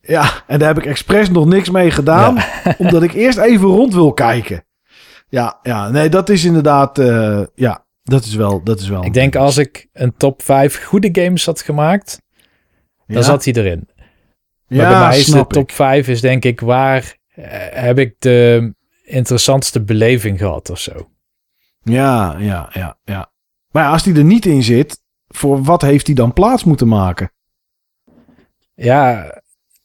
[0.00, 2.36] Ja, en daar heb ik expres nog niks mee gedaan,
[2.78, 4.64] omdat ik eerst even rond wil kijken.
[5.28, 9.04] Ja, ja, nee, dat is inderdaad, eh, ja, dat is wel, dat is wel.
[9.04, 12.22] Ik denk als ik een top 5 goede games had gemaakt,
[13.06, 13.22] dan Ja?
[13.22, 13.88] zat hij erin.
[14.76, 15.72] Maar ja, bij mij is de top ik.
[15.74, 18.72] 5 is denk ik waar eh, heb ik de
[19.02, 21.10] interessantste beleving gehad of zo.
[21.82, 23.32] Ja, ja, ja, ja.
[23.70, 26.88] Maar ja, als die er niet in zit, voor wat heeft hij dan plaats moeten
[26.88, 27.32] maken?
[28.74, 29.32] Ja,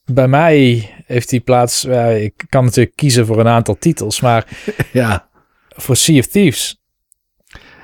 [0.04, 1.82] bij mij heeft die plaats.
[1.82, 4.46] ja, ik kan natuurlijk kiezen voor een aantal titels, maar
[4.92, 5.28] Ja,
[5.68, 6.80] voor Sea of Thieves.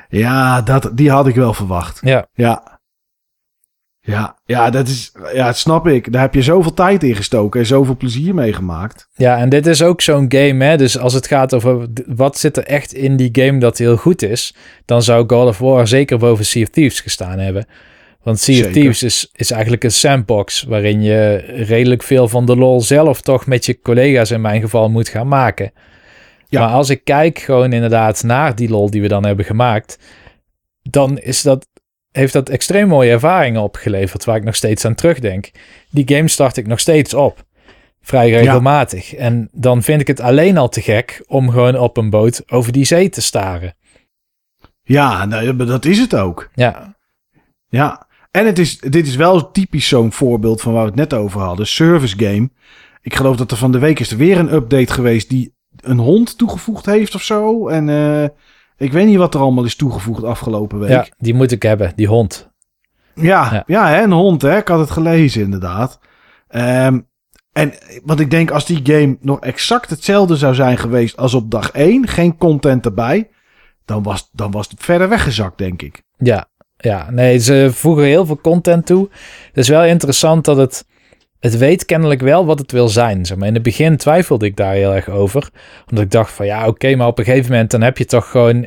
[0.09, 2.01] ja dat, die had ik wel verwacht.
[2.03, 2.76] Ja, Ja.
[4.07, 6.13] Ja, ja, dat is, ja, dat snap ik.
[6.13, 9.09] Daar heb je zoveel tijd in gestoken en zoveel plezier mee gemaakt.
[9.15, 10.77] ja, en dit is ook zo'n game, hè?
[10.77, 14.23] Dus als het gaat over wat zit er echt in die game dat heel goed
[14.23, 14.55] is,
[14.85, 17.67] dan zou God of War zeker boven Sea of Thieves gestaan hebben.
[18.23, 18.73] Want Sea of.
[18.73, 23.47] Thieves is, is eigenlijk een sandbox waarin je redelijk veel van de lol zelf toch
[23.47, 25.73] met je collega's in mijn geval moet gaan maken.
[26.49, 26.61] Ja.
[26.61, 29.99] Maar als ik kijk gewoon inderdaad naar die lol die we dan hebben gemaakt,
[30.83, 31.67] dan is dat,
[32.17, 35.51] heeft dat extreem mooie ervaringen opgeleverd waar ik nog steeds aan terugdenk.
[35.91, 37.45] Die game start ik nog steeds op.
[38.01, 39.15] Vrij regelmatig.
[39.15, 42.73] En dan vind ik het alleen al te gek om gewoon op een boot over
[42.73, 43.77] die zee te staren.
[44.83, 46.51] Ja, nou, dat is het ook.
[46.55, 46.97] Ja,
[47.69, 48.07] Ja.
[48.31, 51.41] En het is, dit is wel typisch zo'n voorbeeld van waar we het net over
[51.41, 51.67] hadden.
[51.67, 52.51] Service game.
[53.03, 55.99] Ik geloof dat er van de week is er weer een update geweest die een
[55.99, 57.69] hond toegevoegd heeft of zo.
[57.69, 58.29] En eh,
[58.77, 60.91] ik weet niet wat er allemaal is toegevoegd afgelopen week.
[60.91, 62.51] ja, die moet ik hebben, die hond.
[63.15, 63.63] Ja, Ja.
[63.67, 63.89] ja.
[63.89, 64.57] hè, een hond, hè?
[64.57, 65.99] Ik had het gelezen, inderdaad.
[66.49, 67.01] Ehm,
[67.53, 67.73] en
[68.05, 71.71] wat ik denk, als die game nog exact hetzelfde zou zijn geweest als op dag
[71.71, 73.29] 1, geen content erbij,
[73.85, 76.03] dan was, dan was het verder weggezakt, denk ik.
[76.19, 79.09] Ja, ja, nee, ze voegen heel veel content toe.
[79.47, 80.87] Het is wel interessant dat het,
[81.41, 83.27] het weet kennelijk wel wat het wil zijn.
[83.27, 83.49] Zeg maar.
[83.49, 85.49] In het begin twijfelde ik daar heel erg over.
[85.89, 88.31] Omdat ik dacht van ja, oké, maar op een gegeven moment dan heb je toch
[88.31, 88.67] gewoon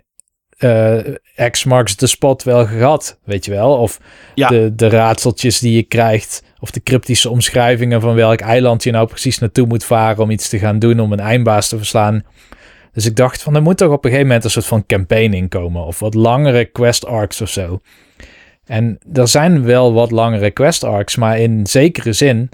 [0.57, 0.97] eh
[1.51, 3.77] X marks the spot wel gehad, weet je wel.
[3.77, 3.99] Of
[4.35, 4.47] Ja.
[4.47, 6.43] de, de raadseltjes die je krijgt.
[6.59, 10.49] Of de cryptische omschrijvingen van welk eiland je nou precies naartoe moet varen om iets
[10.49, 12.23] te gaan doen om een eindbaas te verslaan.
[12.93, 15.33] Dus ik dacht van er moet toch op een gegeven moment een soort van campaign
[15.33, 15.85] in komen.
[15.85, 17.79] Of wat langere quest arcs of zo.
[18.69, 22.49] En er zijn wel wat langere quest arcs, maar in zekere zin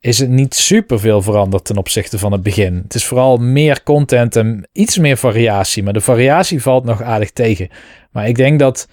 [0.00, 2.80] is het niet super veel veranderd ten opzichte van het begin.
[2.82, 5.82] Het is vooral meer content en iets meer variatie.
[5.82, 7.68] Maar de variatie valt nog aardig tegen.
[8.10, 8.88] Maar ik denk dat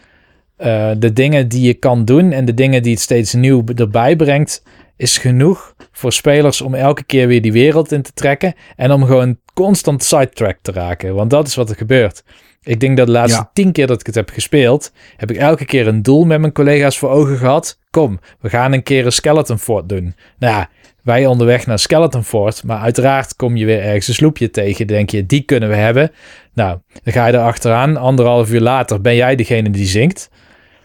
[0.58, 4.16] eh, de dingen die je kan doen en de dingen die het steeds nieuw erbij
[4.16, 4.64] brengt,
[4.98, 9.04] is genoeg voor spelers om elke keer weer die wereld in te trekken en om
[9.04, 11.16] gewoon constant sidetrack te raken.
[11.16, 12.24] Want dat is wat er gebeurt.
[12.66, 13.50] Ik denk dat de laatste Ja.
[13.54, 16.52] tien keer dat ik het heb gespeeld, heb ik elke keer een doel met mijn
[16.54, 17.80] collega's voor ogen gehad.
[17.90, 20.16] Kom, we gaan een keer een Skeleton Fort doen.
[20.40, 20.70] Nou ja,
[21.04, 24.88] wij onderweg naar Skeleton Fort, maar uiteraard kom je weer ergens een sloepje tegen.
[24.88, 26.12] Denk je, die kunnen we hebben.
[26.54, 27.98] Nou, dan ga je er achteraan.
[27.98, 30.30] Anderhalf uur later ben jij degene die zingt.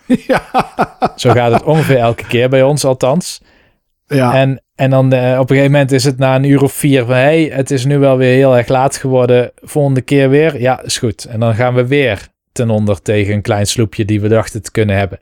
[0.26, 0.42] ja.
[1.16, 3.40] Zo gaat het ongeveer elke keer bij ons althans.
[4.06, 4.34] ja.
[4.34, 7.04] En, en dan eh, op een gegeven moment is het na een uur of vier
[7.04, 7.14] van...
[7.14, 9.52] hey, het is nu wel weer heel erg laat geworden.
[9.56, 10.60] Volgende keer weer?
[10.60, 11.24] Ja, is goed.
[11.24, 14.70] En dan gaan we weer ten onder tegen een klein sloepje die we dachten te
[14.70, 15.20] kunnen hebben.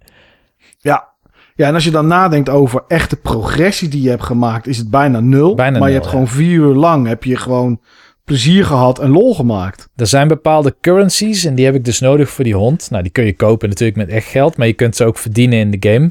[0.79, 1.17] ja.
[1.55, 4.91] Ja, en als je dan nadenkt over echte progressie die je hebt gemaakt, is het
[4.91, 5.55] bijna nul.
[5.55, 7.81] Bijna maar je hebt gewoon vier uur lang heb je gewoon
[8.25, 9.89] plezier gehad en lol gemaakt.
[9.97, 12.91] Er zijn bepaalde currencies en die heb ik dus nodig voor die hond.
[12.91, 15.59] Nou, die kun je kopen natuurlijk met echt geld, maar je kunt ze ook verdienen
[15.59, 16.11] in de game.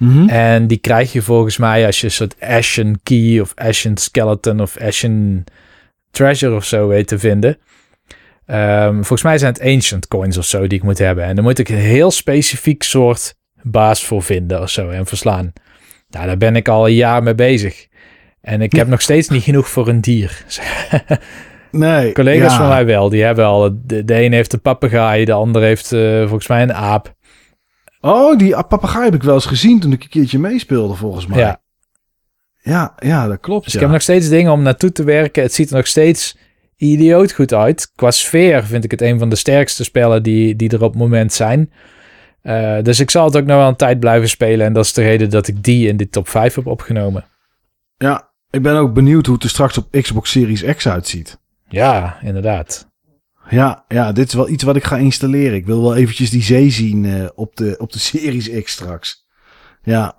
[0.00, 0.28] Mhm.
[0.28, 4.60] En die krijg je volgens mij als je een soort Ashen Key of Ashen Skeleton
[4.60, 5.44] of Ashen
[6.10, 7.58] Treasure of zo weet te vinden.
[8.46, 11.24] Ehm, volgens mij zijn het Ancient Coins of zo die ik moet hebben.
[11.24, 15.52] En dan moet ik een heel specifiek soort baas voor vinden of zo en verslaan.
[16.08, 17.86] Nou, daar ben ik al een jaar mee bezig.
[18.40, 20.44] En ik heb nog steeds niet genoeg voor een dier.
[21.72, 22.12] Nee.
[22.12, 22.58] Collega's ja.
[22.58, 23.78] van mij wel, die hebben al.
[23.82, 27.14] De, de een heeft een papegaai, de ander heeft eh, volgens mij een aap.
[28.00, 31.38] Oh, die papegaai heb ik wel eens gezien toen ik een keertje meespeelde, volgens mij.
[31.38, 31.60] Ja.
[32.62, 33.64] Ja, ja, dat klopt.
[33.64, 33.78] Dus ja.
[33.78, 35.42] ik heb nog steeds dingen om naartoe te werken.
[35.42, 36.36] Het ziet er nog steeds
[36.76, 37.92] idioot goed uit.
[37.94, 41.00] Qua sfeer vind ik het een van de sterkste spellen die, die er op het
[41.00, 41.72] moment zijn.
[42.42, 44.66] Eh, dus ik zal het ook nog wel een tijd blijven spelen.
[44.66, 47.24] En dat is de reden dat ik die in de top 5 heb opgenomen.
[47.96, 51.38] Ja, ik ben ook benieuwd hoe het er straks op Xbox Series X uitziet.
[51.68, 52.89] Ja, inderdaad.
[53.50, 55.54] Ja, ja, dit is wel iets wat ik ga installeren.
[55.56, 59.26] Ik wil wel eventjes die zee zien eh, op, de, op de Series X straks.
[59.82, 60.14] Ja.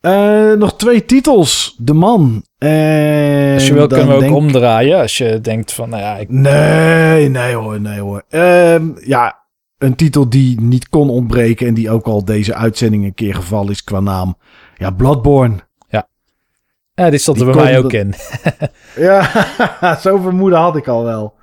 [0.00, 1.74] Eh, nog twee titels.
[1.78, 2.44] De Man.
[2.58, 5.00] En Als je wil kunnen we ook denk- omdraaien.
[5.00, 8.22] Als je denkt van, nou ja, ik, Nee, nee hoor, nee hoor.
[8.28, 9.44] Ehm, ja,
[9.78, 13.70] een titel die niet kon ontbreken en die ook al deze uitzending een keer gevallen
[13.70, 14.36] is qua naam.
[14.76, 15.56] Ja, Bloodborne.
[16.94, 18.14] ja, die stond er bij mij ook dat- in.
[19.06, 19.30] Ja,
[20.02, 21.34] zo'n vermoeden had ik al wel.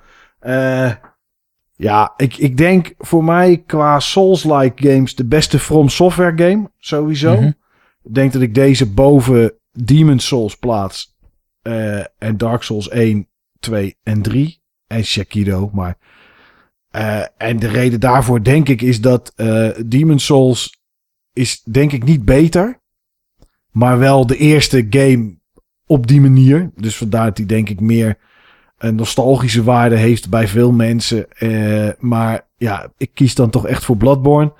[0.44, 0.92] Eh,
[1.76, 7.34] ja, ik, ik denk voor mij qua Souls-like games de beste From Software game, sowieso.
[7.36, 7.46] Mhm.
[8.02, 11.12] Ik denk dat ik deze boven Demon Souls plaats.
[11.62, 13.28] eh, en Dark Souls 1,
[13.60, 14.62] 2 en 3.
[14.86, 15.96] En Sekiro, maar...
[16.90, 20.80] eh, en de reden daarvoor denk ik is dat eh Demon Souls
[21.32, 22.80] is denk ik niet beter.
[23.70, 25.38] Maar wel de eerste game
[25.86, 26.70] op die manier.
[26.76, 28.18] Dus vandaar dat hij denk ik meer
[28.84, 31.30] een nostalgische waarde heeft bij veel mensen.
[31.32, 34.52] Eh, maar ja, ik kies dan toch echt voor Bloodborne.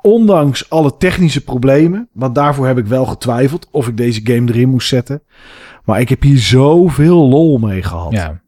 [0.00, 2.08] Ondanks alle technische problemen.
[2.12, 5.22] Want daarvoor heb ik wel getwijfeld of ik deze game erin moest zetten.
[5.84, 8.12] Maar ik heb hier zoveel lol mee gehad.
[8.12, 8.42] Ja,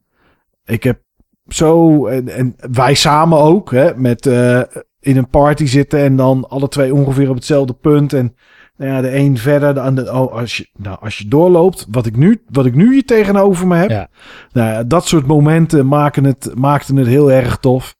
[0.64, 1.00] Ik heb
[1.48, 4.60] zo, en, en wij samen ook, hè, met eh,
[5.00, 8.12] in een party zitten en dan alle twee ongeveer op hetzelfde punt.
[8.12, 8.34] En
[8.76, 10.14] nou ja, de een verder, de ander.
[10.14, 13.66] Oh, als je, nou, als je doorloopt, wat ik nu, wat ik nu hier tegenover
[13.66, 13.90] me heb.
[13.90, 14.08] Ja.
[14.52, 17.96] Nou, dat soort momenten maken het, maakten het heel erg tof.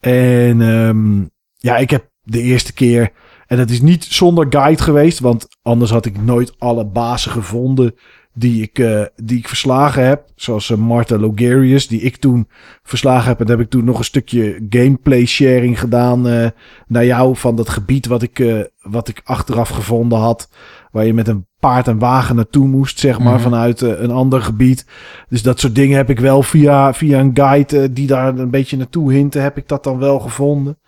[0.00, 1.24] En ehm,
[1.56, 3.12] ja, ik heb de eerste keer.
[3.46, 7.94] En dat is niet zonder guide geweest, want anders had ik nooit alle bazen gevonden
[8.38, 10.24] die ik, eh, die ik verslagen heb.
[10.34, 12.48] Zoals eh, Martha Logarius, die ik toen
[12.82, 13.40] verslagen heb.
[13.40, 16.48] En heb ik toen nog een stukje gameplay sharing gedaan eh,
[16.86, 20.48] naar jou van dat gebied wat ik, wat ik achteraf gevonden had.
[20.90, 23.42] Waar je met een paard en wagen naartoe moest, zeg maar, Mhm.
[23.42, 24.86] vanuit een ander gebied.
[25.28, 28.76] Dus dat soort dingen heb ik wel via, via een guide die daar een beetje
[28.76, 30.78] naartoe hinten, heb ik dat dan wel gevonden.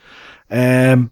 [0.49, 1.03] Ehm,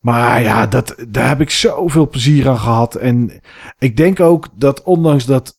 [0.00, 2.94] maar ja, dat, daar heb ik zoveel plezier aan gehad.
[2.94, 3.40] En
[3.78, 5.55] ik denk ook dat ondanks dat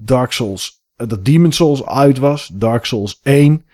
[0.00, 3.64] Dark Souls, eh, dat Demon Souls uit was, Dark Souls 1.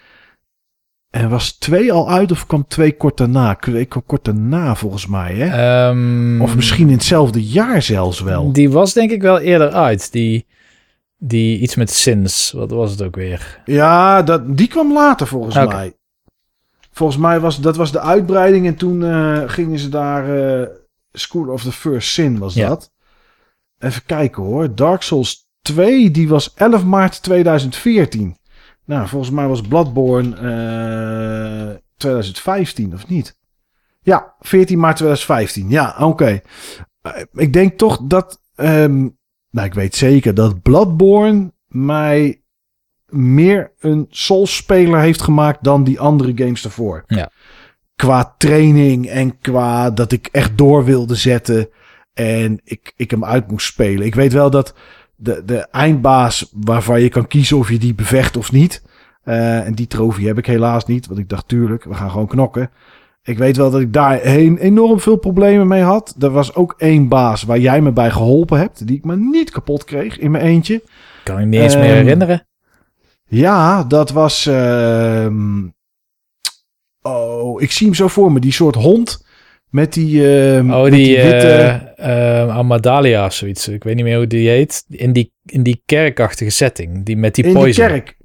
[1.11, 3.55] En was 2 al uit of kwam 2 kort daarna?
[3.55, 5.47] 2 kwam kort daarna volgens mij, hè?
[5.89, 8.53] Ehm, Of misschien in hetzelfde jaar zelfs wel.
[8.53, 10.13] Die was denk ik wel eerder uit.
[10.13, 10.47] Die,
[11.19, 12.53] die iets met Sins.
[12.53, 13.61] Wat was het ook weer?
[13.65, 15.95] Ja, dat, die kwam later volgens mij.
[16.93, 20.69] Volgens mij was dat was de uitbreiding en toen eh, gingen ze daar eh,
[21.13, 22.69] School of the First Sin was Ja.
[22.69, 22.93] dat.
[23.79, 24.75] Even kijken hoor.
[24.75, 28.37] Dark Souls 2 die was 11 maart 2014.
[28.85, 33.39] Nou, volgens mij was Bloodborne eh 2015 of niet?
[34.03, 35.71] Ja, 14 maart 2015.
[35.71, 36.41] Ja, oké.
[37.03, 39.09] Eh, ik denk toch dat ehm,
[39.51, 42.43] nou, ik weet zeker dat Bloodborne mij
[43.07, 47.05] meer een Souls-speler heeft gemaakt dan die andere games daarvoor.
[47.07, 47.31] Ja.
[47.95, 51.69] Qua training en qua dat ik echt door wilde zetten
[52.13, 54.07] en ik, ik hem uit moest spelen.
[54.07, 54.75] Ik weet wel dat
[55.17, 58.83] de, de eindbaas waarvan je kan kiezen of je die bevecht of niet.
[59.23, 62.27] eh, en die trofee heb ik helaas niet, want ik dacht tuurlijk, we gaan gewoon
[62.27, 62.71] knokken.
[63.23, 66.15] Ik weet wel dat ik daar heen enorm veel problemen mee had.
[66.19, 69.51] Er was ook één baas waar jij me bij geholpen hebt, die ik maar niet
[69.51, 70.83] kapot kreeg in mijn eentje.
[71.25, 72.47] Kan ik niet eens meer Ehm, herinneren.
[73.29, 74.47] Ja, dat was.
[74.47, 75.65] ehm,
[77.03, 78.41] oh, ik zie hem zo voor me.
[78.41, 79.26] Die soort hond.
[79.71, 80.37] Met die.
[80.39, 81.49] ehm, Oh, met die, witte.
[81.97, 83.69] eh eh, Amadalia of zoiets.
[83.69, 84.85] Ik weet niet meer hoe die heet.
[84.89, 87.05] In die, in die kerkachtige setting.
[87.05, 87.87] Die met die in poison.
[87.87, 88.17] kerk.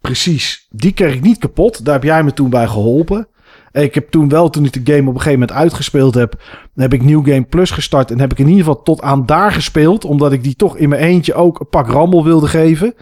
[0.00, 0.66] Precies.
[0.70, 1.84] Die ik niet kapot.
[1.84, 3.28] Daar heb jij me toen bij geholpen.
[3.72, 6.42] Ik heb toen wel, toen ik de game op een gegeven moment uitgespeeld heb,
[6.74, 8.10] heb ik New Game Plus gestart.
[8.10, 10.04] En heb ik in ieder geval tot aan daar gespeeld.
[10.04, 12.94] Omdat ik die toch in mijn eentje ook een pak rammel wilde geven.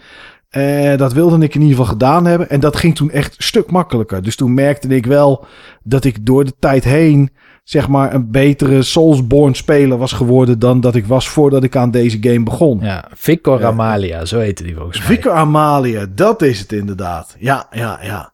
[0.51, 2.49] Uh, dat wilde ik in ieder geval gedaan hebben.
[2.49, 4.21] En dat ging toen echt een stuk makkelijker.
[4.23, 5.45] Dus toen merkte ik wel
[5.83, 7.29] dat ik door de tijd heen,
[7.67, 11.91] zeg maar, een betere Soulsborne speler was geworden dan dat ik was voordat ik aan
[11.91, 12.79] deze game begon.
[12.81, 15.07] Ja, Victor Amalia, zo heette die volgens mij.
[15.07, 17.35] Victor Amalia, dat is het inderdaad.
[17.39, 18.33] Ja, ja, ja.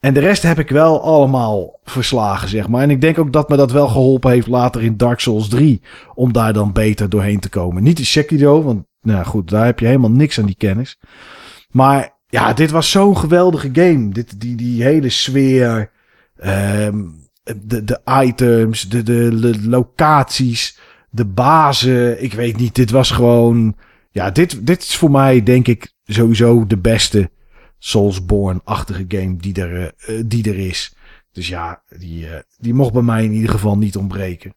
[0.00, 2.82] En de rest heb ik wel allemaal verslagen, zeg maar.
[2.82, 5.82] En ik denk ook dat me dat wel geholpen heeft later in Dark Souls 3.
[6.14, 7.82] Om daar dan beter doorheen te komen.
[7.82, 10.98] Niet in Sekiro, want nou goed, daar heb je helemaal niks aan die kennis.
[11.70, 14.08] Maar ja, dit was zo'n geweldige game.
[14.08, 15.90] Dit, die, die hele sfeer,
[16.44, 20.78] um, de, de items, de, de, de locaties,
[21.10, 22.22] de bazen.
[22.22, 23.76] Ik weet niet, dit was gewoon...
[24.10, 27.30] Ja, dit, dit is voor mij denk ik sowieso de beste
[27.78, 30.94] Soulsborne-achtige game die er, uh, die er is.
[31.32, 34.54] Dus ja, die, uh, die mocht bij mij in ieder geval niet ontbreken.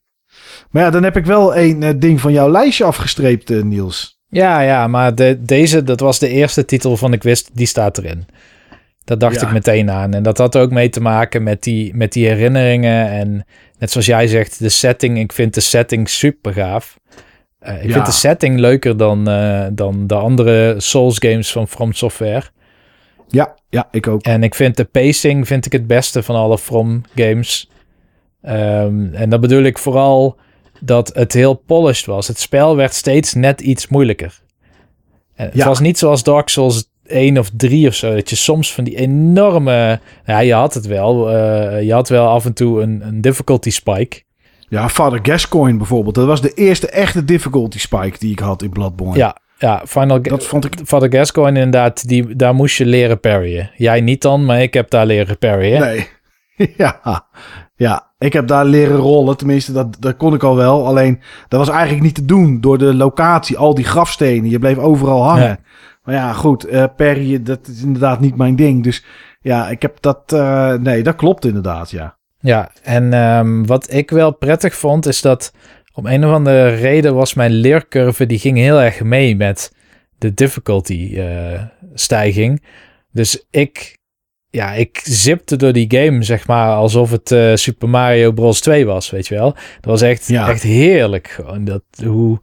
[0.69, 4.19] Maar ja, dan heb ik wel een uh, ding van jouw lijstje afgestreept, Niels.
[4.27, 7.97] Ja, ja, maar de, deze, dat was de eerste titel van ik wist, die staat
[7.97, 8.25] erin.
[9.05, 9.47] Dat dacht ja.
[9.47, 10.13] ik meteen aan.
[10.13, 13.09] En dat had ook mee te maken met die, met die herinneringen.
[13.09, 13.45] En
[13.79, 15.19] net zoals jij zegt, de setting.
[15.19, 16.99] Ik vind de setting super gaaf.
[17.67, 17.93] Uh, ik ja.
[17.93, 22.43] vind de setting leuker dan, uh, dan de andere Souls games van From Software.
[23.27, 24.21] Ja, ja, ik ook.
[24.21, 27.69] En ik vind de pacing vind ik het beste van alle From games.
[28.41, 30.37] Um, en dat bedoel ik vooral
[30.79, 32.27] dat het heel polished was.
[32.27, 34.41] Het spel werd steeds net iets moeilijker.
[35.35, 35.65] En het ja.
[35.65, 38.13] was niet zoals Dark Souls 1 of 3 of zo.
[38.13, 39.99] Dat je soms van die enorme...
[40.25, 41.31] Ja, je had het wel.
[41.31, 44.21] Uh, je had wel af en toe een, een difficulty spike.
[44.69, 46.15] Ja, Father Gascoigne bijvoorbeeld.
[46.15, 49.17] Dat was de eerste echte difficulty spike die ik had in Bloodborne.
[49.17, 50.73] Ja, ja, Final dat vond ik...
[50.85, 53.71] Father Gascoigne inderdaad, die, daar moest je leren parryen.
[53.75, 55.81] Jij niet dan, maar ik heb daar leren parryen.
[55.81, 56.07] Nee,
[56.77, 56.99] ja,
[57.75, 59.37] ja, ik heb daar leren rollen.
[59.37, 60.85] Tenminste, dat, dat kon ik al wel.
[60.87, 63.57] Alleen, dat was eigenlijk niet te doen door de locatie.
[63.57, 64.49] Al die grafstenen.
[64.49, 65.47] Je bleef overal hangen.
[65.47, 65.59] Ja.
[66.05, 66.67] Maar ja, goed.
[66.67, 68.83] Uh, Perry, dat is inderdaad niet mijn ding.
[68.83, 69.05] Dus
[69.41, 70.31] ja, ik heb dat...
[70.33, 72.17] Uh, nee, dat klopt inderdaad, ja.
[72.39, 75.53] Ja, en um, wat ik wel prettig vond, is dat...
[75.93, 78.25] Om een of andere reden was mijn leercurve...
[78.25, 79.71] die ging heel erg mee met
[80.17, 81.61] de difficulty uh,
[81.93, 82.63] stijging.
[83.11, 83.97] Dus ik
[84.55, 88.61] ja, ik zipte door die game, zeg maar, alsof het uh, Super Mario Bros.
[88.61, 89.51] 2 was, weet je wel.
[89.53, 90.49] Dat was echt, ja.
[90.49, 91.27] echt heerlijk.
[91.27, 92.39] Gewoon dat, hoe,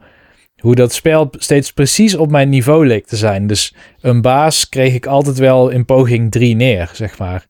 [0.62, 3.46] hoe dat spel steeds precies op mijn niveau leek te zijn.
[3.46, 7.46] Dus een baas kreeg ik altijd wel in poging 3 neer, zeg maar.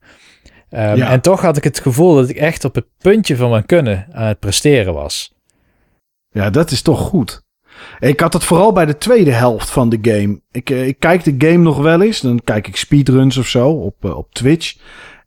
[0.70, 1.10] Um, ja.
[1.10, 4.06] En toch had ik het gevoel dat ik echt op het puntje van mijn kunnen
[4.12, 5.34] aan het presteren was.
[6.30, 7.42] Ja, dat is toch goed.
[7.98, 10.40] Ik had het vooral bij de tweede helft van de game.
[10.50, 12.20] Ik, uh, ik kijk de game nog wel eens.
[12.20, 14.76] Dan kijk ik speedruns of zo op, uh, op Twitch.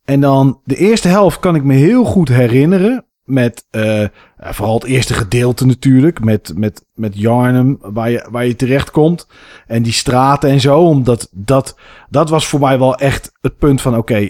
[0.05, 3.05] En dan de eerste helft kan ik me heel goed herinneren.
[3.25, 6.23] Met uh, vooral het eerste gedeelte natuurlijk.
[6.23, 9.27] Met, met, met Yarnum, waar je, waar je terecht komt.
[9.67, 10.79] En die straten en zo.
[10.79, 11.79] Omdat dat,
[12.09, 14.29] dat was voor mij wel echt het punt van: oké,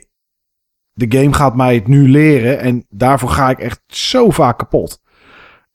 [0.94, 2.60] de game gaat mij het nu leren.
[2.60, 5.02] En daarvoor ga ik echt zo vaak kapot.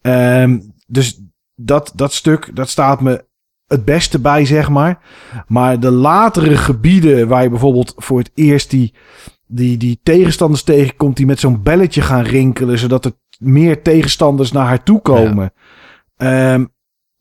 [0.00, 1.20] Um, dus
[1.54, 3.24] dat, dat stuk, dat staat me
[3.66, 4.98] het beste bij, zeg maar.
[5.46, 8.94] Maar de latere gebieden waar je bijvoorbeeld voor het eerst die,
[9.50, 14.66] die, die tegenstanders tegenkomt die met zo'n belletje gaan rinkelen, zodat er meer tegenstanders naar
[14.66, 15.52] haar toe komen.
[16.16, 16.52] Ja.
[16.54, 16.72] Um,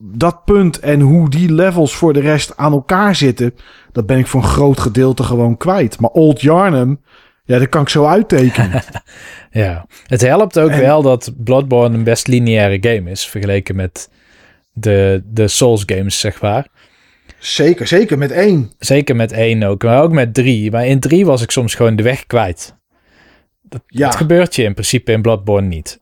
[0.03, 3.55] dat punt en hoe die levels voor de rest aan elkaar zitten,
[3.91, 5.99] dat ben ik voor een groot gedeelte gewoon kwijt.
[5.99, 7.01] Maar Old Yarnum,
[7.43, 8.83] ja, dat kan ik zo uittekenen.
[9.51, 14.09] ja, het helpt ook en, wel dat Bloodborne een best lineaire game is, vergeleken met
[14.73, 16.67] de, de Souls games, zeg maar.
[17.39, 18.71] Zeker, zeker met één.
[18.79, 20.71] Zeker met één ook, maar ook met drie.
[20.71, 22.75] Maar in drie was ik soms gewoon de weg kwijt.
[23.61, 24.05] Dat, ja.
[24.05, 25.99] dat gebeurt je in principe in Bloodborne niet.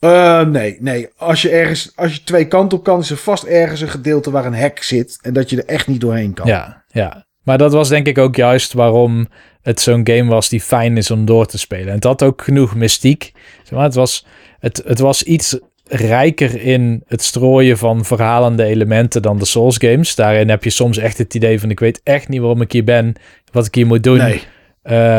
[0.00, 1.08] Uh, nee, nee.
[1.16, 4.30] Als je ergens, als je twee kanten op kan, is er vast ergens een gedeelte
[4.30, 6.46] waar een hek zit en dat je er echt niet doorheen kan.
[6.46, 7.26] Ja, ja.
[7.42, 9.28] Maar dat was denk ik ook juist waarom
[9.62, 11.88] het zo'n game was die fijn is om door te spelen.
[11.88, 13.32] En het had ook genoeg mystiek.
[13.70, 14.26] Maar het, was,
[14.58, 20.14] het, het was iets rijker in het strooien van verhalende elementen dan de Souls games.
[20.14, 22.84] Daarin heb je soms echt het idee van ik weet echt niet waarom ik hier
[22.84, 23.14] ben,
[23.52, 24.18] wat ik hier moet doen.
[24.18, 24.42] Nee.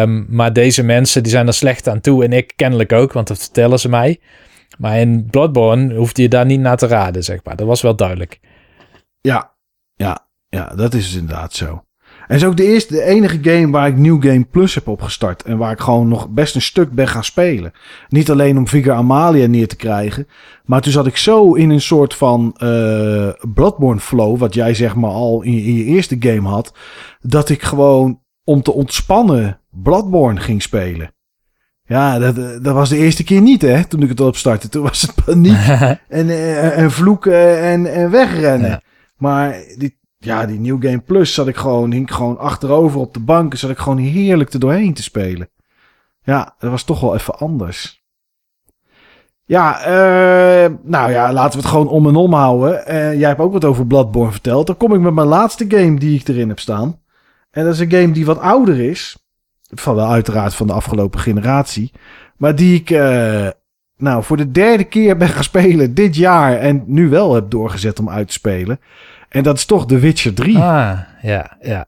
[0.01, 3.27] Um, maar deze mensen die zijn er slecht aan toe en ik kennelijk ook, want
[3.27, 4.19] dat vertellen ze mij.
[4.77, 7.55] Maar in Bloodborne hoefde je daar niet naar te raden, zeg maar.
[7.55, 8.39] Dat was wel duidelijk.
[9.21, 9.55] Ja,
[9.95, 11.84] ja, ja, dat is dus inderdaad zo.
[12.27, 15.43] En is ook de eerste, de enige game waar ik New Game Plus heb opgestart.
[15.43, 17.71] En waar ik gewoon nog best een stuk ben gaan spelen.
[18.09, 20.27] Niet alleen om Vigor Amalia neer te krijgen.
[20.65, 24.37] Maar toen zat ik zo in een soort van uh, Bloodborne flow.
[24.37, 26.73] Wat jij zeg maar al in, in je eerste game had.
[27.21, 31.13] Dat ik gewoon om te ontspannen Bloodborne ging spelen.
[31.87, 34.69] Ja, dat, dat was de eerste keer niet, hè, toen ik het opstartte.
[34.69, 38.69] Toen was het paniek en, en, en vloeken en, en wegrennen.
[38.69, 38.81] Ja.
[39.17, 43.19] Maar die, ja, die New Game Plus zat ik gewoon, hing gewoon achterover op de
[43.19, 43.51] bank.
[43.51, 45.49] en Zat ik gewoon heerlijk er doorheen te spelen.
[46.23, 48.03] Ja, dat was toch wel even anders.
[49.47, 52.85] Ja, eh, nou ja, laten we het gewoon om en om houden.
[52.85, 54.67] Eh, jij hebt ook wat over Bloodborne verteld.
[54.67, 56.99] Dan kom ik met mijn laatste game die ik erin heb staan.
[57.51, 59.17] En dat is een game die wat ouder is.
[59.73, 61.91] Van wel uiteraard van de afgelopen generatie.
[62.37, 63.47] Maar die ik eh,
[63.97, 66.57] nou voor de derde keer ben gaan spelen dit jaar.
[66.57, 68.79] En nu wel heb doorgezet om uit te spelen.
[69.35, 70.57] En dat is toch The Witcher 3.
[70.57, 71.85] Ah, ja, ja.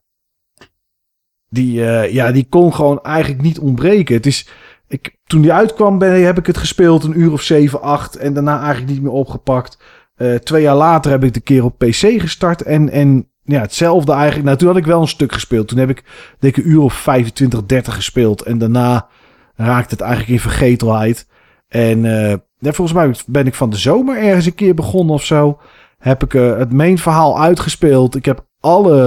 [1.49, 4.15] Die, eh, ja, die kon gewoon eigenlijk niet ontbreken.
[4.15, 4.47] Het is,
[4.87, 8.15] ik, toen die uitkwam ben, heb ik het gespeeld een uur of 7, 8.
[8.15, 9.77] En daarna eigenlijk niet meer opgepakt.
[10.15, 12.61] Eh, twee jaar later heb ik de keer op PC gestart.
[12.61, 14.45] En, en ja, hetzelfde eigenlijk.
[14.45, 15.67] Nou, toen had ik wel een stuk gespeeld.
[15.67, 16.03] Toen heb ik
[16.39, 18.41] denk ik een uur of 25, 30 gespeeld.
[18.41, 19.07] En daarna
[19.55, 21.27] raakte het eigenlijk in vergetelheid.
[21.67, 25.23] En uh, ja, volgens mij ben ik van de zomer ergens een keer begonnen of
[25.23, 25.59] zo.
[26.07, 28.15] Heb ik uh, het main verhaal uitgespeeld.
[28.15, 29.01] Ik heb alle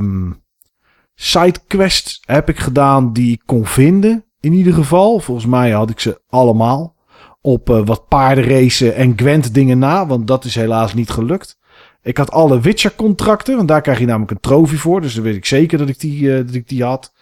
[0.00, 0.42] um,
[1.14, 4.24] sidequests heb ik gedaan die ik kon vinden.
[4.40, 5.20] In ieder geval.
[5.20, 6.94] Volgens mij had ik ze allemaal.
[7.40, 10.06] Op uh, wat paardenracen en Gwent dingen na.
[10.06, 11.58] Want dat is helaas niet gelukt.
[12.02, 13.56] Ik had alle Witcher contracten.
[13.56, 15.00] Want daar krijg je namelijk een trofee voor.
[15.00, 17.12] Dus dan weet ik zeker dat ik die, uh, dat ik die had.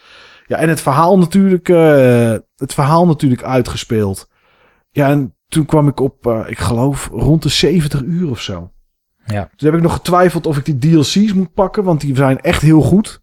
[0.47, 1.67] Ja, en het verhaal natuurlijk.
[2.57, 4.29] Het verhaal natuurlijk uitgespeeld.
[4.91, 8.73] Ja, en toen kwam ik op, ik geloof, rond de 70 uur of zo.
[9.27, 9.51] Ja.
[9.57, 12.63] Toen heb ik nog getwijfeld of ik die DLC's moet pakken, want die zijn echt
[12.63, 13.23] heel goed.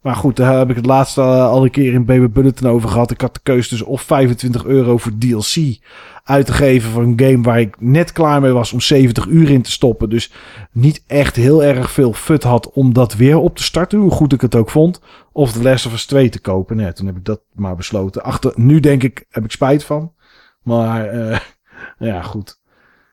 [0.00, 3.10] Maar goed, daar heb ik het laatste al een keer in Baby Bulletin over gehad.
[3.10, 5.78] Ik had de keuze dus of 25 euro voor DLC
[6.24, 9.50] uit te geven voor een game waar ik net klaar mee was om 70 uur
[9.50, 10.10] in te stoppen.
[10.10, 10.32] Dus
[10.72, 14.32] niet echt heel erg veel fut had om dat weer op te starten, hoe goed
[14.32, 15.00] ik het ook vond.
[15.32, 16.76] Of The Last of Us 2 te kopen.
[16.76, 18.22] Nee, toen heb ik dat maar besloten.
[18.22, 20.14] Achter, nu denk ik, heb ik spijt van.
[20.62, 21.38] Maar uh,
[22.10, 22.59] ja, goed.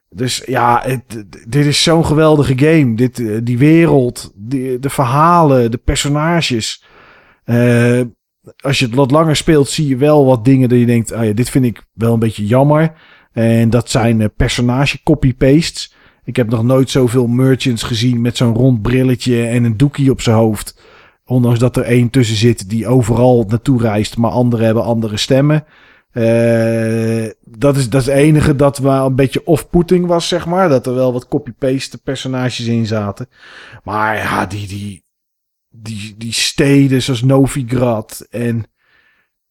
[0.10, 2.96] Dus ja, het, dit is zo'n geweldige game.
[2.96, 6.84] Dit, uh, die wereld, de verhalen, de personages.
[7.46, 8.02] Uh,
[8.58, 11.24] als je het wat langer speelt, zie je wel wat dingen dat je denkt, oh
[11.24, 12.94] ja, dit vind ik wel een beetje jammer.
[13.32, 15.96] En dat zijn personage copy-pastes.
[16.24, 20.22] Ik heb nog nooit zoveel merchants gezien met zo'n rond brilletje en een doekie op
[20.22, 20.82] zijn hoofd.
[21.26, 25.66] Ondanks dat er één tussen zit die overal naartoe reist, maar anderen hebben andere stemmen.
[26.18, 30.70] Uh, dat, is, dat is het enige dat wel een beetje off-putting was, zeg maar.
[30.70, 33.30] Dat er wel wat copy-paste personages in zaten.
[33.84, 35.04] Maar ja, die, die,
[35.70, 38.66] die, die steden zoals Novigrad en...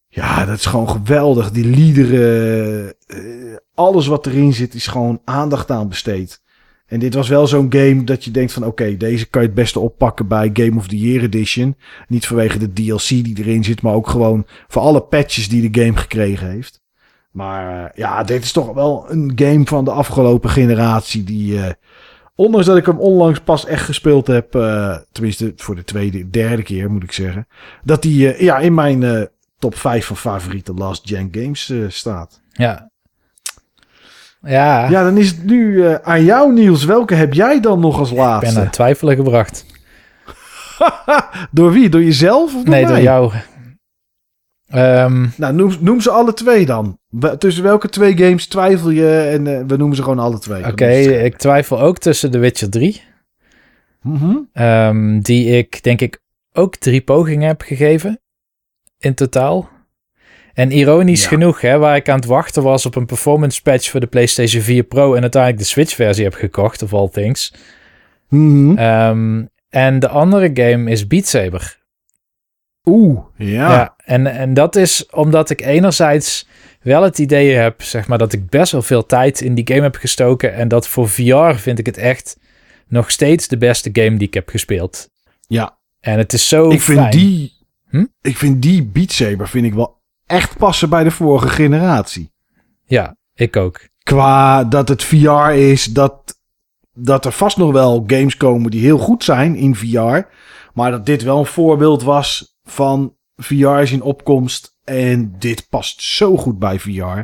[0.09, 1.51] Ja, dat is gewoon geweldig.
[1.51, 6.41] Die liederen, uh, alles wat erin zit is gewoon aandacht aan besteed.
[6.87, 9.55] En dit was wel zo'n game dat je denkt van oké, deze kan je het
[9.55, 11.75] beste oppakken bij Game of the Year Edition.
[12.07, 15.81] Niet vanwege de DLC die erin zit, maar ook gewoon voor alle patches die de
[15.83, 16.81] game gekregen heeft.
[17.31, 21.53] Maar uh, ja, dit is toch wel een game van de afgelopen generatie die...
[21.53, 21.69] Uh,
[22.35, 26.63] ondanks dat ik hem onlangs pas echt gespeeld heb, uh, tenminste voor de tweede, derde
[26.63, 27.47] keer moet ik zeggen.
[27.83, 32.41] Dat die ja, in mijn top 5 van favoriete last gen games staat.
[32.51, 32.91] Ja,
[34.41, 34.89] ja.
[34.89, 36.85] ja, dan is het nu uh, aan jou, Niels.
[36.85, 38.47] Welke heb jij dan nog als laatste?
[38.47, 39.65] Ik ben aan twijfelen gebracht.
[41.51, 41.89] door wie?
[41.89, 42.55] Door jezelf?
[42.55, 42.93] Of door nee, mij?
[42.93, 43.31] door jou.
[44.75, 46.99] Um, nou, noem, noem, ze alle twee dan.
[47.37, 49.17] Tussen welke twee games twijfel je?
[49.17, 50.59] En uh, we noemen ze gewoon alle twee.
[50.59, 53.01] Oké, okay, ik twijfel ook tussen The Witcher 3.
[54.01, 54.63] Mm -hmm.
[54.63, 56.19] um, die ik denk ik
[56.53, 58.19] ook drie pogingen heb gegeven.
[58.97, 59.69] In totaal.
[60.57, 61.27] En ironisch ja.
[61.27, 64.61] genoeg, hè, waar ik aan het wachten was op een performance patch voor de PlayStation
[64.61, 67.53] 4 Pro en uiteindelijk de Switch-versie heb gekocht, of all things.
[68.29, 68.79] Mm -hmm.
[68.79, 71.77] um, en de andere game is Beat Saber.
[72.85, 73.71] Oeh, ja.
[73.71, 76.47] ja en, en dat is omdat ik enerzijds
[76.81, 79.81] wel het idee heb, zeg maar, dat ik best wel veel tijd in die game
[79.81, 80.53] heb gestoken.
[80.53, 82.39] En dat voor VR vind ik het echt
[82.87, 85.09] nog steeds de beste game die ik heb gespeeld.
[85.47, 85.77] Ja.
[85.99, 87.53] En het is zo ik vind die,
[87.89, 88.05] hm?
[88.21, 89.96] ik vind die Beat Saber vind ik wel
[90.27, 92.31] echt passen bij de vorige generatie.
[92.85, 93.87] Ja, ik ook.
[94.03, 96.39] Qua dat het VR is, dat,
[96.93, 100.19] dat er vast nog wel games komen die heel goed zijn in VR.
[100.73, 104.75] Maar dat dit wel een voorbeeld was van VR's in opkomst.
[104.83, 107.21] En dit past zo goed bij VR.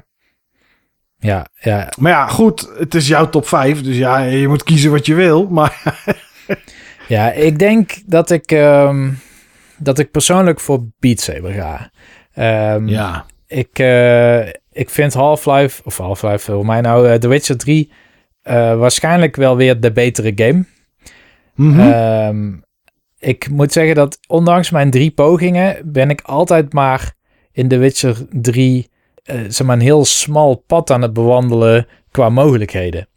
[1.18, 1.92] Ja, ja.
[1.98, 3.82] Maar ja, goed, het is jouw top 5.
[3.82, 5.48] Dus ja, je moet kiezen wat je wil.
[5.48, 6.02] Maar
[7.08, 9.20] ja, ik denk dat ik, um,
[9.78, 11.92] dat ik persoonlijk voor Beat Saber ga.
[12.40, 13.26] Um, ja.
[13.48, 17.92] Ik, uh, ik vind Half-Life, of Half-Life voor mij nou, uh, The Witcher 3
[18.44, 20.66] uh, waarschijnlijk wel weer de betere game.
[21.56, 21.94] Mm -hmm.
[21.94, 22.64] um,
[23.20, 27.14] ik moet zeggen dat ondanks mijn drie pogingen ben ik altijd maar
[27.52, 28.90] in The Witcher 3
[29.48, 33.08] zeg maar een heel smal pad aan het bewandelen qua mogelijkheden.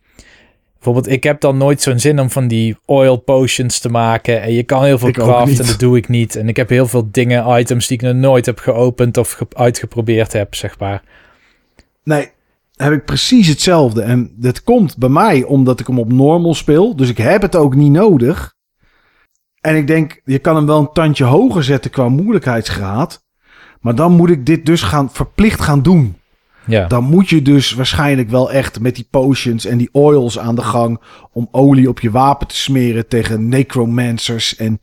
[0.76, 4.42] Bijvoorbeeld, ik heb dan nooit zo'n zin om van die oil potions te maken.
[4.42, 5.66] En je kan heel veel craften, niet.
[5.66, 6.36] dat doe ik niet.
[6.36, 9.46] En ik heb heel veel dingen, items die ik nog nooit heb geopend of ge-
[9.52, 11.02] uitgeprobeerd heb, zeg maar.
[12.04, 12.30] Nee,
[12.76, 14.02] heb ik precies hetzelfde.
[14.02, 16.96] En dat komt bij mij omdat ik hem op normal speel.
[16.96, 18.54] Dus ik heb het ook niet nodig.
[19.60, 23.24] En ik denk, je kan hem wel een tandje hoger zetten qua moeilijkheidsgraad.
[23.80, 26.16] Maar dan moet ik dit dus gaan, verplicht gaan doen.
[26.66, 30.54] Ja, Dan moet je dus waarschijnlijk wel echt met die potions en die oils aan
[30.54, 31.00] de gang.
[31.32, 34.80] om olie op je wapen te smeren tegen necromancers en,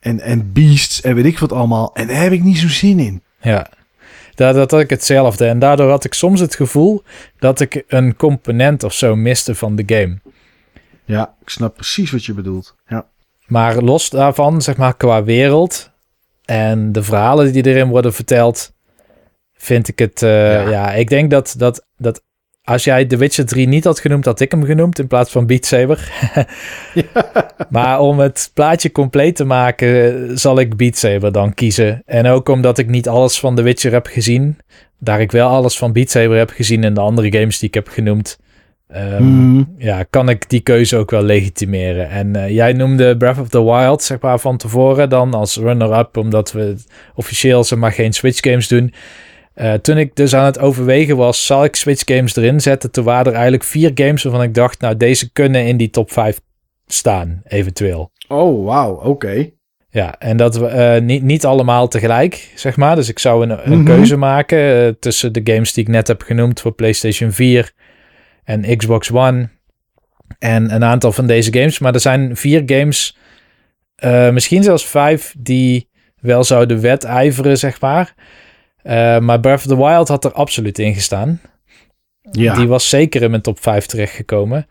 [0.00, 1.90] en, en beasts en weet ik wat allemaal.
[1.94, 3.22] En daar heb ik niet zo zin in.
[3.40, 3.66] ja.
[4.34, 5.46] Dat, dat had ik hetzelfde.
[5.46, 7.02] En daardoor had ik soms het gevoel
[7.38, 10.18] dat ik een component of zo miste van de game.
[11.04, 12.74] Ja, ik snap precies wat je bedoelt.
[12.86, 13.06] Ja.
[13.46, 15.90] Maar los daarvan, zeg maar, qua wereld
[16.44, 18.72] en de verhalen die erin worden verteld,
[19.66, 20.22] vind ik het.
[20.22, 20.68] eh, Ja.
[20.68, 20.92] ja.
[20.92, 22.22] ik denk dat, dat, dat
[22.64, 25.46] als jij The Witcher 3 niet had genoemd, had ik hem genoemd in plaats van
[25.46, 26.10] Beat Saber.
[27.70, 32.02] Maar om het plaatje compleet te maken, zal ik Beat Saber dan kiezen.
[32.06, 34.58] En ook omdat ik niet alles van The Witcher heb gezien,
[34.98, 37.74] daar ik wel alles van Beat Saber heb gezien in de andere games die ik
[37.74, 38.38] heb genoemd.
[38.88, 39.62] ehm, Mhm.
[39.78, 42.08] ja, kan ik die keuze ook wel legitimeren.
[42.10, 46.16] En eh, jij noemde Breath of the Wild, zeg maar, van tevoren dan als runner-up,
[46.16, 46.74] omdat we
[47.14, 48.92] officieel zeg maar geen Switch games doen.
[49.56, 52.90] Eh, toen ik dus aan het overwegen was, zal ik Switch games erin zetten?
[52.90, 56.12] Toen waren er eigenlijk vier games waarvan ik dacht, nou, deze kunnen in die top
[56.12, 56.40] 5
[56.86, 58.10] staan, eventueel.
[58.28, 59.50] Oh, wauw, oké.
[59.90, 62.96] Ja, en dat we eh, niet, niet allemaal tegelijk, zeg maar.
[62.96, 63.84] Dus ik zou een, een Mhm.
[63.86, 67.72] keuze maken eh, tussen de games die ik net heb genoemd voor PlayStation 4
[68.44, 69.48] en Xbox One.
[70.38, 71.78] En een aantal van deze games.
[71.78, 73.16] Maar er zijn vier games,
[74.32, 75.88] misschien zelfs vijf, die
[76.20, 78.14] wel zouden wedijveren, zeg maar.
[78.86, 81.40] Eh, maar Breath of the Wild had er absoluut in gestaan.
[82.30, 82.54] Ja.
[82.54, 84.66] Die was zeker in mijn top 5 terechtgekomen.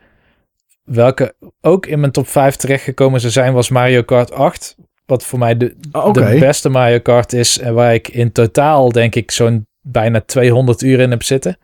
[0.84, 4.76] Welke ook in mijn top 5 terechtgekomen zou zijn, was Mario Kart 8.
[5.06, 7.60] Wat voor mij de, Ah, de beste Mario Kart is.
[7.60, 11.58] En waar ik in totaal, denk ik, zo'n bijna 200 uur in heb zitten.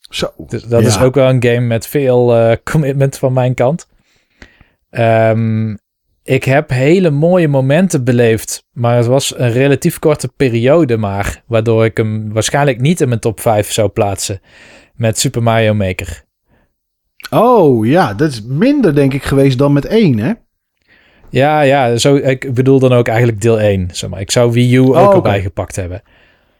[0.00, 0.30] Zo.
[0.36, 0.86] Dus dat Ja.
[0.88, 3.88] is ook wel een game met veel eh, commitment van mijn kant.
[4.90, 5.74] Ehm,
[6.24, 8.66] ik heb hele mooie momenten beleefd.
[8.72, 11.42] Maar het was een relatief korte periode maar.
[11.46, 14.40] Waardoor ik hem waarschijnlijk niet in mijn top 5 zou plaatsen.
[14.94, 16.22] Met Super Mario Maker.
[17.30, 20.32] Oh ja, dat is minder denk ik geweest dan met één, hè?
[21.30, 23.88] Ja, ja, zo, ik bedoel dan ook eigenlijk deel 1.
[23.92, 24.20] Zeg maar.
[24.20, 25.14] Ik zou Wii U ook Oh, oké.
[25.14, 26.02] erbij gepakt hebben.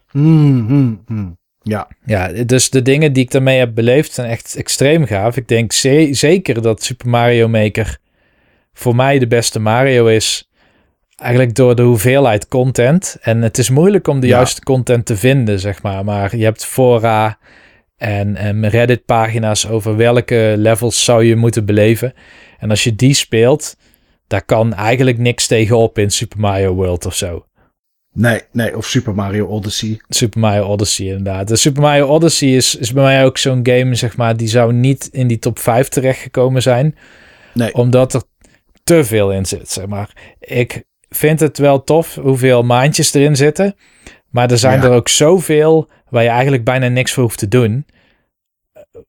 [0.09, 1.37] Hmm, hmm, hmm.
[1.61, 1.87] Ja.
[2.05, 5.37] Ja, dus de dingen die ik daarmee heb beleefd zijn echt extreem gaaf.
[5.37, 7.97] Ik denk ze- zeker dat Super Mario Maker
[8.77, 10.49] voor mij de beste Mario is.
[11.15, 13.17] Eigenlijk door de hoeveelheid content.
[13.21, 14.35] En het is moeilijk om de Ja.
[14.35, 16.03] juiste content te vinden, zeg maar.
[16.03, 17.37] Maar je hebt fora
[17.97, 22.13] en, en Reddit-pagina's over welke levels zou je moeten beleven.
[22.59, 23.75] En als je die speelt,
[24.27, 27.45] daar kan eigenlijk niks tegenop in Super Mario World of zo.
[28.13, 29.99] Nee, nee, of Super Mario Odyssey.
[30.09, 31.47] Super Mario Odyssey inderdaad.
[31.47, 34.73] De Super Mario Odyssey is, is bij mij ook zo'n game, zeg maar, die zou
[34.73, 36.95] niet in die top 5 terechtgekomen zijn.
[37.53, 37.73] Nee.
[37.73, 38.21] Omdat er
[38.85, 40.35] te veel in zit, zeg maar.
[40.39, 43.75] Ik vind het wel tof hoeveel maandjes erin zitten.
[44.29, 44.85] Maar er zijn Ja.
[44.85, 47.85] er ook zoveel waar je eigenlijk bijna niks voor hoeft te doen.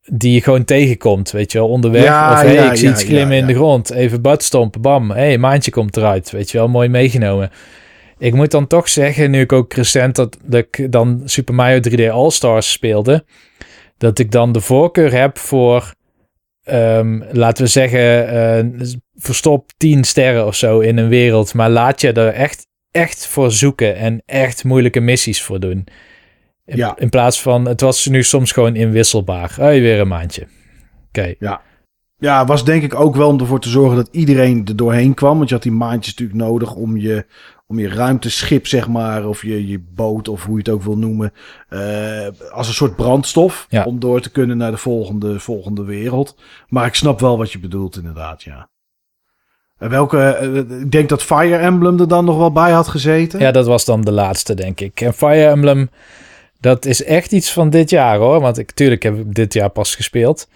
[0.03, 2.03] Die je gewoon tegenkomt, weet je wel, onderweg.
[2.05, 3.91] Ja, of hey, ja, ik zie iets glimmen in de grond.
[3.91, 5.11] Even budstompen, bam.
[5.11, 7.51] Hé, hey, maandje komt eruit, weet je wel, mooi meegenomen.
[8.19, 11.81] Ik moet dan toch zeggen, nu ik ook recent dat, dat ik dan Super Mario
[11.81, 13.25] 3D All-Stars speelde,
[13.99, 15.95] dat ik dan de voorkeur heb voor,
[16.65, 18.87] ehm, laten we zeggen, eh,
[19.19, 23.51] verstop 10 sterren of zo in een wereld, maar laat je er echt, echt voor
[23.53, 25.87] zoeken en echt moeilijke missies voor doen.
[26.65, 26.97] In, Ja.
[26.99, 29.53] in plaats van, het was nu soms gewoon inwisselbaar.
[29.57, 30.47] Hey, weer een maandje.
[31.09, 31.35] Oké.
[32.19, 35.37] Ja, was denk ik ook wel om ervoor te zorgen dat iedereen er doorheen kwam.
[35.37, 37.27] Want je had die maandjes natuurlijk nodig om je,
[37.67, 40.99] om je ruimteschip, zeg maar, of je, je boot, of hoe je het ook wil
[40.99, 41.33] noemen,
[41.69, 43.67] eh, als een soort brandstof.
[43.69, 43.85] Ja.
[43.85, 46.37] Om door te kunnen naar de volgende, volgende wereld.
[46.69, 48.69] Maar ik snap wel wat je bedoelt, inderdaad, ja.
[49.79, 53.41] En welke, eh, ik denk dat Fire Emblem er dan nog wel bij had gezeten.
[53.41, 55.01] Ja, dat was dan de laatste, denk ik.
[55.01, 55.91] En Fire Emblem,
[56.61, 58.41] dat is echt iets van dit jaar hoor.
[58.41, 60.49] Want ik, tuurlijk heb ik dit jaar pas gespeeld.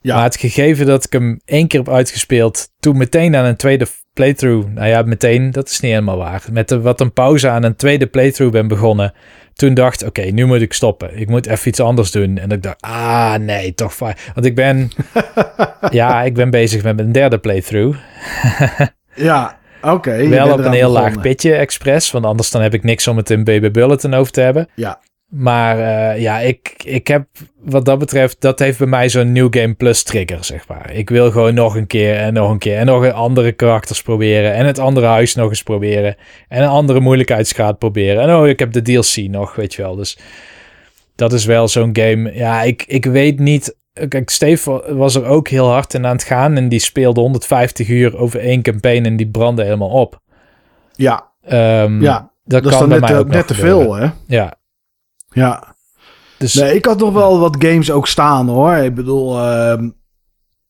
[0.00, 0.14] Ja.
[0.14, 3.86] Maar het gegeven dat ik hem één keer heb uitgespeeld, toen meteen aan een tweede
[4.12, 4.68] playthrough.
[4.74, 6.44] Nou ja, meteen, dat is niet helemaal waar.
[6.52, 9.12] Met de, wat een pauze aan een tweede playthrough ben begonnen.
[9.60, 11.18] Toen dacht oké, nu moet ik stoppen.
[11.18, 12.38] Ik moet even iets anders doen.
[12.38, 14.16] En ik dacht, ah nee, toch fijn.
[14.34, 14.90] Want ik ben,
[15.90, 17.98] ja, ik ben bezig met mijn derde playthrough.
[19.14, 20.28] Ja, oké.
[20.28, 22.10] Wel op een heel laag pitje expres.
[22.10, 24.68] Want anders dan heb ik niks om het in BB Bulletin over te hebben.
[24.74, 25.00] Ja.
[25.30, 27.26] Maar uh, ja, ik, ik heb
[27.62, 30.90] wat dat betreft, dat heeft bij mij zo'n New Game Plus trigger, zeg maar.
[30.92, 34.02] Ik wil gewoon nog een keer en nog een keer en nog een andere karakters
[34.02, 34.54] proberen.
[34.54, 36.16] En het andere huis nog eens proberen.
[36.48, 38.22] En een andere moeilijkheidsgraad proberen.
[38.22, 39.96] En oh, ik heb de DLC nog, weet je wel.
[39.96, 40.18] Dus
[41.14, 42.34] dat is wel zo'n game.
[42.34, 43.76] Ja, ik, ik weet niet.
[44.08, 46.56] Kijk, Steve was er ook heel hard in aan het gaan.
[46.56, 50.20] En die speelde 150 uur over één campaign en die brandde helemaal op.
[50.92, 51.28] Ja.
[51.84, 52.30] Um, ja.
[52.44, 54.08] Dat, dat kan bij net, mij ook net te veel, hè?
[54.26, 54.58] Ja.
[55.30, 55.74] Ja.
[56.38, 56.54] Dus...
[56.54, 58.74] Nee, ik had nog wel wat games ook staan, hoor.
[58.74, 59.82] Ik bedoel, uh,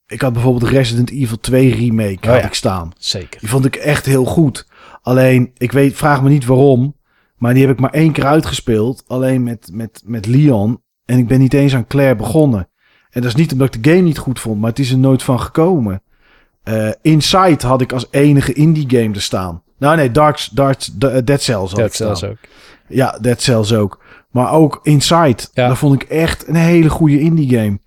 [0.07, 2.93] ik had bijvoorbeeld Resident Evil 2 remake oh, had ik staan.
[2.99, 3.41] Zeker.
[3.41, 4.67] Die vond ik echt heel goed.
[5.03, 6.99] Alleen, ik weet, vraag me niet waarom.
[7.37, 9.05] Maar die heb ik maar één keer uitgespeeld.
[9.07, 10.83] Alleen met, met, met Leon.
[11.05, 12.69] En ik ben niet eens aan Claire begonnen.
[13.11, 14.99] En dat is niet omdat ik de game niet goed vond, maar het is er
[14.99, 16.03] nooit van gekomen.
[16.65, 19.63] Uh, Inside had ik als enige indie game te staan.
[19.79, 20.87] Nou nee, Dark, Dark,
[21.25, 22.37] Dead Cells had Dead Cells ook.
[22.89, 24.00] Ja, Dead Cells ook.
[24.31, 25.39] Maar ook Inside.
[25.53, 25.69] Ja.
[25.69, 27.79] Dat vond ik echt een hele goede indie game.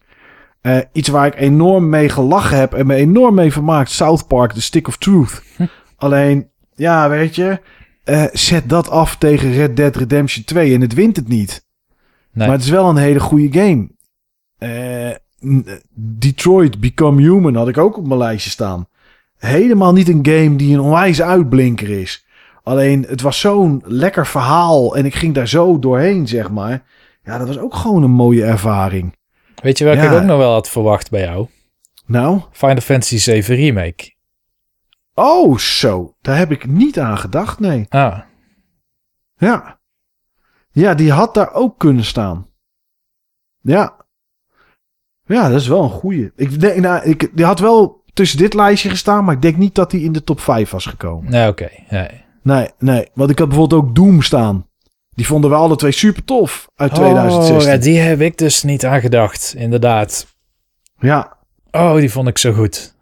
[0.61, 3.91] Uh, iets waar ik enorm mee gelachen heb en me enorm mee vermaakt.
[3.91, 5.43] South Park, The Stick of Truth.
[5.55, 5.65] Hm.
[5.97, 7.59] Alleen, ja, weet je.
[8.05, 11.65] Uh, zet dat af tegen Red Dead Redemption 2 en het wint het niet.
[12.31, 12.47] Nee.
[12.47, 13.89] Maar het is wel een hele goede game.
[14.59, 15.15] Uh,
[15.95, 18.87] Detroit Become Human had ik ook op mijn lijstje staan.
[19.37, 22.25] Helemaal niet een game die een onwijs uitblinker is.
[22.63, 26.83] Alleen het was zo'n lekker verhaal en ik ging daar zo doorheen, zeg maar.
[27.23, 29.15] Ja, dat was ook gewoon een mooie ervaring.
[29.61, 31.47] Weet je welke ik ook nog wel had verwacht bij jou?
[32.05, 32.41] Nou?
[32.51, 34.13] Final Fantasy 7 Remake.
[35.13, 36.15] Oh, zo.
[36.21, 37.85] Daar heb ik niet aan gedacht, nee.
[37.89, 38.19] Ah.
[39.35, 39.79] Ja.
[40.71, 42.47] Ja, die had daar ook kunnen staan.
[43.61, 44.05] Ja.
[45.25, 46.31] Ja, dat is wel een goeie.
[46.35, 49.75] Ik denk, nou, ik, die had wel tussen dit lijstje gestaan, maar ik denk niet
[49.75, 51.31] dat hij in de top 5 was gekomen.
[51.31, 51.69] Nee, oké.
[51.89, 52.22] Nee.
[52.43, 53.07] Nee, nee.
[53.13, 54.67] Want ik had bijvoorbeeld ook Doom staan.
[55.09, 57.55] Die vonden we alle twee super tof uit 2016.
[57.55, 60.27] Oh, ja, die heb ik dus niet aan gedacht, inderdaad.
[60.97, 61.37] Ja.
[61.71, 62.95] Oh, die vond ik zo goed.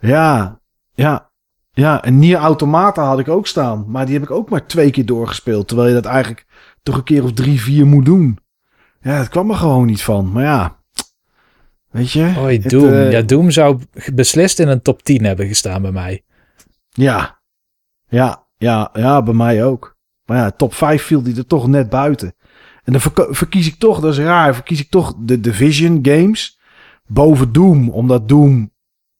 [0.00, 0.60] Ja,
[0.94, 1.30] ja.
[1.74, 3.84] Ja, en Nier Automata had ik ook staan.
[3.88, 5.68] Maar die heb ik ook maar twee keer doorgespeeld.
[5.68, 6.46] Terwijl je dat eigenlijk
[6.82, 8.38] toch een keer of drie, vier moet doen.
[9.00, 10.32] Ja, het kwam er gewoon niet van.
[10.32, 10.78] Maar ja,
[11.90, 12.34] weet je.
[12.38, 12.92] Oei, Doom.
[12.92, 13.78] Uh, ja, Doom zou
[14.14, 16.22] beslist in een top 10 hebben gestaan bij mij.
[16.88, 17.40] Ja,
[18.08, 19.96] ja, ja, ja, bij mij ook.
[20.24, 22.34] Maar ja, top 5 viel die er toch net buiten.
[22.84, 23.00] En dan
[23.34, 26.58] verkies ik toch, dat is raar, verkies ik toch de Division games
[27.06, 27.90] boven Doom.
[27.90, 28.72] Omdat Doom,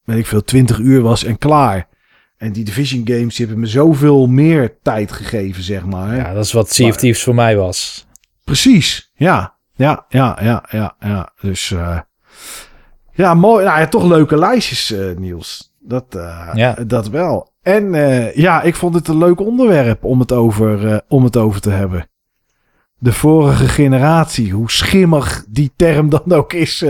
[0.05, 1.89] weet ik veel, 20 uur was en klaar.
[2.37, 6.17] En die Division games die hebben me zoveel meer tijd gegeven, zeg maar.
[6.17, 8.07] Ja, dat is wat Sea of Thieves voor mij was.
[8.45, 9.57] Precies, ja.
[9.75, 11.33] Ja, ja, ja, ja, ja.
[11.41, 12.01] Dus uh,
[13.13, 13.65] ja, mooi.
[13.65, 15.75] Nou ja, toch leuke lijstjes, uh, Niels.
[15.81, 16.75] Dat, uh, ja.
[16.87, 17.52] dat wel.
[17.63, 17.93] En
[18.35, 22.07] ja, ik vond het een leuk onderwerp om het over, om het over te hebben.
[22.99, 26.85] De vorige generatie, hoe schimmig die term dan ook is,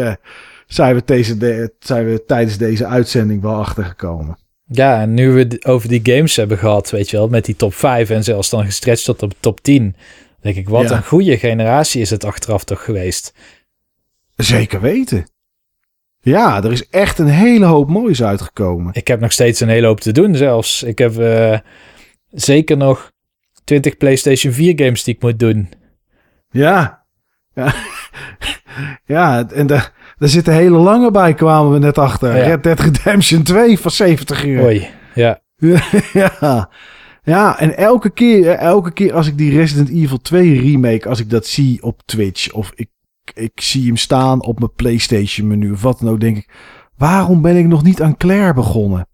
[0.67, 4.39] zijn, we deze de, zijn we tijdens deze uitzending wel achtergekomen.
[4.67, 7.75] Ja, en nu we over die games hebben gehad, weet je wel, met die top
[7.75, 9.97] 5 en zelfs dan gestretched tot de top 10.
[10.41, 13.35] Denk ik, wat een goede generatie is het achteraf toch geweest.
[14.37, 15.27] Zeker weten.
[16.25, 18.95] Ja, er is echt een hele hoop moois uitgekomen.
[18.95, 20.83] Ik heb nog steeds een hele hoop te doen zelfs.
[20.83, 21.59] Ik heb uh,
[22.31, 23.11] zeker nog
[23.65, 25.69] 20 PlayStation 4 games die ik moet doen.
[26.51, 27.05] Ja.
[27.55, 27.75] Ja,
[29.05, 32.37] ja en daar er zitten hele lange bij, kwamen we net achter.
[32.37, 32.43] Ja.
[32.45, 34.63] Red Dead Redemption 2 van 70 uur.
[34.63, 35.41] Oei, ja.
[36.13, 36.71] ja.
[37.25, 41.31] Ja, en elke keer, elke keer als ik die Resident Evil 2 remake, als ik
[41.31, 42.89] dat zie op Twitch, of ik,
[43.35, 46.51] ik zie hem staan op mijn PlayStation menu, of wat dan ook, denk ik,
[46.97, 49.07] waarom ben ik nog niet aan Claire begonnen?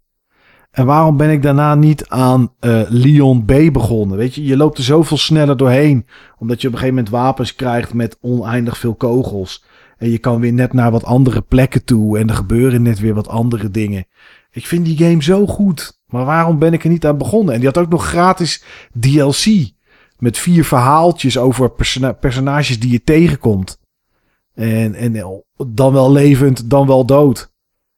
[0.71, 4.17] En waarom ben ik daarna niet aan uh, Leon B begonnen?
[4.17, 6.05] Weet je, je loopt er zoveel sneller doorheen,
[6.37, 9.63] omdat je op een gegeven moment wapens krijgt met oneindig veel kogels.
[9.97, 12.17] En je kan weer net naar wat andere plekken toe.
[12.17, 14.05] En er gebeuren net weer wat andere dingen.
[14.51, 15.99] Ik vind die game zo goed.
[16.05, 17.53] Maar waarom ben ik er niet aan begonnen?
[17.53, 18.63] En die had ook nog gratis
[18.99, 19.71] DLC.
[20.17, 21.71] Met vier verhaaltjes over
[22.19, 23.79] personages die je tegenkomt.
[24.59, 27.51] En, en dan wel levend, dan wel dood.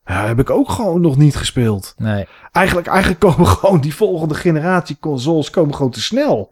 [0.05, 1.93] Ja, heb ik ook gewoon nog niet gespeeld.
[1.97, 2.27] Nee.
[2.51, 6.51] Eigenlijk, eigenlijk komen gewoon die volgende generatie consoles komen gewoon te snel.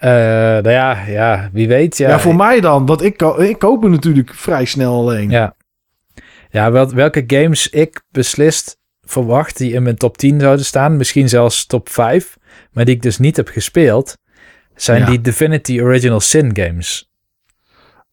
[0.00, 1.96] Uh, nou ja, ja, wie weet.
[1.96, 2.86] Ja, ja voor mij dan.
[2.86, 5.30] Want ik, ik koop me natuurlijk vrij snel alleen.
[5.30, 5.54] Ja,
[6.50, 10.96] ja wel, welke games ik beslist verwacht die in mijn top 10 zouden staan.
[10.96, 12.36] Misschien zelfs top 5.
[12.72, 14.18] Maar die ik dus niet heb gespeeld.
[14.74, 17.05] Zijn die Divinity Original Sin games.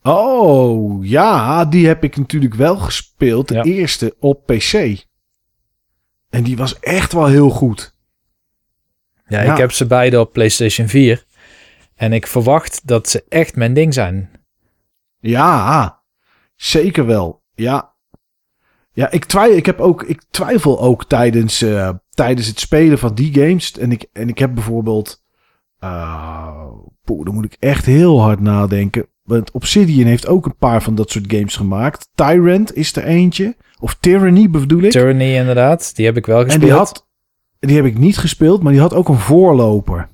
[0.04, 1.66] Oh, ja.
[1.66, 3.48] Die heb ik natuurlijk wel gespeeld.
[3.48, 5.04] De eerste op PC.
[6.30, 7.98] En die was echt wel heel goed.
[9.28, 11.26] Ja, ik heb ze beide op PlayStation 4.
[11.96, 14.30] En ik verwacht dat ze echt mijn ding zijn.
[15.20, 16.02] Ja,
[16.56, 17.44] zeker wel.
[17.54, 17.94] Ja.
[18.94, 23.16] Ja, ik, twijfel, ik, heb ook, ik twijfel ook tijdens, uh, tijdens het spelen van
[23.16, 23.78] die games.
[23.78, 25.24] En ik, en ik heb bijvoorbeeld.
[25.80, 26.68] Uh,
[27.04, 29.08] poeh, dan moet ik echt heel hard nadenken.
[29.24, 32.10] Want Obsidian heeft ook een paar van dat soort games gemaakt.
[32.16, 33.56] Tyrant is er eentje.
[33.80, 34.92] Of Tyranny bedoel ik.
[34.92, 36.62] Tyranny inderdaad, die heb ik wel gespeeld.
[36.62, 37.08] En die, had,
[37.60, 40.10] die heb ik niet gespeeld, maar die had ook een voorloper.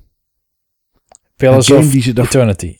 [1.36, 2.76] Pillars of die ze Eternity.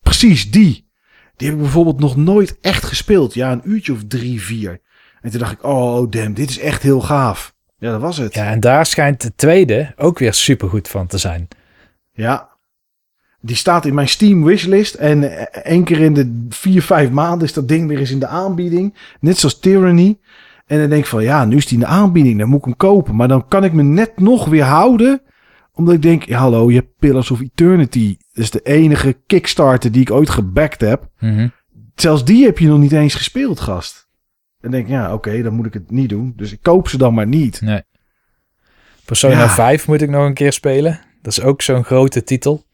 [0.00, 0.90] Precies, die.
[1.36, 3.34] Die heb ik bijvoorbeeld nog nooit echt gespeeld.
[3.34, 4.80] Ja, een uurtje of drie, vier.
[5.20, 7.54] En toen dacht ik, oh damn, dit is echt heel gaaf.
[7.78, 8.34] Ja, dat was het.
[8.34, 11.48] Ja, en daar schijnt de tweede ook weer supergoed van te zijn.
[12.12, 12.51] Ja.
[13.44, 14.94] Die staat in mijn Steam wishlist.
[14.94, 18.18] En eh, één keer in de vier, vijf maanden is dat ding weer eens in
[18.18, 18.94] de aanbieding.
[19.20, 20.18] Net zoals Tyranny.
[20.66, 22.38] En dan denk ik van, ja, nu is die in de aanbieding.
[22.38, 23.16] Dan moet ik hem kopen.
[23.16, 25.22] Maar dan kan ik me net nog weer houden.
[25.74, 28.16] Omdat ik denk, ja, hallo, je hebt Pillars of Eternity.
[28.32, 31.08] Dat is de enige Kickstarter die ik ooit gebackt heb.
[31.18, 31.48] Mhm.
[31.94, 34.08] Zelfs die heb je nog niet eens gespeeld, gast.
[34.60, 36.32] En denk ja, oké, dan moet ik het niet doen.
[36.36, 37.60] Dus ik koop ze dan maar niet.
[37.60, 37.82] Nee.
[39.04, 39.48] Persona Ja.
[39.48, 41.00] 5 moet ik nog een keer spelen.
[41.22, 42.64] Dat is ook zo'n grote titel.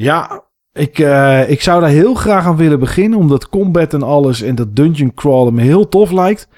[0.00, 3.18] Ja, ik, eh, ik zou daar heel graag aan willen beginnen.
[3.18, 6.48] Omdat combat en alles en dat dungeon crawlen me heel tof lijkt.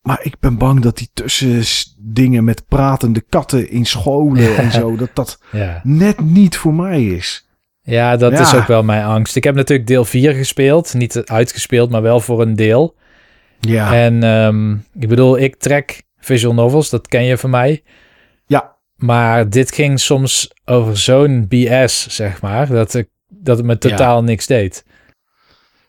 [0.00, 5.10] Maar ik ben bang dat die tussendingen met pratende katten in scholen en zo, dat
[5.14, 7.48] dat Ja, net niet voor mij is.
[7.82, 8.40] ja dat Ja.
[8.40, 9.36] is ook wel mijn angst.
[9.36, 10.94] Ik heb natuurlijk deel 4 gespeeld.
[10.94, 12.94] Niet uitgespeeld, maar wel voor een deel.
[13.60, 14.72] Ja, En ehm,
[15.02, 17.82] ik bedoel, ik trek visual novels, dat ken je van mij.
[19.00, 23.78] Ja, Maar dit ging soms over zo'n BS, zeg maar, dat, ik, dat het me
[23.78, 24.84] totaal niks deed.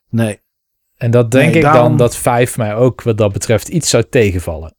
[0.10, 0.40] nee.
[0.98, 4.04] En dat denk Nee, ik dan dat 5 mij ook wat dat betreft iets zou
[4.10, 4.76] tegenvallen.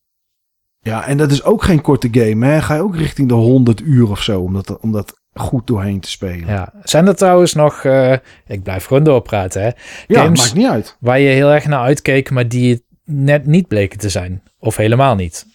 [0.80, 2.46] Ja, en dat is ook geen korte game.
[2.46, 2.60] Hè?
[2.60, 6.00] Ga je ook richting de 100 uur of zo om dat, om dat goed doorheen
[6.00, 6.46] te spelen.
[6.46, 6.72] Ja, Ja.
[6.82, 8.12] Zijn er trouwens nog, eh,
[8.46, 9.70] ik blijf gewoon doorpraten, hè,
[10.08, 10.96] games maakt niet uit.
[11.00, 14.42] waar je heel erg naar uitkeek, maar die net niet bleken te zijn?
[14.58, 15.46] Of helemaal niet?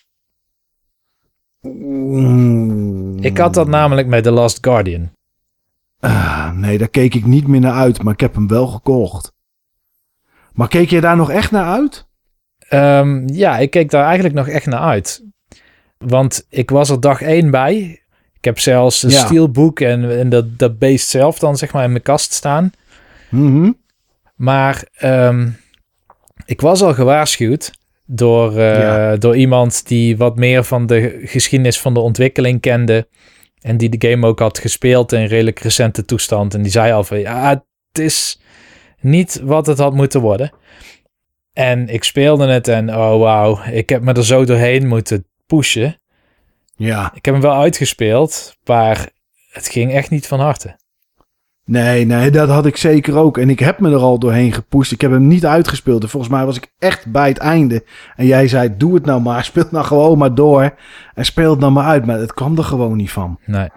[1.73, 3.17] Mm.
[3.23, 5.09] Ik had dat namelijk met The Last Guardian.
[5.99, 9.31] Ah, nee, daar keek ik niet meer naar uit, maar ik heb hem wel gekocht.
[10.53, 12.05] Maar keek je daar nog echt naar uit?
[12.59, 15.23] Ehm, ja, ik keek daar eigenlijk nog echt naar uit.
[15.97, 18.01] Want ik was er dag één bij.
[18.33, 19.25] Ik heb zelfs een Ja.
[19.25, 22.71] steelbook en, en dat, dat beest zelf dan zeg maar in mijn kast staan.
[23.29, 23.71] Mhm.
[24.35, 25.49] Maar ehm,
[26.45, 27.71] ik was al gewaarschuwd
[28.07, 29.15] door, eh, Ja.
[29.15, 33.07] door iemand die wat meer van de geschiedenis van de ontwikkeling kende.
[33.61, 36.53] En die de game ook had gespeeld in redelijk recente toestand.
[36.53, 37.49] En die zei al van ja,
[37.91, 38.39] het is
[39.01, 40.51] niet wat het had moeten worden.
[41.53, 45.99] En ik speelde het en oh wauw, ik heb me er zo doorheen moeten pushen.
[46.75, 49.09] Ja, Ik heb hem wel uitgespeeld, maar
[49.51, 50.75] het ging echt niet van harte.
[51.67, 53.37] Nee, nee, dat had ik zeker ook.
[53.37, 54.91] En ik heb me er al doorheen gepusht.
[54.91, 56.03] Ik heb hem niet uitgespeeld.
[56.03, 57.83] En volgens mij was ik echt bij het einde.
[58.15, 59.43] En jij zei, doe het nou maar.
[59.49, 60.73] Speel nou gewoon maar door.
[61.13, 62.05] En speel het nou maar uit.
[62.05, 63.39] Maar het kwam er gewoon niet van.
[63.45, 63.69] Nee.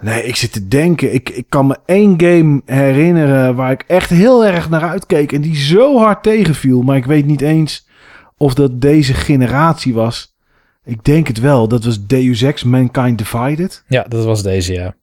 [0.00, 1.14] Nee, ik zit te denken.
[1.14, 5.32] Ik, ik kan me één game herinneren waar ik echt heel erg naar uitkeek.
[5.32, 6.82] En die zo hard tegenviel.
[6.82, 7.88] Maar ik weet niet eens
[8.36, 10.36] of dat deze generatie was.
[10.84, 11.68] Ik denk het wel.
[11.68, 13.84] Dat was Deus Ex Mankind Divided.
[13.86, 14.94] Ja, dat was deze, ja.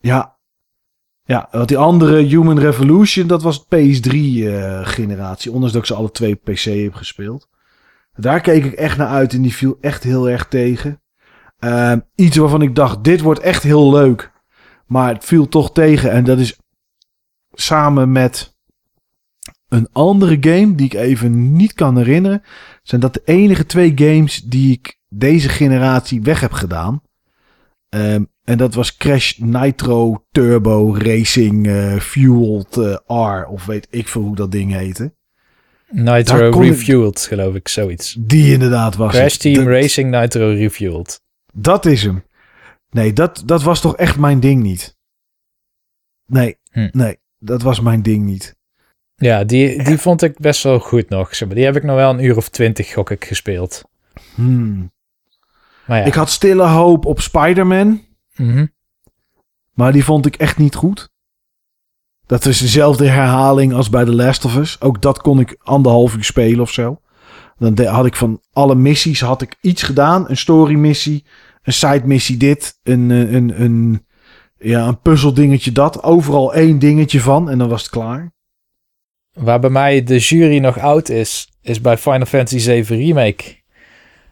[0.00, 0.33] Ja.
[1.26, 5.52] Ja, want die andere Human Revolution, dat was PS3-generatie.
[5.52, 7.48] ondanks dat ik ze alle twee PC heb gespeeld.
[8.14, 11.02] Daar keek ik echt naar uit en die viel echt heel erg tegen.
[11.58, 14.32] Ehm, iets waarvan ik dacht, dit wordt echt heel leuk.
[14.86, 16.10] Maar het viel toch tegen.
[16.10, 16.58] En dat is
[17.52, 18.56] samen met
[19.68, 22.42] een andere game die ik even niet kan herinneren.
[22.82, 27.02] Zijn dat de enige twee games die ik deze generatie weg heb gedaan.
[27.88, 32.96] Ehm, en dat was Crash Nitro Turbo Racing eh, Fueled eh,
[33.40, 33.46] R.
[33.46, 35.14] Of weet ik veel hoe dat ding heette.
[35.90, 38.16] Nitro ik- Refueled, geloof ik, zoiets.
[38.20, 39.40] Die inderdaad was Crash het.
[39.40, 41.20] Team Dat- Racing Nitro Refueled.
[41.52, 42.24] Dat is hem.
[42.90, 44.96] Nee, dat, dat was toch echt mijn ding niet.
[46.26, 46.88] Nee, Hm.
[46.92, 48.56] nee, dat was mijn ding niet.
[49.16, 51.36] Ja, die, die vond ik best wel goed nog.
[51.38, 53.82] Die heb ik nog wel een uur of twintig, gok ik, gespeeld.
[54.34, 54.92] Hmm.
[55.86, 58.02] Maar ja, Ik had stille hoop op Spider-Man,
[58.36, 58.66] mhm.
[59.72, 61.12] maar die vond ik echt niet goed.
[62.26, 64.80] Dat is dezelfde herhaling als bij The Last of Us.
[64.80, 67.00] Ook dat kon ik anderhalf uur spelen of zo.
[67.58, 70.30] Dan had ik van alle missies had ik iets gedaan.
[70.30, 71.24] Een story missie,
[71.62, 74.06] een side missie dit, een, eh, een, een,
[74.58, 76.02] ja, een puzzeldingetje dat.
[76.02, 78.32] Overal één dingetje van en dan was het klaar.
[79.32, 83.62] waar bij mij de jury nog oud is, is bij Final Fantasy 7 Remake.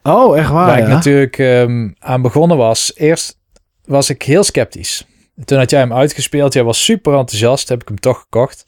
[0.03, 2.93] Oh, echt waar waar ik natuurlijk ehm, aan begonnen was.
[2.97, 3.42] Eerst
[3.85, 5.07] was ik heel sceptisch.
[5.45, 6.53] Toen had jij hem uitgespeeld.
[6.53, 7.69] Jij was super enthousiast.
[7.69, 8.65] Heb ik hem toch gekocht.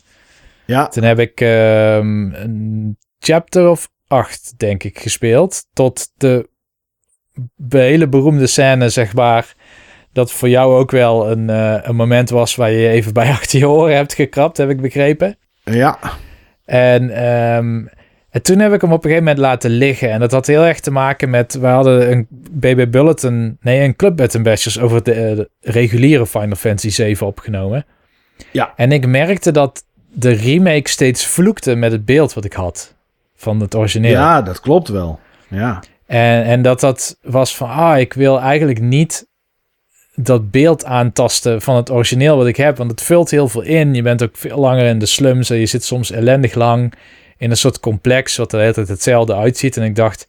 [0.67, 0.89] Ja.
[0.89, 5.67] Toen heb ik ehm, een chapter of acht, denk ik, gespeeld.
[5.73, 6.49] Tot de
[7.69, 9.55] hele beroemde scène, zeg maar.
[10.13, 13.59] Dat voor jou ook wel een, eh, een moment was waar je even bij achter
[13.59, 15.37] je oren hebt gekrapt, heb ik begrepen.
[15.65, 15.99] Ja.
[16.65, 17.87] En, ehm,
[18.35, 20.11] en toen heb ik hem op een gegeven moment laten liggen.
[20.11, 21.55] En dat had heel erg te maken met...
[21.55, 23.57] We hadden een BB Bulletin...
[23.61, 27.85] Nee, een Club Bed Bashers over de, eh, de reguliere Final Fantasy 7 opgenomen.
[28.51, 28.73] Ja.
[28.77, 32.95] En ik merkte dat de remake steeds vloekte met het beeld wat ik had.
[33.37, 34.11] Van het origineel.
[34.11, 35.19] Ja, dat klopt wel.
[35.49, 35.83] Ja.
[36.07, 37.69] En, en dat dat was van...
[37.69, 39.27] Ah, ik wil eigenlijk niet
[40.15, 42.77] dat beeld aantasten van het origineel wat ik heb.
[42.77, 43.95] Want het vult heel veel in.
[43.95, 45.51] Je bent ook veel langer in de slums.
[45.51, 46.95] En je zit soms ellendig lang
[47.45, 49.77] in een soort complex wat er altijd hetzelfde uitziet.
[49.77, 50.29] En ik dacht,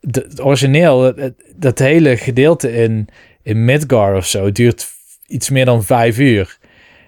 [0.00, 1.14] de, het origineel,
[1.56, 3.08] dat hele gedeelte in,
[3.42, 4.86] in Midgar of zo, duurt
[5.26, 6.58] iets meer dan vijf uur.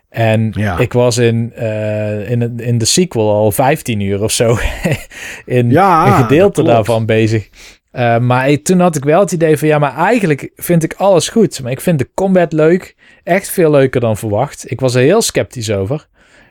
[0.08, 0.78] En Ja.
[0.78, 4.58] ik was in, eh, in, in de sequel al 15 uur of zo
[5.58, 7.48] in Ja, een gedeelte daarvan bezig.
[7.92, 11.28] Uh, maar toen had ik wel het idee van ja, maar eigenlijk vind ik alles
[11.28, 11.62] goed.
[11.62, 12.96] Maar ik vind de combat leuk.
[13.24, 14.70] Echt veel leuker dan verwacht.
[14.70, 16.08] Ik was er heel sceptisch over.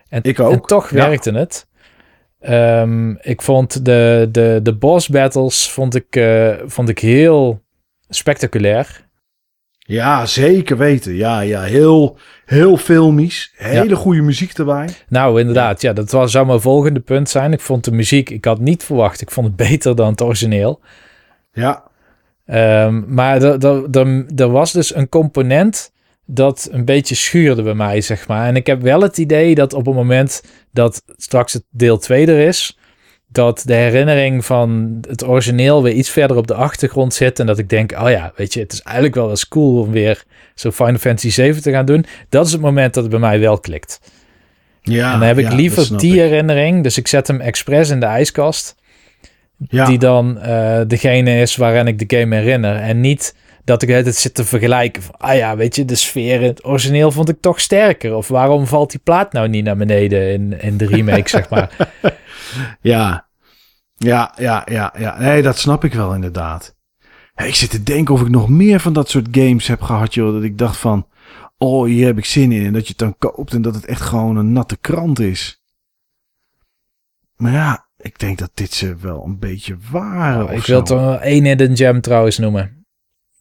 [0.09, 1.07] En, Ik ook, en toch ja.
[1.07, 1.66] werkte het.
[2.47, 7.61] Ehm, ik vond de, de, de boss battles vond ik, eh, vond ik heel
[8.09, 9.05] spectaculair.
[9.77, 11.15] Ja, zeker weten.
[11.15, 11.61] Ja, ja.
[11.61, 13.53] Heel, heel filmisch.
[13.55, 14.89] Hele goede muziek erbij.
[15.09, 15.81] Nou, inderdaad.
[15.81, 17.53] Ja, dat was, zou mijn volgende punt zijn.
[17.53, 19.21] Ik vond de muziek, ik had niet verwacht.
[19.21, 20.81] Ik vond het beter dan het origineel.
[21.51, 21.83] Ja.
[22.45, 23.41] Ehm, maar
[24.35, 25.91] er was dus een component
[26.29, 28.47] dat een beetje schuurde bij mij, zeg maar.
[28.47, 32.25] En ik heb wel het idee dat op het moment dat straks het deel 2
[32.27, 32.77] er is,
[33.27, 37.39] dat de herinnering van het origineel weer iets verder op de achtergrond zit.
[37.39, 39.91] En dat ik denk, oh ja, weet je, het is eigenlijk wel eens cool om
[39.91, 40.23] weer
[40.55, 42.05] zo Final Fantasy 7 te gaan doen.
[42.29, 43.99] Dat is het moment dat het bij mij wel klikt.
[44.81, 46.19] Ja, en dan heb ik ja, liever die ik.
[46.19, 46.83] herinnering.
[46.83, 48.75] Dus ik zet hem expres in de ijskast
[49.69, 49.85] Ja.
[49.85, 52.75] die dan eh, degene is waarin ik de game herinner.
[52.75, 53.35] En niet
[53.67, 55.01] dat ik het zit te vergelijken.
[55.01, 58.15] Van, ah ja, weet je, de sfeer in het origineel vond ik toch sterker.
[58.15, 61.69] Of waarom valt die plaat nou niet naar beneden in, in de remake, zeg maar.
[62.81, 63.27] Ja.
[63.97, 65.19] Ja, ja, ja, ja.
[65.19, 66.75] Nee, dat snap ik wel inderdaad.
[67.35, 70.33] Ik zit te denken of ik nog meer van dat soort games heb gehad, joh.
[70.33, 71.07] Dat ik dacht van,
[71.57, 72.65] oh, hier heb ik zin in.
[72.65, 75.63] En dat je het dan koopt en dat het echt gewoon een natte krant is.
[77.35, 80.43] Maar ja, ik denk dat dit ze wel een beetje waren.
[80.43, 82.76] of ik wil toch wel één hidden gem trouwens noemen.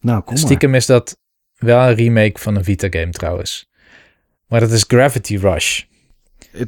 [0.01, 0.43] Nou, kom maar.
[0.43, 1.17] Stiekem is dat
[1.57, 3.71] wel een remake van een Vita-game trouwens.
[4.47, 5.83] Maar dat is Gravity Rush.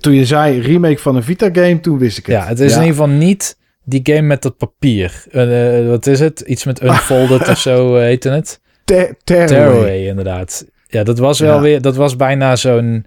[0.01, 2.35] Toen je zei remake van een Vita-game, toen wist ik het.
[2.37, 5.25] Ja, het is in ieder geval niet die game met dat papier.
[5.31, 6.41] Eh, eh, wat is het?
[6.41, 8.61] Iets met Unfolded of zo eh, heette het.
[8.85, 9.49] Ter- Tearaway.
[9.57, 10.67] Tearaway, inderdaad.
[10.87, 11.61] Ja, dat was wel Ja.
[11.61, 13.07] weer, dat was bijna zo'n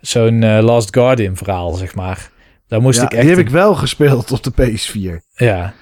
[0.00, 2.30] zo'n Last Guardian verhaal, zeg maar.
[2.66, 3.20] Daar moest Ja, ik echt...
[3.20, 5.24] die heb ik wel gespeeld op de PS4.
[5.34, 5.74] Ja,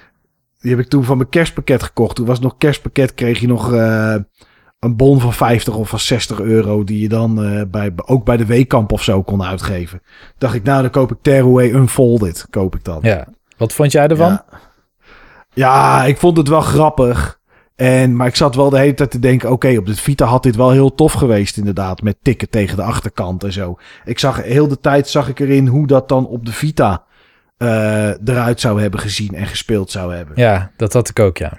[0.66, 2.16] Die heb ik toen van mijn kerstpakket gekocht.
[2.16, 4.14] Toen was nog kerstpakket, kreeg je nog eh,
[4.78, 6.84] een bon van 50 of van 60 euro.
[6.84, 10.02] Die je dan eh, bij, ook bij de weekkamp of zo kon uitgeven.
[10.38, 12.46] Dacht ik, nou dan koop ik Tearaway Unfolded.
[12.50, 12.98] Koop ik dan.
[13.02, 13.26] ja.
[13.56, 14.30] Wat vond jij ervan?
[14.30, 14.44] Ja.
[15.54, 17.40] Ja, ik vond het wel grappig.
[17.76, 20.42] En, maar ik zat wel de hele tijd te denken, oké, op de Vita had
[20.42, 22.02] dit wel heel tof geweest inderdaad.
[22.02, 23.78] Met tikken tegen de achterkant en zo.
[24.04, 27.05] Ik zag heel de tijd zag ik erin hoe dat dan op de Vita
[27.56, 30.34] eh, eruit zou hebben gezien en gespeeld zou hebben.
[30.36, 31.58] Ja, dat had ik ook, ja.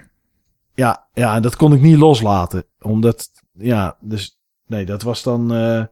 [0.74, 2.64] Ja, ja, en dat kon ik niet loslaten.
[2.80, 5.82] Omdat, ja, dus, nee, dat was dan, eh,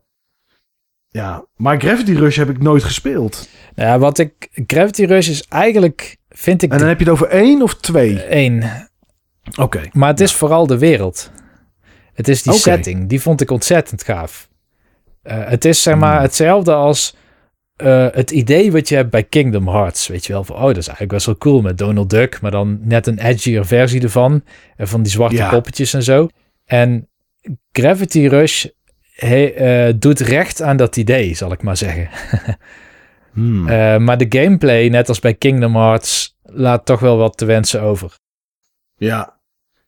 [1.09, 1.45] ja.
[1.57, 3.49] Maar Gravity Rush heb ik nooit gespeeld.
[3.75, 4.49] Nou Ja, wat ik...
[4.67, 8.23] Gravity Rush is eigenlijk, vind ik, En dan heb je het over één of twee?
[8.23, 8.89] één.
[9.61, 9.81] Oké.
[9.93, 11.31] Maar het is vooral de wereld.
[12.15, 13.09] Het is die setting.
[13.09, 14.49] Die vond ik ontzettend gaaf.
[15.23, 16.03] Eh, het is zeg Hmm.
[16.03, 17.17] maar hetzelfde als
[17.77, 20.07] eh, het idee wat je hebt bij Kingdom Hearts.
[20.07, 22.51] Weet je wel, van oh, dat is eigenlijk best wel cool met Donald Duck, maar
[22.51, 24.43] dan net een edgier versie ervan.
[24.77, 25.51] En van die zwarte Ja.
[25.51, 26.29] poppetjes en zo.
[26.65, 27.09] En
[27.73, 28.67] Gravity Rush
[29.13, 32.09] he- eh, doet recht aan dat idee, zal ik maar zeggen.
[33.33, 33.69] Hmm.
[33.69, 37.81] Eh, maar de gameplay, net als bij Kingdom Hearts, laat toch wel wat te wensen
[37.83, 38.19] over.
[38.97, 39.39] Ja.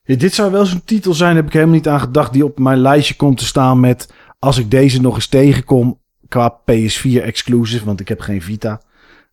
[0.02, 2.58] Ja, Dit zou wel zo'n titel zijn, heb ik helemaal niet aan gedacht, die op
[2.58, 7.84] mijn lijstje komt te staan met, als ik deze nog eens tegenkom, qua PS4 exclusive,
[7.84, 8.80] want ik heb geen Vita,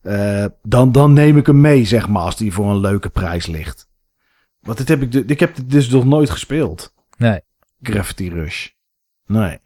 [0.01, 3.45] eh, dan, dan neem ik hem mee, zeg maar, als die voor een leuke prijs
[3.45, 3.90] ligt.
[4.59, 6.93] Want dit heb ik, ik heb dit dus nog nooit gespeeld.
[7.17, 7.41] Nee.
[7.82, 8.69] Gravity Rush.
[9.25, 9.59] Nee.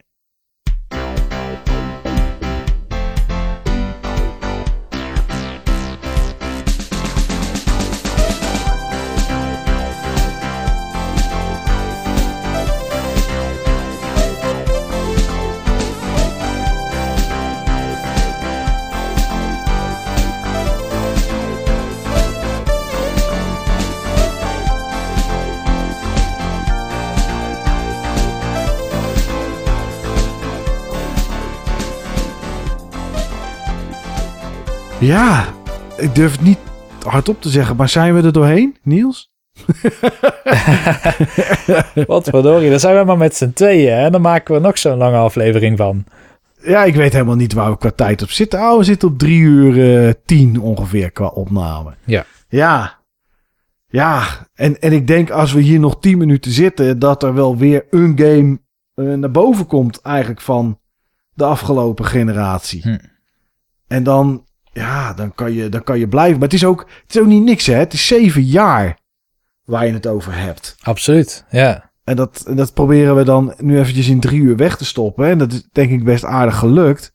[35.00, 35.53] Ja,
[35.98, 36.58] ik durf het niet
[37.06, 39.32] hardop te zeggen, maar zijn we er doorheen, Niels?
[42.08, 44.98] Wat verdorie, dan zijn we maar met z'n tweeën en dan maken we nog zo'n
[44.98, 46.06] lange aflevering van.
[46.61, 48.60] Ja, ik weet helemaal niet waar we qua tijd op zitten.
[48.60, 51.94] Oh, we zitten op drie uur uh, tien ongeveer qua opname.
[52.06, 52.26] Ja.
[52.48, 52.98] Ja.
[53.88, 57.58] Ja, en, en ik denk als we hier nog tien minuten zitten, dat er wel
[57.58, 58.60] weer een game
[58.95, 60.80] uh, naar boven komt eigenlijk van
[61.34, 62.82] de afgelopen generatie.
[62.82, 62.98] Hm.
[63.88, 64.48] En dan,
[64.80, 66.40] ja, dan kan, je, dan kan je blijven.
[66.40, 67.74] Maar het is ook, het is ook niet niks, hè.
[67.74, 68.98] Het is zeven jaar
[69.64, 70.75] waar je het over hebt.
[70.82, 71.91] Absoluut, ja.
[72.03, 75.30] En dat, en dat proberen we dan nu eventjes in drie uur weg te stoppen.
[75.30, 77.14] En dat is denk ik best aardig gelukt.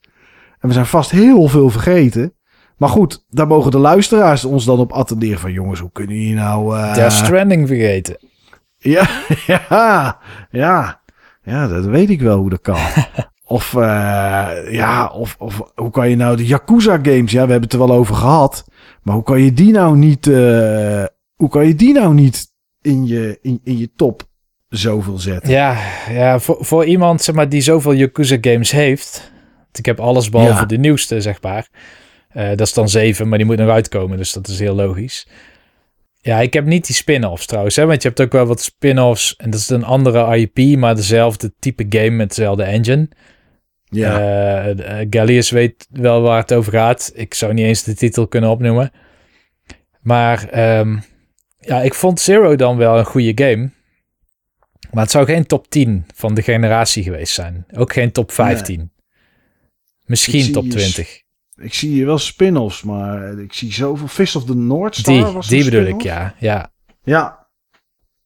[0.58, 2.34] En we zijn vast heel veel vergeten.
[2.76, 5.52] Maar goed, daar mogen de luisteraars ons dan op attenderen van...
[5.52, 6.76] jongens, hoe kunnen jullie nou...
[6.76, 6.94] Uh...
[6.94, 8.16] Death Stranding vergeten.
[8.78, 9.08] Ja,
[9.46, 10.18] ja,
[10.50, 11.00] ja.
[11.42, 12.78] Ja, dat weet ik wel hoe dat kan.
[13.54, 13.82] of, uh,
[14.70, 17.32] ja, of, of hoe kan je nou de Yakuza games...
[17.32, 18.64] Ja, we hebben het er wel over gehad.
[19.02, 20.26] Maar hoe kan je die nou niet...
[20.26, 22.46] Uh, hoe kan je die nou niet
[22.82, 24.22] in je, in, in je top
[24.68, 25.50] zoveel zetten?
[25.50, 25.76] Ja,
[26.10, 29.32] ja voor, voor iemand zeg maar, die zoveel Yakuza games heeft...
[29.72, 30.66] Ik heb alles behalve ja.
[30.66, 31.68] de nieuwste, zeg maar.
[32.36, 34.16] Uh, dat is dan 7, maar die moet nog uitkomen.
[34.16, 35.26] Dus dat is heel logisch.
[36.20, 37.76] Ja, ik heb niet die spin-offs trouwens.
[37.76, 39.36] Hè, want je hebt ook wel wat spin-offs.
[39.36, 43.08] En dat is een andere IP, maar dezelfde type game met dezelfde engine.
[43.84, 44.20] Ja.
[44.66, 47.12] Uh, uh, Gallius weet wel waar het over gaat.
[47.14, 48.92] Ik zou niet eens de titel kunnen opnoemen.
[50.00, 51.02] Maar um,
[51.58, 53.70] ja, ik vond Zero dan wel een goede game.
[54.90, 57.66] Maar het zou geen top 10 van de generatie geweest zijn.
[57.76, 58.76] Ook geen top 15.
[58.76, 58.90] Nee.
[60.06, 61.22] Misschien top 20.
[61.56, 65.14] Ik zie hier wel spin-offs, maar ik zie zoveel Fist of the North Star.
[65.14, 66.34] Die, was die bedoel ik, ja.
[66.38, 66.72] Ja.
[67.02, 67.46] Ja.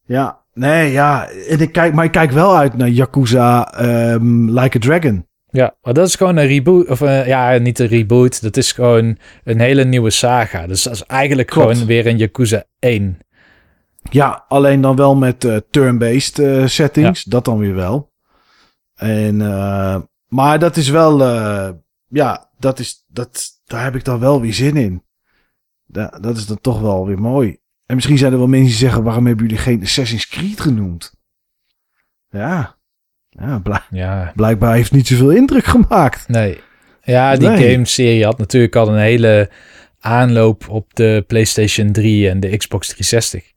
[0.05, 0.45] Ja.
[0.53, 1.29] Nee, ja.
[1.29, 3.81] En ik kijk, maar ik kijk wel uit naar Yakuza
[4.13, 5.28] um, Like a Dragon.
[5.51, 6.89] Ja, maar dat is gewoon een reboot.
[6.89, 8.43] Of uh, ja, niet een reboot.
[8.43, 10.67] Dat is gewoon een hele nieuwe saga.
[10.67, 11.73] Dus dat is eigenlijk Klopt.
[11.73, 13.19] gewoon weer een Yakuza 1.
[14.11, 17.23] Ja, alleen dan wel met uh, turn-based uh, settings.
[17.23, 17.31] Ja.
[17.31, 18.13] Dat dan weer wel.
[18.95, 19.37] En,
[20.27, 21.23] maar dat is wel
[22.09, 25.05] ja, dat is, dat, daar heb ik dan wel weer zin in.
[25.87, 27.59] Da, dat is dan toch wel weer mooi.
[27.87, 31.15] En misschien zijn er wel mensen die zeggen: waarom hebben jullie geen Assassin's Creed genoemd?
[32.29, 32.78] Ja,
[33.31, 34.33] ja, ja.
[34.35, 36.29] blijkbaar heeft niet zoveel indruk gemaakt.
[36.29, 36.61] Nee.
[37.03, 37.71] Ja, die nee.
[37.71, 39.51] game-serie had natuurlijk al een hele
[40.01, 43.57] aanloop op de PlayStation 3 en de Xbox 360.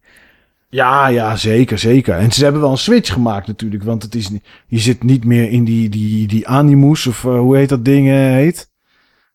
[0.69, 2.15] Ja, ja, zeker, zeker.
[2.15, 4.29] En ze hebben wel een switch gemaakt natuurlijk, want het is,
[4.67, 8.07] je zit niet meer in die, die, die Animus, of uh, hoe heet dat ding
[8.07, 8.71] uh, heet.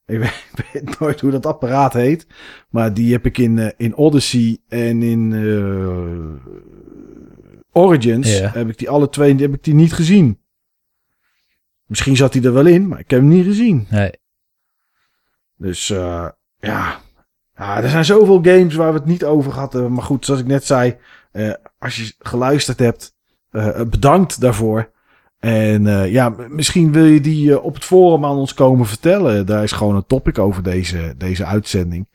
[0.07, 2.27] Ik weet, ik weet, nooit hoe dat apparaat heet,
[2.71, 5.33] maar die heb ik in, uh, in Odyssey en in
[7.77, 8.51] Origins, ja.
[8.51, 10.41] heb ik die alle twee, heb ik die niet gezien.
[11.87, 13.87] Misschien zat hij er wel in, maar ik heb hem niet gezien.
[13.91, 14.11] Nee.
[15.57, 17.01] Dus ja,
[17.57, 19.93] ja, er zijn zoveel games waar we het niet over hadden.
[19.93, 20.97] Maar goed, zoals ik net zei,
[21.33, 23.15] uh, als je geluisterd hebt,
[23.51, 24.91] uh, bedankt daarvoor.
[25.39, 29.47] En ja, misschien wil je die op het forum aan ons komen vertellen.
[29.47, 32.09] Daar is gewoon een topic over deze, deze uitzending.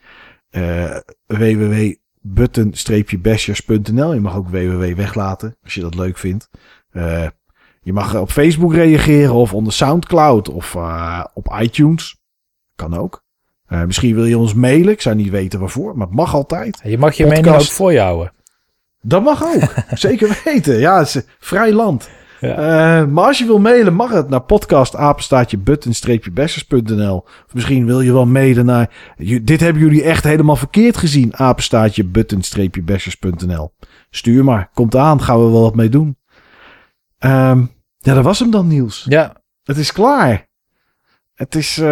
[2.22, 6.50] www.button-bashers.nl Je mag ook www weglaten, als je dat leuk vindt.
[7.82, 10.76] je mag op Facebook reageren of onder Soundcloud of
[11.34, 12.20] op iTunes.
[12.76, 13.24] Kan ook.
[13.72, 14.94] Uh, misschien wil je ons mailen.
[14.94, 16.80] Ik zou niet weten waarvoor, maar het mag altijd.
[16.84, 17.44] Je mag je Podcast.
[17.44, 18.34] mening ook voor je houden.
[19.02, 19.74] Dat mag ook.
[20.00, 20.80] Zeker weten.
[20.80, 22.10] Ja, het is vrij land.
[22.42, 23.02] Ja.
[23.02, 27.16] Uh, maar als je wil mailen, mag het naar podcastapenstaatje button-bashers.nl.
[27.18, 28.90] Of misschien wil je wel mailen naar...
[29.42, 31.36] Dit hebben jullie echt helemaal verkeerd gezien.
[31.36, 33.74] Apenstaatje button-bashers.nl.
[34.10, 34.70] Stuur maar.
[34.74, 35.22] Komt aan.
[35.22, 36.18] Gaan we wel wat mee doen.
[37.20, 39.06] Um, ja, dat was hem dan, Niels.
[39.10, 39.36] Ja.
[39.64, 40.50] Het is klaar.
[41.34, 41.86] Het is uh,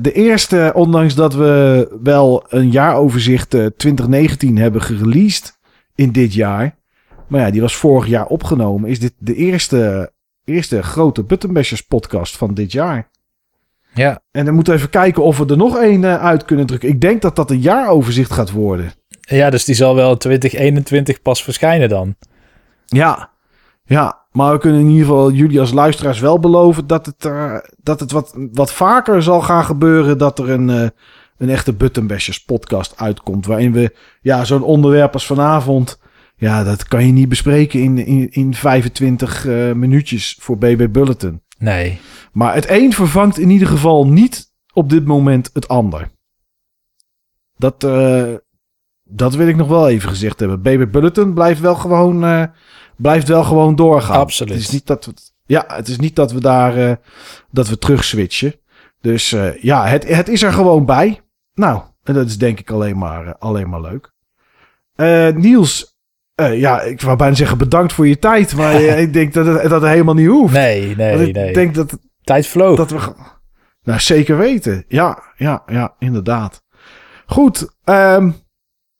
[0.00, 5.58] de eerste, ondanks dat we wel een jaaroverzicht uh, 2019 hebben gereleased
[5.94, 6.78] in dit jaar.
[7.28, 8.90] Maar ja, die was vorig jaar opgenomen.
[8.90, 10.12] Is dit de eerste,
[10.44, 13.10] eerste grote Buttonbashers podcast van dit jaar.
[13.94, 14.22] Ja.
[14.30, 16.88] En dan moeten we even kijken of we er nog één uh, uit kunnen drukken.
[16.88, 18.92] Ik denk dat dat een jaaroverzicht gaat worden.
[19.20, 22.16] Ja, dus die zal wel 2021 pas verschijnen dan.
[22.86, 23.30] Ja,
[23.84, 24.24] ja.
[24.32, 28.00] Maar we kunnen in ieder geval jullie als luisteraars wel beloven dat het, uh, dat
[28.00, 30.88] het wat, wat vaker zal gaan gebeuren dat er een, uh,
[31.38, 33.46] een echte Buttonbashers podcast uitkomt.
[33.46, 35.98] Waarin we ja, zo'n onderwerp als vanavond,
[36.36, 41.42] ja, dat kan je niet bespreken in, in, in 25 uh, minuutjes voor BB Bulletin.
[41.58, 42.00] Nee.
[42.32, 46.10] Maar het een vervangt in ieder geval niet op dit moment het ander.
[47.56, 47.80] Dat,
[49.02, 50.62] dat wil ik nog wel even gezegd hebben.
[50.62, 52.50] BB Bulletin blijft wel gewoon
[52.96, 54.20] blijft wel gewoon doorgaan.
[54.20, 54.52] Absoluut.
[54.52, 55.12] Het is niet dat we,
[55.46, 57.00] ja, het is niet dat we daar
[57.50, 58.54] dat we terug switchen.
[59.00, 61.20] Dus ja, het, het is er gewoon bij.
[61.56, 64.12] Nou, En dat is denk ik alleen maar, eh, alleen maar leuk.
[64.94, 65.95] Eh, Niels,
[66.36, 68.56] eh, ja, ik wou bijna zeggen bedankt voor je tijd.
[68.56, 70.52] Maar ik denk dat het, dat het helemaal niet hoeft.
[70.52, 71.52] Nee, nee, Want ik nee.
[71.52, 72.76] denk dat, Tijd vloog.
[72.76, 72.98] dat we...
[73.82, 74.84] Nou, zeker weten.
[74.88, 76.62] Ja, ja, ja, inderdaad.
[77.26, 78.30] Goed, ehm,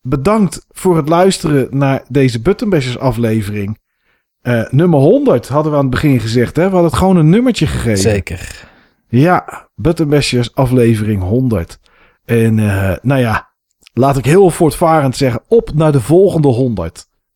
[0.01, 3.79] bedankt voor het luisteren naar deze Buttonbashers aflevering.
[4.41, 6.55] Eh, nummer 100 hadden we aan het begin gezegd.
[6.55, 6.63] Hè?
[6.63, 7.97] We hadden het gewoon een nummertje gegeven.
[7.97, 8.69] Zeker.
[9.07, 11.79] Ja, Buttonbashers aflevering 100.
[12.25, 13.49] En eh, nou ja,
[13.93, 17.06] laat ik heel voortvarend zeggen, op naar de volgende 100.